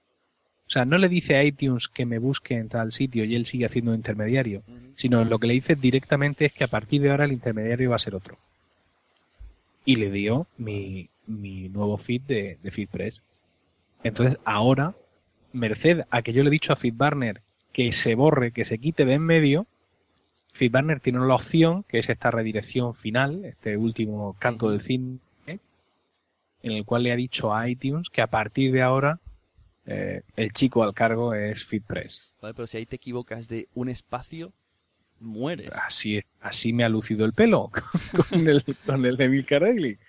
O 0.72 0.74
sea, 0.74 0.86
no 0.86 0.98
le 0.98 1.10
dice 1.10 1.36
a 1.36 1.44
iTunes 1.44 1.90
que 1.90 2.06
me 2.06 2.18
busque 2.18 2.56
en 2.56 2.70
tal 2.70 2.94
sitio 2.94 3.26
y 3.26 3.36
él 3.36 3.46
sigue 3.46 3.66
haciendo 3.66 3.94
intermediario, 3.94 4.64
sino 4.96 5.26
lo 5.26 5.38
que 5.38 5.48
le 5.48 5.54
dice 5.56 5.76
directamente 5.76 6.46
es 6.46 6.54
que 6.54 6.64
a 6.64 6.70
partir 6.70 7.02
de 7.02 7.12
ahora 7.12 7.26
el 7.26 7.34
intermediario 7.34 7.90
va 7.90 7.98
a 7.98 8.00
ser 8.00 8.16
otro. 8.16 8.38
Y 9.84 9.98
le 9.98 10.10
dio 10.10 10.48
mi, 10.58 11.10
nuevo 11.28 11.98
feed 11.98 12.22
de, 12.22 12.58
de 12.64 12.72
FeedPress. 12.72 13.22
Entonces, 14.02 14.40
ahora, 14.46 14.96
merced 15.52 16.06
a 16.10 16.22
que 16.22 16.32
yo 16.32 16.42
le 16.42 16.48
he 16.48 16.52
dicho 16.52 16.72
a 16.72 16.78
FeedBurner 16.78 17.42
que 17.74 17.92
se 17.92 18.16
borre, 18.16 18.54
que 18.54 18.64
se 18.64 18.78
quite 18.78 19.04
de 19.04 19.16
en 19.16 19.24
medio, 19.24 19.68
FeedBurner 20.54 21.02
tiene 21.02 21.20
la 21.20 21.36
opción, 21.36 21.84
que 21.84 22.00
es 22.00 22.08
esta 22.08 22.32
redirección 22.32 22.96
final, 22.96 23.44
este 23.44 23.76
último 23.76 24.38
canto 24.40 24.72
del 24.72 24.80
cine, 24.80 25.20
en 25.48 26.72
el 26.72 26.86
cual 26.86 27.04
le 27.04 27.12
ha 27.12 27.18
dicho 27.18 27.54
a 27.54 27.68
iTunes 27.68 28.10
que 28.10 28.22
a 28.22 28.28
partir 28.28 28.72
de 28.72 28.84
ahora 28.84 29.20
eh, 29.92 30.24
el 30.36 30.52
chico 30.52 30.84
al 30.84 30.94
cargo 30.94 31.34
es 31.34 31.66
FeedPress. 31.66 32.34
Vale, 32.42 32.54
pero 32.54 32.68
si 32.68 32.78
ahí 32.78 32.86
te 32.86 32.96
equivocas 32.96 33.48
de 33.48 33.68
un 33.74 33.90
espacio, 33.90 34.54
muere. 35.20 35.70
Así, 35.74 36.22
así 36.40 36.74
me 36.74 36.84
ha 36.84 36.90
lucido 36.90 37.26
el 37.26 37.34
pelo 37.34 37.72
con 38.30 38.48
el, 38.48 38.64
con 38.86 39.06
el 39.06 39.18
de 39.18 39.30
Milcar 39.30 39.62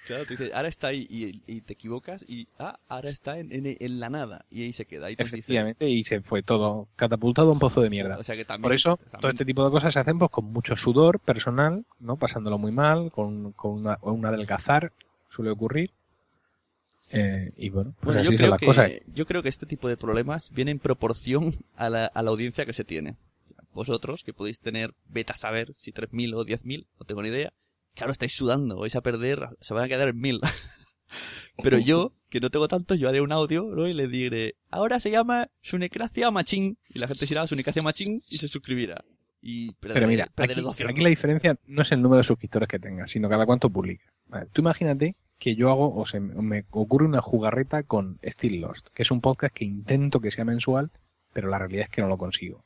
Claro, 0.06 0.24
tú 0.24 0.30
dices, 0.30 0.52
ahora 0.54 0.68
está 0.68 0.88
ahí 0.88 1.06
y, 1.09 1.60
te 1.60 1.74
equivocas 1.74 2.24
y 2.26 2.48
ah, 2.59 2.78
ahora 2.88 3.10
está 3.10 3.38
en, 3.38 3.48
en, 3.52 4.00
la 4.00 4.09
nada 4.09 4.44
y 4.50 4.62
ahí 4.62 4.72
se 4.72 4.86
queda. 4.86 5.10
Efectivamente, 5.10 5.88
y 5.88 6.04
se 6.04 6.20
fue 6.20 6.42
todo 6.42 6.88
catapultado 6.96 7.50
a 7.50 7.52
un 7.52 7.59
pozo 7.59 7.82
de 7.82 7.90
mierda. 7.90 8.18
O 8.18 8.22
sea 8.22 8.36
que 8.36 8.44
también, 8.44 8.62
Por 8.62 8.74
eso, 8.74 8.98
todo 9.20 9.30
este 9.30 9.44
tipo 9.44 9.64
de 9.64 9.70
cosas 9.70 9.94
se 9.94 10.00
hacen 10.00 10.18
pues, 10.18 10.30
con 10.30 10.46
mucho 10.46 10.76
sudor 10.76 11.20
personal, 11.20 11.84
no 12.00 12.16
pasándolo 12.16 12.56
muy 12.56 12.72
mal, 12.72 13.10
con, 13.10 13.52
con 13.52 13.72
una, 13.72 13.98
un 14.02 14.24
adelgazar, 14.24 14.92
suele 15.28 15.50
ocurrir. 15.50 15.90
Eh, 17.12 17.48
y 17.56 17.68
bueno, 17.70 17.94
pues 18.01 18.16
así 18.16 18.30
yo, 18.30 18.36
creo 18.36 18.56
que, 18.56 19.02
yo 19.06 19.26
creo 19.26 19.43
que 19.43 19.48
este 19.48 19.66
tipo 19.66 19.89
de 19.89 19.97
problemas 19.97 20.51
vienen 20.51 20.76
en 20.76 20.78
proporción 20.78 21.52
a 21.76 21.90
la, 21.90 22.06
a 22.06 22.22
la 22.22 22.30
audiencia 22.30 22.64
que 22.64 22.72
se 22.72 22.84
tiene 22.84 23.16
vosotros, 23.74 24.22
que 24.24 24.32
podéis 24.32 24.60
tener, 24.60 24.94
beta 25.09 25.34
saber 25.34 25.72
si 25.74 25.93
3.000 25.93 26.34
o 26.34 26.44
10.000, 26.44 26.86
no 26.98 27.06
tengo 27.06 27.22
ni 27.22 27.28
idea, 27.28 27.52
claro, 27.94 28.12
estáis 28.12 28.34
sudando, 28.34 28.78
vais 28.78 28.97
a 28.97 29.01
perder, 29.01 29.48
se 29.60 29.74
van 29.74 29.84
a 29.84 29.89
quedar 29.89 30.09
en 30.09 30.16
1.000. 30.16 30.40
Pero 31.62 31.78
yo, 31.78 32.12
que 32.30 32.40
no 32.40 32.51
tengo 32.51 32.66
tantos, 32.68 32.98
yo 32.98 33.09
haré 33.09 33.20
un 33.20 33.32
audio, 33.32 33.64
¿no? 33.64 33.86
Y 33.86 33.93
le 33.93 34.09
diré, 34.09 34.55
ahora 34.70 34.98
se 35.01 35.10
llama 35.10 35.48
Sunecracia 35.60 36.30
Machín. 36.30 36.78
Y 36.89 36.98
la 36.98 37.06
gente 37.06 37.26
dirá 37.26 37.47
Sunecracia 37.47 37.82
Machín 37.82 38.14
y 38.14 38.36
se 38.39 38.48
suscribirá. 38.48 39.05
Y 39.43 39.72
Pero 39.74 40.06
mira, 40.06 40.32
aquí, 40.36 41.01
la 41.01 41.09
diferencia 41.09 41.59
no 41.66 41.82
es 41.82 41.93
el 41.93 42.01
número 42.01 42.18
de 42.18 42.24
suscriptores 42.24 42.68
que 42.68 42.78
tenga, 42.78 43.06
sino 43.06 43.28
cada 43.28 43.44
cuánto 43.44 43.68
publica. 43.68 44.05
tú 44.52 44.62
imagínate 44.62 45.16
que 45.43 45.56
yo 45.56 45.70
hago, 45.70 45.93
o 45.97 46.06
se 46.06 46.20
me 46.20 46.64
ocurre 46.70 47.05
una 47.05 47.20
jugarreta 47.20 47.82
con 47.82 48.16
Still 48.23 48.60
Lost, 48.60 48.90
que 48.94 49.02
es 49.02 49.10
un 49.10 49.20
podcast 49.20 49.52
que 49.52 49.64
intento 49.64 50.20
que 50.20 50.31
sea 50.31 50.44
mensual, 50.44 50.93
pero 51.32 51.48
la 51.48 51.59
realidad 51.59 51.86
es 51.86 51.90
que 51.90 52.01
no 52.01 52.06
lo 52.06 52.16
consigo. 52.16 52.62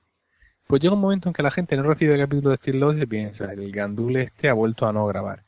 Pues 0.66 0.82
llega 0.82 0.92
un 0.92 1.00
momento 1.00 1.30
en 1.30 1.32
que 1.32 1.42
la 1.42 1.50
gente 1.50 1.74
no 1.78 1.84
recibe 1.84 2.12
el 2.12 2.20
capítulo 2.20 2.50
de 2.50 2.58
Steel 2.58 2.78
Lost 2.78 3.00
y 3.00 3.06
piensa, 3.06 3.50
el 3.50 3.72
gandule 3.72 4.24
este 4.24 4.50
ha 4.50 4.52
vuelto 4.52 4.86
a 4.86 4.92
no 4.92 5.06
grabar. 5.06 5.44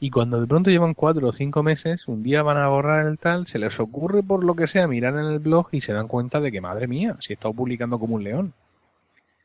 Y 0.00 0.08
cuando 0.08 0.40
de 0.40 0.46
pronto 0.46 0.70
llevan 0.70 0.94
cuatro 0.94 1.28
o 1.28 1.32
cinco 1.34 1.62
meses, 1.62 2.08
un 2.08 2.22
día 2.22 2.42
van 2.42 2.56
a 2.56 2.68
borrar 2.68 3.06
el 3.06 3.18
tal, 3.18 3.46
se 3.46 3.58
les 3.58 3.78
ocurre 3.78 4.22
por 4.22 4.42
lo 4.42 4.54
que 4.54 4.66
sea 4.66 4.88
mirar 4.88 5.12
en 5.18 5.26
el 5.26 5.40
blog 5.40 5.68
y 5.72 5.82
se 5.82 5.92
dan 5.92 6.08
cuenta 6.08 6.40
de 6.40 6.50
que, 6.50 6.62
madre 6.62 6.88
mía, 6.88 7.18
si 7.20 7.32
he 7.32 7.34
estado 7.34 7.52
publicando 7.52 7.98
como 7.98 8.14
un 8.14 8.24
león. 8.24 8.54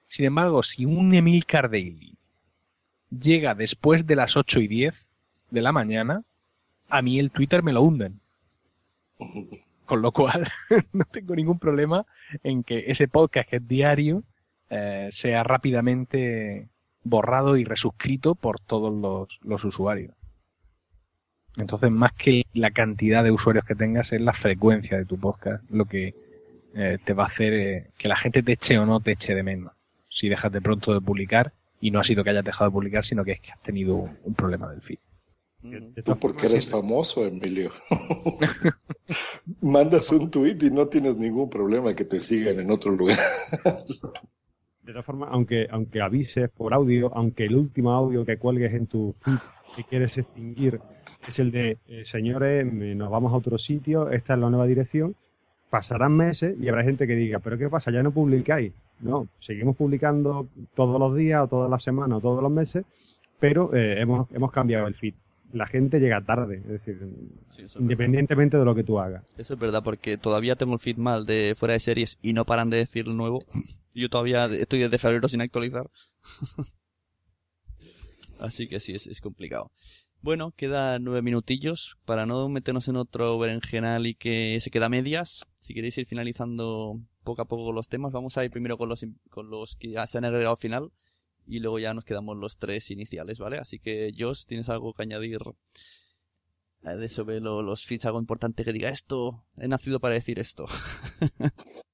Sin 0.07 0.23
embargo, 0.27 0.63
si 0.63 0.85
un 0.85 1.13
Emil 1.13 1.43
Daily 1.51 2.15
llega 3.09 3.53
después 3.53 4.07
de 4.07 4.15
las 4.15 4.37
8 4.37 4.61
y 4.61 4.69
10 4.69 5.09
de 5.51 5.61
la 5.61 5.73
mañana, 5.73 6.23
a 6.89 7.01
mí 7.01 7.19
el 7.19 7.31
Twitter 7.31 7.63
me 7.63 7.73
lo 7.73 7.81
hunden. 7.81 8.19
Con 9.85 10.01
lo 10.01 10.11
cual, 10.11 10.47
no 10.93 11.05
tengo 11.05 11.35
ningún 11.35 11.59
problema 11.59 12.05
en 12.43 12.63
que 12.63 12.85
ese 12.87 13.07
podcast 13.07 13.49
que 13.49 13.57
es 13.57 13.67
diario 13.67 14.23
eh, 14.69 15.07
sea 15.11 15.43
rápidamente 15.43 16.67
borrado 17.03 17.55
y 17.55 17.63
resuscrito 17.63 18.35
por 18.35 18.59
todos 18.59 18.93
los, 18.93 19.39
los 19.43 19.63
usuarios. 19.63 20.13
Entonces, 21.55 21.89
más 21.89 22.11
que 22.13 22.43
la 22.53 22.71
cantidad 22.71 23.23
de 23.23 23.31
usuarios 23.31 23.65
que 23.65 23.75
tengas, 23.75 24.11
es 24.11 24.21
la 24.21 24.33
frecuencia 24.33 24.97
de 24.97 25.05
tu 25.05 25.17
podcast 25.17 25.63
lo 25.69 25.85
que, 25.85 26.13
eh, 26.79 26.99
te 27.03 27.13
va 27.13 27.23
a 27.23 27.27
hacer 27.27 27.53
eh, 27.53 27.87
que 27.97 28.07
la 28.07 28.15
gente 28.15 28.43
te 28.43 28.51
eche 28.51 28.77
o 28.77 28.85
no 28.85 28.99
te 28.99 29.13
eche 29.13 29.33
de 29.33 29.41
menos. 29.41 29.73
Si 30.09 30.29
dejas 30.29 30.51
de 30.51 30.61
pronto 30.61 30.93
de 30.93 31.01
publicar 31.01 31.51
y 31.81 31.89
no 31.89 31.99
ha 31.99 32.03
sido 32.03 32.23
que 32.23 32.29
hayas 32.29 32.45
dejado 32.45 32.69
de 32.69 32.73
publicar, 32.73 33.03
sino 33.03 33.25
que 33.25 33.31
es 33.31 33.39
que 33.39 33.51
has 33.51 33.61
tenido 33.63 33.95
un 33.95 34.33
problema 34.35 34.69
del 34.69 34.83
feed. 34.83 34.99
Tú 35.61 36.19
porque 36.19 36.45
eres 36.45 36.69
famoso, 36.69 37.25
Emilio. 37.25 37.71
Mandas 39.61 40.11
un 40.11 40.29
tweet 40.29 40.57
y 40.61 40.69
no 40.69 40.87
tienes 40.87 41.17
ningún 41.17 41.49
problema 41.49 41.93
que 41.93 42.05
te 42.05 42.19
sigan 42.19 42.59
en 42.59 42.71
otro 42.71 42.91
lugar. 42.91 43.17
de 44.83 44.91
todas 44.93 45.05
formas, 45.05 45.29
aunque, 45.31 45.67
aunque 45.69 46.01
avises 46.01 46.49
por 46.49 46.73
audio, 46.73 47.11
aunque 47.15 47.45
el 47.45 47.55
último 47.55 47.91
audio 47.91 48.25
que 48.25 48.37
cuelgues 48.37 48.73
en 48.73 48.87
tu 48.87 49.13
feed 49.13 49.39
que 49.75 49.83
quieres 49.83 50.17
extinguir 50.17 50.79
es 51.27 51.39
el 51.39 51.51
de, 51.51 51.77
eh, 51.87 52.05
señores, 52.05 52.65
nos 52.71 53.09
vamos 53.09 53.33
a 53.33 53.35
otro 53.35 53.57
sitio, 53.57 54.09
esta 54.09 54.35
es 54.35 54.39
la 54.39 54.49
nueva 54.49 54.65
dirección, 54.65 55.15
pasarán 55.69 56.15
meses 56.15 56.55
y 56.57 56.69
habrá 56.69 56.83
gente 56.83 57.05
que 57.05 57.15
diga, 57.15 57.39
pero 57.39 57.57
¿qué 57.57 57.67
pasa? 57.67 57.91
Ya 57.91 58.01
no 58.01 58.11
publicáis. 58.11 58.71
No, 59.01 59.27
seguimos 59.39 59.75
publicando 59.75 60.47
todos 60.73 60.99
los 60.99 61.15
días 61.15 61.43
o 61.43 61.47
todas 61.47 61.69
las 61.69 61.83
semanas 61.83 62.19
o 62.19 62.21
todos 62.21 62.41
los 62.41 62.51
meses, 62.51 62.85
pero 63.39 63.75
eh, 63.75 63.99
hemos, 63.99 64.31
hemos 64.31 64.51
cambiado 64.51 64.87
el 64.87 64.95
feed 64.95 65.13
la 65.51 65.67
gente 65.67 65.99
llega 65.99 66.23
tarde, 66.23 66.57
es 66.57 66.67
decir, 66.67 66.99
independientemente 67.79 68.57
de 68.57 68.65
lo 68.65 68.75
que 68.75 68.83
tú 68.83 68.99
hagas. 68.99 69.23
Eso 69.37 69.53
es 69.53 69.59
verdad, 69.59 69.83
porque 69.83 70.17
todavía 70.17 70.55
tengo 70.55 70.73
el 70.73 70.79
feed 70.79 70.97
mal 70.97 71.25
de 71.25 71.55
fuera 71.57 71.73
de 71.73 71.79
series 71.79 72.19
y 72.21 72.33
no 72.33 72.45
paran 72.45 72.69
de 72.69 72.77
decir 72.77 73.07
lo 73.07 73.13
nuevo. 73.13 73.43
Yo 73.93 74.09
todavía 74.09 74.45
estoy 74.45 74.79
desde 74.79 74.97
febrero 74.97 75.27
sin 75.27 75.41
actualizar. 75.41 75.89
Así 78.39 78.67
que 78.67 78.79
sí, 78.79 78.93
es, 78.93 79.07
es 79.07 79.21
complicado. 79.21 79.71
Bueno, 80.21 80.51
queda 80.55 80.99
nueve 80.99 81.21
minutillos 81.21 81.97
para 82.05 82.25
no 82.25 82.49
meternos 82.49 82.87
en 82.87 82.97
otro 82.97 83.37
berenjenal 83.39 84.05
y 84.05 84.15
que 84.15 84.59
se 84.61 84.69
queda 84.69 84.87
a 84.87 84.89
medias. 84.89 85.45
Si 85.55 85.73
queréis 85.73 85.97
ir 85.97 86.05
finalizando 86.05 86.99
poco 87.23 87.41
a 87.41 87.45
poco 87.45 87.71
los 87.71 87.87
temas, 87.87 88.11
vamos 88.11 88.37
a 88.37 88.45
ir 88.45 88.51
primero 88.51 88.77
con 88.77 88.89
los, 88.89 89.05
con 89.29 89.49
los 89.49 89.75
que 89.75 89.91
ya 89.91 90.05
se 90.05 90.17
han 90.17 90.25
agregado 90.25 90.51
al 90.51 90.57
final 90.57 90.91
y 91.47 91.59
luego 91.59 91.79
ya 91.79 91.93
nos 91.93 92.03
quedamos 92.03 92.37
los 92.37 92.57
tres 92.57 92.91
iniciales, 92.91 93.39
¿vale? 93.39 93.57
Así 93.57 93.79
que, 93.79 94.13
Josh, 94.17 94.45
¿tienes 94.45 94.69
algo 94.69 94.93
que 94.93 95.03
añadir 95.03 95.39
eh, 96.83 96.95
de 96.95 97.09
sobre 97.09 97.39
los 97.39 97.85
feeds? 97.85 98.05
Algo 98.05 98.19
importante 98.19 98.63
que 98.63 98.73
diga 98.73 98.89
esto, 98.89 99.45
he 99.57 99.67
nacido 99.67 99.99
para 99.99 100.15
decir 100.15 100.39
esto. 100.39 100.65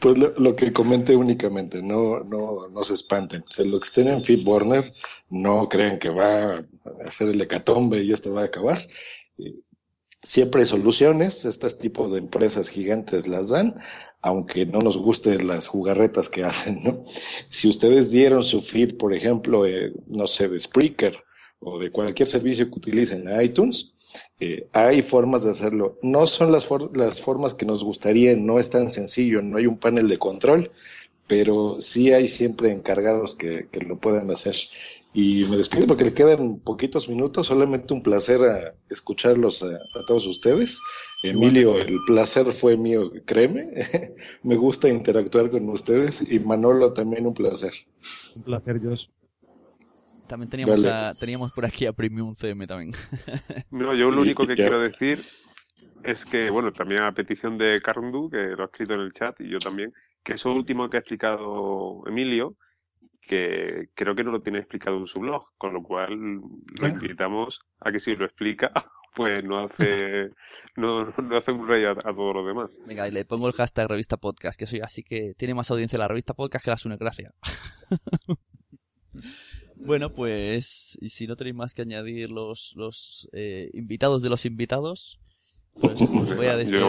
Pues 0.00 0.18
lo, 0.18 0.56
que 0.56 0.72
comenté 0.72 1.16
únicamente, 1.16 1.82
no, 1.82 2.20
no, 2.20 2.68
no 2.68 2.84
se 2.84 2.94
espanten. 2.94 3.42
O 3.48 3.50
sea, 3.50 3.64
los 3.64 3.80
que 3.80 3.86
estén 3.86 4.08
en 4.08 4.22
FeedBurner 4.22 4.92
no 5.30 5.68
crean 5.68 5.98
que 5.98 6.10
va 6.10 6.54
a 6.54 6.64
hacer 7.04 7.28
el 7.28 7.40
hecatombe 7.40 8.02
y 8.02 8.12
esto 8.12 8.32
va 8.32 8.42
a 8.42 8.46
acabar. 8.46 8.78
Siempre 10.22 10.62
hay 10.62 10.66
soluciones, 10.66 11.44
este 11.44 11.68
tipo 11.70 12.08
de 12.08 12.18
empresas 12.18 12.68
gigantes 12.68 13.28
las 13.28 13.50
dan, 13.50 13.80
aunque 14.22 14.66
no 14.66 14.80
nos 14.80 14.96
gusten 14.96 15.46
las 15.46 15.66
jugarretas 15.66 16.28
que 16.28 16.44
hacen, 16.50 16.82
¿no? 16.82 17.04
Si 17.48 17.68
ustedes 17.68 18.10
dieron 18.10 18.44
su 18.44 18.60
feed, 18.60 18.96
por 18.96 19.14
ejemplo, 19.14 19.66
eh, 19.66 19.92
no 20.06 20.26
sé, 20.26 20.48
de 20.48 20.58
Spreaker 20.58 21.16
o 21.60 21.78
de 21.78 21.90
cualquier 21.90 22.28
servicio 22.28 22.68
que 22.68 22.76
utilicen 22.76 23.24
iTunes, 23.40 23.94
eh, 24.40 24.68
hay 24.72 25.02
formas 25.02 25.44
de 25.44 25.50
hacerlo. 25.50 25.98
No 26.02 26.26
son 26.26 26.52
las, 26.52 26.66
las 26.94 27.20
formas 27.20 27.54
que 27.54 27.66
nos 27.66 27.82
gustaría, 27.82 28.36
no 28.36 28.58
es 28.58 28.70
tan 28.70 28.88
sencillo, 28.88 29.42
no 29.42 29.58
hay 29.58 29.66
un 29.66 29.78
panel 29.78 30.08
de 30.08 30.18
control, 30.18 30.70
pero 31.26 31.76
sí 31.80 32.12
hay 32.12 32.28
siempre 32.28 32.70
encargados 32.70 33.34
que, 33.34 33.68
que 33.70 33.80
lo 33.80 33.98
puedan 33.98 34.30
hacer. 34.30 34.54
Y 35.18 35.46
me 35.46 35.56
despido 35.56 35.86
porque 35.86 36.04
le 36.04 36.12
quedan 36.12 36.60
poquitos 36.60 37.08
minutos. 37.08 37.46
Solamente 37.46 37.94
un 37.94 38.02
placer 38.02 38.38
a 38.42 38.74
escucharlos 38.90 39.62
a, 39.62 40.04
todos 40.06 40.26
ustedes. 40.26 40.78
Emilio, 41.22 41.78
el 41.78 42.00
placer 42.06 42.44
fue 42.48 42.76
mío, 42.76 43.10
créeme. 43.24 43.64
me 44.42 44.56
gusta 44.56 44.90
interactuar 44.90 45.50
con 45.50 45.66
ustedes. 45.70 46.22
Y 46.30 46.38
Manolo, 46.38 46.92
también 46.92 47.24
un 47.24 47.32
placer. 47.32 47.72
Un 48.34 48.42
placer, 48.42 48.78
Josh. 48.78 49.06
También 50.28 50.50
teníamos, 50.50 50.86
teníamos 51.18 51.50
por 51.52 51.64
aquí 51.64 51.86
a 51.86 51.94
Premium 51.94 52.34
CM 52.34 52.66
también. 52.66 52.92
no, 53.70 53.94
yo 53.94 54.10
lo 54.10 54.20
único 54.20 54.46
que 54.46 54.54
quiero 54.54 54.80
decir 54.80 55.24
es 56.04 56.26
que, 56.26 56.50
bueno, 56.50 56.74
también 56.74 57.00
a 57.00 57.12
petición 57.12 57.56
de 57.56 57.80
Carndu, 57.80 58.28
que 58.28 58.48
lo 58.48 58.64
ha 58.64 58.66
escrito 58.66 58.92
en 58.92 59.00
el 59.00 59.14
chat, 59.14 59.40
y 59.40 59.48
yo 59.48 59.60
también, 59.60 59.94
que 60.22 60.34
eso 60.34 60.52
último 60.52 60.90
que 60.90 60.98
ha 60.98 61.00
explicado 61.00 62.02
Emilio, 62.06 62.54
que 63.26 63.90
creo 63.94 64.14
que 64.14 64.24
no 64.24 64.30
lo 64.30 64.40
tiene 64.40 64.58
explicado 64.58 64.98
en 64.98 65.06
su 65.06 65.20
blog, 65.20 65.46
con 65.58 65.74
lo 65.74 65.82
cual 65.82 66.10
lo 66.16 66.88
invitamos 66.88 67.60
a 67.80 67.90
que 67.90 67.98
si 67.98 68.14
lo 68.14 68.24
explica, 68.24 68.72
pues 69.14 69.44
no 69.44 69.58
hace, 69.58 70.30
no, 70.76 71.04
no 71.04 71.36
hace 71.36 71.52
un 71.52 71.66
rey 71.66 71.84
a, 71.84 71.94
todos 71.94 72.34
los 72.34 72.46
demás. 72.46 72.70
Venga, 72.86 73.08
y 73.08 73.10
le 73.10 73.24
pongo 73.24 73.48
el 73.48 73.54
hashtag 73.54 73.88
revista 73.88 74.16
podcast, 74.16 74.58
que 74.58 74.66
soy 74.66 74.80
así 74.80 75.02
que 75.02 75.34
tiene 75.36 75.54
más 75.54 75.70
audiencia 75.70 75.98
la 75.98 76.08
revista 76.08 76.34
podcast 76.34 76.64
que 76.64 76.70
la 76.70 76.76
Sune 76.76 76.96
Gracia. 76.96 77.34
bueno, 79.76 80.10
pues, 80.10 80.96
y 81.00 81.08
si 81.08 81.26
no 81.26 81.36
tenéis 81.36 81.56
más 81.56 81.74
que 81.74 81.82
añadir 81.82 82.30
los, 82.30 82.74
los 82.76 83.28
eh, 83.32 83.70
invitados 83.74 84.22
de 84.22 84.28
los 84.28 84.46
invitados, 84.46 85.18
pues 85.80 86.00
os 86.02 86.36
voy 86.36 86.46
a 86.46 86.56
despedir. 86.56 86.84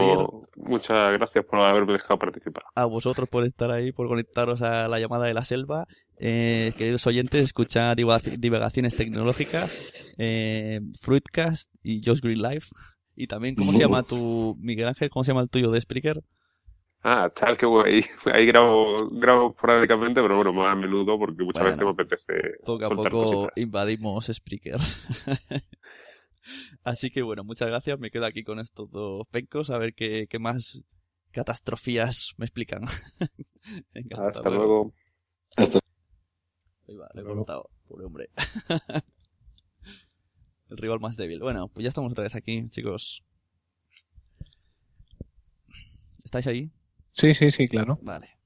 muchas 0.56 1.18
gracias 1.18 1.46
por 1.46 1.60
haberme 1.60 1.94
dejado 1.94 2.18
participar. 2.18 2.64
A 2.76 2.86
vosotros 2.86 3.28
por 3.30 3.44
estar 3.46 3.72
ahí, 3.72 3.92
por 3.92 4.08
conectaros 4.08 4.62
a 4.62 4.88
la 4.88 5.00
llamada 5.00 5.26
de 5.26 5.34
la 5.34 5.44
selva. 5.44 5.88
Eh, 6.20 6.74
queridos 6.78 7.06
oyentes, 7.06 7.44
escuchad 7.44 7.96
divagaciones 7.96 8.96
tecnológicas, 8.96 9.84
eh, 10.18 10.82
Fruitcast 11.00 11.72
y 11.84 12.02
Just 12.04 12.24
Green 12.24 12.42
Life. 12.42 12.68
Y 13.16 13.28
también, 13.28 13.56
¿cómo 13.56 13.74
se 13.74 13.80
llama 13.80 14.04
tu, 14.04 14.56
Miguel 14.60 14.88
Ángel? 14.88 15.10
¿Cómo 15.10 15.24
se 15.24 15.32
llama 15.32 15.42
el 15.42 15.50
tuyo 15.50 15.72
de 15.72 15.82
Spreaker? 15.82 16.24
Ah, 17.04 17.32
tal 17.34 17.58
que 17.58 17.66
ahí, 17.66 18.04
ahí 18.34 18.46
grabo, 18.46 19.08
grabo 19.12 19.52
esporádicamente, 19.52 20.22
pero 20.22 20.36
bueno, 20.36 20.54
más 20.54 20.74
a 20.74 20.76
menudo 20.76 21.18
porque 21.18 21.44
muchas 21.44 21.64
veces 21.64 21.86
me 21.86 21.92
apetece. 21.92 22.34
Poco 22.66 22.86
a 22.86 22.90
poco 22.90 23.50
invadimos 23.56 24.26
Spreaker. 24.26 24.78
Así 26.84 27.10
que 27.10 27.22
bueno, 27.22 27.44
muchas 27.44 27.70
gracias. 27.70 28.00
Me 28.00 28.12
quedo 28.12 28.26
aquí 28.26 28.44
con 28.44 28.60
estos 28.60 28.90
dos 28.90 29.28
pencos 29.30 29.70
a 29.70 29.78
ver 29.78 29.94
qué, 29.94 30.28
qué 30.30 30.40
más 30.40 30.84
catastrofías 31.32 32.34
me 32.38 32.46
explican. 32.46 32.82
hasta, 34.18 34.50
luego. 34.50 34.94
Hasta 35.56 35.80
Ahí 36.88 36.96
va, 36.96 37.10
le 37.14 37.22
he 37.22 37.24
cortado, 37.24 37.70
pobre 37.88 38.06
hombre. 38.06 38.30
El 40.70 40.78
rival 40.78 41.00
más 41.00 41.16
débil. 41.18 41.40
Bueno, 41.40 41.70
pues 41.70 41.84
ya 41.84 41.90
estamos 41.90 42.12
otra 42.12 42.24
vez 42.24 42.36
aquí, 42.36 42.70
chicos. 42.70 43.24
¿Estáis 46.24 46.48
ahí? 46.48 46.72
Sí, 47.14 47.34
sí, 47.34 47.52
sí, 47.52 47.68
claro. 47.68 47.98
Vale. 48.02 48.38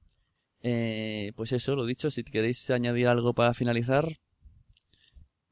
Eh, 0.60 1.32
pues 1.34 1.52
eso, 1.52 1.74
lo 1.74 1.84
dicho, 1.84 2.10
si 2.10 2.22
queréis 2.22 2.70
añadir 2.70 3.08
algo 3.08 3.34
para 3.34 3.54
finalizar, 3.54 4.06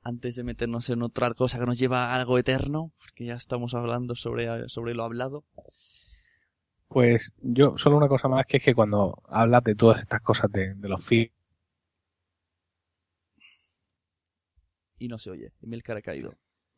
antes 0.03 0.37
de 0.37 0.45
meternos 0.45 0.91
en 0.91 1.03
otra 1.03 1.31
cosa 1.33 1.59
que 1.59 1.67
nos 1.67 1.79
lleva 1.79 2.07
a 2.07 2.15
algo 2.15 2.39
eterno, 2.39 2.93
porque 3.01 3.27
ya 3.27 3.35
estamos 3.35 3.75
hablando 3.75 4.15
sobre, 4.15 4.69
sobre 4.69 4.95
lo 4.95 5.05
hablado. 5.05 5.45
Pues 6.89 7.33
yo, 7.41 7.79
solo 7.79 7.97
una 7.97 8.09
cosa 8.09 8.29
más, 8.29 8.47
que 8.47 8.57
es 8.57 8.63
que 8.63 8.75
cuando 8.75 9.23
hablas 9.29 9.63
de 9.65 9.75
todas 9.75 10.01
estas 10.01 10.23
cosas 10.23 10.51
de, 10.51 10.75
los 10.81 11.05
feeds... 11.05 11.33
Y 14.99 15.09
no 15.09 15.19
se 15.19 15.31
oye, 15.31 15.53
Emilcar 15.63 15.97
ha 15.97 16.03
caído. 16.03 16.33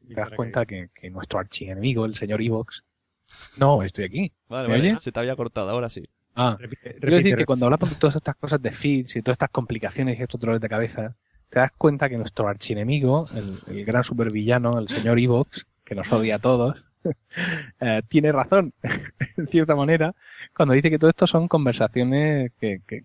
Te 0.06 0.14
das 0.14 0.30
cuenta 0.30 0.66
que, 0.66 0.90
que 0.94 1.10
nuestro 1.10 1.38
archienemigo, 1.38 2.04
el 2.04 2.14
señor 2.14 2.42
Evox... 2.42 2.84
No, 3.56 3.82
estoy 3.82 4.04
aquí. 4.04 4.32
Vale, 4.48 4.68
vale, 4.68 4.94
se 4.96 5.10
te 5.10 5.20
había 5.20 5.36
cortado, 5.36 5.70
ahora 5.70 5.88
sí. 5.88 6.04
Ah, 6.34 6.56
quiero 7.00 7.16
decir 7.16 7.36
que 7.36 7.44
cuando 7.44 7.66
hablamos 7.66 7.90
de 7.90 7.96
todas 7.96 8.16
estas 8.16 8.36
cosas 8.36 8.60
de 8.60 8.70
feeds 8.70 9.16
y 9.16 9.22
todas 9.22 9.34
estas 9.34 9.50
complicaciones 9.50 10.18
y 10.18 10.22
estos 10.22 10.40
dolores 10.40 10.60
de 10.60 10.68
cabeza, 10.68 11.16
te 11.52 11.58
das 11.58 11.72
cuenta 11.76 12.08
que 12.08 12.16
nuestro 12.16 12.48
archienemigo, 12.48 13.26
el, 13.36 13.76
el 13.76 13.84
gran 13.84 14.02
supervillano, 14.02 14.78
el 14.78 14.88
señor 14.88 15.18
Evox, 15.18 15.66
que 15.84 15.94
nos 15.94 16.10
odia 16.10 16.36
a 16.36 16.38
todos, 16.38 16.82
eh, 17.80 18.00
tiene 18.08 18.32
razón, 18.32 18.72
en 19.36 19.46
cierta 19.48 19.76
manera, 19.76 20.14
cuando 20.56 20.72
dice 20.72 20.88
que 20.88 20.98
todo 20.98 21.10
esto 21.10 21.26
son 21.26 21.48
conversaciones 21.48 22.52
que, 22.58 22.80
que, 22.86 23.04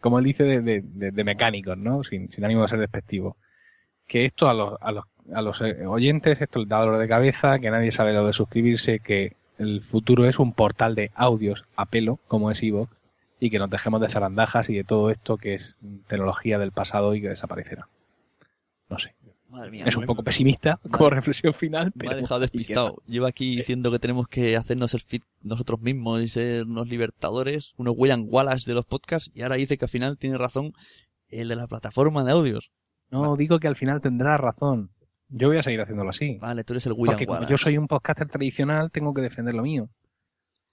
como 0.00 0.18
él 0.18 0.24
dice, 0.24 0.44
de, 0.44 0.62
de, 0.62 1.10
de, 1.10 1.24
mecánicos, 1.24 1.76
¿no? 1.76 2.02
Sin, 2.02 2.32
sin, 2.32 2.46
ánimo 2.46 2.62
de 2.62 2.68
ser 2.68 2.78
despectivo. 2.78 3.36
Que 4.06 4.24
esto 4.24 4.48
a 4.48 4.54
los, 4.54 4.74
a 4.80 4.90
los, 4.90 5.04
a 5.34 5.42
los 5.42 5.60
eh, 5.60 5.84
oyentes, 5.84 6.40
esto 6.40 6.60
les 6.60 6.70
da 6.70 6.80
dolor 6.80 6.98
de 6.98 7.08
cabeza, 7.08 7.58
que 7.58 7.70
nadie 7.70 7.92
sabe 7.92 8.14
lo 8.14 8.26
de 8.26 8.32
suscribirse, 8.32 9.00
que 9.00 9.36
el 9.58 9.82
futuro 9.82 10.24
es 10.24 10.38
un 10.38 10.54
portal 10.54 10.94
de 10.94 11.10
audios 11.14 11.66
a 11.76 11.84
pelo, 11.84 12.20
como 12.26 12.50
es 12.50 12.62
Evox, 12.62 12.90
y 13.42 13.50
que 13.50 13.58
nos 13.58 13.68
dejemos 13.68 14.00
de 14.00 14.08
zarandajas 14.08 14.70
y 14.70 14.74
de 14.74 14.84
todo 14.84 15.10
esto 15.10 15.36
que 15.36 15.54
es 15.54 15.76
tecnología 16.06 16.60
del 16.60 16.70
pasado 16.70 17.12
y 17.16 17.20
que 17.20 17.28
desaparecerá. 17.28 17.88
No 18.88 19.00
sé. 19.00 19.16
es 19.84 19.96
un 19.96 20.06
poco 20.06 20.22
pesimista 20.22 20.78
como 20.92 21.10
reflexión 21.10 21.52
final. 21.52 21.90
Me 21.96 22.08
ha 22.08 22.14
dejado 22.14 22.38
despistado. 22.38 23.02
Lleva 23.04 23.26
aquí 23.26 23.56
diciendo 23.56 23.90
que 23.90 23.98
tenemos 23.98 24.28
que 24.28 24.56
hacernos 24.56 24.94
el 24.94 25.00
fit 25.00 25.24
nosotros 25.42 25.80
mismos 25.80 26.22
y 26.22 26.28
ser 26.28 26.66
unos 26.66 26.88
libertadores, 26.88 27.74
unos 27.78 27.94
William 27.96 28.26
Wallace 28.28 28.70
de 28.70 28.76
los 28.76 28.86
podcasts, 28.86 29.28
y 29.34 29.42
ahora 29.42 29.56
dice 29.56 29.76
que 29.76 29.86
al 29.86 29.90
final 29.90 30.18
tiene 30.18 30.38
razón 30.38 30.72
el 31.26 31.48
de 31.48 31.56
la 31.56 31.66
plataforma 31.66 32.22
de 32.22 32.30
audios. 32.30 32.70
No, 33.10 33.34
digo 33.34 33.58
que 33.58 33.66
al 33.66 33.74
final 33.74 34.00
tendrá 34.00 34.36
razón. 34.36 34.92
Yo 35.30 35.48
voy 35.48 35.56
a 35.56 35.64
seguir 35.64 35.80
haciéndolo 35.80 36.10
así. 36.10 36.38
Vale, 36.40 36.62
tú 36.62 36.74
eres 36.74 36.86
el 36.86 36.92
William 36.92 37.16
Porque 37.16 37.24
Wallace. 37.24 37.50
yo 37.50 37.58
soy 37.58 37.76
un 37.76 37.88
podcaster 37.88 38.28
tradicional, 38.28 38.92
tengo 38.92 39.12
que 39.12 39.22
defender 39.22 39.56
lo 39.56 39.64
mío 39.64 39.90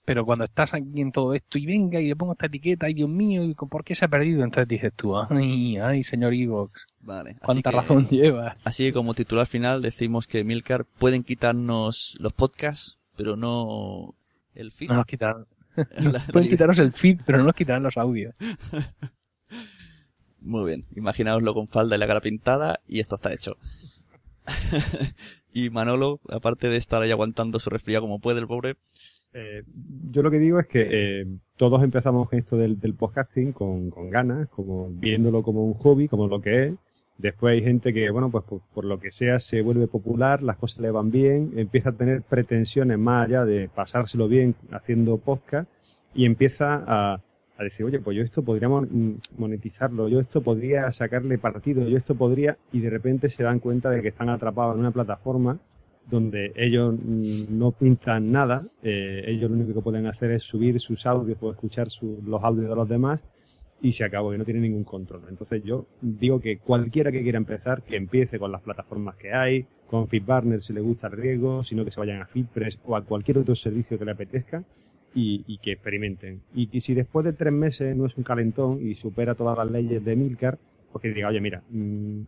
pero 0.10 0.26
cuando 0.26 0.46
estás 0.46 0.74
aquí 0.74 1.02
en 1.02 1.12
todo 1.12 1.36
esto 1.36 1.60
y 1.60 1.68
venga 1.68 2.02
y 2.02 2.08
le 2.08 2.16
pongo 2.16 2.32
esta 2.32 2.48
etiqueta, 2.48 2.88
ay 2.88 2.96
Dios 2.96 3.08
mío, 3.08 3.44
¿y 3.44 3.54
¿por 3.54 3.84
qué 3.84 3.94
se 3.94 4.06
ha 4.06 4.08
perdido? 4.08 4.44
Entonces 4.44 4.68
dices 4.68 4.92
tú, 4.96 5.16
ay, 5.16 5.78
ay, 5.78 6.04
señor 6.04 6.34
Evox, 6.34 6.88
vale, 7.00 7.36
cuánta 7.44 7.70
razón 7.70 8.08
lleva. 8.08 8.58
Así 8.64 8.86
que 8.86 8.94
como 8.94 9.14
titular 9.14 9.46
final 9.46 9.84
decimos 9.84 10.26
que 10.26 10.44
Milcar 10.44 10.86
pueden 10.86 11.24
quitarnos 11.24 12.18
los 12.20 12.34
podcasts, 12.34 12.98
pero 13.16 13.38
no 13.38 14.16
el 14.56 14.72
feed. 14.72 14.90
No 14.90 14.96
nos 14.96 15.06
quitarán. 15.06 15.46
pueden 16.34 16.50
quitarnos 16.50 16.80
el 16.80 16.92
feed, 16.92 17.20
pero 17.24 17.38
no 17.38 17.44
nos 17.44 17.54
quitarán 17.54 17.84
los 17.84 17.96
audios. 17.96 18.34
Muy 20.42 20.66
bien, 20.66 20.88
imaginaoslo 20.96 21.54
con 21.54 21.68
falda 21.68 21.96
y 21.96 22.00
la 22.00 22.08
cara 22.08 22.22
pintada 22.22 22.80
y 22.88 23.00
esto 23.00 23.14
está 23.14 23.32
hecho. 23.32 23.58
y 25.54 25.70
Manolo, 25.70 26.20
aparte 26.30 26.68
de 26.68 26.78
estar 26.78 27.00
ahí 27.00 27.12
aguantando 27.12 27.60
su 27.60 27.70
resfriado 27.70 28.06
como 28.06 28.18
puede 28.18 28.40
el 28.40 28.48
pobre, 28.48 28.76
eh, 29.34 29.64
yo 30.12 30.24
lo 30.24 30.32
que 30.32 30.40
digo 30.40 30.60
es 30.60 30.68
que 30.68 30.88
eh, 31.22 31.28
todos 31.56 31.84
empezamos 31.84 32.28
esto 32.32 32.58
del, 32.58 32.78
podcasting 32.96 33.52
con, 33.52 33.90
ganas, 34.10 34.50
como 34.50 34.90
viéndolo 34.90 35.44
como 35.44 35.64
un 35.66 35.74
hobby, 35.76 36.08
como 36.08 36.28
lo 36.28 36.42
que 36.42 36.68
es. 36.68 36.74
Después 37.18 37.54
hay 37.54 37.62
gente 37.62 37.94
que, 37.94 38.10
bueno, 38.12 38.32
pues 38.32 38.46
por, 38.74 38.86
lo 38.86 39.00
que 39.00 39.12
sea 39.12 39.40
se 39.40 39.62
vuelve 39.62 39.88
popular, 39.88 40.42
las 40.42 40.58
cosas 40.58 40.80
le 40.80 40.90
van 40.90 41.12
bien, 41.12 41.52
empieza 41.58 41.90
a 41.90 41.94
tener 41.94 42.22
pretensiones 42.22 42.98
más 42.98 43.28
allá 43.28 43.44
de 43.46 43.68
pasárselo 43.68 44.28
bien 44.30 44.56
haciendo 44.72 45.18
podcast 45.18 45.70
y 46.14 46.26
empieza 46.26 46.82
a, 46.88 47.22
a 47.58 47.64
decir, 47.64 47.86
oye, 47.86 48.00
pues 48.00 48.16
yo 48.16 48.24
esto 48.24 48.42
podría 48.42 48.70
monetizarlo, 48.70 50.08
yo 50.08 50.22
esto 50.22 50.42
podría 50.42 50.90
sacarle 50.94 51.38
partido, 51.38 51.86
yo 51.90 51.98
esto 51.98 52.16
podría, 52.16 52.58
y 52.72 52.80
de 52.80 52.90
repente 52.90 53.30
se 53.30 53.44
dan 53.44 53.60
cuenta 53.60 53.90
de 53.90 54.02
que 54.02 54.08
están 54.08 54.30
atrapados 54.30 54.76
en 54.76 54.80
una 54.80 54.92
plataforma 54.92 55.60
donde 56.10 56.52
ellos 56.56 56.96
no 57.50 57.72
pintan 57.72 58.32
nada, 58.32 58.62
eh, 58.84 59.24
ellos 59.28 59.50
lo 59.50 59.58
único 59.58 59.74
que 59.74 59.82
pueden 59.82 60.08
hacer 60.08 60.32
es 60.32 60.44
subir 60.44 60.80
sus 60.80 61.06
audios 61.06 61.38
o 61.42 61.52
escuchar 61.52 61.88
los 62.26 62.44
audios 62.44 62.70
de 62.70 62.76
los 62.76 62.90
demás 62.90 63.22
y 63.82 63.92
se 63.92 64.04
acabó, 64.04 64.34
y 64.34 64.38
no 64.38 64.44
tienen 64.44 64.64
ningún 64.64 64.84
control. 64.84 65.22
Entonces 65.30 65.64
yo 65.64 65.86
digo 66.02 66.40
que 66.40 66.58
cualquiera 66.58 67.12
que 67.12 67.22
quiera 67.22 67.38
empezar, 67.38 67.84
que 67.84 67.96
empiece 67.96 68.38
con 68.40 68.52
las 68.52 68.62
plataformas 68.62 69.16
que 69.16 69.34
hay, 69.34 69.66
con 69.88 70.08
FeedBurner 70.08 70.62
si 70.62 70.74
le 70.74 70.82
gusta 70.82 71.08
el 71.08 71.14
riesgo, 71.14 71.64
sino 71.64 71.86
que 71.86 71.92
se 71.92 72.00
vayan 72.00 72.22
a 72.22 72.26
FeedPress 72.26 72.80
o 72.86 72.96
a 72.96 73.04
cualquier 73.04 73.40
otro 73.40 73.56
servicio 73.56 73.98
que 73.98 74.06
le 74.06 74.12
apetezca 74.12 74.64
y, 75.14 75.58
que 75.60 75.74
experimenten. 75.74 76.42
Y, 76.54 76.82
si 76.82 76.94
después 76.94 77.26
de 77.26 77.34
tres 77.34 77.54
meses 77.54 77.96
no 77.96 78.06
es 78.06 78.16
un 78.18 78.24
calentón 78.24 78.80
y 78.86 78.96
supera 78.96 79.36
todas 79.36 79.58
las 79.58 79.72
leyes 79.72 80.04
de 80.04 80.16
Milcar, 80.16 80.58
pues 80.92 81.02
que 81.02 81.10
diga, 81.10 81.30
oye, 81.30 81.42
mira, 81.42 81.64
mm, 81.70 82.22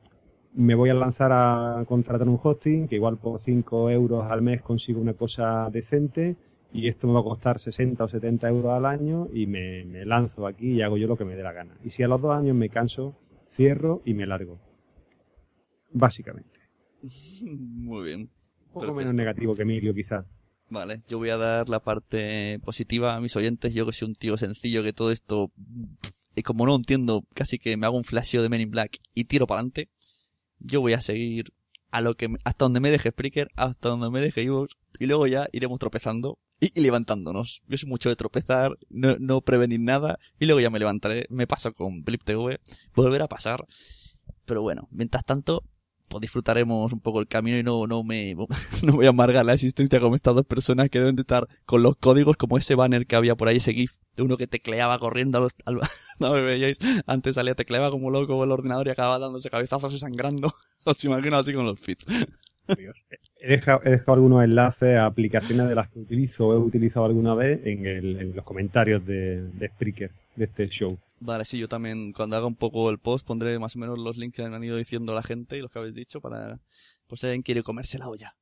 me 0.53 0.76
voy 0.76 0.90
a 0.90 0.94
lanzar 0.94 1.32
a 1.32 1.84
contratar 1.88 2.28
un 2.28 2.40
hosting, 2.41 2.88
que 2.88 2.95
igual 2.95 3.18
por 3.18 3.40
5 3.40 3.90
euros 3.90 4.26
al 4.30 4.41
mes 4.41 4.61
consigo 4.61 4.99
una 4.99 5.14
cosa 5.14 5.69
decente 5.72 6.36
y 6.73 6.88
esto 6.88 7.07
me 7.07 7.14
va 7.14 7.19
a 7.22 7.23
costar 7.23 7.60
60 7.60 8.03
o 8.03 8.07
70 8.07 8.48
euros 8.49 8.72
al 8.73 8.86
año 8.86 9.28
y 9.34 9.45
me, 9.45 10.06
lanzo 10.06 10.48
aquí 10.48 10.72
y 10.72 10.82
hago 10.82 10.98
yo 10.98 11.07
lo 11.07 11.18
que 11.18 11.26
me 11.26 11.36
dé 11.36 11.44
la 11.44 11.53
gana. 11.53 11.78
Y 11.84 11.90
si 11.90 12.03
a 12.03 12.07
los 12.07 12.22
dos 12.22 12.36
años 12.36 12.56
me 12.56 12.69
canso, 12.69 13.15
cierro 13.48 14.02
y 14.06 14.14
me 14.14 14.26
largo. 14.26 14.60
Básicamente. 15.91 16.60
Muy 17.45 18.06
bien. 18.06 18.30
Un 18.73 18.82
poco 18.82 18.94
menos 18.94 19.14
negativo 19.14 19.53
que 19.53 19.64
Emilio, 19.64 19.94
quizás. 19.94 20.26
Vale, 20.69 21.02
yo 21.10 21.18
voy 21.18 21.30
a 21.30 21.36
dar 21.36 21.68
la 21.68 21.82
parte 21.82 22.57
positiva 22.64 23.15
a 23.15 23.19
mis 23.19 23.36
oyentes. 23.36 23.73
Yo 23.73 23.86
que 23.86 23.91
soy 23.91 24.07
un 24.07 24.15
tío 24.15 24.38
sencillo, 24.38 24.84
que 24.84 24.94
todo 24.94 25.11
esto, 25.11 25.52
y 26.34 26.44
como 26.44 26.65
no 26.65 26.73
entiendo, 26.73 27.26
casi 27.34 27.60
que 27.60 27.76
me 27.76 27.86
hago 27.86 27.98
un 27.98 28.06
flasheo 28.06 28.41
de 28.41 28.48
Men 28.48 28.61
in 28.61 28.72
Black 28.72 28.99
y 29.14 29.26
tiro 29.26 29.48
para 29.48 29.60
adelante 29.60 29.90
yo 30.63 30.81
voy 30.81 30.93
a 30.93 31.01
seguir 31.01 31.53
a 31.91 32.01
lo 32.01 32.15
que 32.15 32.33
hasta 32.43 32.65
donde 32.65 32.79
me 32.79 32.89
deje 32.89 33.09
Spreaker, 33.09 33.49
hasta 33.55 33.89
donde 33.89 34.09
me 34.09 34.21
deje 34.21 34.41
Evox, 34.43 34.77
y 34.99 35.05
luego 35.07 35.27
ya 35.27 35.47
iremos 35.51 35.79
tropezando 35.79 36.39
y, 36.59 36.79
levantándonos. 36.79 37.63
Yo 37.67 37.77
soy 37.77 37.89
mucho 37.89 38.09
de 38.09 38.15
tropezar, 38.15 38.77
no, 38.89 39.17
no, 39.19 39.41
prevenir 39.41 39.79
nada, 39.79 40.17
y 40.39 40.45
luego 40.45 40.61
ya 40.61 40.69
me 40.69 40.79
levantaré, 40.79 41.25
me 41.29 41.47
paso 41.47 41.73
con 41.73 42.03
Blip 42.03 42.23
TV, 42.23 42.59
volver 42.95 43.21
a 43.21 43.27
pasar. 43.27 43.65
Pero 44.45 44.61
bueno, 44.61 44.88
mientras 44.91 45.25
tanto, 45.25 45.63
pues 46.11 46.21
disfrutaremos 46.21 46.91
un 46.91 46.99
poco 46.99 47.21
el 47.21 47.27
camino 47.27 47.57
y 47.57 47.63
no, 47.63 47.88
no 47.88 48.03
me 48.03 48.35
no 48.83 48.93
voy 48.93 49.05
a 49.05 49.09
amargar 49.09 49.45
la 49.45 49.53
existencia 49.53 49.99
como 49.99 50.15
estas 50.15 50.35
dos 50.35 50.45
personas 50.45 50.89
que 50.89 50.99
deben 50.99 51.15
de 51.15 51.21
estar 51.21 51.47
con 51.65 51.81
los 51.81 51.95
códigos 51.95 52.38
como 52.38 52.57
ese 52.57 52.75
banner 52.75 53.07
que 53.07 53.15
había 53.15 53.35
por 53.35 53.47
ahí, 53.47 53.57
ese 53.57 53.73
GIF 53.73 53.93
de 54.15 54.23
uno 54.23 54.38
que 54.38 54.45
tecleaba 54.45 54.99
corriendo 54.99 55.38
a 55.38 55.41
los, 55.41 55.53
al, 55.65 55.79
no 56.19 56.33
me 56.33 56.41
veíais, 56.41 56.77
antes 57.07 57.35
salía 57.35 57.55
tecleaba 57.55 57.89
como 57.89 58.11
loco 58.11 58.43
el 58.43 58.51
ordenador 58.51 58.88
y 58.88 58.91
acababa 58.91 59.17
dándose 59.19 59.49
cabezazos 59.49 59.93
y 59.93 59.99
sangrando. 59.99 60.53
Os 60.83 61.03
imagino 61.05 61.38
así 61.38 61.53
con 61.53 61.65
los 61.65 61.79
fits. 61.79 62.05
He 63.39 63.47
dejado, 63.47 63.81
algunos 64.07 64.43
enlaces 64.43 64.97
a 64.97 65.05
aplicaciones 65.05 65.67
de 65.67 65.75
las 65.75 65.89
que 65.89 65.99
utilizo 65.99 66.47
o 66.47 66.53
he 66.53 66.57
utilizado 66.57 67.05
alguna 67.05 67.33
vez 67.33 67.59
en, 67.65 68.35
los 68.35 68.45
comentarios 68.45 69.05
de, 69.05 69.41
de 69.41 69.67
Spreaker 69.69 70.11
de 70.35 70.45
este 70.45 70.67
show. 70.67 70.99
Vale, 71.23 71.45
sí, 71.45 71.60
yo 71.60 71.68
también 71.68 72.14
cuando 72.14 72.35
haga 72.35 72.48
un 72.48 72.56
poco 72.56 72.89
el 72.89 72.98
post 72.98 73.27
pondré 73.27 73.60
más 73.60 73.76
o 73.76 73.80
menos 73.80 73.99
los 73.99 74.18
links 74.18 74.38
que 74.38 74.43
han 74.43 74.64
ido 74.64 74.76
diciendo 74.76 75.14
la 75.14 75.22
gente 75.22 75.56
y 75.56 75.61
los 75.61 75.69
que 75.69 75.77
habéis 75.77 75.93
dicho 75.93 76.19
para 76.19 76.60
por 77.06 77.19
si 77.19 77.27
alguien 77.27 77.43
quiere 77.43 77.61
comerse 77.61 77.99
la 77.99 78.10
olla. 78.10 78.35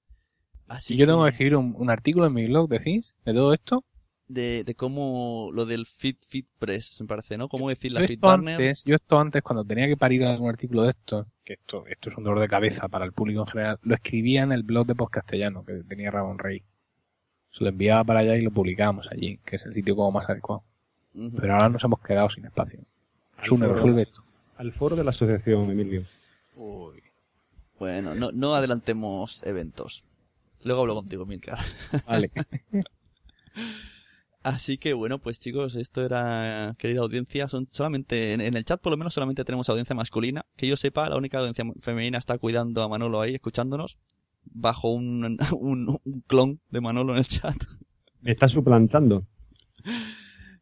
Así 0.65 0.95
yo 0.95 1.06
tengo 1.06 1.26
que 1.26 1.31
escribir 1.31 1.57
un, 1.57 1.89
artículo 1.89 2.27
en 2.27 2.34
mi 2.34 2.47
blog, 2.47 2.69
decís, 2.69 3.15
de 3.26 3.34
todo 3.34 3.53
esto. 3.53 3.84
De, 4.27 4.64
de 4.64 4.76
cómo 4.76 5.49
lo 5.51 5.65
del 5.65 5.88
Fit 5.88 6.23
Fit 6.26 6.47
Press, 6.57 7.01
me 7.01 7.07
parece, 7.07 7.38
¿no? 7.38 7.49
Cómo 7.49 7.68
decir 7.68 7.91
la 7.91 8.07
Fit 8.07 8.19
Partner. 8.19 8.76
Yo 8.85 8.95
esto 8.95 9.19
antes, 9.19 9.41
cuando 9.41 9.65
tenía 9.65 9.88
que 9.88 9.97
parir 9.97 10.23
algún 10.23 10.49
artículo 10.49 10.84
de 10.84 10.91
esto, 10.91 11.27
que 11.43 11.53
esto, 11.53 11.85
esto 11.88 12.10
es 12.10 12.18
un 12.18 12.23
dolor 12.23 12.39
de 12.39 12.47
cabeza 12.47 12.88
para 12.88 13.03
el 13.03 13.11
público 13.11 13.41
en 13.41 13.47
general, 13.47 13.80
lo 13.81 13.95
escribía 13.95 14.43
en 14.43 14.53
el 14.53 14.64
blog 14.64 14.85
de 14.85 14.95
Post 14.95 15.11
Castellano, 15.11 15.65
que 15.65 15.84
tenía 15.84 16.11
Ramón 16.11 16.38
Rey. 16.38 16.64
Se 17.51 17.64
lo 17.64 17.72
enviaba 17.72 18.06
para 18.06 18.19
allá 18.19 18.38
y 18.38 18.41
lo 18.41 18.51
publicábamos 18.51 19.07
allí, 19.11 19.39
que 19.43 19.57
es 19.57 19.65
el 19.65 19.73
sitio 19.73 19.97
como 19.97 20.11
más 20.11 20.30
adecuado. 20.30 20.64
Pero 21.14 21.53
ahora 21.53 21.69
nos 21.69 21.84
hemos 21.84 21.99
quedado 22.02 22.30
sin 22.30 22.45
espacio. 22.45 22.80
Sune, 23.44 23.68
resuelve 23.68 24.03
esto. 24.03 24.22
Al 24.57 24.72
foro 24.72 24.95
de 24.95 25.03
la 25.03 25.11
asociación, 25.11 25.72
Emilio. 25.72 26.03
Uy. 26.56 27.02
Bueno, 27.80 28.14
no, 28.14 28.31
no 28.31 28.56
adelantemos 28.56 29.44
eventos. 29.44 30.03
Luego 30.64 30.81
hablo 30.81 30.95
contigo, 30.95 31.26
Milka. 31.26 31.57
Vale. 32.06 32.31
Así 34.44 34.77
que 34.77 34.94
bueno, 34.94 35.19
pues 35.19 35.40
chicos, 35.40 35.76
esto 35.76 36.03
era, 36.03 36.76
querida 36.77 37.02
audiencia, 37.02 37.48
son 37.48 37.68
solamente, 37.72 38.34
en, 38.34 38.41
el 38.41 38.64
chat 38.64 38.80
por 38.80 38.91
lo 38.91 38.98
menos 38.98 39.14
solamente 39.14 39.44
tenemos 39.44 39.69
audiencia 39.69 39.95
masculina. 39.95 40.45
Que 40.56 40.68
yo 40.68 40.77
sepa, 40.77 41.10
la 41.10 41.18
única 41.18 41.40
audiencia 41.40 41.65
femenina 41.80 42.18
está 42.18 42.38
cuidando 42.38 42.81
a 42.81 42.90
Manolo 42.90 43.22
ahí, 43.22 43.36
escuchándonos, 43.36 43.98
bajo 44.45 44.91
un, 44.91 45.38
un, 45.60 45.99
un 46.03 46.22
clon 46.27 46.60
de 46.69 46.81
Manolo 46.81 47.14
en 47.14 47.19
el 47.19 47.27
chat. 47.27 47.56
Me 48.22 48.31
está 48.31 48.48
suplantando. 48.48 49.26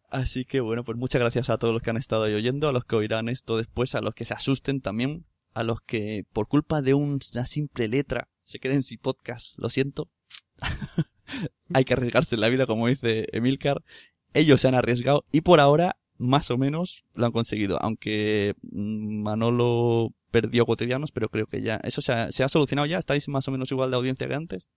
Así 0.09 0.45
que 0.45 0.61
bueno, 0.61 0.83
pues 0.83 0.97
muchas 0.97 1.21
gracias 1.21 1.49
a 1.49 1.57
todos 1.57 1.73
los 1.73 1.83
que 1.83 1.89
han 1.89 1.97
estado 1.97 2.23
ahí 2.23 2.33
oyendo, 2.33 2.69
a 2.69 2.71
los 2.71 2.85
que 2.85 2.95
oirán 2.95 3.27
esto 3.27 3.57
después, 3.57 3.93
a 3.93 4.01
los 4.01 4.13
que 4.13 4.25
se 4.25 4.33
asusten 4.33 4.79
también, 4.79 5.25
a 5.53 5.63
los 5.63 5.81
que 5.81 6.25
por 6.31 6.47
culpa 6.47 6.81
de 6.81 6.93
una 6.93 7.45
simple 7.45 7.87
letra 7.87 8.29
se 8.43 8.59
queden 8.59 8.83
sin 8.83 8.99
podcast, 8.99 9.57
lo 9.57 9.69
siento. 9.69 10.09
Hay 11.73 11.83
que 11.83 11.93
arriesgarse 11.93 12.35
en 12.35 12.41
la 12.41 12.49
vida, 12.49 12.65
como 12.65 12.87
dice 12.87 13.27
Emilcar. 13.33 13.83
Ellos 14.33 14.61
se 14.61 14.69
han 14.69 14.75
arriesgado 14.75 15.25
y 15.31 15.41
por 15.41 15.59
ahora, 15.59 15.97
más 16.17 16.51
o 16.51 16.57
menos, 16.57 17.03
lo 17.15 17.25
han 17.25 17.33
conseguido. 17.33 17.77
Aunque 17.81 18.53
Manolo 18.61 20.13
perdió 20.31 20.65
cotidianos, 20.65 21.11
pero 21.11 21.27
creo 21.27 21.47
que 21.47 21.61
ya, 21.61 21.81
eso 21.83 22.01
se 22.01 22.13
ha, 22.13 22.31
se 22.31 22.45
ha 22.45 22.49
solucionado 22.49 22.85
ya. 22.85 22.97
¿Estáis 22.97 23.27
más 23.27 23.47
o 23.49 23.51
menos 23.51 23.71
igual 23.71 23.91
de 23.91 23.97
audiencia 23.97 24.27
que 24.27 24.35
antes? 24.35 24.69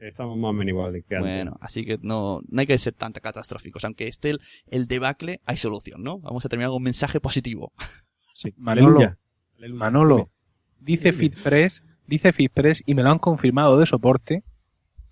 Estamos 0.00 0.36
más 0.36 0.50
o 0.50 0.52
menos 0.52 0.68
igual 0.68 0.92
que 0.92 1.16
antes. 1.16 1.20
Bueno, 1.20 1.56
así 1.60 1.84
que 1.84 1.98
no, 2.02 2.40
no 2.48 2.60
hay 2.60 2.66
que 2.66 2.78
ser 2.78 2.94
tan 2.94 3.12
catastróficos. 3.12 3.84
Aunque 3.84 4.06
esté 4.06 4.32
el, 4.70 4.86
debacle, 4.86 5.40
hay 5.44 5.56
solución, 5.56 6.02
¿no? 6.02 6.18
Vamos 6.20 6.44
a 6.46 6.48
terminar 6.48 6.68
con 6.68 6.76
un 6.76 6.84
mensaje 6.84 7.20
positivo. 7.20 7.72
Sí. 8.32 8.54
Manolo, 8.56 9.16
Manolo, 9.70 10.30
dice 10.78 11.12
FitPress, 11.12 11.82
dice 12.06 12.32
FitPress 12.32 12.84
y 12.86 12.94
me 12.94 13.02
lo 13.02 13.10
han 13.10 13.18
confirmado 13.18 13.78
de 13.78 13.86
soporte 13.86 14.44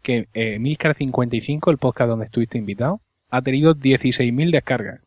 que 0.03 0.29
eh, 0.35 0.59
Milcar55, 0.61 1.69
el 1.71 1.79
podcast 1.79 2.11
donde 2.11 2.27
estuviste 2.27 2.59
invitado, 2.59 3.01
ha 3.29 3.43
tenido 3.43 3.75
16.000 3.75 4.53
descargas. 4.53 5.03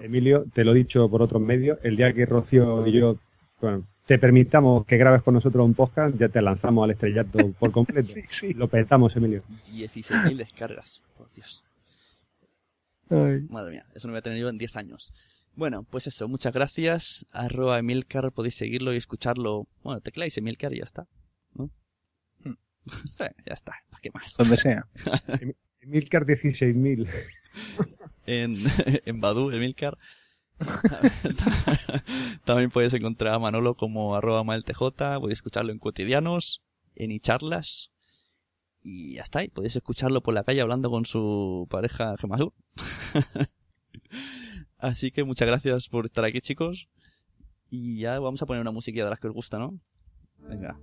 Emilio, 0.00 0.46
te 0.54 0.64
lo 0.64 0.72
he 0.72 0.76
dicho 0.76 1.10
por 1.10 1.20
otros 1.20 1.42
medios, 1.42 1.78
el 1.82 1.96
día 1.96 2.14
que 2.14 2.24
Rocío 2.24 2.86
y 2.86 2.92
yo 2.92 3.18
bueno, 3.60 3.86
te 4.10 4.18
permitamos 4.18 4.84
que 4.86 4.96
grabes 4.96 5.22
con 5.22 5.34
nosotros 5.34 5.64
un 5.64 5.74
podcast, 5.74 6.16
ya 6.18 6.28
te 6.28 6.42
lanzamos 6.42 6.82
al 6.82 6.90
estrellato 6.90 7.52
por 7.60 7.70
completo. 7.70 8.08
sí, 8.08 8.22
sí. 8.26 8.54
Lo 8.54 8.66
petamos, 8.66 9.14
Emilio. 9.14 9.44
16.000 9.72 10.36
descargas, 10.36 11.00
por 11.16 11.32
Dios. 11.32 11.62
Madre 13.08 13.70
mía, 13.70 13.86
eso 13.94 14.08
no 14.08 14.12
voy 14.12 14.18
a 14.18 14.22
tener 14.22 14.40
yo 14.40 14.48
en 14.48 14.58
10 14.58 14.74
años. 14.78 15.12
Bueno, 15.54 15.84
pues 15.88 16.08
eso, 16.08 16.26
muchas 16.26 16.52
gracias. 16.52 17.24
Arroba 17.32 17.78
Emilcar, 17.78 18.32
podéis 18.32 18.56
seguirlo 18.56 18.92
y 18.92 18.96
escucharlo. 18.96 19.68
Bueno, 19.84 20.00
tecláis 20.00 20.36
Emilcar 20.38 20.72
y 20.72 20.78
ya 20.78 20.84
está. 20.84 21.06
¿no? 21.54 21.70
Hmm. 22.42 22.54
ya 23.46 23.54
está, 23.54 23.74
¿para 23.90 24.00
qué 24.02 24.10
más? 24.12 24.36
Donde 24.36 24.56
sea. 24.56 24.88
Emilcar 25.82 26.26
16.000. 26.26 27.08
en, 28.26 28.56
en 29.06 29.20
Badu, 29.20 29.52
Emilcar. 29.52 29.96
También 32.44 32.70
puedes 32.70 32.92
encontrar 32.94 33.34
a 33.34 33.38
Manolo 33.38 33.74
como 33.76 34.14
arroba 34.14 34.44
maltj, 34.44 34.78
puedes 35.20 35.38
escucharlo 35.38 35.72
en 35.72 35.78
cotidianos, 35.78 36.62
en 36.94 37.18
charlas 37.20 37.90
Y 38.82 39.14
ya 39.16 39.22
está, 39.22 39.42
y 39.42 39.48
podéis 39.48 39.76
escucharlo 39.76 40.22
por 40.22 40.34
la 40.34 40.44
calle 40.44 40.60
hablando 40.60 40.90
con 40.90 41.04
su 41.04 41.66
pareja 41.70 42.16
Gemasur. 42.18 42.52
Así 44.78 45.10
que 45.10 45.24
muchas 45.24 45.48
gracias 45.48 45.88
por 45.88 46.06
estar 46.06 46.24
aquí, 46.24 46.40
chicos. 46.40 46.88
Y 47.68 48.00
ya 48.00 48.18
vamos 48.18 48.42
a 48.42 48.46
poner 48.46 48.62
una 48.62 48.70
musiquilla 48.70 49.04
de 49.04 49.10
las 49.10 49.20
que 49.20 49.28
os 49.28 49.34
gusta, 49.34 49.58
¿no? 49.58 49.78
Venga. 50.38 50.80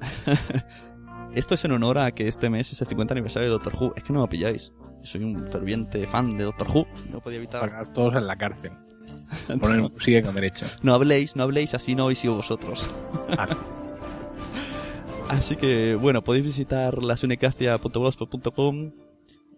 Esto 1.34 1.54
es 1.54 1.64
en 1.64 1.72
honor 1.72 1.98
a 1.98 2.12
que 2.12 2.26
este 2.26 2.50
mes 2.50 2.72
es 2.72 2.80
el 2.80 2.86
50 2.86 3.14
aniversario 3.14 3.48
de 3.48 3.52
Doctor 3.52 3.74
Who. 3.78 3.94
Es 3.96 4.02
que 4.02 4.12
no 4.12 4.22
me 4.22 4.28
pilláis. 4.28 4.72
Soy 5.02 5.24
un 5.24 5.38
ferviente 5.48 6.06
fan 6.06 6.36
de 6.36 6.44
Doctor 6.44 6.68
Who. 6.68 6.86
No 7.12 7.20
podía 7.20 7.38
evitar. 7.38 7.60
Pagar 7.60 7.92
todos 7.92 8.14
en 8.16 8.26
la 8.26 8.36
cárcel. 8.36 8.72
Poner 9.60 9.90
sigue 10.00 10.22
con 10.22 10.34
derecho. 10.34 10.66
No 10.82 10.94
habléis, 10.94 11.36
no 11.36 11.42
habléis, 11.42 11.74
así 11.74 11.94
no 11.94 12.04
habéis 12.04 12.20
sido 12.20 12.34
vosotros. 12.34 12.90
así 15.28 15.56
que, 15.56 15.96
bueno, 15.96 16.24
podéis 16.24 16.44
visitar 16.44 17.02
lasunecracia.blogspot.com, 17.02 18.92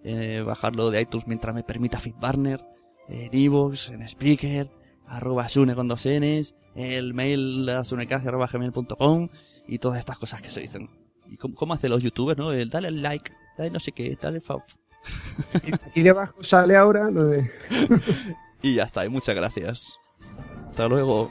eh, 0.04 0.42
bajarlo 0.44 0.90
de 0.90 1.00
iTunes 1.00 1.26
mientras 1.26 1.54
me 1.54 1.62
permita 1.62 2.00
Fitbarner, 2.00 2.64
en 3.08 3.30
Evox, 3.32 3.90
en 3.90 4.08
Spreaker, 4.08 4.70
arroba 5.06 5.48
sune 5.48 5.74
con 5.74 5.88
dos 5.88 6.06
Ns, 6.06 6.54
el 6.74 7.14
mail 7.14 7.68
asunecracia.gmail.com 7.68 9.28
y 9.66 9.78
todas 9.78 9.98
estas 9.98 10.18
cosas 10.18 10.42
que 10.42 10.50
se 10.50 10.60
dicen. 10.60 10.99
¿Y 11.30 11.36
cómo, 11.36 11.74
hacen 11.74 11.90
los 11.90 12.02
youtubers, 12.02 12.36
no? 12.36 12.50
El 12.52 12.68
dale 12.68 12.88
al 12.88 13.00
like, 13.00 13.32
dale 13.56 13.70
no 13.70 13.78
sé 13.78 13.92
qué, 13.92 14.18
dale 14.20 14.40
fav. 14.40 14.62
Y 15.94 16.02
debajo 16.02 16.42
sale 16.42 16.76
ahora 16.76 17.10
lo 17.10 17.24
de... 17.24 17.50
y 18.62 18.74
ya 18.74 18.82
está, 18.82 19.06
y 19.06 19.08
muchas 19.08 19.36
gracias. 19.36 19.98
Hasta 20.70 20.88
luego. 20.88 21.30